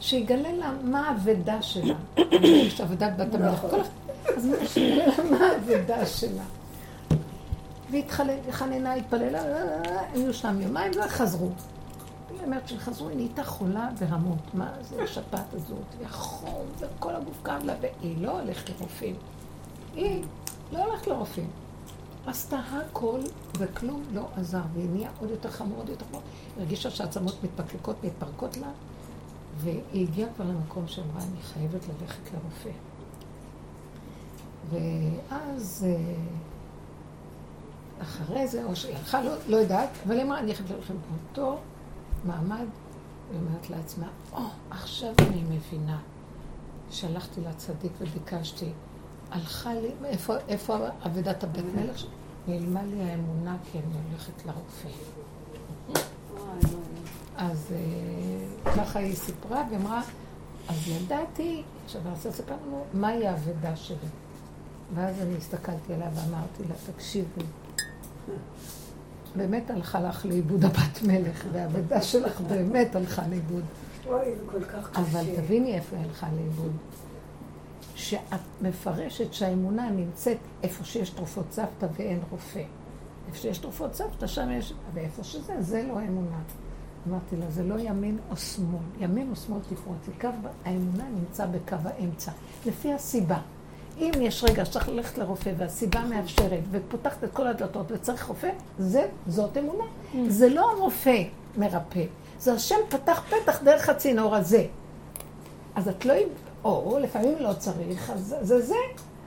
שיגלה 0.00 0.52
לה 0.52 0.72
מה 0.84 1.08
האבדה 1.08 1.62
שלה. 1.62 1.94
יש 2.42 2.80
אבדת 2.80 3.12
בת 3.16 3.34
המלך. 3.34 3.60
כל 3.60 3.80
אחד- 3.80 3.90
אז 4.36 4.46
מה 4.46 4.56
שיגלה 4.66 5.06
לה 5.06 5.30
מה 5.30 5.46
האבדה 5.46 6.06
שלה. 6.06 6.42
והתחננה, 7.90 8.94
התפללה, 8.94 9.40
הם 9.42 9.82
היו 10.14 10.34
שם 10.34 10.60
יומיים 10.60 10.92
וחזרו. 11.06 11.48
היא 12.30 12.38
אומרת 12.46 12.68
שחזרו, 12.68 13.08
היא 13.08 13.16
נהייתה 13.16 13.44
חולה 13.44 13.88
ברמות. 14.00 14.38
מה 14.54 14.70
זה 14.80 15.02
השפעת 15.02 15.54
הזאת, 15.54 15.84
והחום, 16.02 16.54
וכל 16.78 17.14
הגוף 17.14 17.36
כאב 17.44 17.64
לה, 17.64 17.74
והיא 17.80 18.16
לא 18.22 18.40
הולכת 18.40 18.70
לרופאים. 18.70 19.14
היא 19.96 20.22
לא 20.72 20.84
הולכת 20.84 21.06
לרופאים. 21.06 21.46
עשתה 22.28 22.58
הכל 22.58 23.20
וכלום 23.58 24.02
לא 24.12 24.28
עזר, 24.36 24.62
והיא 24.74 24.90
נהיה 24.90 25.10
עוד 25.20 25.30
יותר 25.30 25.50
חמור, 25.50 25.78
עוד 25.78 25.88
יותר 25.88 26.06
חמור. 26.10 26.22
היא 26.56 26.62
הרגישה 26.62 26.90
שהעצמות 26.90 27.44
מתפקקות, 27.44 28.04
מתפרקות 28.04 28.56
לה, 28.56 28.68
והיא 29.56 30.08
הגיעה 30.08 30.28
כבר 30.36 30.44
למקום 30.44 30.88
שאמרה, 30.88 31.22
אני 31.22 31.42
חייבת 31.42 31.80
ללכת 31.88 32.32
לרופא. 32.32 32.70
ואז 34.70 35.86
אה, 35.88 36.14
אחרי 38.02 38.48
זה, 38.48 38.64
או 38.64 38.76
שהיא 38.76 38.96
הלכה, 38.96 39.22
לא, 39.22 39.32
לא 39.48 39.56
יודעת, 39.56 39.88
אבל 40.06 40.16
היא 40.16 40.24
אמרה, 40.24 40.38
אני 40.38 40.54
חייבת 40.54 40.70
ללכת 40.70 40.94
באותו 41.10 41.58
מעמד, 42.24 42.66
היא 43.30 43.40
אומרת 43.40 43.70
לעצמה, 43.70 44.08
או, 44.32 44.38
oh, 44.38 44.40
עכשיו 44.70 45.14
אני 45.18 45.42
מבינה. 45.42 45.98
שלחתי 46.90 47.40
לצדיק 47.40 47.92
וביקשתי, 48.00 48.70
הלכה 49.30 49.74
לי, 49.74 49.90
איפה, 50.04 50.34
איפה 50.48 50.76
אבדת 51.06 51.44
הבית 51.44 51.64
מלך? 51.74 52.04
נעלמה 52.48 52.82
לי 52.82 53.02
האמונה 53.02 53.56
כי 53.72 53.78
אני 53.78 53.94
הולכת 54.10 54.46
לרופא. 54.46 54.88
אז 57.36 57.72
אה, 57.72 58.72
ככה 58.72 58.98
היא 58.98 59.14
סיפרה 59.14 59.64
ואמרה, 59.70 60.02
אז 60.68 60.88
ידעתי, 60.88 61.62
עכשיו 61.84 62.00
רוצה 62.10 62.28
לספר 62.28 62.54
לנו, 62.66 62.84
מהי 62.94 63.26
האבדה 63.26 63.76
שלי. 63.76 63.96
ואז 64.94 65.14
אני 65.22 65.36
הסתכלתי 65.36 65.94
עליה 65.94 66.08
ואמרתי 66.14 66.62
לה, 66.68 66.92
תקשיבי, 66.92 67.42
באמת 69.36 69.70
הלכה 69.70 70.00
לך 70.00 70.26
לאיבוד 70.26 70.64
הבת 70.64 71.02
מלך, 71.06 71.44
והאבדה 71.52 72.02
שלך 72.02 72.40
באמת 72.40 72.96
הלכה 72.96 73.22
לאיבוד. 73.28 73.64
אבל 74.94 75.24
תביני 75.36 75.74
איפה 75.74 75.96
הלכה 75.96 76.28
לאיבוד. 76.36 76.72
שאת 77.98 78.40
מפרשת 78.62 79.32
שהאמונה 79.32 79.90
נמצאת 79.90 80.36
איפה 80.62 80.84
שיש 80.84 81.10
תרופות 81.10 81.46
סבתא 81.50 81.86
ואין 81.96 82.20
רופא. 82.30 82.62
איפה 83.28 83.38
שיש 83.38 83.58
תרופות 83.58 83.94
סבתא, 83.94 84.26
שם 84.26 84.50
יש... 84.50 84.72
ואיפה 84.94 85.24
שזה, 85.24 85.62
זה 85.62 85.82
לא 85.82 85.98
האמונה. 85.98 86.38
אמרתי 87.08 87.36
לה, 87.36 87.50
זה 87.50 87.62
לא 87.62 87.74
ימין 87.78 88.18
או 88.30 88.36
שמאל. 88.36 88.80
ימין 89.00 89.30
או 89.30 89.36
שמאל 89.36 89.60
תפרוצי. 89.60 90.10
קו 90.20 90.28
האמונה 90.64 91.04
נמצא 91.08 91.46
בקו 91.46 91.76
האמצע. 91.84 92.32
לפי 92.66 92.92
הסיבה. 92.92 93.38
אם 93.98 94.12
יש 94.20 94.44
רגע 94.44 94.64
שצריך 94.64 94.88
ללכת 94.88 95.18
לרופא 95.18 95.52
והסיבה 95.56 96.04
מאפשרת 96.04 96.62
ופותחת 96.70 97.24
את 97.24 97.32
כל 97.32 97.46
הדלתות 97.46 97.92
וצריך 97.92 98.24
רופא, 98.24 98.50
זה, 98.78 99.06
זאת 99.26 99.56
אמונה. 99.56 99.84
זה 100.28 100.48
לא 100.48 100.70
הרופא 100.70 101.22
מרפא, 101.56 102.04
זה 102.38 102.52
השם 102.52 102.76
פתח 102.88 103.22
פתח 103.28 103.62
דרך 103.62 103.88
הצינור 103.88 104.36
הזה. 104.36 104.66
אז 105.74 105.88
את 105.88 106.04
לא... 106.04 106.14
או 106.68 106.98
לפעמים 106.98 107.34
לא 107.40 107.52
צריך, 107.52 108.10
אז 108.10 108.36
זה 108.40 108.60
זה. 108.60 108.74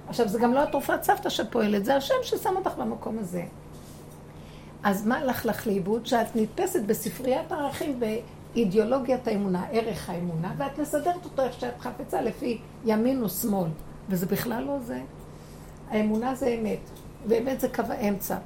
עכשיו, 0.08 0.28
זה 0.28 0.40
גם 0.40 0.54
לא 0.54 0.64
התרופת 0.64 1.04
סבתא 1.04 1.30
שפועלת, 1.30 1.86
זה 1.86 1.96
השם 1.96 2.16
ששם 2.24 2.56
אותך 2.56 2.72
במקום 2.78 3.20
הזה. 3.20 3.44
אז 4.84 5.08
מה 5.08 5.18
הלך 5.18 5.46
לך 5.46 5.68
לאיבוד? 5.68 6.06
שאת 6.06 6.36
נתפסת 6.36 6.82
בספריית 6.86 7.52
ערכים 7.52 8.00
באידיאולוגיית 8.00 9.28
האמונה, 9.28 9.66
ערך 9.72 10.10
האמונה, 10.10 10.54
ואת 10.58 10.80
מסדרת 10.80 11.26
אותו 11.26 11.42
איך 11.42 11.60
שאת 11.60 11.80
חפצה 11.80 12.22
לפי 12.22 12.62
ימין 12.86 13.24
ושמאל. 13.24 13.70
וזה 14.10 14.26
בכלל 14.26 14.64
לא 14.64 14.80
זה. 14.80 15.00
האמונה 15.90 16.36
זה 16.36 16.48
אמת, 16.48 16.90
ואמת 17.28 17.60
זה 17.60 17.70
קו 17.70 17.84
האמצע. 17.90 18.38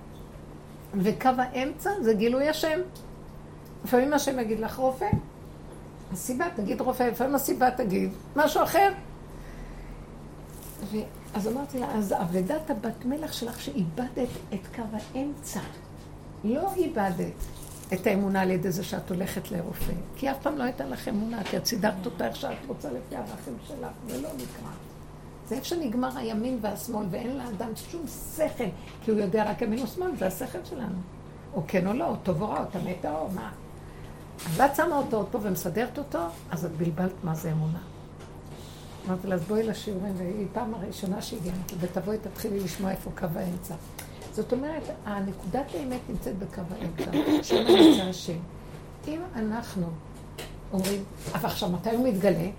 וקו 0.94 1.30
האמצע 1.38 1.90
זה 2.02 2.14
גילוי 2.14 2.50
השם. 2.50 2.80
לפעמים 3.84 4.14
השם 4.14 4.40
יגיד 4.40 4.60
לך 4.60 4.76
רופא, 4.76 5.10
הסיבה 6.16 6.46
תגיד 6.56 6.82
רופא, 6.82 7.04
לפעמים 7.04 7.36
הסיבה 7.36 7.72
תגיד 7.72 8.10
משהו 8.36 8.64
אחר. 8.64 8.92
אז 11.34 11.48
אמרתי 11.48 11.80
לה, 11.80 11.92
אז 11.92 12.14
אבדת 12.14 12.70
הבת 12.70 13.06
מלך 13.06 13.34
שלך 13.34 13.62
שאיבדת 13.62 14.30
את 14.54 14.76
קו 14.76 14.82
האמצע. 14.92 15.60
לא 16.44 16.74
איבדת 16.76 17.34
את 17.94 18.08
האמונה 18.08 18.42
על 18.42 18.52
ידי 18.52 18.72
זה 18.72 18.84
שאת 18.84 19.10
הולכת 19.10 19.52
לרופא. 19.52 19.94
כי 20.16 20.32
אף 20.32 20.38
פעם 20.42 20.58
לא 20.58 20.64
הייתה 20.64 20.86
לך 20.86 21.08
אמונה, 21.08 21.44
כי 21.44 21.58
את 21.58 21.66
סידרת 21.66 22.06
אותה 22.06 22.28
איך 22.28 22.36
שאת 22.36 22.58
רוצה 22.68 22.90
לפי 22.92 23.16
הערכים 23.16 23.58
שלך, 23.68 23.92
ולא 24.08 24.30
נקרא. 24.34 24.72
זה 25.48 25.56
איפה 25.56 25.66
שנגמר 25.66 26.18
הימין 26.18 26.58
והשמאל, 26.62 27.06
ואין 27.12 27.38
לאדם 27.38 27.70
שום 27.92 28.06
שכל, 28.36 28.64
כי 29.04 29.12
הוא 29.12 29.20
יודע 29.20 29.52
רק 29.52 29.62
ימין 29.62 29.84
ושמאל, 29.84 30.12
זה 30.20 30.28
השכל 30.28 30.66
שלנו. 30.70 30.98
או 31.54 31.62
כן 31.68 31.88
או 31.88 31.94
לא, 31.94 32.08
או 32.08 32.16
טוב 32.16 32.42
או 32.42 32.50
רע, 32.50 32.60
או 32.60 32.66
טמא 32.66 32.92
טהור, 33.02 33.30
מה? 33.36 33.52
אז 34.46 34.62
את 34.62 34.76
שמה 34.76 34.98
אותו 34.98 35.28
פה 35.32 35.40
ומסדרת 35.42 35.98
אותו, 35.98 36.20
אז 36.52 36.66
את 36.66 36.72
בלבלת 36.72 37.24
מה 37.24 37.36
זה 37.36 37.52
אמונה. 37.52 37.80
אמרתי 39.08 39.28
לה, 39.28 39.36
אז 39.36 39.44
בואי 39.44 39.64
לשיעורים, 39.64 40.14
והיא 40.18 40.48
פעם 40.54 40.74
הראשונה 40.74 41.22
שהגיעה, 41.22 41.56
ותבואי 41.80 42.18
תתחילי 42.18 42.60
לשמוע 42.60 42.92
איפה 42.92 43.12
קו 43.18 43.28
האמצע. 43.36 43.76
זאת 44.34 44.54
אומרת, 44.54 44.84
הנקודת 45.06 45.66
האמת 45.74 46.00
נמצאת 46.10 46.40
בקו 46.40 46.62
האמצע, 46.72 47.12
שם 47.44 47.56
נמצא 47.56 48.04
השם. 48.04 48.38
אם 49.08 49.22
אנחנו 49.36 49.88
אומרים, 50.74 51.04
אבל 51.34 51.46
עכשיו 51.46 51.70
מתי 51.70 51.90
הוא 51.90 52.08
מתגלה? 52.08 52.50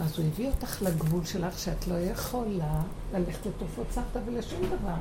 אז 0.00 0.18
הוא 0.18 0.26
הביא 0.26 0.48
אותך 0.48 0.82
לגבול 0.82 1.24
שלך 1.24 1.58
שאת 1.58 1.88
לא 1.88 1.94
יכולה 1.94 2.82
ללכת 3.14 3.46
לתרופות 3.46 3.86
סבתא 3.90 4.18
ולשום 4.26 4.60
דבר. 4.66 4.94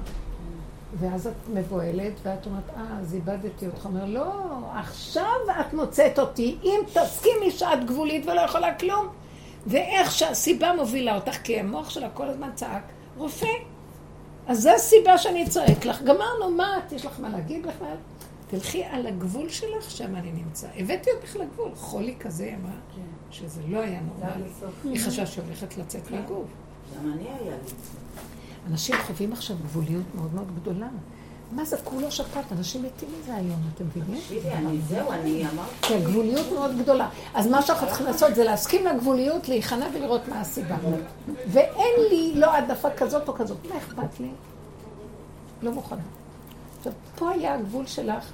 ואז 0.99 1.27
את 1.27 1.33
מבוהלת, 1.53 2.13
ואת 2.23 2.45
אומרת, 2.45 2.69
אה, 2.77 2.99
אז 2.99 3.13
איבדתי 3.13 3.67
אותך. 3.67 3.85
אומר, 3.85 4.05
לא, 4.05 4.33
עכשיו 4.73 5.35
את 5.59 5.73
מוצאת 5.73 6.19
אותי, 6.19 6.57
אם 6.63 6.79
תסכימי 6.93 7.51
שאת 7.51 7.85
גבולית 7.85 8.25
ולא 8.25 8.41
יכולה 8.41 8.75
כלום. 8.75 9.07
ואיך 9.67 10.11
שהסיבה 10.11 10.73
מובילה 10.73 11.15
אותך, 11.15 11.37
כי 11.43 11.59
המוח 11.59 11.89
שלה 11.89 12.09
כל 12.09 12.27
הזמן 12.27 12.49
צעק, 12.55 12.83
רופא. 13.17 13.47
אז 14.47 14.61
זו 14.61 14.69
הסיבה 14.69 15.17
שאני 15.17 15.49
צועק 15.49 15.85
לך. 15.85 16.01
גמרנו, 16.01 16.51
מה 16.57 16.77
את, 16.77 16.91
יש 16.91 17.05
לך 17.05 17.19
מה 17.19 17.29
להגיד 17.29 17.67
בכלל? 17.67 17.95
תלכי 18.49 18.83
על 18.83 19.07
הגבול 19.07 19.49
שלך, 19.49 19.91
שם 19.91 20.15
אני 20.15 20.31
נמצא. 20.31 20.67
הבאתי 20.77 21.09
אותך 21.11 21.35
לגבול. 21.35 21.71
חולי 21.75 22.15
כזה, 22.19 22.43
היא 22.43 22.55
אמרה, 22.55 22.75
שזה 23.29 23.61
לא 23.67 23.79
היה 23.79 23.99
נורמלי. 24.01 24.49
היא 24.83 24.99
חשבה 25.05 25.25
שהיא 25.25 25.43
הולכת 25.45 25.77
לצאת 25.77 26.11
מהגוף. 26.11 26.47
גם 26.97 27.11
אני 27.11 27.23
היה 27.23 27.55
לי. 27.55 27.71
אנשים 28.71 28.95
חווים 29.07 29.33
עכשיו 29.33 29.55
גבוליות 29.63 30.05
מאוד 30.15 30.33
מאוד 30.33 30.47
גדולה. 30.61 30.87
מה 31.51 31.65
זה 31.65 31.77
כולו 31.83 32.11
שפט? 32.11 32.51
אנשים 32.51 32.83
מתים 32.83 33.09
מזה 33.19 33.35
היום, 33.35 33.59
אתם 33.73 33.85
מבינים? 33.85 34.21
תקשיבי, 34.21 34.49
אני, 34.49 34.81
זהו, 34.81 35.11
אני 35.11 35.43
אמרתי... 35.53 35.71
כן, 35.81 35.99
גבוליות 36.03 36.45
מאוד 36.53 36.71
גדולה. 36.81 37.09
אז 37.33 37.47
מה 37.47 37.61
שאנחנו 37.61 37.87
צריכים 37.87 38.05
לעשות 38.05 38.35
זה 38.35 38.43
להסכים 38.43 38.85
לגבוליות, 38.85 39.49
להיכנע 39.49 39.87
ולראות 39.93 40.27
מה 40.27 40.41
הסיבה. 40.41 40.75
ואין 41.47 41.93
לי 42.09 42.33
לא 42.35 42.53
העדפה 42.53 42.89
כזאת 42.89 43.27
או 43.27 43.33
כזאת. 43.33 43.57
מה 43.69 43.77
אכפת 43.77 44.19
לי? 44.19 44.29
לא 45.63 45.71
מוכנה. 45.71 46.01
עכשיו, 46.77 46.93
פה 47.15 47.29
היה 47.29 47.55
הגבול 47.55 47.85
שלך, 47.85 48.31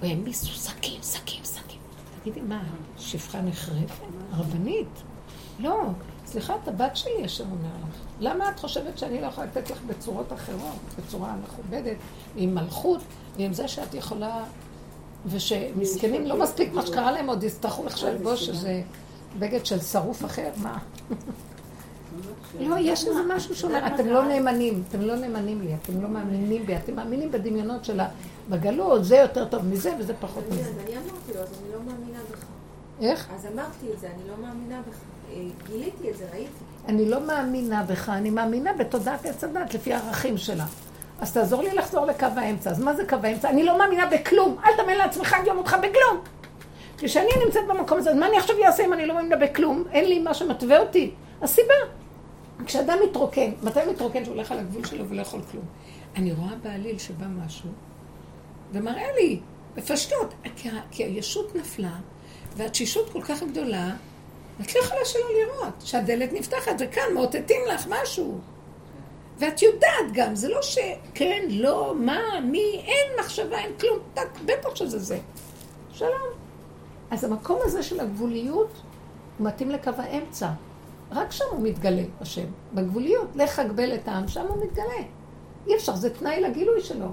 והעמיסו 0.00 0.46
שקים, 0.46 1.02
שקים, 1.02 1.44
שקים. 1.44 1.80
תגידי, 2.22 2.40
מה, 2.40 2.62
שפחה 2.98 3.40
נחרפת? 3.40 4.04
הרבנית? 4.32 5.02
לא. 5.58 5.80
סליחה, 6.26 6.54
את 6.62 6.68
הבת 6.68 6.96
שלי, 6.96 7.24
השם 7.24 7.44
אומר 7.44 7.68
לך. 7.88 7.96
למה 8.20 8.50
את 8.50 8.58
חושבת 8.58 8.98
שאני 8.98 9.20
לא 9.20 9.26
יכולה 9.26 9.46
לתת 9.46 9.70
לך 9.70 9.78
בצורות 9.86 10.32
אחרות, 10.32 10.78
בצורה 10.98 11.34
מכובדת, 11.42 11.96
עם 12.36 12.54
מלכות, 12.54 13.00
ועם 13.36 13.52
זה 13.52 13.68
שאת 13.68 13.94
יכולה... 13.94 14.44
ושמסכנים 15.26 16.26
לא 16.26 16.38
מספיק 16.38 16.72
מה 16.72 16.86
שקרה 16.86 17.12
להם, 17.12 17.28
עוד 17.28 17.42
יצטרכו 17.44 17.84
לך 17.86 18.02
ללבוש 18.02 18.48
איזה 18.48 18.82
בגד 19.38 19.66
של 19.66 19.80
שרוף 19.80 20.24
אחר, 20.24 20.50
מה? 20.56 20.78
לא, 22.60 22.76
יש 22.80 23.06
איזה 23.06 23.20
משהו 23.36 23.56
שאומר, 23.56 23.86
אתם 23.94 24.06
לא 24.06 24.24
נאמנים, 24.24 24.82
אתם 24.88 25.00
לא 25.00 25.16
נאמנים 25.16 25.62
לי, 25.62 25.74
אתם 25.74 26.02
לא 26.02 26.08
מאמינים 26.08 26.66
בי, 26.66 26.76
אתם 26.76 26.94
מאמינים 26.96 27.32
בדמיונות 27.32 27.84
של 27.84 28.00
בגלות, 28.50 29.04
זה 29.04 29.16
יותר 29.16 29.44
טוב 29.44 29.64
מזה 29.64 29.92
וזה 29.98 30.14
פחות 30.20 30.44
מזה. 30.50 30.60
אז 30.60 30.78
אני 30.84 30.96
אמרתי 30.96 31.32
לו, 31.34 31.40
אז 31.40 31.48
אני 31.62 31.72
לא 31.72 31.78
מאמינה 31.78 32.18
בך. 32.30 32.44
איך? 33.00 33.30
אז 33.34 33.46
אמרתי 33.46 33.92
את 33.94 34.00
זה, 34.00 34.06
אני 34.06 34.28
לא 34.28 34.34
מאמינה 34.46 34.82
בך. 34.88 34.96
אה, 35.30 35.42
גיליתי 35.66 36.10
את 36.10 36.16
זה, 36.16 36.24
ראיתי. 36.32 36.64
אני 36.88 37.10
לא 37.10 37.26
מאמינה 37.26 37.82
בך, 37.82 38.08
אני 38.08 38.30
מאמינה 38.30 38.72
בתודעת 38.72 39.26
עץ 39.26 39.44
הדת 39.44 39.74
לפי 39.74 39.94
הערכים 39.94 40.38
שלה. 40.38 40.64
אז 41.20 41.32
תעזור 41.32 41.62
לי 41.62 41.74
לחזור 41.74 42.06
לקו 42.06 42.26
האמצע. 42.36 42.70
אז 42.70 42.80
מה 42.80 42.94
זה 42.94 43.06
קו 43.06 43.16
האמצע? 43.22 43.50
אני 43.50 43.64
לא 43.64 43.78
מאמינה 43.78 44.06
בכלום. 44.06 44.56
אל 44.64 44.76
תאמין 44.76 44.98
לעצמך 44.98 45.36
גם 45.46 45.58
אותך 45.58 45.76
בכלום. 45.78 46.24
כשאני 46.98 47.30
נמצאת 47.44 47.66
במקום 47.68 47.98
הזה, 47.98 48.10
אז 48.10 48.16
מה 48.16 48.28
אני 48.28 48.38
עכשיו 48.38 48.56
אעשה 48.64 48.84
אם 48.84 48.92
אני 48.92 49.06
לא 49.06 49.14
מאמינה 49.14 49.36
בכלום? 49.36 49.84
אין 49.92 50.08
לי 50.08 50.18
מה 50.18 50.34
שמתווה 50.34 50.78
אותי. 50.78 51.10
הסיבה. 51.42 51.74
כשאדם 52.66 52.98
מתרוקן, 53.08 53.50
מתי 53.62 53.80
מתרוקן 53.90 54.24
שהוא 54.24 54.34
הולך 54.34 54.52
על 54.52 54.58
הגבול 54.58 54.84
שלו 54.84 55.08
ולא 55.08 55.22
יכול 55.22 55.42
כלום? 55.50 55.64
אני 56.16 56.32
רואה 56.32 56.54
בעליל 56.62 56.98
שבא 56.98 57.26
משהו, 57.46 57.68
ומראה 58.72 59.12
לי, 59.20 59.40
בפשטות, 59.74 60.34
כי 60.90 61.04
הישות 61.04 61.54
נפלה, 61.54 61.96
והתשישות 62.56 63.10
כל 63.12 63.22
כך 63.22 63.42
גדולה, 63.42 63.90
את 64.60 64.74
לא 64.74 64.80
יכולה 64.80 65.04
שלא 65.04 65.26
לראות 65.40 65.74
שהדלת 65.80 66.32
נפתחת, 66.32 66.72
וכאן 66.78 67.14
מאותתים 67.14 67.60
לך 67.68 67.86
משהו. 67.90 68.38
ואת 69.38 69.62
יודעת 69.62 70.12
גם, 70.12 70.34
זה 70.34 70.48
לא 70.48 70.62
שכן, 70.62 71.46
לא, 71.50 71.94
מה, 71.98 72.20
מי, 72.44 72.82
אין 72.86 73.20
מחשבה, 73.20 73.58
אין 73.58 73.72
כלום, 73.80 73.98
טק, 74.14 74.28
בטח 74.44 74.74
שזה 74.74 74.98
זה. 74.98 75.18
שלום. 75.92 76.30
אז 77.10 77.24
המקום 77.24 77.58
הזה 77.62 77.82
של 77.82 78.00
הגבוליות 78.00 78.82
הוא 79.38 79.46
מתאים 79.46 79.70
לקו 79.70 79.90
האמצע. 79.98 80.48
רק 81.10 81.32
שם 81.32 81.44
הוא 81.50 81.62
מתגלה, 81.62 82.02
השם. 82.20 82.46
בגבוליות, 82.74 83.28
לך 83.34 83.58
הגבל 83.58 83.94
את 83.94 84.08
העם, 84.08 84.28
שם 84.28 84.46
הוא 84.46 84.64
מתגלה. 84.64 85.02
אי 85.66 85.74
אפשר, 85.76 85.96
זה 85.96 86.10
תנאי 86.10 86.40
לגילוי 86.40 86.80
שלו. 86.82 87.06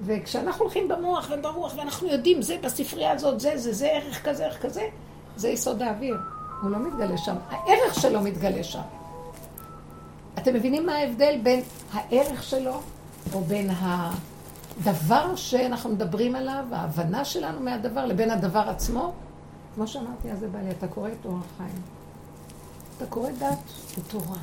וכשאנחנו 0.00 0.64
הולכים 0.64 0.88
במוח 0.88 1.30
וברוח, 1.30 1.74
ואנחנו 1.76 2.08
יודעים, 2.08 2.42
זה 2.42 2.56
בספרייה 2.62 3.12
הזאת, 3.12 3.40
זה, 3.40 3.56
זה, 3.56 3.72
זה, 3.72 3.88
ערך 3.92 4.28
כזה, 4.28 4.46
ערך 4.46 4.62
כזה, 4.62 4.88
זה 5.36 5.48
יסוד 5.48 5.82
האוויר. 5.82 6.16
הוא 6.62 6.70
לא 6.70 6.78
מתגלה 6.78 7.18
שם. 7.18 7.34
הערך 7.50 7.94
שלו 7.94 8.20
מתגלה 8.20 8.64
שם. 8.64 8.80
אתם 10.38 10.54
מבינים 10.54 10.86
מה 10.86 10.94
ההבדל 10.94 11.40
בין 11.42 11.62
הערך 11.92 12.42
שלו, 12.42 12.80
או 13.34 13.40
בין 13.40 13.70
הדבר 13.80 15.36
שאנחנו 15.36 15.90
מדברים 15.90 16.36
עליו, 16.36 16.64
ההבנה 16.72 17.24
שלנו 17.24 17.60
מהדבר, 17.60 18.06
לבין 18.06 18.30
הדבר 18.30 18.68
עצמו? 18.68 19.12
כמו 19.74 19.86
שאמרתי, 19.86 20.32
אז 20.32 20.38
זה 20.38 20.48
בא 20.48 20.58
לי, 20.58 20.70
אתה 20.70 20.88
קורא 20.88 21.08
את 21.08 21.26
אורח 21.26 21.44
חיים. 21.56 21.82
אתה 22.96 23.06
קורא 23.06 23.30
דת 23.30 23.98
ותורה. 23.98 24.38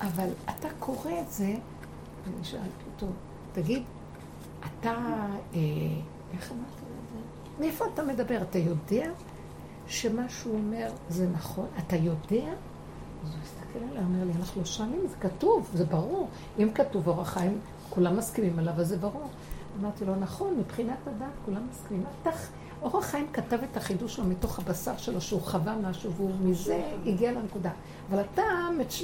אבל 0.00 0.28
אתה 0.44 0.68
קורא 0.78 1.10
את 1.20 1.30
זה, 1.30 1.54
ואני 2.24 2.44
שאלתי 2.44 2.84
אותו, 2.94 3.06
תגיד, 3.52 3.82
אתה, 4.60 4.90
אה, 4.90 5.60
איך 6.32 6.52
אמרת 6.52 6.74
את 6.74 7.08
זה? 7.12 7.18
מאיפה 7.60 7.84
אתה 7.94 8.02
מדבר? 8.02 8.42
אתה 8.42 8.58
יודע 8.58 9.10
שמה 9.86 10.28
שהוא 10.28 10.54
אומר 10.54 10.90
זה 11.08 11.28
נכון? 11.32 11.66
אתה 11.78 11.96
יודע? 11.96 12.52
אז 13.24 13.30
הוא 13.30 13.42
הסתכל 13.42 13.78
עליי, 13.90 14.04
אומר 14.04 14.24
לי, 14.24 14.32
אנחנו 14.40 14.60
לא 14.60 14.66
שואלים, 14.66 15.00
זה 15.08 15.16
כתוב, 15.20 15.70
זה 15.74 15.84
ברור. 15.84 16.28
אם 16.58 16.70
כתוב 16.74 17.08
אורח 17.08 17.28
חיים, 17.28 17.58
כולם 17.90 18.16
מסכימים 18.16 18.58
עליו, 18.58 18.74
אז 18.76 18.88
זה 18.88 18.96
ברור. 18.96 19.28
אמרתי 19.80 20.04
לו, 20.04 20.16
נכון, 20.16 20.54
מבחינת 20.58 20.98
הדת 21.06 21.26
כולם 21.44 21.66
מסכימים. 21.70 22.04
אתה, 22.22 22.30
אורח 22.82 23.04
חיים 23.04 23.26
כתב 23.32 23.58
את 23.70 23.76
החידוש 23.76 24.14
שלו 24.14 24.24
מתוך 24.24 24.58
הבשר 24.58 24.96
שלו, 24.96 25.20
שהוא 25.20 25.40
חווה 25.40 25.76
משהו, 25.76 26.12
והוא 26.12 26.30
מזה 26.42 26.82
הגיע 27.06 27.32
לנקודה. 27.32 27.70
אבל 28.10 28.20
אתה 28.20 28.42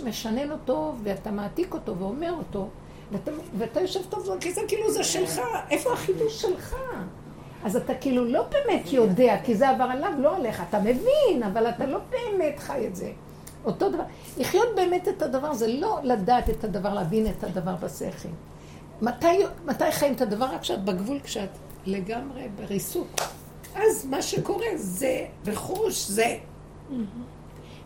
משנן 0.04 0.50
אותו, 0.50 0.94
ואתה 1.02 1.30
מעתיק 1.30 1.74
אותו 1.74 1.98
ואומר 1.98 2.32
אותו, 2.32 2.68
ואתה, 3.12 3.30
ואתה 3.58 3.80
יושב 3.80 4.00
טוב, 4.08 4.28
כי 4.40 4.52
זה 4.52 4.60
כאילו 4.68 4.92
זה 4.92 5.04
שלך, 5.04 5.40
איפה 5.70 5.92
החידוש 5.92 6.42
שלך? 6.42 6.76
אז 7.64 7.76
אתה 7.76 7.94
כאילו 7.94 8.24
לא 8.24 8.44
באמת 8.50 8.92
יודע, 8.92 9.36
כי 9.44 9.54
זה 9.54 9.68
עבר 9.68 9.84
עליו, 9.84 10.12
לא 10.18 10.36
עליך. 10.36 10.62
אתה 10.68 10.80
מבין, 10.80 11.42
אבל 11.52 11.68
אתה 11.68 11.86
לא 11.86 11.98
באמת 12.10 12.58
חי 12.58 12.86
את 12.86 12.96
זה. 12.96 13.12
אותו 13.64 13.88
דבר. 13.88 14.02
לחיות 14.38 14.68
באמת 14.76 15.08
את 15.08 15.22
הדבר 15.22 15.54
זה 15.54 15.68
לא 15.68 15.98
לדעת 16.02 16.50
את 16.50 16.64
הדבר, 16.64 16.94
להבין 16.94 17.26
את 17.26 17.44
הדבר 17.44 17.74
בשכל. 17.74 18.28
מתי, 19.02 19.26
מתי 19.66 19.92
חיים 19.92 20.12
את 20.12 20.20
הדבר? 20.20 20.44
רק 20.44 20.60
כשאת 20.60 20.84
בגבול, 20.84 21.20
כשאת 21.20 21.48
לגמרי 21.86 22.48
בריסוק. 22.56 23.08
אז 23.74 24.06
מה 24.10 24.22
שקורה 24.22 24.66
זה 24.76 25.26
בחוש, 25.44 26.08
זה. 26.08 26.36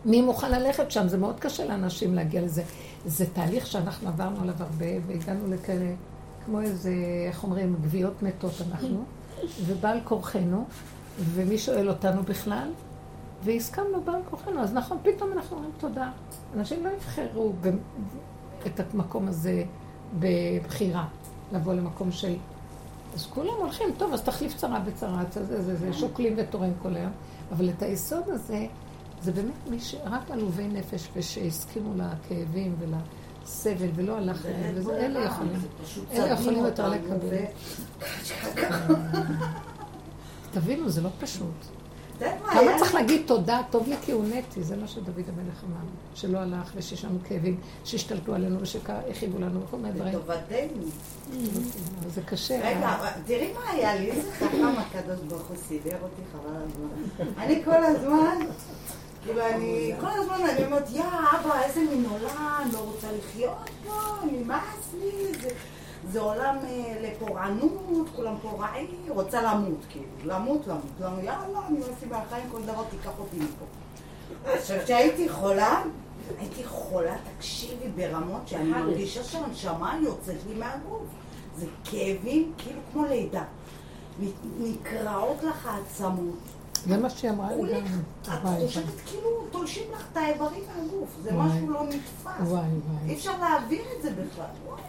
מי 0.05 0.21
מוכן 0.21 0.51
ללכת 0.51 0.91
שם? 0.91 1.07
זה 1.07 1.17
מאוד 1.17 1.39
קשה 1.39 1.65
לאנשים 1.65 2.15
להגיע 2.15 2.41
לזה. 2.41 2.63
זה 3.05 3.25
תהליך 3.33 3.67
שאנחנו 3.67 4.07
עברנו 4.07 4.41
עליו 4.41 4.55
הרבה, 4.59 4.85
והגענו 5.07 5.53
לכאלה, 5.53 5.91
כמו 6.45 6.61
איזה, 6.61 6.91
איך 7.27 7.43
אומרים, 7.43 7.75
גוויות 7.81 8.23
מתות 8.23 8.53
אנחנו, 8.71 9.03
ובעל 9.65 9.99
כורחנו, 10.03 10.65
ומי 11.19 11.57
שואל 11.57 11.89
אותנו 11.89 12.23
בכלל? 12.23 12.69
והסכמנו 13.43 14.01
בעל 14.01 14.21
כורחנו, 14.29 14.59
אז 14.59 14.73
נכון, 14.73 14.97
פתאום 15.03 15.31
אנחנו 15.31 15.55
אומרים 15.55 15.71
תודה. 15.77 16.09
אנשים 16.55 16.85
לא 16.85 16.89
יבחרו. 16.89 17.53
את 18.65 18.79
המקום 18.93 19.27
הזה 19.27 19.63
בבחירה, 20.19 21.07
לבוא 21.53 21.73
למקום 21.73 22.11
של... 22.11 22.35
אז 23.13 23.25
כולם 23.25 23.53
הולכים, 23.57 23.87
טוב, 23.97 24.13
אז 24.13 24.21
תחליף 24.21 24.55
צרה 24.55 24.79
בצרה, 24.79 25.23
זה, 25.31 25.45
זה, 25.45 25.63
זה, 25.63 25.75
זה, 25.75 25.93
שוקלים 25.93 26.33
ותורם 26.37 26.71
כל 26.81 26.95
היום. 26.95 27.11
אבל 27.51 27.69
את 27.69 27.83
היסוד 27.83 28.29
הזה, 28.29 28.65
זה 29.21 29.31
באמת 29.31 29.69
מי 29.69 29.79
ש... 29.79 29.95
רק 30.05 30.31
עלובי 30.31 30.67
נפש 30.67 31.09
ושהסכימו 31.15 31.93
לכאבים 31.95 32.75
ולסבל 33.45 33.87
ולא 33.95 34.17
הלך 34.17 34.45
להם, 34.45 34.71
וזה 34.75 34.97
אלה 34.97 35.19
יכולים, 35.19 35.61
אלה 36.11 36.33
יכולים 36.33 36.65
יותר 36.65 36.89
לקבל. 36.89 37.37
תבינו, 40.53 40.89
זה 40.89 41.01
לא 41.01 41.09
פשוט. 41.19 41.65
כמה 42.19 42.77
צריך 42.77 42.93
להגיד 42.93 43.21
תודה, 43.27 43.61
טוב 43.69 43.87
לי 43.87 43.95
כי 44.01 44.11
הונאתי, 44.11 44.63
זה 44.63 44.75
מה 44.75 44.87
שדוד 44.87 45.07
המלך 45.17 45.63
אמר, 45.63 45.85
שלא 46.15 46.37
הלך 46.37 46.71
ושיש 46.75 47.05
לנו 47.05 47.19
כאבים 47.27 47.59
שהשתלטו 47.85 48.35
עלינו 48.35 48.61
ושהכאיבו 48.61 49.39
לנו 49.39 49.61
וכל 49.61 49.77
מיני 49.77 49.93
דברים. 49.93 50.13
לטובתנו. 50.13 50.83
זה 52.07 52.21
קשה. 52.21 52.59
רגע, 52.63 52.97
תראי 53.25 53.53
מה 53.53 53.69
היה 53.71 53.95
לי, 53.95 54.11
איזה 54.11 54.31
חכם 54.31 54.73
הקדוש 54.77 55.19
ברוך 55.27 55.47
הוא 55.47 55.57
סידר 55.57 55.97
אותי 56.01 56.21
חבל 56.33 56.55
הזמן. 56.55 57.33
אני 57.37 57.63
כל 57.65 57.83
הזמן, 57.83 58.37
כאילו 59.25 59.41
אני, 59.47 59.93
כל 60.01 60.07
הזמן 60.09 60.35
אני 60.49 60.65
אומרת, 60.65 60.89
יא 60.89 61.03
אבא, 61.03 61.61
איזה 61.63 61.79
מין 61.79 62.05
עולם, 62.05 62.69
לא 62.73 62.79
רוצה 62.79 63.07
לחיות 63.11 63.69
פה, 63.87 64.25
נמאס 64.31 64.93
לי, 64.99 65.33
זה... 65.41 65.49
זה 66.11 66.21
עולם 66.21 66.57
אה, 66.63 66.95
לפורענות, 67.01 68.09
כולם 68.15 68.35
פורעים, 68.41 68.87
רוצה 69.07 69.41
למות, 69.41 69.85
כאילו, 69.89 70.05
למות, 70.25 70.67
למות, 70.67 70.83
למות, 70.99 71.23
יאללה, 71.23 71.67
אני 71.69 71.79
עושה 71.79 72.05
מהחיים, 72.09 72.49
כל 72.51 72.61
דבר 72.61 72.83
תיקח 72.89 73.11
אותי 73.19 73.37
מפה. 73.37 73.65
עכשיו, 74.45 74.77
כשהייתי 74.83 75.29
חולה, 75.29 75.83
הייתי 76.39 76.63
חולה, 76.63 77.15
תקשיבי, 77.37 77.89
ברמות 77.95 78.47
שאני 78.47 78.69
מרגישה 78.69 79.23
שהנשמה 79.23 79.99
יוצאת 80.03 80.37
לי 80.47 80.55
מהגוף. 80.55 81.03
זה 81.57 81.65
כאבים, 81.83 82.53
כאילו 82.57 82.79
כמו 82.91 83.05
לידה. 83.05 83.43
נקרעות 84.59 85.43
לך 85.43 85.65
העצמות. 85.65 86.54
זה 86.85 86.97
מה 86.97 87.09
שהיא 87.09 87.31
אמרה 87.31 87.49
לי 87.55 87.73
גם. 87.73 87.79
את 88.23 88.67
חושבת 88.67 88.83
כאילו 89.05 89.29
תולשים 89.51 89.83
לך 89.93 90.03
את 90.11 90.17
האיברים 90.17 90.63
מהגוף, 90.75 91.09
זה 91.23 91.31
משהו 91.33 91.69
לא 91.69 91.83
נתפס. 91.83 92.51
אי 93.07 93.13
אפשר 93.13 93.31
להבין 93.41 93.81
את 93.97 94.01
זה 94.03 94.09
בכלל. 94.09 94.45
וואי. 94.65 94.81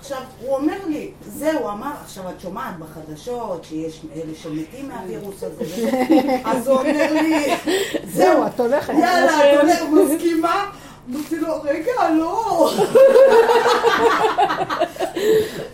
עכשיו, 0.00 0.22
הוא 0.40 0.56
אומר 0.56 0.86
לי, 0.86 1.10
זהו, 1.26 1.68
אמר, 1.68 1.92
עכשיו 2.02 2.30
את 2.30 2.40
שומעת 2.40 2.78
בחדשות 2.78 3.64
שיש 3.64 4.00
אלה 4.14 4.34
שמתים 4.34 4.88
מהווירוס 4.88 5.42
הזה, 5.42 5.64
אז 6.50 6.68
הוא 6.68 6.78
אומר 6.78 7.12
לי, 7.12 7.56
זהו, 8.04 8.46
את 8.46 8.60
הולכת. 8.60 8.92
יאללה, 8.92 9.54
את 9.54 9.60
הולכת, 9.60 9.84
מסכימה? 10.12 10.70
אמרתי 11.10 11.36
לו, 11.38 11.62
רגע, 11.62 12.10
לא. 12.18 12.70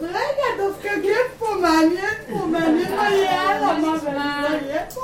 רגע, 0.00 0.35
מעניין 1.66 2.14
פה, 2.28 2.46
מעניין 2.46 2.96
מה 2.96 3.10
יהיה 3.10 3.40
הלאה, 3.40 3.78
מה, 3.78 4.48
יהיה 4.62 4.84
פה? 4.94 5.00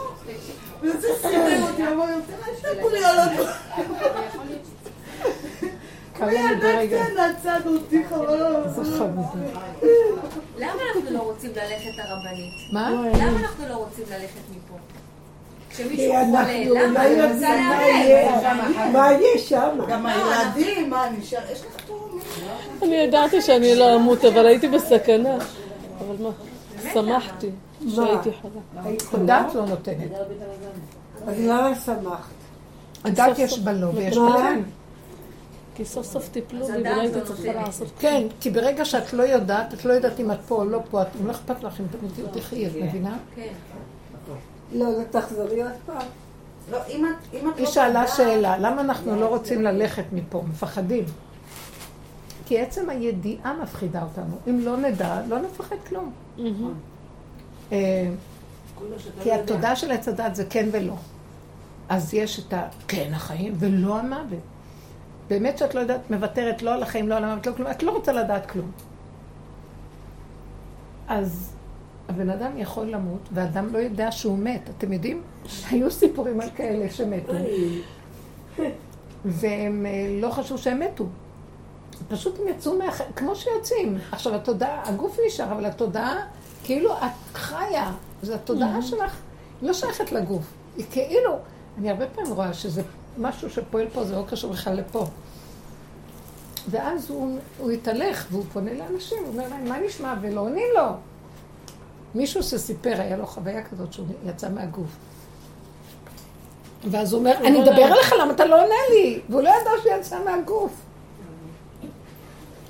וזה 0.82 1.08
סידר 1.22 1.62
אותי, 1.62 1.88
אמר, 1.88 2.04
יותר 2.10 2.52
תשתקו 2.54 2.88
לי 2.88 3.04
על 3.04 3.18
הדבר. 3.18 3.52
ילדה 6.32 6.86
קטנה 6.86 7.32
צד 7.42 7.60
אותי 7.66 8.02
חבל. 8.08 8.40
למה 10.58 10.82
אנחנו 10.94 11.10
לא 11.10 11.18
רוצים 11.18 11.50
ללכת 11.50 11.98
הרבנית? 11.98 12.72
מה? 12.72 12.90
למה 12.90 13.40
אנחנו 13.40 13.68
לא 13.68 13.74
רוצים 13.74 14.04
ללכת 14.10 14.40
מפה? 14.50 14.74
כשמישהו 15.70 15.96
כי 15.96 16.08
חולה, 16.08 16.20
אנחנו 16.22 16.74
למה? 16.74 16.92
לא 16.92 17.00
אני 17.00 17.08
יודעים 17.08 17.34
רוצה 17.34 17.56
מה. 17.56 17.82
יהיה, 17.82 18.90
מה 18.92 19.12
יהיה 19.12 19.38
שם. 19.38 19.78
גם 19.88 20.06
הילדים, 20.06 20.90
מה, 20.90 21.08
נשאר, 21.18 21.38
יש 21.52 21.60
לך 21.60 21.84
פה... 21.86 22.08
אני 22.82 22.96
ידעתי 22.96 23.42
שאני 23.42 23.74
לא 23.74 23.96
אמות, 23.96 24.24
אבל 24.24 24.46
הייתי 24.46 24.68
בסכנה. 24.68 25.34
אבל 26.00 26.16
מה, 26.20 26.30
שמחתי 26.94 27.50
שהייתי 27.88 28.30
חולה. 29.10 29.38
הדת 29.38 29.54
לא 29.54 29.66
נותנת. 29.66 30.10
אז 31.26 31.40
למה 31.40 31.74
שמחת? 31.74 32.32
הדת 33.04 33.38
יש 33.38 33.58
בה 33.58 33.72
לא 33.72 33.86
ויש 33.94 34.16
בה 34.16 34.36
כן. 34.38 34.60
כי 35.74 35.84
סוף 35.84 36.06
סוף 36.06 36.28
טיפלו 36.28 36.64
אז 36.64 36.70
בי 36.70 36.80
ולא 36.80 37.00
הייתי 37.00 37.20
לא 37.20 37.24
צריכה 37.24 37.42
נותנת. 37.46 37.66
לעשות 37.66 37.88
כן, 37.98 38.26
כי 38.40 38.50
ברגע 38.50 38.84
שאת 38.84 39.12
לא 39.12 39.22
יודעת, 39.22 39.74
את 39.74 39.84
לא 39.84 39.92
יודעת 39.92 40.20
אם 40.20 40.30
את 40.30 40.38
פה 40.48 40.54
או 40.54 40.64
לא 40.64 40.78
פה, 40.90 41.02
את 41.02 41.06
לא 41.24 41.30
אכפת 41.30 41.62
לך 41.62 41.80
אם 41.80 41.86
תחי, 42.32 42.66
את 42.66 42.72
מבינה? 42.76 43.16
כן. 43.34 43.52
לא, 44.72 44.86
לא 44.86 45.02
תחזרי 45.10 45.62
עוד 45.62 45.72
פעם. 45.86 46.06
לא, 46.70 46.78
אם 46.88 47.06
את... 47.06 47.34
אם 47.34 47.50
היא 47.56 47.64
לא 47.64 47.70
שאלה 47.70 48.08
שאלה, 48.08 48.58
למה 48.58 48.80
אנחנו 48.80 49.20
לא 49.20 49.26
רוצים 49.26 49.62
ללכת 49.62 50.04
מפה? 50.12 50.42
מפחדים. 50.48 51.04
כי 52.52 52.60
עצם 52.60 52.90
הידיעה 52.90 53.54
מפחידה 53.62 54.02
אותנו. 54.02 54.36
אם 54.48 54.60
לא 54.60 54.76
נדע, 54.76 55.22
לא 55.28 55.38
נפחד 55.38 55.76
כלום. 55.88 56.12
אה, 57.72 58.10
כי 59.22 59.32
התודעה 59.32 59.76
של 59.76 59.90
עץ 59.90 60.08
הדת 60.08 60.34
זה 60.34 60.44
כן 60.50 60.68
ולא. 60.72 60.94
אז 61.88 62.14
יש 62.14 62.38
את 62.38 62.54
הכן 62.56 63.10
החיים 63.14 63.54
ולא 63.58 63.98
המוות. 63.98 64.38
באמת 65.28 65.58
שאת 65.58 65.74
לא 65.74 65.80
יודעת, 65.80 66.10
מוותרת 66.10 66.62
לא 66.62 66.74
על 66.74 66.82
החיים, 66.82 67.08
לא 67.08 67.14
על 67.14 67.24
המוות, 67.24 67.46
לא 67.46 67.52
כלום, 67.52 67.70
את 67.70 67.82
לא 67.82 67.90
רוצה 67.90 68.12
לדעת 68.12 68.50
כלום. 68.50 68.70
אז 71.08 71.52
הבן 72.08 72.30
אדם 72.30 72.58
יכול 72.58 72.86
למות, 72.86 73.28
ואדם 73.32 73.72
לא 73.72 73.78
יודע 73.78 74.12
שהוא 74.12 74.38
מת. 74.38 74.70
אתם 74.78 74.92
יודעים? 74.92 75.22
היו 75.70 75.90
סיפורים 75.90 76.40
על 76.40 76.50
כאלה 76.56 76.90
שמתו, 76.90 77.32
והם 79.24 79.86
אה, 79.86 80.16
לא 80.20 80.30
חשבו 80.30 80.58
שהם 80.58 80.80
מתו. 80.80 81.06
פשוט 82.08 82.40
הם 82.40 82.48
יצאו 82.48 82.78
מה... 82.78 82.84
כמו 83.16 83.36
שיוצאים. 83.36 83.98
עכשיו, 84.12 84.34
התודעה, 84.34 84.82
הגוף 84.84 85.18
נשאר, 85.26 85.52
אבל 85.52 85.66
התודעה, 85.66 86.16
כאילו 86.64 86.92
את 86.92 87.36
חיה. 87.36 87.92
זו 88.22 88.34
התודעה 88.34 88.82
שלך, 88.82 89.16
היא 89.60 89.68
לא 89.68 89.74
שייכת 89.74 90.12
לגוף. 90.12 90.44
היא 90.76 90.84
כאילו, 90.90 91.38
אני 91.78 91.90
הרבה 91.90 92.06
פעמים 92.06 92.32
רואה 92.32 92.54
שזה 92.54 92.82
משהו 93.18 93.50
שפועל 93.50 93.86
פה, 93.92 94.04
זה 94.04 94.16
לא 94.16 94.24
קשור 94.30 94.52
בכלל 94.52 94.74
לפה. 94.74 95.06
ואז 96.70 97.10
הוא, 97.10 97.38
הוא 97.58 97.70
התהלך, 97.70 98.26
והוא 98.30 98.44
פונה 98.52 98.74
לאנשים, 98.74 99.18
הוא 99.18 99.28
אומר 99.28 99.48
להם, 99.48 99.64
מה 99.68 99.78
נשמע? 99.78 100.14
ולא 100.20 100.40
עונים 100.40 100.68
לו. 100.74 100.84
מישהו 102.14 102.42
שסיפר, 102.42 103.00
היה 103.00 103.16
לו 103.16 103.26
חוויה 103.26 103.62
כזאת 103.62 103.92
שהוא 103.92 104.06
יצא 104.26 104.48
מהגוף. 104.48 104.90
ואז 106.90 107.12
הוא 107.12 107.18
אומר, 107.18 107.36
אני 107.36 107.60
מדבר 107.60 107.84
אליך, 107.84 108.14
למה 108.20 108.32
אתה 108.32 108.44
לא 108.44 108.62
עונה 108.62 108.74
לי? 108.90 109.20
והוא 109.28 109.42
לא 109.42 109.48
ידע 109.48 109.70
שהוא 109.82 109.92
יצא 109.92 110.24
מהגוף. 110.24 110.72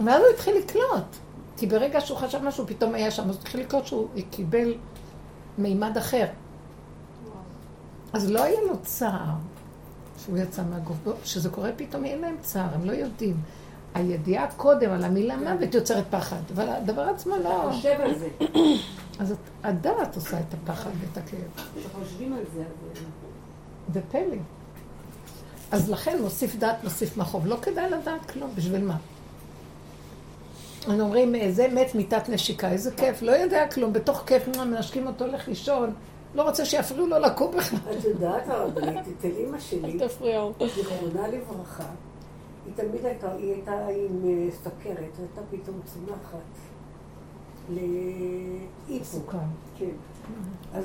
ואז 0.04 0.22
הוא 0.22 0.30
התחיל 0.34 0.56
לקלוט. 0.58 1.16
כי 1.56 1.66
ברגע 1.66 2.00
שהוא 2.00 2.18
חשב 2.18 2.38
משהו, 2.42 2.66
פתאום 2.66 2.94
היה 2.94 3.10
שם, 3.10 3.22
אז 3.22 3.28
הוא 3.28 3.40
התחיל 3.40 3.60
לקלוט 3.60 3.86
שהוא 3.86 4.08
קיבל 4.30 4.74
מימד 5.58 5.96
אחר. 5.96 6.26
אז 8.12 8.30
לא 8.30 8.42
היה 8.42 8.60
לו 8.60 8.74
צער 8.82 9.34
שהוא 10.24 10.38
יצא 10.38 10.62
מהגוף. 10.70 10.96
כשזה 11.22 11.50
קורה 11.50 11.70
פתאום, 11.76 12.04
אין 12.04 12.20
להם 12.20 12.36
צער, 12.40 12.68
הם 12.74 12.84
לא 12.84 12.92
יודעים. 12.92 13.36
הידיעה 13.94 14.46
קודם 14.56 14.90
על 14.90 15.04
המילה 15.04 15.36
מוות 15.36 15.74
יוצרת 15.74 16.04
פחד, 16.10 16.40
אבל 16.54 16.68
הדבר 16.68 17.02
עצמו 17.02 17.36
לא... 17.36 17.64
אתה 17.64 17.72
חושב 17.72 17.96
על 18.00 18.18
זה. 18.18 18.28
אז 19.18 19.34
הדעת 19.62 20.16
עושה 20.16 20.40
את 20.40 20.54
הפחד 20.54 20.90
ואת 21.00 21.16
הכאב. 21.16 21.66
כשחושבים 21.76 22.32
על 22.32 22.42
זה, 22.54 22.60
אז... 22.60 23.02
זה 23.94 24.00
פלא. 24.10 24.36
אז 25.70 25.90
לכן 25.90 26.22
מוסיף 26.22 26.56
דעת, 26.56 26.84
מוסיף 26.84 27.16
מחוב. 27.16 27.46
לא 27.46 27.56
כדאי 27.62 27.90
לדעת 27.90 28.30
כלום, 28.30 28.50
בשביל 28.54 28.84
מה? 28.84 28.96
אנחנו 30.86 31.04
אומרים, 31.04 31.34
אה, 31.34 31.52
זה 31.52 31.68
מת 31.68 31.94
מיתת 31.94 32.28
נשיקה, 32.28 32.70
איזה 32.70 32.90
כיף, 32.96 33.22
לא 33.22 33.32
יודע 33.32 33.66
כלום, 33.68 33.92
בתוך 33.92 34.22
כיף 34.26 34.48
מנשקים 34.48 35.06
אותו, 35.06 35.24
הולך 35.24 35.48
לישון, 35.48 35.94
לא 36.34 36.42
רוצה 36.42 36.64
שיפריעו 36.64 37.06
לו 37.06 37.18
לקום 37.18 37.56
בכלל. 37.56 37.78
את 37.98 38.04
יודעת, 38.04 38.48
הרבנית, 38.48 38.98
אצל 39.18 39.28
אימא 39.36 39.60
שלי, 39.60 39.92
אל 39.92 40.08
תפריעו. 40.08 40.52
זיכרונה 40.74 41.28
לברכה, 41.28 41.84
היא 42.66 42.74
תמיד 42.74 43.06
הייתה, 43.06 43.32
היא 43.32 43.52
הייתה 43.52 43.86
עם 43.86 44.24
אה, 44.24 44.48
סכרת, 44.62 45.18
הייתה 45.18 45.40
פתאום 45.50 45.80
צומחת 45.84 46.38
לאיפוק. 48.88 49.34
כן. 49.78 49.90
אז 50.74 50.84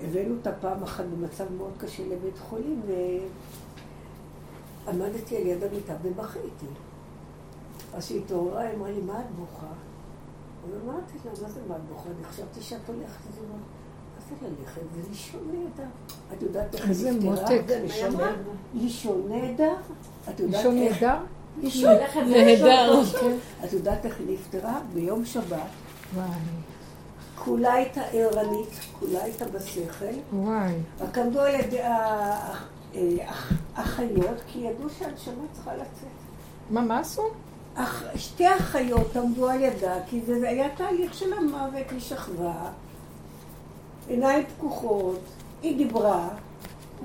הבאנו 0.00 0.34
אותה 0.34 0.52
פעם 0.52 0.82
אחת 0.82 1.04
במצב 1.04 1.44
מאוד 1.56 1.72
קשה 1.78 2.02
לבית 2.02 2.38
חולים, 2.38 2.82
ועמדתי 4.86 5.36
על 5.36 5.46
יד 5.46 5.64
המיטה 5.64 5.94
ובכיתי. 6.02 6.66
אז 7.94 8.04
כשהיא 8.04 8.20
התעוררה, 8.24 8.60
היא 8.60 8.76
אמרה 8.76 8.90
לי, 8.90 9.00
מה 9.00 9.20
את 9.20 9.30
בוכה? 9.38 9.66
אז 10.64 10.70
אמרתי 10.84 11.12
לה, 11.24 11.30
מה 11.42 11.48
זה 11.48 11.60
מה 11.68 11.76
את 11.76 11.80
בוכה? 11.88 12.08
אני 12.08 12.24
חשבתי 12.24 12.60
שאת 12.60 12.78
הולכת. 12.88 13.02
אז 13.28 13.36
היא 13.38 13.44
אמרה, 13.46 13.58
מה 14.16 14.38
זה 14.40 14.46
ללכת? 14.60 14.80
זה 14.96 15.08
לישון 15.10 15.40
נהדר. 15.52 15.88
את 16.36 16.42
יודעת 16.42 16.74
איך 16.74 16.84
היא 16.84 17.10
נפטרה? 17.12 17.48
לישון 17.82 18.16
נהדר. 18.16 18.34
לישון 18.74 19.22
נהדר? 19.28 19.74
את 20.28 20.40
יודעת 20.40 20.64
לישון 20.64 20.78
איך... 20.78 21.02
נהדר? 21.02 21.18
לישון. 21.62 21.90
נהדר. 22.30 23.04
כן. 23.20 23.36
את 23.64 23.72
יודעת 23.72 24.06
איך 24.06 24.18
היא 24.18 24.34
נפטרה? 24.38 24.80
ביום 24.94 25.24
שבת. 25.24 25.58
וואי, 26.14 26.28
כולה 27.44 27.72
הייתה 27.72 28.00
ערנית, 28.02 28.68
כולה 29.00 29.22
הייתה 29.22 29.44
בשכל, 29.44 30.04
וואי. 30.32 30.72
רק 31.00 31.18
עמדו 31.18 31.40
על 31.40 31.54
ידי 31.54 31.80
האח- 31.82 32.68
אה, 32.94 33.26
כי 34.46 34.58
ידעו 34.58 34.88
שהנשמה 34.98 35.34
צריכה 35.52 35.74
לצאת. 35.74 36.08
מה, 36.70 36.80
מה 36.80 36.98
עשו? 36.98 37.22
אח, 37.74 38.02
שתי 38.16 38.44
אחיות 38.56 39.16
עמדו 39.16 39.48
על 39.50 39.60
ידה, 39.60 39.94
כי 40.10 40.20
זה 40.26 40.48
היה 40.48 40.68
תהליך 40.76 41.14
של 41.14 41.32
המוות, 41.32 41.90
היא 41.90 42.00
שכבה, 42.00 42.54
עיניים 44.08 44.44
פקוחות, 44.58 45.20
היא 45.62 45.76
דיברה, 45.76 46.28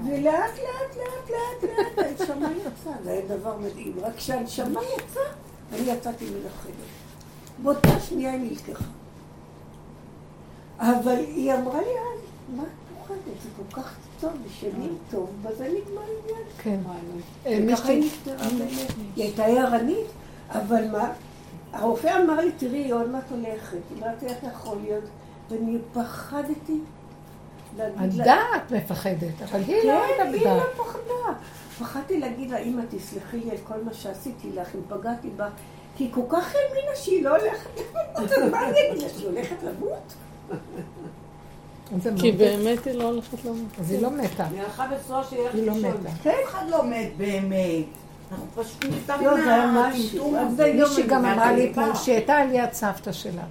ולאט 0.05 0.33
לאט 0.57 0.97
לאט 0.97 1.29
לאט 1.29 1.71
לאט 1.97 2.21
הנשמה 2.21 2.47
יצאה, 2.51 2.93
זה 3.03 3.11
היה 3.11 3.21
דבר 3.27 3.57
מדהים. 3.57 3.93
רק 4.01 4.15
כשהנשמה 4.15 4.79
יצאה, 4.83 5.23
אני 5.73 5.91
יצאתי 5.91 6.25
מן 6.25 6.47
החדר. 6.47 6.73
באותה 7.63 7.99
שנייה 7.99 8.31
היא 8.31 8.39
נלקחה. 8.41 8.83
אבל 10.79 11.15
היא 11.17 11.53
אמרה 11.53 11.81
לי 11.81 11.87
אז, 11.87 12.19
מה 12.55 12.63
את 12.63 12.67
פוחדת? 13.07 13.19
זה 13.43 13.49
כל 13.57 13.81
כך 13.81 13.95
טוב, 14.19 14.31
ישנים 14.47 14.97
טוב, 15.11 15.29
בזה 15.41 15.63
נגמר 15.69 16.01
העניין. 16.01 16.47
כן. 16.57 16.79
אה, 17.45 17.59
וככה 17.67 17.89
היא 17.89 17.99
מישהי- 18.03 18.05
נפטרה 18.05 18.49
באמת. 18.49 18.91
היא 19.15 19.23
הייתה 19.23 19.45
ערנית, 19.45 20.07
אבל 20.51 20.87
מה? 20.91 21.11
הרופא 21.73 22.23
אמר 22.23 22.35
לי, 22.41 22.51
תראי, 22.51 22.77
היא 22.77 22.93
עוד 22.93 23.09
מעט 23.09 23.31
הולכת. 23.31 23.77
אמרתי, 23.99 24.25
איך 24.25 24.37
יכול 24.43 24.77
להיות? 24.83 25.03
ואני 25.49 25.77
פחדתי 25.93 26.79
להגיד 27.77 28.13
לה... 28.13 28.23
הדעת 28.23 28.71
מפחדת, 28.71 29.41
אבל 29.43 29.59
היא 29.67 29.75
לא 29.75 29.81
כן, 29.83 30.03
הייתה 30.07 30.23
היא 30.23 30.45
לא 30.45 30.53
בדעת. 30.53 30.75
פחדה. 30.77 31.33
פחדתי 31.79 32.19
להגיד 32.19 32.49
לה, 32.51 32.57
אמא, 32.57 32.81
תסלחי 32.89 33.37
לי 33.37 33.51
על 33.51 33.57
כל 33.67 33.83
מה 33.85 33.93
שעשיתי 33.93 34.51
לך, 34.55 34.67
אם 34.75 34.81
פגעתי 34.89 35.29
בה. 35.37 35.49
כי 35.97 36.03
היא 36.03 36.13
כל 36.13 36.21
כך 36.29 36.55
האמינה 36.55 36.95
שהיא 36.95 37.23
לא 37.23 37.37
הולכת 37.37 37.69
למות, 37.77 38.31
אז 38.31 38.37
מה 38.51 38.69
אני 38.69 38.79
אגיד 38.91 39.03
לה, 39.03 39.09
שהיא 39.09 39.27
הולכת 39.27 39.55
למות? 39.63 40.13
כי 42.21 42.31
באמת 42.31 42.85
היא 42.87 42.93
לא 42.93 43.03
הולכת 43.03 43.45
למות. 43.45 43.79
אז 43.79 43.91
היא 43.91 44.01
לא 44.01 44.09
מתה, 44.09 44.45
היא 44.47 44.61
הלכה 44.61 44.87
בצורה 44.87 45.23
שהיא 45.23 45.39
הולכת 45.39 45.55
היא 45.55 45.67
לא 45.67 45.73
לישון. 45.73 45.91
מתה. 45.91 46.29
אף 46.29 46.35
אחד 46.45 46.65
לא 46.69 46.83
מת 46.85 47.17
באמת. 47.17 47.85
אנחנו 48.31 48.47
פשוט 48.55 48.85
נפטרים 48.85 49.27
לא, 49.27 49.37
מהטמטום. 49.73 50.35
הזה. 50.35 50.73
מישהי 50.73 51.07
גם 51.07 51.25
אמרה 51.25 51.51
לי. 51.51 51.71
אתמול 51.71 51.95
שהיא 51.95 52.15
הייתה 52.15 52.33
על 52.33 52.51
יד 52.51 52.73
סבתא 52.73 53.11
שלה, 53.11 53.43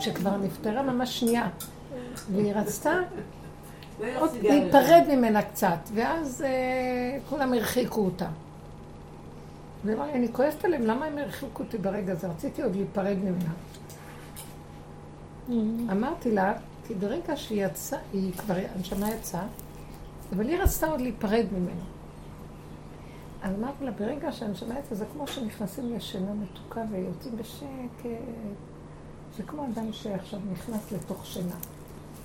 שכבר 0.00 0.36
נפטרה 0.36 0.82
ממש 0.82 1.20
שנייה, 1.20 1.48
והיא 2.32 2.52
רצתה 2.54 2.92
עוד 4.18 4.30
סיגריה. 4.30 4.60
להיפרד 4.60 5.02
ממנה 5.08 5.42
קצת, 5.42 5.78
ואז 5.94 6.44
אה, 6.46 7.18
כולם 7.30 7.52
הרחיקו 7.52 8.00
אותה. 8.00 8.26
והיא 9.84 9.96
אמרה 9.96 10.06
לי, 10.06 10.12
אני 10.12 10.32
כועסת 10.32 10.64
עליהם, 10.64 10.82
למה 10.82 11.06
הם 11.06 11.18
הרחיקו 11.18 11.62
אותי 11.62 11.78
ברגע 11.78 12.12
הזה? 12.12 12.28
רציתי 12.28 12.62
עוד 12.62 12.76
להיפרד 12.76 13.16
ממנה. 13.18 13.52
אמרתי 15.92 16.30
לה, 16.32 16.52
כי 16.86 16.94
ברגע 16.94 17.36
שהיא 17.36 17.66
יצאה, 17.66 17.98
היא 18.12 18.32
כבר, 18.32 18.54
הנשמה 18.74 19.10
יצאה, 19.10 19.42
אבל 20.36 20.48
היא 20.48 20.58
רצתה 20.58 20.86
עוד 20.86 21.00
להיפרד 21.00 21.46
ממנו. 21.52 21.93
אמרתי 23.44 23.84
לה, 23.84 23.90
ברגע 23.90 24.32
שהנשמה 24.32 24.78
יצאה, 24.78 24.98
זה 24.98 25.04
כמו 25.12 25.26
שנכנסים 25.26 25.96
לשינה 25.96 26.34
מתוקה 26.34 26.80
ויוצאים 26.90 27.36
בשקט. 27.36 28.08
זה 29.36 29.42
כמו 29.42 29.64
אדם 29.64 29.92
שעכשיו 29.92 30.40
נכנס 30.52 30.92
לתוך 30.92 31.26
שינה. 31.26 31.54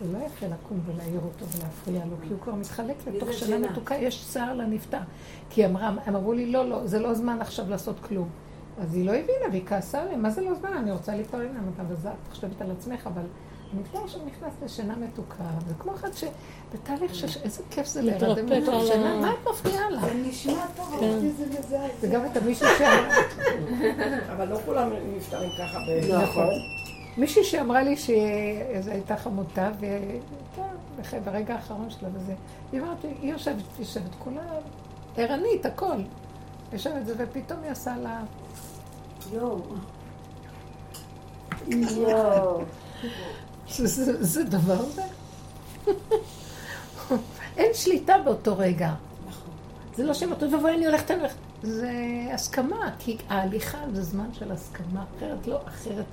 זה 0.02 0.18
לא 0.18 0.26
יפה 0.26 0.46
לקום 0.46 0.80
ולהעיר 0.86 1.20
אותו 1.26 1.46
ולהפריע 1.46 2.06
לו, 2.06 2.16
כי 2.22 2.34
הוא 2.34 2.40
כבר 2.42 2.56
מתחלק 2.56 2.96
לתוך 3.08 3.30
זה 3.30 3.34
שינה? 3.34 3.72
מתוקה, 3.72 3.96
יש 3.96 4.26
צער 4.30 4.54
לנפטר. 4.54 5.00
כי 5.50 5.66
אמרה, 5.66 5.88
הם 6.06 6.16
אמרו 6.16 6.34
לי, 6.34 6.52
לא, 6.52 6.70
לא, 6.70 6.88
זה 6.88 7.00
לא 7.00 7.14
זמן 7.14 7.42
עכשיו 7.42 7.70
לעשות 7.70 8.00
כלום. 8.00 8.30
אז 8.82 8.96
היא 8.96 9.06
לא 9.06 9.12
הבינה 9.12 9.50
והיא 9.52 9.66
כעסה 9.66 10.02
עליהם, 10.02 10.22
מה 10.22 10.30
זה 10.30 10.42
לא 10.42 10.54
זמן? 10.54 10.74
אני 10.74 10.92
רוצה 10.92 11.14
אתה 11.22 11.38
וזה, 11.90 12.10
את 12.12 12.34
חושבת 12.34 12.62
על 12.62 12.72
עצמך, 12.72 13.08
אבל 13.08 13.22
הנפטר 13.74 14.00
עכשיו 14.04 14.22
נכנס 14.26 14.54
לשינה 14.66 14.96
מתוקה, 14.96 15.44
זה 15.68 15.74
כמו 15.80 15.96
אחד 15.96 16.10
שבתהליך 16.14 17.16
של 17.16 17.28
איזה 17.44 17.64
כיף 17.72 17.88
זה 17.88 18.02
להירדם 18.02 18.48
לתוך 18.48 18.74
על 18.74 18.88
שינה, 18.88 19.20
מה 19.22 19.32
את 19.32 19.48
מפריעה 19.48 19.90
לה? 19.90 20.02
זה 20.02 20.14
נשמע 20.14 20.66
טוב, 20.76 20.96
כן. 21.00 21.16
אותי 21.16 21.32
זה 21.32 21.46
מזעזע. 21.46 21.84
וגם 22.02 22.26
את 22.26 22.38
המישהי 22.38 22.68
שאמרה, 22.78 23.18
אבל 24.36 24.48
לא 24.48 24.58
כולם 24.66 24.90
נפטרים 25.16 25.50
ככה 25.60 25.78
ב... 25.80 26.14
נכון. 26.14 26.50
מישהי 27.18 27.44
שאמרה 27.44 27.84
לי 27.84 27.98
שזו 27.98 28.92
הייתה 28.92 29.18
חמותה, 29.18 29.72
והייתה 29.80 31.20
ברגע 31.24 31.54
האחרון 31.56 31.90
שלה 31.90 32.10
וזה, 32.14 32.34
היא 32.72 32.82
אמרת 32.82 33.04
היא 33.04 33.32
יושבת, 33.32 33.64
יושבת 33.80 34.16
כולה 34.20 34.42
ערנית, 35.18 35.66
הכל. 35.66 36.02
יושבת 36.74 37.06
זה, 37.06 37.14
ופתאום 37.18 37.60
היא 37.64 37.72
עשה 37.72 37.98
לה... 37.98 38.22
יואו. 39.34 39.62
יואו. 41.68 42.62
זה- 43.78 43.88
זה 43.88 44.24
זה 44.24 44.44
דבר 44.44 44.86
זה? 44.86 45.02
אין 47.58 47.72
שליטה 47.74 48.14
באותו 48.26 48.58
רגע. 48.58 48.94
זה 49.96 50.04
לא 50.04 50.14
שם 50.14 50.32
אותו 50.32 50.46
ובואי 50.52 50.76
אני 50.76 50.86
הולכת, 50.86 51.12
אני 51.12 51.20
הולכת. 51.20 51.36
זה 51.64 51.92
הסכמה, 52.34 52.90
כי 53.00 53.18
ההליכה 53.30 53.78
זה 53.94 54.04
זמן 54.04 54.30
של 54.34 54.52
הסכמה, 54.52 55.04
אחרת 55.18 55.48
לא, 55.48 55.60
אחרת, 55.68 56.06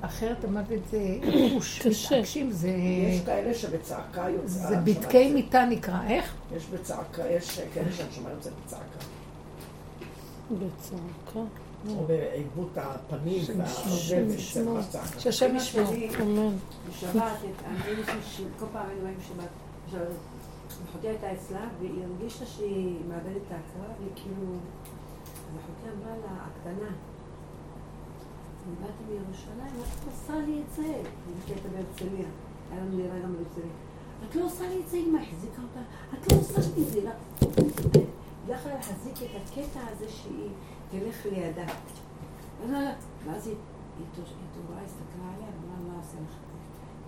אחרת 0.00 0.44
המוות 0.44 0.80
זה 0.90 0.98
ייאוש. 1.22 1.86
מתעקשים, 1.86 2.50
זה... 2.50 2.68
יש 2.68 3.20
כאלה 3.26 3.54
שבצעקה 3.54 4.26
יוצאה. 4.28 4.68
זה 4.68 4.76
בדקי. 4.76 5.32
מיטה 5.32 5.64
נקרא, 5.64 5.98
איך? 6.08 6.34
יש 6.56 6.66
בצעקה, 6.66 7.22
יש 7.30 7.60
כאלה 7.74 7.92
שהנשמה 7.92 8.30
יוצאת 8.30 8.52
בצעקה. 8.66 9.04
בצעקה. 10.50 11.40
בעיבוד 12.06 12.68
הפנים. 12.76 13.42
שהשם 15.18 15.56
ישמור. 15.56 15.88
אמן. 16.22 16.56
בשבת, 16.88 17.22
אני 17.64 18.02
שכל 18.22 18.66
פעם 18.72 18.86
היינו 18.88 19.02
באים 19.02 19.16
בשבת. 19.18 19.48
עכשיו, 19.84 20.00
אחותי 20.90 21.08
הייתה 21.08 21.32
אצלה, 21.32 21.68
והיא 21.80 22.04
הרגישה 22.04 22.46
שהיא 22.46 22.96
מאבדת 23.08 23.36
את 23.46 23.52
ההכרה, 23.52 23.94
והיא 23.98 24.10
כאילו... 24.14 24.52
אז 25.52 25.58
אחותי 25.60 25.96
אמרה 25.96 26.16
לה, 26.16 26.46
הקטנה, 26.46 26.88
אני 28.66 28.74
באתי 28.80 29.02
מירושלים, 29.08 29.82
את 29.82 30.06
עושה 30.12 30.38
לי 30.46 30.62
את 30.62 30.74
זה. 30.74 30.82
היא 30.82 31.04
הייתה 31.48 31.68
בהרצליה, 31.68 32.28
היה 32.70 32.80
לנו 32.80 32.96
דירה 32.96 33.18
גם 33.18 33.34
בהרצליה. 33.34 33.72
את 34.28 34.34
לא 34.36 34.44
עושה 34.44 34.68
לי 34.68 34.80
את 34.84 34.88
זה, 34.88 34.96
אמא 34.96 35.18
החזיקה 35.18 35.62
אותה, 35.62 35.80
את 36.14 36.32
לא 36.32 36.38
עושה 36.38 36.60
לי 36.76 36.82
את 36.82 36.88
זה. 36.88 37.00
לא 38.48 38.54
יכולה 38.54 38.74
להחזיק 38.74 39.14
את 39.16 39.40
הקטע 39.42 39.80
הזה 39.92 40.06
שהיא 40.08 40.48
תלך 40.92 41.26
לידה. 41.26 41.66
ואז 43.24 43.46
היא 43.46 43.56
התעוררה, 44.02 44.82
הסתכלה 44.84 45.28
עליה, 45.34 45.48
ואמרה, 45.48 45.92
מה 45.94 45.98
עושה 45.98 46.16
לך? 46.26 46.36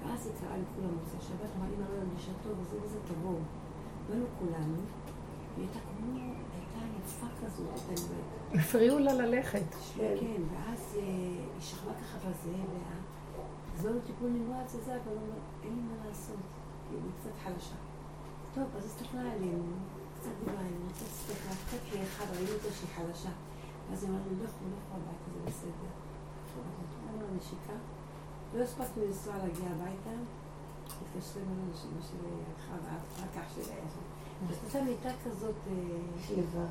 ואז 0.02 0.26
היא 0.26 0.34
קראה 0.40 0.56
לכולם 0.56 0.94
מוצאי 0.94 1.28
שבת, 1.28 1.50
אמרה, 1.56 1.68
אמא 1.68 1.84
לא 1.90 2.00
הרגישה 2.00 2.32
טוב, 2.42 2.52
וזה 2.60 2.76
וזה 2.82 2.98
תבואו. 3.08 3.38
באנו 4.08 4.24
כולנו, 4.38 4.76
והיא 5.56 5.66
הייתה 5.66 5.78
כמו, 5.78 6.20
הייתה 6.20 6.96
יפה 7.06 7.26
כזו. 7.40 7.62
הפריעו 8.54 8.98
לה 8.98 9.12
ללכת. 9.12 9.74
כן, 9.96 10.42
ואז 10.52 10.96
אה, 10.96 11.02
היא 11.02 11.60
שכבה 11.60 11.92
ככה 11.92 12.18
בזה, 12.18 12.52
והזמנו 13.74 14.00
טיפול 14.06 14.30
נמרץ 14.30 14.74
וזה, 14.74 14.92
אבל 14.94 15.16
אין 15.64 15.74
לי 15.74 15.82
מה 15.82 16.08
לעשות, 16.08 16.36
כי 16.88 16.94
היא 16.94 17.02
קצת 17.20 17.44
חלשה. 17.44 17.76
טוב, 18.54 18.64
אז 18.76 18.84
הסתכלה 18.84 19.20
עלינו, 19.20 19.62
קצת 20.20 20.30
דיברה 20.40 20.60
עלינו, 20.60 20.86
קצת 20.94 21.06
הסתכלה, 21.06 21.54
קצת 21.66 21.78
כאחד, 21.90 22.24
ראינו 22.34 22.52
אותה 22.52 22.68
שהיא 22.72 22.90
חלשה. 22.96 23.30
אז 23.92 24.02
היא 24.02 24.10
אמרה 24.10 24.20
לנו, 24.20 24.44
לכו, 24.44 24.64
לכו 24.64 24.94
הביתה, 24.94 25.30
זה 25.34 25.50
בסדר. 25.50 25.90
אמרנו 27.14 27.36
נשיקה, 27.36 27.72
לא 28.54 28.62
הספקנו 28.62 29.04
לנסוע 29.06 29.34
להגיע 29.36 29.66
הביתה, 29.70 30.10
התקשרים 30.86 31.44
אלינו 31.46 31.72
שאמא 31.74 32.02
שלי 32.02 32.28
הלכה, 32.28 32.96
רק 33.22 33.44
אח 33.44 33.54
שלי 33.54 33.64
היה 33.64 33.84
שם. 33.94 34.48
אז 34.50 34.74
הייתה 34.74 34.90
מיטה 34.90 35.10
כזאת... 35.24 35.54
אה, 35.66 35.72
שלווה. 36.26 36.66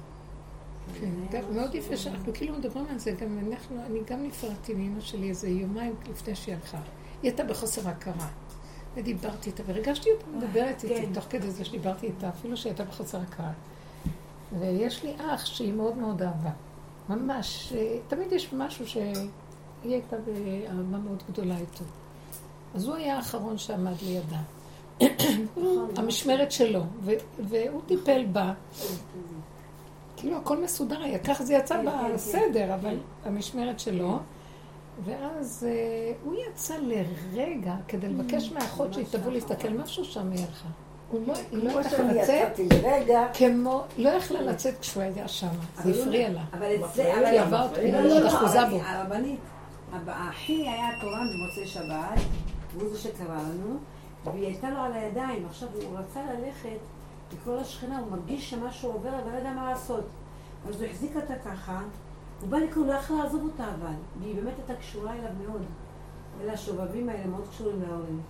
כן, 1.31 1.41
מאוד 1.55 1.75
יפה 1.75 1.97
שאנחנו 1.97 2.33
כאילו 2.33 2.57
מדברים 2.57 2.85
על 2.89 2.99
זה, 2.99 3.11
גם 3.11 3.39
אנחנו, 3.47 3.85
אני 3.85 3.99
גם 4.07 4.23
נפרדתי 4.23 4.73
מאמא 4.73 5.01
שלי 5.01 5.29
איזה 5.29 5.49
יומיים 5.49 5.95
לפני 6.09 6.35
שהיא 6.35 6.55
הלכה. 6.55 6.77
היא 6.77 7.31
הייתה 7.31 7.43
בחוסר 7.43 7.89
הכרה. 7.89 8.27
ודיברתי 8.95 9.49
איתה, 9.49 9.63
והרגשתי 9.65 10.09
אותה 10.11 10.25
מדברת 10.27 10.83
איתי, 10.83 11.13
תוך 11.13 11.25
כדי 11.29 11.51
זה 11.51 11.65
שדיברתי 11.65 12.07
איתה, 12.07 12.29
אפילו 12.29 12.57
שהיא 12.57 12.71
הייתה 12.71 12.83
בחוסר 12.83 13.19
הכרה. 13.21 13.51
ויש 14.59 15.03
לי 15.03 15.15
אח 15.19 15.45
שהיא 15.45 15.73
מאוד 15.73 15.97
מאוד 15.97 16.21
אהבה. 16.21 16.51
ממש, 17.09 17.73
תמיד 18.07 18.31
יש 18.31 18.53
משהו 18.53 18.87
שהיא 18.87 19.13
הייתה 19.83 20.15
באהבה 20.17 20.97
מאוד 20.97 21.23
גדולה 21.31 21.57
איתו. 21.57 21.83
אז 22.75 22.87
הוא 22.87 22.95
היה 22.95 23.15
האחרון 23.15 23.57
שעמד 23.57 23.93
לידה. 24.01 24.39
המשמרת 25.97 26.51
שלו, 26.51 26.81
והוא 27.39 27.81
טיפל 27.85 28.25
בה. 28.31 28.53
כאילו 30.17 30.37
הכל 30.37 30.63
מסודר 30.63 31.01
היה, 31.01 31.19
ככה 31.19 31.43
זה 31.43 31.53
יצא 31.53 31.81
בסדר, 32.13 32.73
אבל 32.75 32.97
המשמרת 33.25 33.79
שלו. 33.79 34.19
ואז 35.05 35.67
הוא 36.23 36.35
יצא 36.49 36.75
לרגע 36.77 37.75
כדי 37.87 38.09
לבקש 38.09 38.51
מהאחות 38.51 38.93
שהיא 38.93 39.05
תבוא 39.11 39.31
להסתכל, 39.31 39.69
משהו 39.69 40.05
שם 40.05 40.31
היא 40.31 40.39
הלכה. 40.39 40.69
לא, 41.27 41.33
היא 41.51 41.63
לא 41.63 41.79
יכלה 41.79 42.13
לצאת, 42.13 42.59
כמו, 43.33 43.83
לא 43.97 44.09
יכלה 44.09 44.41
לצאת 44.41 44.79
כשהוא 44.79 45.03
היה 45.03 45.27
שם, 45.27 45.47
זה 45.83 45.89
הפריע 46.01 46.29
לה. 46.29 46.43
אבל 46.53 46.75
את 46.75 46.81
זה, 46.95 47.13
אבל 47.13 47.25
היא 47.25 47.41
עברה 47.41 47.63
אותו, 47.63 47.75
היא 47.75 47.93
לא 47.93 48.27
אחוזה 48.27 48.59
בו. 48.69 48.77
הרבנית, 48.85 49.39
האחי 50.07 50.69
היה 50.69 50.89
תורן 51.01 51.27
במוצאי 51.33 51.67
שבת, 51.67 52.21
והוא 52.73 52.89
זה 52.89 52.99
שקרא 52.99 53.35
לנו, 53.35 53.77
והיא 54.25 54.45
הייתה 54.45 54.69
לו 54.69 54.77
על 54.77 54.93
הידיים, 54.93 55.45
עכשיו 55.45 55.69
הוא 55.73 55.97
רצה 55.97 56.19
ללכת 56.23 56.77
לקרוא 57.33 57.61
לשכנה, 57.61 57.99
הוא 57.99 58.11
מרגיש 58.11 58.49
שמשהו 58.49 58.91
עובר, 58.91 59.09
אבל 59.09 59.31
לא 59.31 59.37
יודע 59.37 59.51
מה 59.51 59.69
לעשות. 59.69 60.05
אז 60.69 60.81
הוא 60.81 60.89
החזיק 60.89 61.15
אותה 61.15 61.33
ככה, 61.45 61.81
הוא 62.41 62.49
בא 62.49 62.57
לקרוא, 62.57 62.85
הוא 62.85 62.93
לא 62.93 62.97
יכול 62.99 63.17
לעזוב 63.17 63.43
אותה 63.43 63.63
אבל, 63.63 63.93
והיא 64.21 64.35
באמת 64.35 64.53
הייתה 64.57 64.75
קשורה 64.75 65.13
אליו 65.13 65.31
מאוד. 65.47 65.61
אלה 66.41 66.53
השובבים 66.53 67.09
האלה 67.09 67.25
מאוד 67.25 67.47
קשורים 67.51 67.81
להורים. 67.81 68.21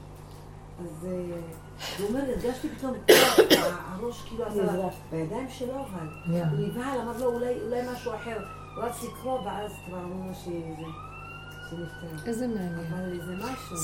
אז 0.79 1.07
הוא 1.99 2.07
אומר, 2.07 2.19
הרגשתי 2.19 2.69
פתאום, 2.69 2.93
הראש 3.91 4.21
כאילו 4.27 4.45
עשה 4.45 4.63
לה, 4.63 4.87
בידיים 5.11 5.47
שלו 5.49 5.73
אבל. 5.73 6.07
הוא 6.25 6.67
נבהל, 6.67 6.99
אמר 6.99 7.17
לו, 7.17 7.33
אולי 7.33 7.81
משהו 7.93 8.15
אחר. 8.15 8.37
הוא 8.75 8.83
רץ 8.83 9.03
לקרוא, 9.03 9.39
ואז 9.39 9.71
כבר 9.87 9.97
אמרו 9.97 10.27
לו 10.27 10.35
שזה... 10.35 10.85
איזה 12.25 12.47
מעניין. 12.47 12.79
אבל 12.93 13.25
זה 13.25 13.35
משהו. 13.35 13.77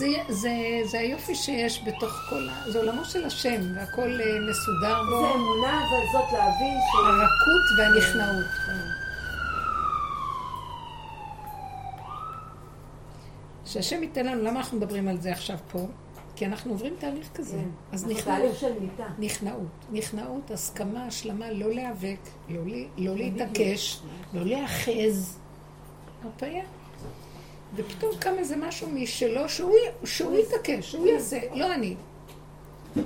זה 0.86 1.00
היופי 1.00 1.36
שיש 1.36 1.84
בתוך 1.88 2.14
כל 2.30 2.50
ה... 2.50 2.72
זה 2.72 2.80
עולמו 2.80 3.06
של 3.06 3.26
השם, 3.26 3.62
והכל 3.76 4.20
מסודר 4.50 5.04
בו. 5.04 5.22
זה 5.22 5.34
אמונה, 5.36 5.80
אבל 5.80 6.06
זאת 6.14 6.32
להבין 6.34 6.78
ש... 6.80 6.96
הרכות 7.06 7.66
והנכנעות. 7.78 8.46
שהשם 13.66 14.04
ייתן 14.04 14.26
לנו, 14.26 14.44
למה 14.44 14.60
אנחנו 14.60 14.78
מדברים 14.78 15.08
על 15.08 15.22
זה 15.22 15.32
עכשיו 15.32 15.58
פה? 15.72 15.88
כי 16.40 16.46
אנחנו 16.46 16.72
עוברים 16.72 16.94
תהליך 17.00 17.30
כזה. 17.34 17.58
כן. 17.58 17.70
אז 17.92 18.08
נכנעות. 18.08 18.52
נכנעות. 19.20 19.68
נכנעות, 19.92 20.52
הסכמה, 20.52 21.06
השלמה, 21.06 21.52
לא 21.52 21.70
להיאבק, 21.74 22.20
לא, 22.50 22.62
ל- 22.66 22.88
לא 22.98 23.16
להתעקש, 23.16 24.02
לא 24.34 24.42
להיאחז. 24.42 25.38
הרפאיה. 26.24 26.64
ופתאום 27.76 28.12
קם 28.20 28.34
איזה 28.38 28.56
משהו 28.58 28.90
משלו 28.90 29.50
שהוא 29.50 30.38
יתעקש, 30.38 30.92
שהוא 30.92 31.08
יעשה, 31.08 31.40
לא 31.56 31.74
אני. 31.74 31.96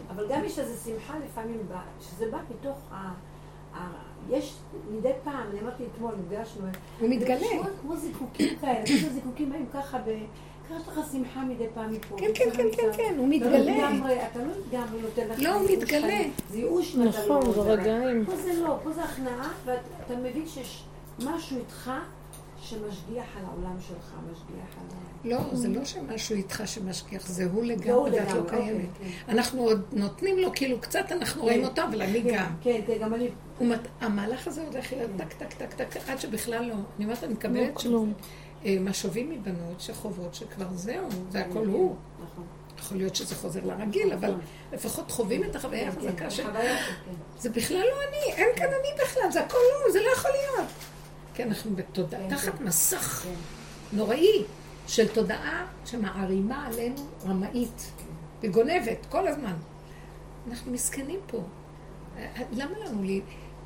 אבל 0.10 0.28
גם 0.30 0.46
יש 0.46 0.60
איזו 0.60 0.84
שמחה 0.92 1.14
לפעמים, 1.26 1.58
שזה 2.02 2.32
בא 2.32 2.38
מתוך 2.50 2.78
ה... 2.92 3.14
יש 4.30 4.56
מדי 4.92 5.12
פעם, 5.24 5.48
אני 5.52 5.60
אמרתי 5.60 5.84
אתמול, 5.96 6.14
נפגשנו, 6.26 6.66
הוא 7.00 7.10
מתגלה. 7.10 7.40
זה 7.40 7.70
כמו 7.82 7.98
זיקוקים 7.98 8.60
כאלה, 8.62 8.82
כאילו 8.86 9.10
זיקוקים 9.14 9.50
באים 9.50 9.66
ככה 9.74 9.98
ב... 9.98 10.04
ככה 10.06 10.16
יש 10.82 10.88
לך 10.88 11.00
שמחה 11.12 11.42
מדי 11.42 11.66
פעם 11.74 11.92
מפה. 11.92 12.16
כן, 12.18 12.32
כן, 12.36 12.50
כן, 12.54 12.68
כן. 12.78 12.90
כן, 12.98 13.14
הוא 13.18 13.28
לא 13.28 13.36
מתגלה. 13.36 13.90
אתה 14.32 14.40
לא 14.40 14.46
לגמרי 14.68 15.02
נותן 15.02 15.28
לך... 15.28 15.40
לא, 15.40 15.54
הוא 15.54 15.70
מתגלה. 15.72 16.20
זה 16.50 16.58
ייאוש 16.58 16.96
ואתה 16.96 17.06
לא 17.06 17.24
נכון, 17.26 17.42
זה 17.42 17.48
רוצה. 17.48 17.72
רגעים. 17.72 18.26
פה 18.26 18.36
זה 18.36 18.54
לא, 18.54 18.78
פה 18.84 18.92
זה 18.92 19.04
הכנעה, 19.04 19.50
ואתה 19.66 20.16
מבין 20.16 20.48
שיש 20.48 20.84
משהו 21.20 21.58
איתך 21.58 21.92
שמשגיח 22.62 23.26
על 23.40 23.46
העולם 23.46 23.76
שלך, 23.88 24.14
משגיח 24.32 24.78
על 24.78 24.86
ה... 24.92 25.28
לא, 25.28 25.56
זה 25.56 25.68
לא 25.68 25.86
שמשהו 25.86 26.36
איתך 26.36 26.64
שמשגיח, 26.66 27.28
זה 27.28 27.46
הוא 27.54 27.64
לגמרי 27.64 28.12
ואת 28.12 28.34
לא 28.34 28.50
קיימת. 28.50 28.50
אוקיי, 28.50 29.10
כן. 29.26 29.32
אנחנו 29.32 29.64
עוד 29.64 29.82
נותנים 29.92 30.38
לו, 30.38 30.52
כאילו 30.56 30.82
קצת 30.82 31.12
אנחנו 31.12 31.42
רואים 31.42 31.64
אותו, 31.64 31.82
אבל 31.84 32.02
אני 32.02 32.24
כן, 32.24 32.36
גם. 32.36 32.52
כן, 32.62 32.82
כן, 32.88 32.98
גם 33.02 33.14
אני... 33.14 33.30
המהלך 34.02 34.48
הזה 34.48 34.68
הולך 34.72 34.94
להיות 34.94 35.12
טק, 35.18 35.34
טק, 35.34 35.54
טק, 35.54 35.74
טק, 35.74 36.10
עד 36.10 36.20
שבכלל 36.20 36.66
לא. 36.66 36.74
אני 36.74 37.06
אומרת, 37.06 37.24
אני 37.24 37.34
לא 37.34 37.38
מקבלת 37.38 37.78
משובים 38.66 39.30
מבנות 39.30 39.82
שחוות 39.82 40.36
שכבר 40.36 40.68
זהו, 40.74 41.08
זה 41.30 41.40
הכל 41.40 41.66
הוא. 41.66 41.96
נכון. 42.24 42.44
יכול 42.80 42.98
להיות 42.98 43.16
שזה 43.16 43.36
חוזר 43.36 43.66
לרגיל, 43.66 44.14
אבל 44.14 44.34
לפחות 44.72 45.12
חווים 45.12 45.44
את 45.44 45.56
החוויה 45.56 45.92
כן, 45.92 45.98
החזקה 45.98 46.30
של... 46.30 46.44
חוויה, 46.44 46.78
כן. 46.78 47.12
זה 47.38 47.50
בכלל 47.50 47.78
לא 47.78 47.96
אני, 48.10 48.34
אין 48.34 48.50
כאן 48.56 48.66
אני 48.66 49.04
בכלל, 49.04 49.32
זה 49.32 49.40
הכל 49.40 49.58
הוא, 49.58 49.92
זה 49.92 50.00
לא 50.00 50.10
יכול 50.16 50.32
להיות. 50.32 50.70
כי 51.34 51.44
אנחנו 51.44 51.76
בתודעה, 51.76 52.22
כן, 52.22 52.30
תחת 52.30 52.58
כן. 52.58 52.64
מסך 52.64 53.24
כן. 53.24 53.30
נוראי 53.94 54.44
של 54.88 55.08
תודעה 55.08 55.66
שמערימה 55.86 56.68
עלינו 56.68 57.08
רמאית 57.26 57.92
וגונבת 58.42 59.06
כל 59.10 59.28
הזמן. 59.28 59.56
אנחנו 60.50 60.72
מסכנים 60.72 61.20
פה. 61.28 61.44
למה 62.52 62.80
לנו 62.86 63.04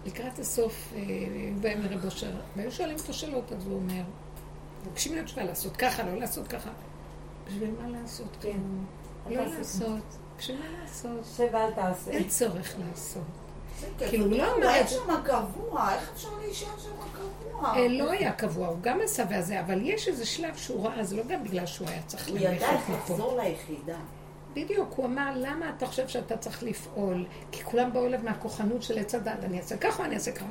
לקראת 0.06 0.40
הסוף, 0.40 0.94
אה, 0.95 1.02
באים 1.61 1.82
לרב 1.82 2.06
אושר, 2.06 2.32
והיו 2.56 2.72
שואלים 2.72 2.98
אותו 2.98 3.14
שאלות, 3.14 3.52
אז 3.52 3.65
הוא 3.65 3.76
אומר, 3.76 4.03
מבקשים 4.85 5.13
להיות 5.13 5.25
תשובה 5.25 5.43
לעשות 5.43 5.77
ככה, 5.77 6.03
לא 6.03 6.15
לעשות 6.15 6.47
ככה. 6.47 6.69
בשביל 7.47 7.71
מה 7.81 7.99
לעשות? 7.99 8.37
כן. 8.41 8.57
לא 9.29 9.39
אל 9.39 9.45
תעשה. 9.45 9.57
לעשות. 9.57 10.03
בשביל 10.37 10.57
מה 10.59 10.81
לעשות? 10.81 11.25
שב 11.37 11.47
ואל 11.53 11.71
תעשה. 11.71 12.11
אין 12.11 12.27
צורך 12.27 12.75
לעשות. 12.79 13.23
כיף. 13.97 14.09
כאילו, 14.09 14.25
הוא 14.25 14.31
לא 14.37 14.45
הוא 14.51 14.57
אמר 14.57 14.67
היה 14.67 14.81
את 14.81 14.87
זה. 14.87 14.95
שם 14.95 15.21
קבוע, 15.23 15.93
איך 15.93 16.09
אפשר 16.13 16.29
להישאר 16.41 16.77
שם 16.77 16.89
קבוע? 17.13 17.73
אה, 17.75 17.87
לא 17.87 18.11
היה 18.11 18.31
קבוע, 18.31 18.67
הוא 18.67 18.77
גם 18.81 19.01
עשה 19.03 19.23
והזה, 19.29 19.59
אבל 19.59 19.79
יש 19.83 20.07
איזה 20.07 20.25
שלב 20.25 20.55
שהוא 20.55 20.87
ראה, 20.87 21.03
זה 21.03 21.15
לא 21.15 21.23
גם 21.23 21.43
בגלל 21.43 21.65
שהוא 21.65 21.87
היה 21.89 22.01
צריך 22.07 22.27
הוא 22.27 22.37
ידע 22.37 22.51
איך 22.51 22.61
ללכת 22.61 22.89
מפה. 22.89 23.13
לחזור 23.13 23.37
ליחידה. 23.41 23.97
בדיוק, 24.53 24.93
הוא 24.95 25.05
אמר, 25.05 25.31
למה 25.35 25.69
אתה 25.77 25.85
חושב 25.85 26.07
שאתה 26.07 26.37
צריך 26.37 26.63
לפעול? 26.63 27.25
כי 27.51 27.63
כולם 27.63 27.93
באו 27.93 28.05
אליו 28.05 28.19
מהכוחנות 28.23 28.83
של 28.83 28.97
עץ 28.99 29.15
הדת, 29.15 29.43
אני 29.43 29.57
אעשה 29.57 29.77
ככה, 29.77 30.05
אני 30.05 30.15
אעשה 30.15 30.31
ככה. 30.31 30.45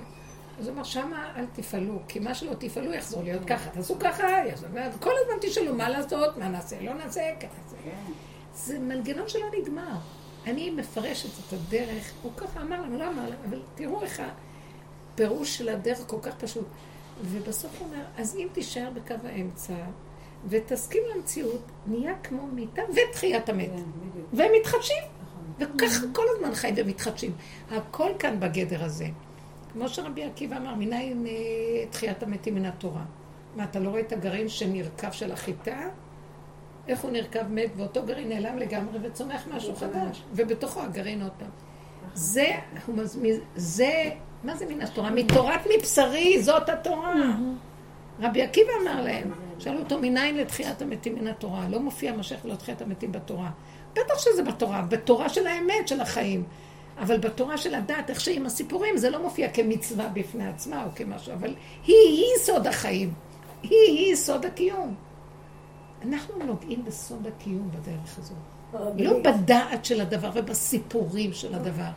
אז 0.59 0.67
הוא 0.67 0.75
אמר, 0.75 0.83
שמה 0.83 1.33
אל 1.37 1.45
תפעלו, 1.53 1.99
כי 2.09 2.19
מה 2.19 2.35
שלא 2.35 2.55
תפעלו 2.59 2.93
יחזור 2.93 3.23
להיות 3.23 3.45
ככה. 3.45 3.71
תעשו 3.71 3.97
ככה, 4.01 4.27
יחזור. 4.49 4.69
כל 5.01 5.13
הזמן 5.23 5.35
תשאלו 5.41 5.75
מה 5.75 5.89
לעשות, 5.89 6.37
מה 6.37 6.49
נעשה, 6.49 6.81
לא 6.81 6.95
נעשה, 6.95 7.21
כן 7.41 7.49
נעשה. 7.63 7.77
כן. 7.85 8.13
זה 8.55 8.79
מנגנון 8.79 9.29
שלא 9.29 9.47
נגמר. 9.61 9.97
אני 10.47 10.71
מפרשת 10.71 11.29
את 11.29 11.53
הדרך, 11.53 12.13
הוא 12.23 12.33
ככה 12.37 12.61
אמר 12.63 12.83
לנו, 12.83 12.99
לא 12.99 13.09
אמר 13.09 13.23
לנו, 13.23 13.37
אבל 13.49 13.61
תראו 13.75 14.03
איך 14.03 14.23
הפירוש 15.15 15.59
של 15.59 15.69
הדרך 15.69 15.99
כל 16.07 16.19
כך 16.23 16.35
פשוט. 16.35 16.67
ובסוף 17.23 17.79
הוא 17.79 17.89
אומר, 17.89 18.05
אז 18.17 18.37
אם 18.37 18.49
תישאר 18.53 18.91
בקו 18.95 19.15
האמצע, 19.25 19.75
ותסכים 20.49 21.03
למציאות, 21.15 21.63
נהיה 21.87 22.15
כמו 22.23 22.47
מיטה 22.47 22.83
ותחיית 22.93 23.49
המת. 23.49 23.71
כן. 23.71 23.83
והם 24.33 24.51
מתחדשים. 24.61 25.03
נכון. 25.59 25.75
וככה 25.77 26.07
כל 26.13 26.25
הזמן 26.37 26.55
חיים 26.55 26.75
ומתחדשים. 26.79 27.33
הכל 27.71 28.11
כאן 28.19 28.41
בגדר 28.41 28.85
הזה. 28.85 29.07
כמו 29.79 29.89
שרבי 29.89 30.25
עקיבא 30.25 30.57
אמר, 30.57 30.75
מניין 30.75 31.27
אה, 31.27 31.33
תחיית 31.91 32.23
המתים 32.23 32.55
מן 32.55 32.65
התורה. 32.65 33.03
מה, 33.57 33.65
אתה 33.65 33.79
לא 33.79 33.89
רואה 33.89 34.01
את 34.01 34.13
הגרעין 34.13 34.49
שנרקב 34.49 35.11
של 35.11 35.33
החיטה? 35.33 35.89
איך 36.89 37.01
הוא 37.01 37.11
נרקב 37.11 37.43
מת, 37.51 37.71
ואותו 37.77 38.03
גרעין 38.03 38.29
נעלם 38.29 38.59
לגמרי 38.59 38.99
וצומח 39.03 39.47
משהו 39.55 39.77
חדש, 39.77 40.23
ובתוכו 40.33 40.81
הגרעין 40.81 41.23
עוד 41.23 41.31
פעם. 41.39 41.49
זה, 42.15 42.47
הוא 42.87 42.97
מזמין, 42.97 43.41
זה, 43.57 44.11
מה 44.45 44.57
זה 44.57 44.67
מן 44.67 44.83
התורה? 44.83 45.11
מתורת 45.11 45.61
מבשרי, 45.79 46.43
זאת 46.43 46.69
התורה. 46.69 47.15
רבי 48.21 48.43
עקיבא 48.43 48.73
אמר 48.83 49.03
להם, 49.03 49.31
שאלו 49.59 49.79
אותו, 49.79 49.99
מניין 49.99 50.37
לתחיית 50.37 50.83
המתים 50.83 51.15
מן 51.15 51.27
התורה? 51.27 51.69
לא 51.69 51.81
מופיע 51.81 52.13
משיח 52.13 52.45
ולא 52.45 52.55
תחיית 52.55 52.83
המתים 52.83 53.13
בתורה. 53.13 53.51
בטח 53.93 54.19
שזה 54.19 54.43
בתורה, 54.43 54.83
בתורה 54.83 55.29
של 55.29 55.47
האמת 55.47 55.89
של 55.89 56.01
החיים. 56.01 56.45
אבל 56.99 57.19
בתורה 57.19 57.59
של 57.59 57.75
הדת, 57.75 58.11
איך 58.11 58.21
שעם 58.21 58.47
הסיפורים, 58.47 58.97
זה 58.97 59.11
לא 59.11 59.23
מופיע 59.23 59.49
כמצווה 59.51 60.09
בפני 60.09 60.49
עצמה 60.49 60.85
או 60.85 60.89
כמשהו, 60.95 61.33
אבל 61.33 61.55
היא, 61.87 61.97
היא 61.97 62.39
סוד 62.39 62.67
החיים. 62.67 63.15
היא, 63.63 63.71
היא 63.89 64.17
סוד 64.17 64.47
הקיום. 64.47 64.95
אנחנו 66.03 66.45
נוגעים 66.45 66.85
בסוד 66.85 67.27
הקיום 67.27 67.71
בדרך 67.71 68.19
הזאת. 68.19 68.37
לא 68.99 69.19
בדעת 69.19 69.85
של 69.85 70.01
הדבר 70.01 70.31
ובסיפורים 70.35 71.33
של 71.33 71.55
הדבר. 71.55 71.91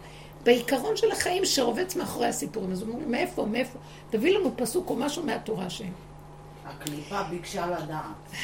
בעיקרון 0.44 0.98
של 0.98 1.12
החיים 1.12 1.46
שרובץ 1.46 1.96
מאחורי 1.96 2.28
הסיפורים. 2.28 2.72
אז 2.72 2.82
אומרים, 2.82 3.12
מאיפה, 3.12 3.46
מאיפה? 3.46 3.80
תביא 4.10 4.38
לנו 4.38 4.52
פסוק 4.58 4.90
או 4.90 4.96
משהו 4.96 5.24
מהתורה 5.24 5.70
שהם. 5.70 5.92
הקליפה 6.70 7.24
ביקשה 7.24 7.66
לדעת. 7.68 8.44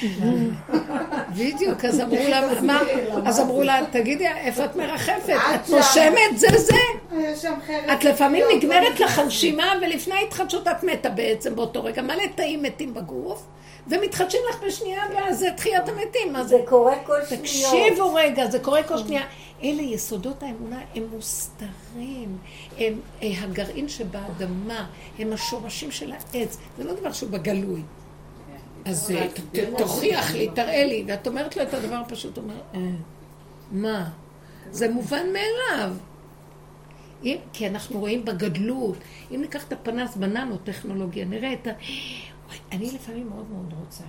בדיוק, 1.38 1.85
אז 1.85 2.02
אמרו 2.02 2.27
לה, 2.30 2.41
מה? 2.61 2.81
אז 3.26 3.39
אמרו 3.39 3.64
לה, 3.64 3.80
תגידי, 3.91 4.27
איפה 4.27 4.65
את 4.65 4.76
מרחפת? 4.76 5.38
את 5.56 5.69
נושמת? 5.69 6.38
זה 6.38 6.47
זה. 6.57 6.76
את 7.93 8.03
לפעמים 8.03 8.45
נגמרת 8.56 8.99
לך 8.99 9.19
הנשימה, 9.19 9.73
ולפני 9.81 10.15
ההתחדשות 10.15 10.68
את 10.68 10.84
מתה 10.84 11.10
בעצם 11.10 11.56
באותו 11.56 11.84
רגע. 11.84 12.02
מלא 12.02 12.23
תאים 12.35 12.64
מתים 12.64 12.93
בגוף, 12.93 13.43
ומתחדשים 13.88 14.41
לך 14.49 14.64
בשנייה 14.68 15.03
הבאה, 15.03 15.34
זה 15.34 15.49
תחיית 15.56 15.89
המתים. 15.89 16.43
זה 16.43 16.57
קורה 16.65 16.95
כל 17.06 17.26
שניות. 17.30 17.43
תקשיבו 17.43 18.14
רגע, 18.14 18.49
זה 18.49 18.60
קורה 18.60 18.84
כל 18.84 18.97
שנייה. 18.97 19.23
אלה 19.64 19.81
יסודות 19.81 20.43
האמונה, 20.43 20.80
הם 20.95 21.03
מוסתרים, 21.14 22.38
הם 22.77 22.99
אה, 23.22 23.31
הגרעין 23.41 23.89
שבאדמה, 23.89 24.85
הם 25.19 25.34
השורשים 25.34 25.91
של 25.91 26.11
העץ. 26.11 26.57
זה 26.77 26.84
לא 26.84 26.93
דבר 26.93 27.11
שהוא 27.11 27.30
בגלוי. 27.30 27.81
אז 28.85 29.11
אה, 29.11 29.27
תוכיח 29.77 30.33
לי, 30.33 30.49
תראה 30.55 30.85
לי. 30.85 31.03
ואת 31.07 31.27
אומרת 31.27 31.57
לו 31.57 31.63
את 31.63 31.73
הדבר 31.73 31.95
הפשוט, 31.95 32.37
אומר, 32.37 32.61
"אה, 32.73 32.79
מה? 33.71 34.09
זה 34.71 34.89
מובן 34.89 35.25
מאליו. 35.33 35.95
אם, 37.23 37.37
כי 37.53 37.67
אנחנו 37.67 37.99
רואים 37.99 38.25
בגדלות, 38.25 38.97
אם 39.31 39.41
ניקח 39.41 39.67
את 39.67 39.73
הפנס 39.73 40.15
בננו-טכנולוגיה, 40.15 41.25
נראה 41.25 41.53
את 41.53 41.67
ה... 41.67 41.71
אני 42.71 42.91
לפעמים 42.91 43.29
מאוד 43.29 43.45
מאוד 43.51 43.73
רוצה 43.79 44.03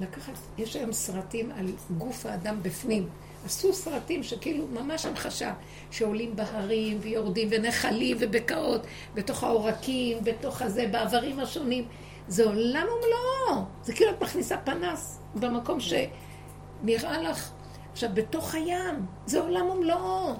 לקחת, 0.00 0.32
יש 0.58 0.76
היום 0.76 0.92
סרטים 0.92 1.50
על 1.56 1.66
גוף 1.98 2.26
האדם 2.26 2.62
בפנים. 2.62 3.08
עשו 3.44 3.72
סרטים 3.72 4.22
שכאילו 4.22 4.66
ממש 4.66 5.06
המחשה, 5.06 5.54
שעולים 5.90 6.36
בהרים 6.36 6.98
ויורדים 7.00 7.48
ונחלים 7.50 8.16
ובקעות, 8.20 8.86
בתוך 9.14 9.44
העורקים, 9.44 10.18
בתוך 10.24 10.62
הזה, 10.62 10.88
באיברים 10.90 11.40
השונים. 11.40 11.84
זה 12.28 12.44
עולם 12.44 12.86
ומלואו. 12.86 13.64
זה 13.82 13.92
כאילו 13.92 14.10
את 14.10 14.22
מכניסה 14.22 14.56
פנס 14.56 15.18
במקום 15.34 15.78
שנראה 15.80 17.22
לך. 17.22 17.50
עכשיו, 17.92 18.10
בתוך 18.14 18.54
הים, 18.54 19.06
זה 19.26 19.40
עולם 19.40 19.70
ומלואו. 19.70 20.34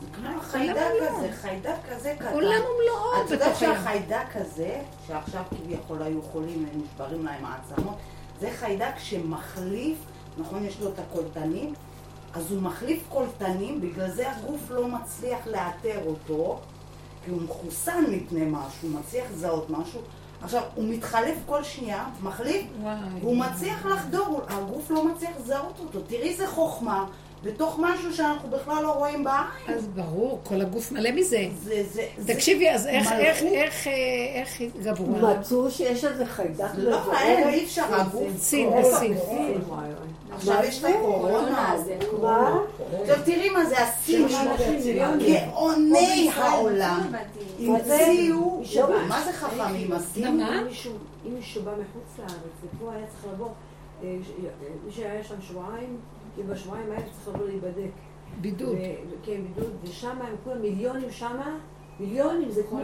זה 0.00 0.06
כמו 0.14 0.40
חיידק 0.40 0.86
כזה, 1.08 1.32
חיידק 1.32 1.76
כזה 1.90 2.14
קטן. 2.18 2.32
עולם 2.32 2.60
ומלואו 2.60 3.24
את 3.24 3.30
יודעת 3.30 3.48
בתוך 3.48 3.62
הים. 3.62 3.74
שהחיידק 3.74 4.36
הזה, 4.36 4.80
שעכשיו 5.06 5.42
כביכול 5.50 6.02
היו 6.02 6.22
חולים, 6.22 6.66
הם 6.72 6.82
נשברים 6.82 7.24
להם 7.24 7.44
העצמות, 7.44 7.96
זה 8.40 8.50
חיידק 8.50 8.98
שמחליף, 8.98 9.98
נכון, 10.38 10.64
יש 10.64 10.80
לו 10.80 10.88
את 10.88 10.98
הקולטנים, 10.98 11.74
אז 12.34 12.52
הוא 12.52 12.62
מחליף 12.62 13.02
קולטנים, 13.08 13.80
בגלל 13.80 14.10
זה 14.10 14.32
הגוף 14.32 14.70
לא 14.70 14.88
מצליח 14.88 15.46
לאתר 15.46 16.00
אותו, 16.06 16.60
כי 17.28 17.34
הוא 17.34 17.42
מחוסן 17.42 18.04
מפני 18.10 18.40
משהו, 18.50 18.88
מצליח 18.88 19.24
לזהות 19.34 19.70
משהו. 19.70 20.00
עכשיו, 20.42 20.62
הוא 20.74 20.84
מתחלף 20.88 21.34
כל 21.46 21.62
שנייה, 21.64 22.04
מחליף, 22.22 22.66
וואי. 22.82 22.94
והוא 23.20 23.36
מצליח 23.36 23.86
לחדור, 23.86 24.26
הוא- 24.26 24.40
הגוף 24.48 24.90
לא 24.90 25.04
מצליח 25.08 25.30
לזהות 25.40 25.78
אותו. 25.80 26.00
תראי 26.00 26.28
איזה 26.28 26.46
חוכמה, 26.46 27.06
בתוך 27.44 27.78
משהו 27.82 28.14
שאנחנו 28.14 28.50
בכלל 28.50 28.82
לא 28.82 28.92
רואים 28.92 29.24
בעין. 29.24 29.76
אז 29.78 29.86
ברור, 29.86 30.40
כל 30.44 30.60
הגוף 30.60 30.92
מלא 30.92 31.10
מזה. 31.10 31.44
זה, 31.64 31.82
זה. 31.92 32.02
תקשיבי, 32.26 32.70
אז 32.70 32.86
איך. 32.86 33.12
איך, 33.12 33.42
איך, 33.42 33.86
איך 34.34 34.60
התגברו 34.60 35.14
עליו? 35.16 35.36
מצאו 35.40 35.70
שיש 35.70 36.04
איזה 36.04 36.26
חיידק 36.26 36.64
לא. 36.76 37.12
אין, 37.20 37.48
אי 37.48 37.64
אפשר, 37.64 37.84
הגוף... 37.94 38.22
סין, 38.38 38.70
בסין. 38.80 39.14
עכשיו 40.38 40.64
יש 40.64 40.84
את 40.84 40.90
הקורונה. 40.94 41.74
מה? 42.22 42.60
עכשיו 43.00 43.16
תראי 43.24 43.50
מה 43.50 43.64
זה 43.64 43.76
מיליונים. 44.70 45.36
גאוני 45.50 46.30
העולם. 46.34 47.00
המציאו. 47.60 48.62
מה 49.08 49.22
זה 49.24 49.32
חכמים? 49.32 49.90
מה? 49.90 50.60
אם 50.60 51.34
מישהו- 51.34 51.62
בא 51.64 51.70
מחוץ 51.72 52.18
לארץ, 52.18 52.30
ופה 52.64 52.92
היה 52.92 53.06
צריך 53.06 53.26
לבוא, 53.34 53.48
אה, 53.48 54.08
אה, 54.08 54.14
מי 54.86 54.92
שהיה 54.92 55.24
שם 55.24 55.34
שבועיים, 55.48 55.96
כי 56.36 56.42
בשבועיים 56.42 56.90
האלה 56.90 57.02
צריך 57.02 57.28
לבוא 57.36 57.46
להיבדק. 57.46 57.90
בידוד. 58.40 58.76
כן, 59.22 59.40
בידוד, 59.54 59.72
ושם 59.84 60.08
הם 60.22 60.36
כולם 60.44 60.62
מיליונים 60.62 61.10
שמה, 61.10 61.56
מיליונים, 62.00 62.50
זה 62.50 62.62
כמו 62.62 62.78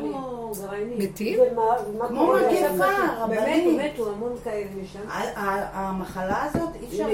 גרעינים. 0.62 0.98
מתים? 0.98 1.38
כמו? 2.08 2.32
מגפה, 2.34 2.76
באמת, 2.76 3.38
רבנים. 3.38 3.78
מתו 3.78 4.10
המון 4.12 4.32
כאלה 4.44 4.66
משם. 4.82 5.00
המחלה 5.72 6.44
הזאת, 6.44 6.68
אי 6.80 6.86
אפשר, 6.86 7.06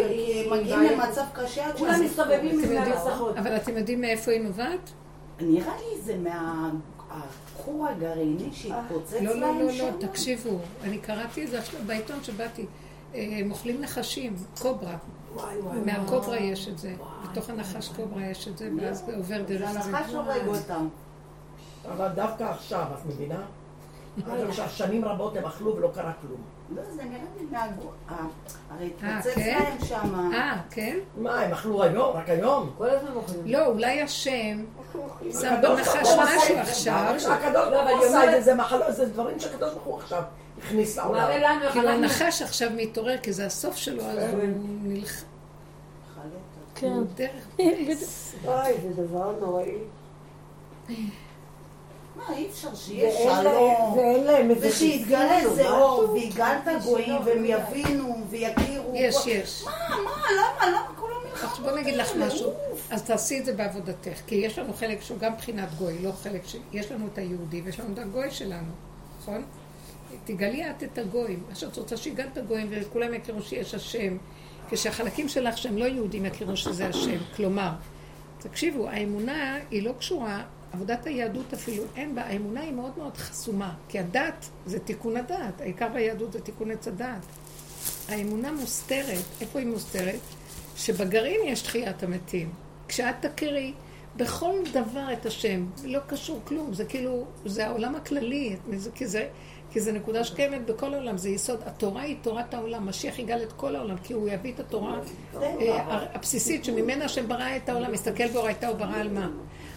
מגיעים. 0.50 0.82
למצב 0.82 1.22
קשה 1.32 1.66
עד 1.66 1.76
כולם 1.78 2.00
מסתובבים 2.04 2.60
יודעים- 2.60 2.82
המסכות. 2.82 3.36
אבל 3.36 3.56
אתם 3.56 3.76
יודעים 3.76 4.00
מאיפה 4.00 4.30
היא 4.30 4.40
נובעת? 4.40 4.90
נראה 5.40 5.72
לי 5.76 6.00
זה 6.00 6.16
מהכור 6.18 7.86
הגרעיני 7.88 8.48
שהתפוצץ 8.52 9.12
לא, 9.12 9.34
לא, 9.34 9.40
להם 9.40 9.58
לא, 9.58 9.64
לא, 9.64 9.72
שם. 9.72 9.90
תקשיבו, 9.98 10.58
אני 10.84 10.98
קראתי 10.98 11.44
את 11.44 11.50
זה 11.50 11.58
עכשיו 11.58 11.80
בעיתון 11.86 12.16
שבאתי. 12.22 12.66
אה, 13.14 13.28
הם 13.40 13.50
אוכלים 13.50 13.80
נחשים, 13.80 14.34
קוברה. 14.62 14.96
מהקוברה 15.86 16.36
יש 16.38 16.68
את 16.68 16.78
זה. 16.78 16.92
בתוך 17.30 17.50
הנחש 17.50 17.88
קוברה 17.96 18.26
יש 18.26 18.48
את 18.48 18.58
זה, 18.58 18.70
ואז 18.80 19.02
זה 19.06 19.16
עובר 19.16 19.42
דרך 19.42 19.72
זה. 19.72 19.80
הנחש 19.80 20.14
הורג 20.14 20.46
אותם. 20.46 20.88
אבל 21.88 22.08
דווקא 22.08 22.44
עכשיו, 22.44 22.86
את 22.94 23.06
מבינה? 23.06 23.42
עד 24.30 24.40
עכשיו, 24.48 24.68
שנים 24.68 25.04
רבות 25.04 25.36
הם 25.36 25.44
אכלו 25.44 25.76
ולא 25.76 25.90
קרה 25.94 26.12
כלום. 26.20 26.40
לא, 26.76 26.82
זה 26.94 27.02
נראה 27.04 27.18
לי 27.38 27.46
מהגו... 27.50 27.90
אה, 28.10 28.16
הרי 28.70 28.90
אה, 29.02 29.18
התפוצץ 29.18 29.34
כן? 29.34 29.60
להם 29.64 29.84
שם. 29.84 30.30
אה, 30.34 30.56
כן? 30.70 30.98
מה, 31.16 31.40
הם 31.40 31.52
אכלו 31.52 31.82
היום? 31.82 32.16
רק 32.16 32.28
היום? 32.28 32.70
כל 32.78 32.90
הזמן 32.90 33.12
אוכלים. 33.14 33.42
לא, 33.46 33.66
אולי 33.66 34.02
השם 34.02 34.64
שם 35.40 35.54
בנחש 35.62 36.08
משהו 36.18 36.56
עכשיו. 36.58 37.14
הקדוש 37.32 37.68
ברוך 37.68 37.88
הוא 37.88 37.98
היא 37.98 38.06
עשה 38.06 38.24
את 38.24 38.30
זה, 38.30 38.40
זה 38.40 38.54
מחלות, 38.54 38.86
זה 38.94 39.06
דברים 39.06 39.40
שהקדוש 39.40 39.72
ברוך 39.72 39.84
הוא 39.84 39.98
עכשיו 39.98 40.22
הכניס 40.58 40.96
לעולם. 40.96 41.28
כאילו. 41.72 41.88
הנחש 41.88 42.42
עכשיו 42.42 42.70
מתעורר, 42.76 43.18
כי 43.18 43.32
זה 43.32 43.46
הסוף 43.46 43.76
שלו, 43.76 44.02
אז 44.02 44.18
הוא 44.32 44.40
נלחם. 44.82 45.26
חלק. 46.14 46.30
כן. 46.74 46.92
אוי, 48.46 48.72
זה 48.82 49.02
דבר 49.02 49.32
נוראי. 49.40 49.78
מה, 52.28 52.36
אי 52.36 52.46
אפשר 52.50 52.74
שיהיה 52.74 53.40
שלום. 53.40 53.92
ואין 53.96 54.24
להם 54.24 54.50
איזה 54.50 54.68
ושיתגלה 54.68 55.38
איזה 55.38 55.70
אור? 55.70 56.10
ויגאל 56.10 56.56
את 56.62 56.68
הגויים, 56.68 57.16
והם 57.24 57.44
יבינו, 57.44 58.16
ויכירו. 58.30 58.92
יש, 58.94 59.26
יש. 59.26 59.64
מה, 59.64 59.72
מה, 59.88 60.10
למה, 60.36 60.68
למה 60.68 60.92
כל 60.96 61.10
המלחמות 61.12 61.50
עכשיו 61.50 61.64
בוא 61.64 61.78
נגיד 61.78 61.94
לך? 61.94 62.16
משהו, 62.16 62.52
אז 62.90 63.02
תעשי 63.02 63.38
את 63.38 63.44
זה 63.44 63.52
בעבודתך, 63.52 64.20
כי 64.26 64.34
יש 64.34 64.58
לנו 64.58 64.72
חלק 64.74 65.02
שהוא 65.02 65.18
גם 65.18 65.36
בחינת 65.36 65.74
גוי, 65.74 65.98
לא 66.02 66.12
חלק 66.12 66.46
ש... 66.46 66.56
יש 66.72 66.92
לנו 66.92 67.06
את 67.12 67.18
היהודי 67.18 67.60
ויש 67.60 67.80
לנו 67.80 67.94
את 67.94 67.98
הגוי 67.98 68.30
שלנו, 68.30 68.72
נכון? 69.20 69.42
תגלי 70.24 70.70
את 70.70 70.82
את 70.82 70.98
הגויים. 70.98 71.42
עכשיו 71.50 71.68
את 71.68 71.76
רוצה 71.76 71.96
שיגאל 71.96 72.26
את 72.32 72.38
הגויים 72.38 72.68
וכולם 72.70 73.14
יכירו 73.14 73.42
שיש 73.42 73.74
השם, 73.74 74.16
כשהחלקים 74.70 75.28
שלך 75.28 75.58
שהם 75.58 75.78
לא 75.78 75.84
יהודים 75.84 76.26
יכירו 76.26 76.56
שזה 76.56 76.86
השם. 76.86 77.18
כלומר, 77.36 77.70
תקשיבו, 78.38 78.88
האמונה 78.88 79.56
היא 79.70 79.82
לא 79.82 79.92
קשורה, 79.98 80.42
עבודת 80.72 81.06
היהדות 81.06 81.52
אפילו 81.54 81.84
אין 81.96 82.14
בה, 82.14 82.22
האמונה 82.22 82.60
היא 82.60 82.72
מאוד 82.72 82.98
מאוד 82.98 83.16
חסומה, 83.16 83.74
כי 83.88 83.98
הדת 83.98 84.48
זה 84.66 84.78
תיקון 84.78 85.16
הדת, 85.16 85.60
העיקר 85.60 85.88
ביהדות 85.88 86.32
זה 86.32 86.40
תיקון 86.40 86.70
עץ 86.70 86.88
הדת. 86.88 87.26
האמונה 88.08 88.52
מוסתרת, 88.52 89.24
איפה 89.40 89.58
היא 89.58 89.66
מוסתרת? 89.66 90.20
שבגרעין 90.76 91.40
יש 91.44 91.62
תחיית 91.62 92.02
המתים. 92.02 92.52
כשאת 92.88 93.14
תכירי 93.26 93.72
בכל 94.16 94.54
דבר 94.72 95.12
את 95.12 95.26
השם, 95.26 95.66
לא 95.84 96.00
קשור 96.06 96.40
כלום, 96.44 96.74
זה 96.74 96.84
כאילו, 96.84 97.24
זה 97.44 97.66
העולם 97.66 97.94
הכללי, 97.94 98.56
זה, 98.76 98.90
כי, 98.94 99.06
זה, 99.06 99.28
כי 99.70 99.80
זה 99.80 99.92
נקודה 99.92 100.24
שקיימת 100.24 100.66
בכל 100.66 100.94
העולם, 100.94 101.16
זה 101.16 101.28
יסוד. 101.28 101.60
התורה 101.66 102.02
היא 102.02 102.16
תורת 102.22 102.54
העולם, 102.54 102.88
משיח 102.88 103.18
יגאל 103.18 103.42
את 103.42 103.52
כל 103.52 103.76
העולם, 103.76 103.96
כי 103.98 104.12
הוא 104.12 104.28
יביא 104.28 104.52
את 104.52 104.60
התורה 104.60 104.98
אה, 105.36 106.06
הבסיסית 106.14 106.64
שממנה 106.64 107.04
השם 107.04 107.28
ברא 107.28 107.56
את 107.56 107.68
העולם, 107.68 107.92
מסתכל 107.92 108.24
והוראיתה 108.32 108.68
הוא 108.68 108.76
ברא 108.76 108.96
על 108.96 109.08
מה. 109.08 109.28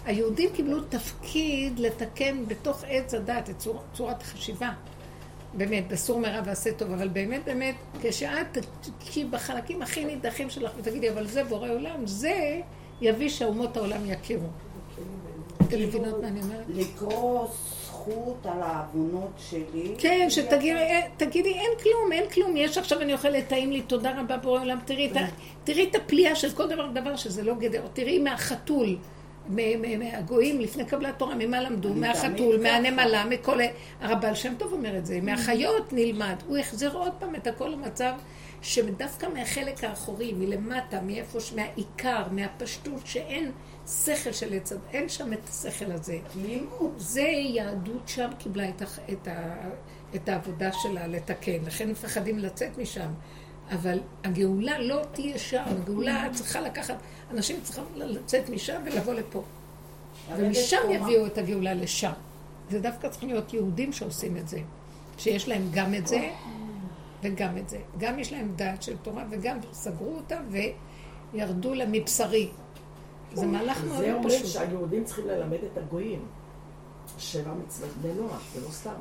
היהודים 0.06 0.50
קיבלו 0.54 0.82
תפקיד 0.82 1.80
לתקן 1.80 2.46
בתוך 2.48 2.84
עץ 2.88 3.14
הדת 3.14 3.50
את 3.50 3.58
צור, 3.58 3.82
צורת 3.94 4.22
החשיבה. 4.22 4.70
באמת, 5.54 5.88
בסור 5.88 6.20
מרע 6.20 6.42
ועשה 6.46 6.74
טוב, 6.74 6.92
אבל 6.92 7.08
באמת, 7.08 7.46
באמת, 7.46 7.76
כשאת 8.02 8.58
תקשיב 9.00 9.32
בחלקים 9.32 9.82
הכי 9.82 10.06
נידחים 10.06 10.50
שלך 10.50 10.72
ותגידי, 10.78 11.10
אבל 11.10 11.28
זה 11.28 11.44
בורא 11.44 11.70
עולם, 11.70 12.06
זה 12.08 12.62
יביא 13.02 13.30
שאומות 13.30 13.78
העולם 13.78 14.02
יכירו. 14.06 14.48
אתם 15.62 15.80
מבינות 15.80 16.22
מה 16.22 16.28
אני 16.28 16.42
אומרת? 16.42 16.66
לקרוא 16.70 17.48
זכות 18.10 18.46
על 18.46 18.62
העוונות 18.62 19.32
שלי. 19.50 19.96
כן, 19.98 20.26
שתגידי, 20.30 20.80
תגידי, 21.18 21.54
אין 21.54 21.72
כלום, 21.84 22.12
אין 22.12 22.30
כלום. 22.30 22.58
יש 22.58 22.78
עכשיו 22.78 23.02
אני 23.02 23.14
אוכלת, 23.14 23.48
טעים 23.48 23.72
לי, 23.72 23.82
תודה 23.82 24.20
רבה 24.20 24.38
בורא 24.38 24.60
עולם. 24.62 24.80
תראי 25.64 25.88
את 25.90 25.96
הפליאה 25.96 26.36
של 26.36 26.52
כל 26.52 26.68
דבר 26.70 26.88
ודבר 26.92 27.16
שזה 27.16 27.44
לא 27.44 27.54
גדר. 27.56 27.82
תראי 27.94 28.20
מהחתול, 28.20 28.98
מהגויים 29.50 30.60
לפני 30.62 30.86
קבלת 30.86 31.18
תורה, 31.20 31.36
ממה 31.36 31.62
למדו? 31.62 31.94
מהחתול. 31.94 32.60
מהנמלה, 32.62 33.26
מכל... 33.26 33.62
ה- 33.62 33.66
הרבל 34.02 34.36
שם 34.36 34.54
טוב 34.58 34.74
אומר 34.74 34.98
את 34.98 35.06
זה. 35.06 35.20
מהחיות 35.22 35.94
נלמד. 35.94 36.36
הוא 36.48 36.58
החזיר 36.58 36.98
עוד 36.98 37.12
פעם 37.20 37.36
את 37.36 37.48
הכל 37.48 37.68
למצב 37.68 38.12
שדווקא 38.64 39.28
מהחלק 39.34 39.84
האחורי, 39.84 40.34
מלמטה, 40.34 41.02
מאיפה, 41.02 41.40
מהעיקר, 41.56 42.24
מהפשטות, 42.32 43.02
שאין 43.06 43.52
שכל 43.88 44.32
של 44.32 44.54
עץ, 44.54 44.72
אין 44.94 45.10
שם 45.10 45.34
את 45.34 45.50
השכל 45.50 45.92
הזה. 45.92 46.18
זה 46.98 47.22
יהדות 47.22 48.02
שם 48.08 48.30
קיבלה 48.40 48.70
את, 48.70 48.82
הח- 48.82 49.00
את, 49.12 49.28
ה, 49.28 49.54
את 50.16 50.30
העבודה 50.30 50.70
שלה 50.74 51.08
לתקן, 51.08 51.58
לכן 51.66 51.90
מפחדים 51.90 52.40
לצאת 52.40 52.78
משם. 52.78 53.10
אבל 53.72 54.00
הגאולה 54.24 54.80
לא 54.80 55.02
תהיה 55.12 55.38
שם, 55.40 55.64
הגאולה 55.66 56.28
צריכה 56.34 56.62
לקחת, 56.62 56.96
אנשים 57.32 57.60
צריכים 57.64 57.84
לצאת 57.96 58.50
משם 58.50 58.82
ולבוא 58.86 59.14
לפה. 59.14 59.44
ומשם. 60.38 60.78
יביאו 60.92 61.26
את 61.26 61.38
הגאולה 61.38 61.74
לשם. 61.74 62.12
זה 62.70 62.80
דווקא 62.80 63.08
צריכים 63.10 63.30
להיות 63.30 63.54
יהודים 63.54 63.94
שעושים 63.94 64.38
את 64.38 64.48
זה. 64.48 64.60
שיש 65.18 65.48
להם 65.48 65.68
גם 65.74 65.94
את 65.96 66.08
זה 66.08 66.30
וגם 67.24 67.58
את 67.58 67.70
זה. 67.70 67.78
גם 67.98 68.20
יש 68.20 68.34
להם 68.34 68.54
דעת 68.56 68.84
של 68.84 68.98
תורה 68.98 69.24
וגם 69.30 69.58
סגרו 69.72 70.16
אותה 70.16 70.40
וירדו 71.34 71.74
לה 71.74 71.86
מבשרי. 71.92 72.50
זה 73.34 73.46
מהלך 73.46 73.84
מאוד 73.84 73.98
זה 73.98 74.12
לא 74.12 74.18
אומר 74.18 74.30
פשוט. 74.30 74.46
שהיהודים 74.46 75.04
צריכים 75.04 75.28
ללמד 75.28 75.58
את 75.74 75.78
הגויים. 75.78 76.26
שבע 77.18 77.54
מצוות 77.66 77.90
בני 78.02 78.14
נוח, 78.14 78.42
זה 78.54 78.62
לא 78.62 78.72
סתם. 78.72 78.92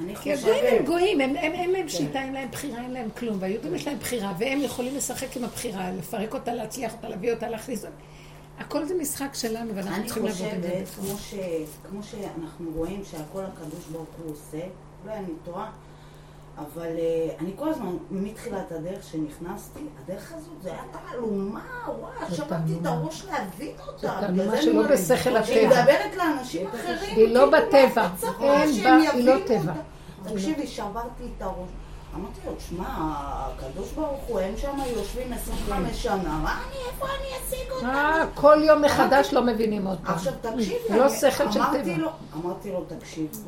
אני 0.00 0.16
כי 0.16 0.32
הגויים 0.32 0.64
הם 0.64 0.70
חושבת, 0.70 0.86
גויים, 0.86 1.20
אין 1.20 1.70
להם 1.70 1.88
שליטה, 1.88 2.22
אין 2.22 2.32
להם 2.32 2.50
בחירה, 2.50 2.82
אין 2.82 2.90
להם 2.90 3.08
כלום. 3.18 3.36
והיהודים 3.40 3.74
יש 3.74 3.86
להם 3.86 3.98
בחירה, 3.98 4.32
והם 4.38 4.60
יכולים 4.60 4.96
לשחק 4.96 5.36
עם 5.36 5.44
הבחירה, 5.44 5.90
לפרק 5.92 6.34
אותה, 6.34 6.54
להצליח 6.54 6.92
אותה, 6.92 7.08
להביא 7.08 7.32
אותה, 7.34 7.48
להכניס 7.48 7.84
אותה. 7.84 7.94
הכל 8.58 8.84
זה 8.84 8.94
משחק 8.94 9.34
שלנו, 9.34 9.74
ואנחנו 9.74 9.96
אני 9.96 10.04
צריכים 10.04 10.24
לעבוד 10.24 10.46
עם 10.54 10.62
זה. 10.62 10.68
חושבת, 10.68 10.88
כמו, 10.98 11.18
ש, 11.18 11.34
כמו 11.90 12.02
שאנחנו 12.02 12.70
רואים 12.74 13.02
שהכל 13.04 13.42
הקדוש 13.44 13.84
ברוך 13.92 14.08
הוא 14.24 14.32
עושה, 14.32 14.60
אולי 15.04 15.16
אני 15.18 15.32
טועה, 15.44 15.70
אבל 16.58 16.86
אה, 16.98 17.34
אני 17.40 17.50
כל 17.56 17.68
הזמן, 17.68 17.96
מתחילת 18.10 18.72
הדרך 18.72 19.02
שנכנסתי, 19.02 19.80
הדרך 20.04 20.32
הזאת, 20.36 20.62
זה 20.62 20.70
היה 20.72 20.82
תעלומה, 20.92 21.60
וואי, 22.00 22.12
באתי 22.48 22.72
את 22.80 22.86
הראש 22.86 23.24
להבין 23.24 23.74
אותה. 23.86 24.00
תעלומה 24.20 24.28
בגלל 24.32 24.50
זה 24.50 24.62
שלא 24.62 24.82
בשכל 24.88 25.36
הטבע. 25.36 25.66
מדברת 25.82 26.16
לאנשים 26.16 26.66
אחרים. 26.68 27.16
היא 27.16 27.34
לא 27.34 27.40
כאילו, 27.40 27.66
בטבע. 27.68 28.08
אין 28.40 28.82
בה- 28.84 29.10
היא 29.12 29.24
לא 29.24 29.34
טבע. 29.46 29.72
תקשיבי, 30.24 30.66
שברתי 30.66 31.24
את 31.36 31.42
הראש. 31.42 31.68
אמרתי 32.16 32.40
לו, 32.46 32.54
תשמע, 32.54 32.84
הקדוש 32.88 33.92
ברוך 33.92 34.20
הוא, 34.26 34.40
הם 34.40 34.56
שם 34.56 34.78
יושבים 34.96 35.32
25 35.32 36.02
שנה, 36.02 36.38
מה 36.42 36.58
אני, 36.66 36.76
איפה 36.92 37.06
אני 37.06 37.26
אשיג 37.46 37.70
אותם? 37.70 37.86
אה, 37.86 38.24
כל 38.34 38.58
יום 38.64 38.82
מחדש 38.82 39.32
לא 39.32 39.42
מבינים 39.42 39.86
פעם. 40.04 40.14
עכשיו 40.14 40.32
תקשיבי, 40.40 40.98
לא 40.98 41.08
שכל 41.08 41.52
של 41.52 41.58
אמרתי 41.60 41.82
טבע. 41.82 41.96
לו, 41.96 42.08
אמרתי 42.34 42.72
לו, 42.72 42.84
תקשיב, 42.98 43.44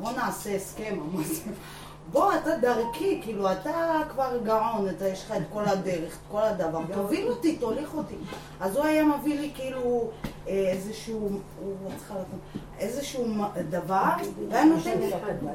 בוא 0.00 0.12
נעשה 0.16 0.54
הסכם, 0.56 0.96
אמרתי, 1.14 1.34
בוא, 2.12 2.32
אתה 2.34 2.56
דרכי, 2.56 3.20
כאילו, 3.22 3.52
אתה 3.52 4.00
כבר 4.08 4.38
גאון, 4.44 4.88
אתה, 4.88 5.08
יש 5.08 5.24
לך 5.24 5.32
את 5.32 5.42
כל 5.52 5.64
הדרך, 5.64 6.12
את 6.14 6.30
כל 6.30 6.42
הדבר, 6.42 6.80
תוביל 6.94 7.28
אותי, 7.28 7.56
תוליך 7.56 7.94
אותי. 7.94 8.14
אז 8.60 8.76
הוא 8.76 8.84
היה 8.84 9.04
מביא 9.04 9.40
לי 9.40 9.50
כאילו 9.54 10.10
אה, 10.48 10.52
איזשהו, 10.72 11.28
הוא 11.60 11.90
צריך 11.96 12.10
לתת, 12.10 12.60
איזשהו 12.78 13.24
דבר, 13.70 14.10
והיה 14.48 14.64
נותן 14.64 14.98
לי 14.98 15.10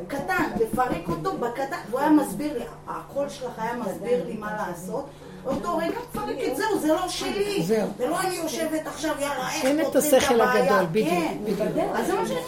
קטן, 0.08 0.44
לפרק 0.60 1.10
אותו 1.10 1.38
בקטן, 1.38 1.78
והוא 1.90 2.00
היה 2.00 2.10
מסביר 2.10 2.58
לי, 2.58 2.66
הקול 2.88 3.30
שלך 3.30 3.60
היה 3.60 3.78
מסביר 3.78 4.26
לי 4.26 4.38
מה 4.38 4.54
לעשות. 4.58 5.06
באותו 5.44 5.78
רגע 5.78 6.00
תפרק 6.12 6.36
את 6.52 6.58
זהו, 6.58 6.80
זה 6.80 6.88
לא 6.88 7.08
שלי. 7.08 7.64
זהו. 7.64 7.88
זה 7.98 8.08
לא 8.08 8.20
אני 8.22 8.36
יושבת 8.36 8.88
עכשיו, 8.88 9.16
יאללה, 9.20 9.54
איך 9.56 9.66
אין 9.66 9.82
את 9.82 9.96
השכל 9.96 10.42
הבעיה. 10.42 10.64
הגדול, 10.64 10.86
בדיוק, 10.92 11.10
כן. 11.10 11.38
בדיוק. 11.44 11.88
אז 11.94 12.08
זה 12.08 12.14
מה 12.14 12.28
שאני 12.28 12.40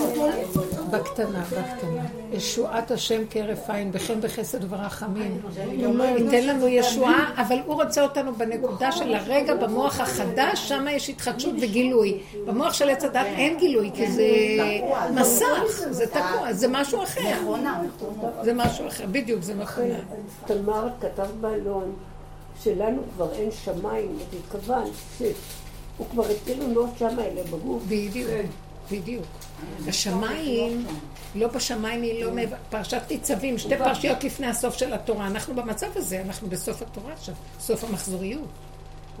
אומרת, 0.00 0.56
אותו. 0.56 0.84
בקטנה, 0.90 1.40
בקטנה. 1.40 2.02
ישועת 2.32 2.90
השם 2.90 3.22
כהרף 3.30 3.70
עין, 3.70 3.92
בחן 3.92 4.18
וחסד 4.22 4.72
ורחמים. 4.72 5.40
ייתן 6.16 6.46
לנו 6.46 6.68
ישועה, 6.68 7.32
אבל 7.36 7.58
הוא 7.66 7.82
רוצה 7.82 8.02
אותנו 8.02 8.34
בנקודה 8.34 8.92
של 8.92 9.14
הרגע 9.14 9.54
במוח 9.54 10.00
החדש, 10.00 10.68
שם 10.68 10.86
יש 10.90 11.08
התחדשות 11.08 11.54
וגילוי. 11.60 12.20
במוח 12.46 12.72
של 12.72 12.90
עץ 12.90 13.04
הדת 13.04 13.26
אין 13.26 13.58
גילוי, 13.58 13.90
כי 13.94 14.10
זה 14.10 14.24
מסך, 15.14 15.82
זה 15.90 16.06
תקוע, 16.06 16.52
זה 16.52 16.68
משהו 16.68 17.02
אחר. 17.02 17.38
זה 18.42 18.54
משהו 18.54 18.88
אחר, 18.88 19.04
בדיוק, 19.10 19.42
זה 19.42 19.54
מכונה. 19.54 19.98
תמר 20.46 20.88
כתב 21.00 21.26
בעלון 21.40 21.94
שלנו 22.64 23.02
כבר 23.14 23.32
אין 23.32 23.50
שמיים, 23.64 24.18
אז 24.20 24.38
התכוונת 24.38 24.90
שהוא 25.18 26.06
כבר 26.10 26.26
התחיל 26.28 26.62
לנוע 26.62 26.88
שם 26.98 27.16
אלה 27.18 27.42
בגוף. 27.42 27.82
בדיוק, 27.88 28.30
בדיוק. 28.90 29.24
השמיים, 29.88 30.86
לא 31.34 31.48
בשמיים 31.48 32.02
היא 32.02 32.24
לא 32.24 32.32
מעבר, 32.32 32.56
פרשת 32.70 33.02
ניצבים, 33.10 33.58
שתי 33.58 33.76
פרשיות 33.78 34.24
לפני 34.24 34.46
הסוף 34.46 34.76
של 34.76 34.92
התורה. 34.92 35.26
אנחנו 35.26 35.54
במצב 35.54 35.86
הזה, 35.94 36.20
אנחנו 36.20 36.48
בסוף 36.48 36.82
התורה 36.82 37.12
עכשיו, 37.12 37.34
סוף 37.60 37.84
המחזוריות. 37.84 38.48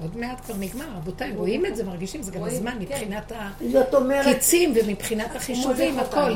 עוד 0.02 0.16
מעט 0.16 0.40
כבר 0.40 0.54
נגמר, 0.56 0.86
רבותיי, 0.96 1.32
רואים 1.36 1.66
את 1.66 1.76
זה, 1.76 1.84
מרגישים, 1.84 2.22
זה 2.22 2.32
גם 2.32 2.44
הזמן 2.44 2.78
מבחינת 2.78 3.32
זאת 3.72 3.94
אומרת, 3.94 4.26
הקיצים 4.26 4.74
ומבחינת 4.76 5.36
החישובים, 5.36 5.98
הכל. 5.98 6.32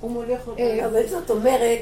הוא 0.00 0.10
מוליך 0.10 0.40
אותנו. 0.48 0.64
אה, 0.64 0.86
אבל 0.86 1.06
זאת 1.06 1.30
אומרת 1.30 1.78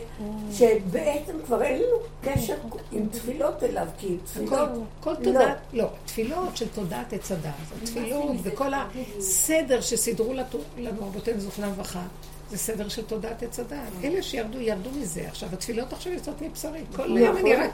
שבעצם 0.53 1.33
כבר 1.47 1.63
אין 1.63 1.83
לנו 1.83 1.97
קשר 2.23 2.55
עם 2.93 3.09
תפילות 3.09 3.63
אליו, 3.63 3.87
כי 3.99 4.17
כל, 4.35 4.35
תפילות... 4.35 4.71
כל 5.01 5.15
תודעת, 5.15 5.57
לא, 5.73 5.87
תפילות 6.05 6.57
של 6.57 6.69
תודעת 6.69 7.13
עץ 7.13 7.33
הדת, 7.33 7.51
תפילות 7.85 8.37
וכל 8.43 8.73
הסדר 8.75 9.81
שסידרו 9.81 10.35
לנו 10.79 11.07
רבותינו 11.07 11.41
זוכנם 11.41 11.69
לברכה, 11.69 12.03
זה 12.51 12.59
סדר 12.59 12.89
של 12.89 13.03
תודעת 13.03 13.43
עץ 13.43 13.61
הדת. 13.61 13.79
אלה 14.05 14.23
שירדו, 14.23 14.61
ירדו 14.61 14.91
מזה. 14.91 15.29
עכשיו, 15.29 15.49
התפילות 15.53 15.93
עכשיו 15.93 16.13
יוצאות 16.13 16.43
מבשרי. 16.43 16.81
כל 16.97 17.19
יום 17.19 17.37
אני 17.37 17.57
רק, 17.57 17.71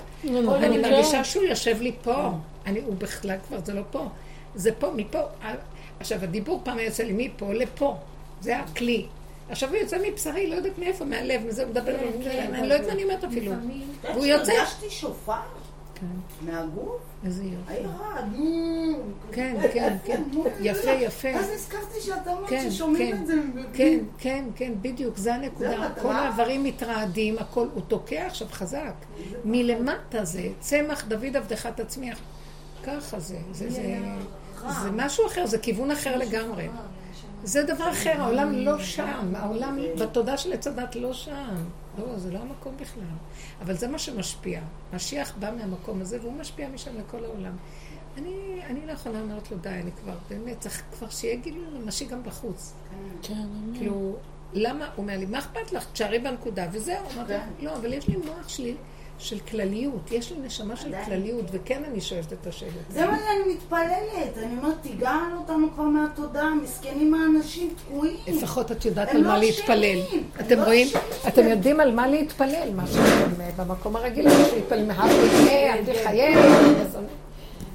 אני 0.64 0.78
מרגישה 0.78 1.24
שהוא 1.24 1.44
יושב 1.44 1.80
לי 1.80 1.92
פה. 2.02 2.30
אני, 2.66 2.80
הוא 2.80 2.94
בכלל 2.98 3.36
כבר, 3.48 3.58
זה 3.64 3.74
לא 3.74 3.82
פה. 3.90 4.08
זה 4.54 4.70
פה, 4.78 4.90
מפה. 4.96 5.20
עכשיו, 6.00 6.18
הדיבור 6.22 6.60
פעם 6.64 6.78
יוצא 6.78 7.02
לי 7.02 7.12
מפה 7.12 7.52
לפה. 7.52 7.96
זה 8.40 8.58
הכלי. 8.58 9.06
עכשיו 9.50 9.68
הוא 9.68 9.76
יוצא 9.76 9.98
מבשרי, 10.08 10.50
לא 10.50 10.54
יודעת 10.54 10.78
מאיפה, 10.78 11.04
מהלב, 11.04 11.46
מזה 11.46 11.62
הוא 11.62 11.70
מדבר, 11.70 11.94
אני 12.28 12.68
לא 12.68 12.74
יודעת 12.74 12.86
מה 12.88 12.92
אני 12.92 13.04
אומרת 13.04 13.24
אפילו. 13.24 13.52
והוא 14.02 14.26
יוצא. 14.26 14.52
הרגשתי 14.52 14.90
שופר 14.90 15.34
מהגוף, 16.42 17.00
איזה 17.24 17.44
יופי. 17.44 17.72
היה. 17.72 17.88
כן, 19.32 19.56
כן, 19.72 19.96
כן. 20.04 20.22
יפה, 20.60 20.90
יפה. 20.90 21.28
אז 21.28 21.50
נזכרתי 21.54 22.00
שאתה 22.00 22.32
אמרת 22.32 22.48
כן, 22.48 22.70
ששומעים 22.70 23.16
כן, 23.16 23.22
את 23.22 23.26
זה. 23.26 23.34
כן, 23.74 23.98
כן, 24.18 24.44
כן, 24.56 24.72
בדיוק, 24.82 25.16
זה 25.16 25.34
הנקודה. 25.34 25.88
כל 26.02 26.12
האיברים 26.12 26.64
מתרעדים, 26.64 27.38
הכל, 27.38 27.66
הוא 27.74 27.82
תוקע 27.88 28.26
עכשיו 28.26 28.48
חזק. 28.50 28.94
מלמטה 29.44 30.24
זה, 30.24 30.48
צמח 30.60 31.04
דוד 31.08 31.36
עבדך 31.36 31.66
תצמיח. 31.66 32.18
ככה 32.84 33.20
זה, 33.20 33.36
זה 33.52 34.90
משהו 34.92 35.26
אחר, 35.26 35.46
זה 35.46 35.58
כיוון 35.58 35.90
אחר 35.90 36.16
לגמרי. 36.16 36.68
זה 37.44 37.62
דבר 37.62 37.90
אחר, 37.90 38.20
העולם 38.20 38.52
לא 38.52 38.78
שם, 38.78 39.32
העולם 39.34 39.78
בתודעה 40.00 40.36
של 40.36 40.52
עץ 40.52 40.66
הדת 40.66 40.96
לא 40.96 41.12
שם. 41.12 41.56
לא, 41.98 42.18
זה 42.18 42.32
לא 42.32 42.38
המקום 42.38 42.74
בכלל. 42.80 43.02
אבל 43.60 43.74
זה 43.74 43.88
מה 43.88 43.98
שמשפיע. 43.98 44.60
משיח 44.94 45.34
בא 45.38 45.50
מהמקום 45.56 46.00
הזה 46.00 46.18
והוא 46.20 46.32
משפיע 46.32 46.68
משם 46.68 46.90
לכל 46.98 47.24
העולם. 47.24 47.56
אני, 48.18 48.60
אני 48.66 48.86
לא 48.86 48.92
יכולה 48.92 49.20
אומרת 49.20 49.50
לו 49.50 49.56
די, 49.58 49.68
אני 49.68 49.92
כבר, 49.92 50.14
באמת, 50.30 50.60
צריך 50.60 50.82
כבר 50.92 51.08
שיהיה 51.08 51.36
גילוי 51.36 51.64
ממשי 51.78 52.04
גם 52.04 52.22
בחוץ. 52.22 52.74
כן, 53.22 53.46
כאילו, 53.74 54.16
למה? 54.52 54.84
הוא 54.84 54.92
אומר 55.02 55.18
לי, 55.18 55.26
מה 55.26 55.38
אכפת 55.38 55.72
לך? 55.72 55.86
תשארי 55.92 56.18
בנקודה, 56.18 56.66
וזהו. 56.72 57.06
אמרתי, 57.14 57.32
לא, 57.62 57.76
אבל 57.76 57.92
יש 57.92 58.08
לי 58.08 58.16
מוח 58.16 58.48
שלי 58.48 58.74
של 59.20 59.38
כלליות, 59.38 60.12
יש 60.12 60.32
לי 60.32 60.38
נשמה 60.46 60.76
של. 60.76 60.92
כלליות, 61.04 61.44
וכן 61.52 61.82
אני 61.90 62.00
שואלת 62.00 62.32
את 62.32 62.46
השאלות. 62.46 62.74
זה 62.88 63.06
מה 63.06 63.18
שאני 63.18 63.54
מתפללת, 63.54 64.38
אני 64.38 64.56
אומרת, 64.58 64.74
תיגעל 64.82 65.32
אותנו 65.38 65.68
כבר 65.74 65.84
מהתודעה, 65.84 66.54
מסכנים 66.54 67.14
האנשים 67.14 67.74
תקועים. 67.76 68.16
לפחות 68.26 68.72
את 68.72 68.84
יודעת 68.84 69.08
על 69.08 69.20
לא 69.20 69.28
מה 69.28 69.38
להתפלל. 69.38 69.98
אתם 70.40 70.58
לא 70.58 70.64
רואים? 70.64 70.88
אתם 71.28 71.48
יודעים 71.48 71.80
על 71.80 71.94
מה 71.94 72.08
להתפלל, 72.08 72.68
מה 72.74 72.86
שאתם 72.86 73.40
אה, 73.40 73.50
במקום 73.56 73.96
הרגיל, 73.96 74.28
להתפלל 74.54 74.86
מהר 74.86 75.10
אל 75.10 75.84
תחייב. 75.84 76.38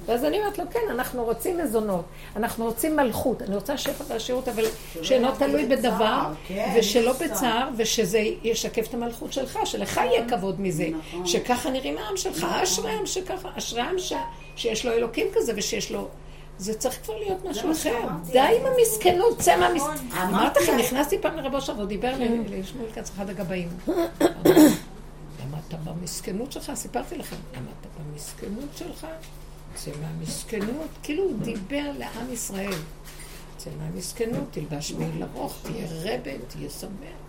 ואז 0.06 0.24
אני 0.24 0.38
אומרת 0.38 0.58
לו, 0.58 0.64
כן, 0.70 0.80
אנחנו 0.90 1.24
רוצים 1.24 1.58
מזונות, 1.58 2.04
אנחנו 2.36 2.64
רוצים 2.64 2.96
מלכות, 2.96 3.42
אני 3.42 3.54
רוצה 3.54 3.78
שפע 3.78 4.04
ועשירות, 4.08 4.48
אבל 4.48 4.64
שאינו 5.02 5.28
תלוי 5.38 5.66
בדבר, 5.66 6.22
כן, 6.48 6.74
ושלא 6.78 7.12
בצער. 7.12 7.68
ושזה 7.76 8.18
ישקף 8.42 8.86
את 8.88 8.94
המלכות 8.94 9.32
שלך, 9.32 9.58
שלך 9.64 9.96
יהיה 9.96 10.28
כבוד 10.28 10.60
מזה, 10.60 10.88
נכון. 11.08 11.26
שככה 11.26 11.70
נראים 11.70 11.98
העם 11.98 12.16
שלך, 12.16 12.46
אשרי 12.62 12.90
העם 12.90 13.06
שככה, 13.06 13.48
אשרי 13.58 13.80
העם 13.80 13.96
שיש 14.56 14.86
לו 14.86 14.92
אלוקים 14.92 15.26
כזה 15.34 15.52
ושיש 15.56 15.90
לו... 15.92 16.08
זה 16.58 16.74
צריך 16.74 16.98
כבר 17.04 17.14
להיות 17.18 17.44
משהו 17.44 17.72
אחר. 17.72 17.98
די 18.32 18.38
עם 18.38 18.66
המסכנות, 18.66 19.38
צא 19.38 19.56
מהמסכנות. 19.56 19.96
אמרתי 20.28 20.60
לכם, 20.62 20.76
נכנסתי 20.76 21.18
פעם 21.18 21.36
לרבו 21.36 21.60
שם, 21.60 21.72
והוא 21.76 21.86
דיבר 21.88 22.12
לי- 22.18 22.60
לשמואל 22.60 22.90
כץ, 22.94 23.10
אחד 23.16 23.30
הגבאים. 23.30 23.68
למה 25.40 25.58
אתה 25.68 25.76
במסכנות 25.84 26.52
שלך? 26.52 26.72
סיפרתי 26.74 27.16
לכם. 27.16 27.36
למה 27.56 27.66
אתה 27.80 27.88
במסכנות 28.12 28.68
שלך? 28.76 29.06
צא 29.76 29.90
מהמסכנות. 30.02 30.90
כאילו 31.02 31.22
הוא 31.24 31.38
דיבר 31.42 31.92
לעם 31.98 32.32
ישראל. 32.32 32.78
צא 33.56 33.70
מהמסכנות, 33.78 34.44
תלבש 34.50 34.92
מעיל 34.92 35.22
ארוך, 35.22 35.58
תהיה 35.62 35.86
רבד, 35.90 36.38
תהיה 36.48 36.70
שמח. 36.70 37.25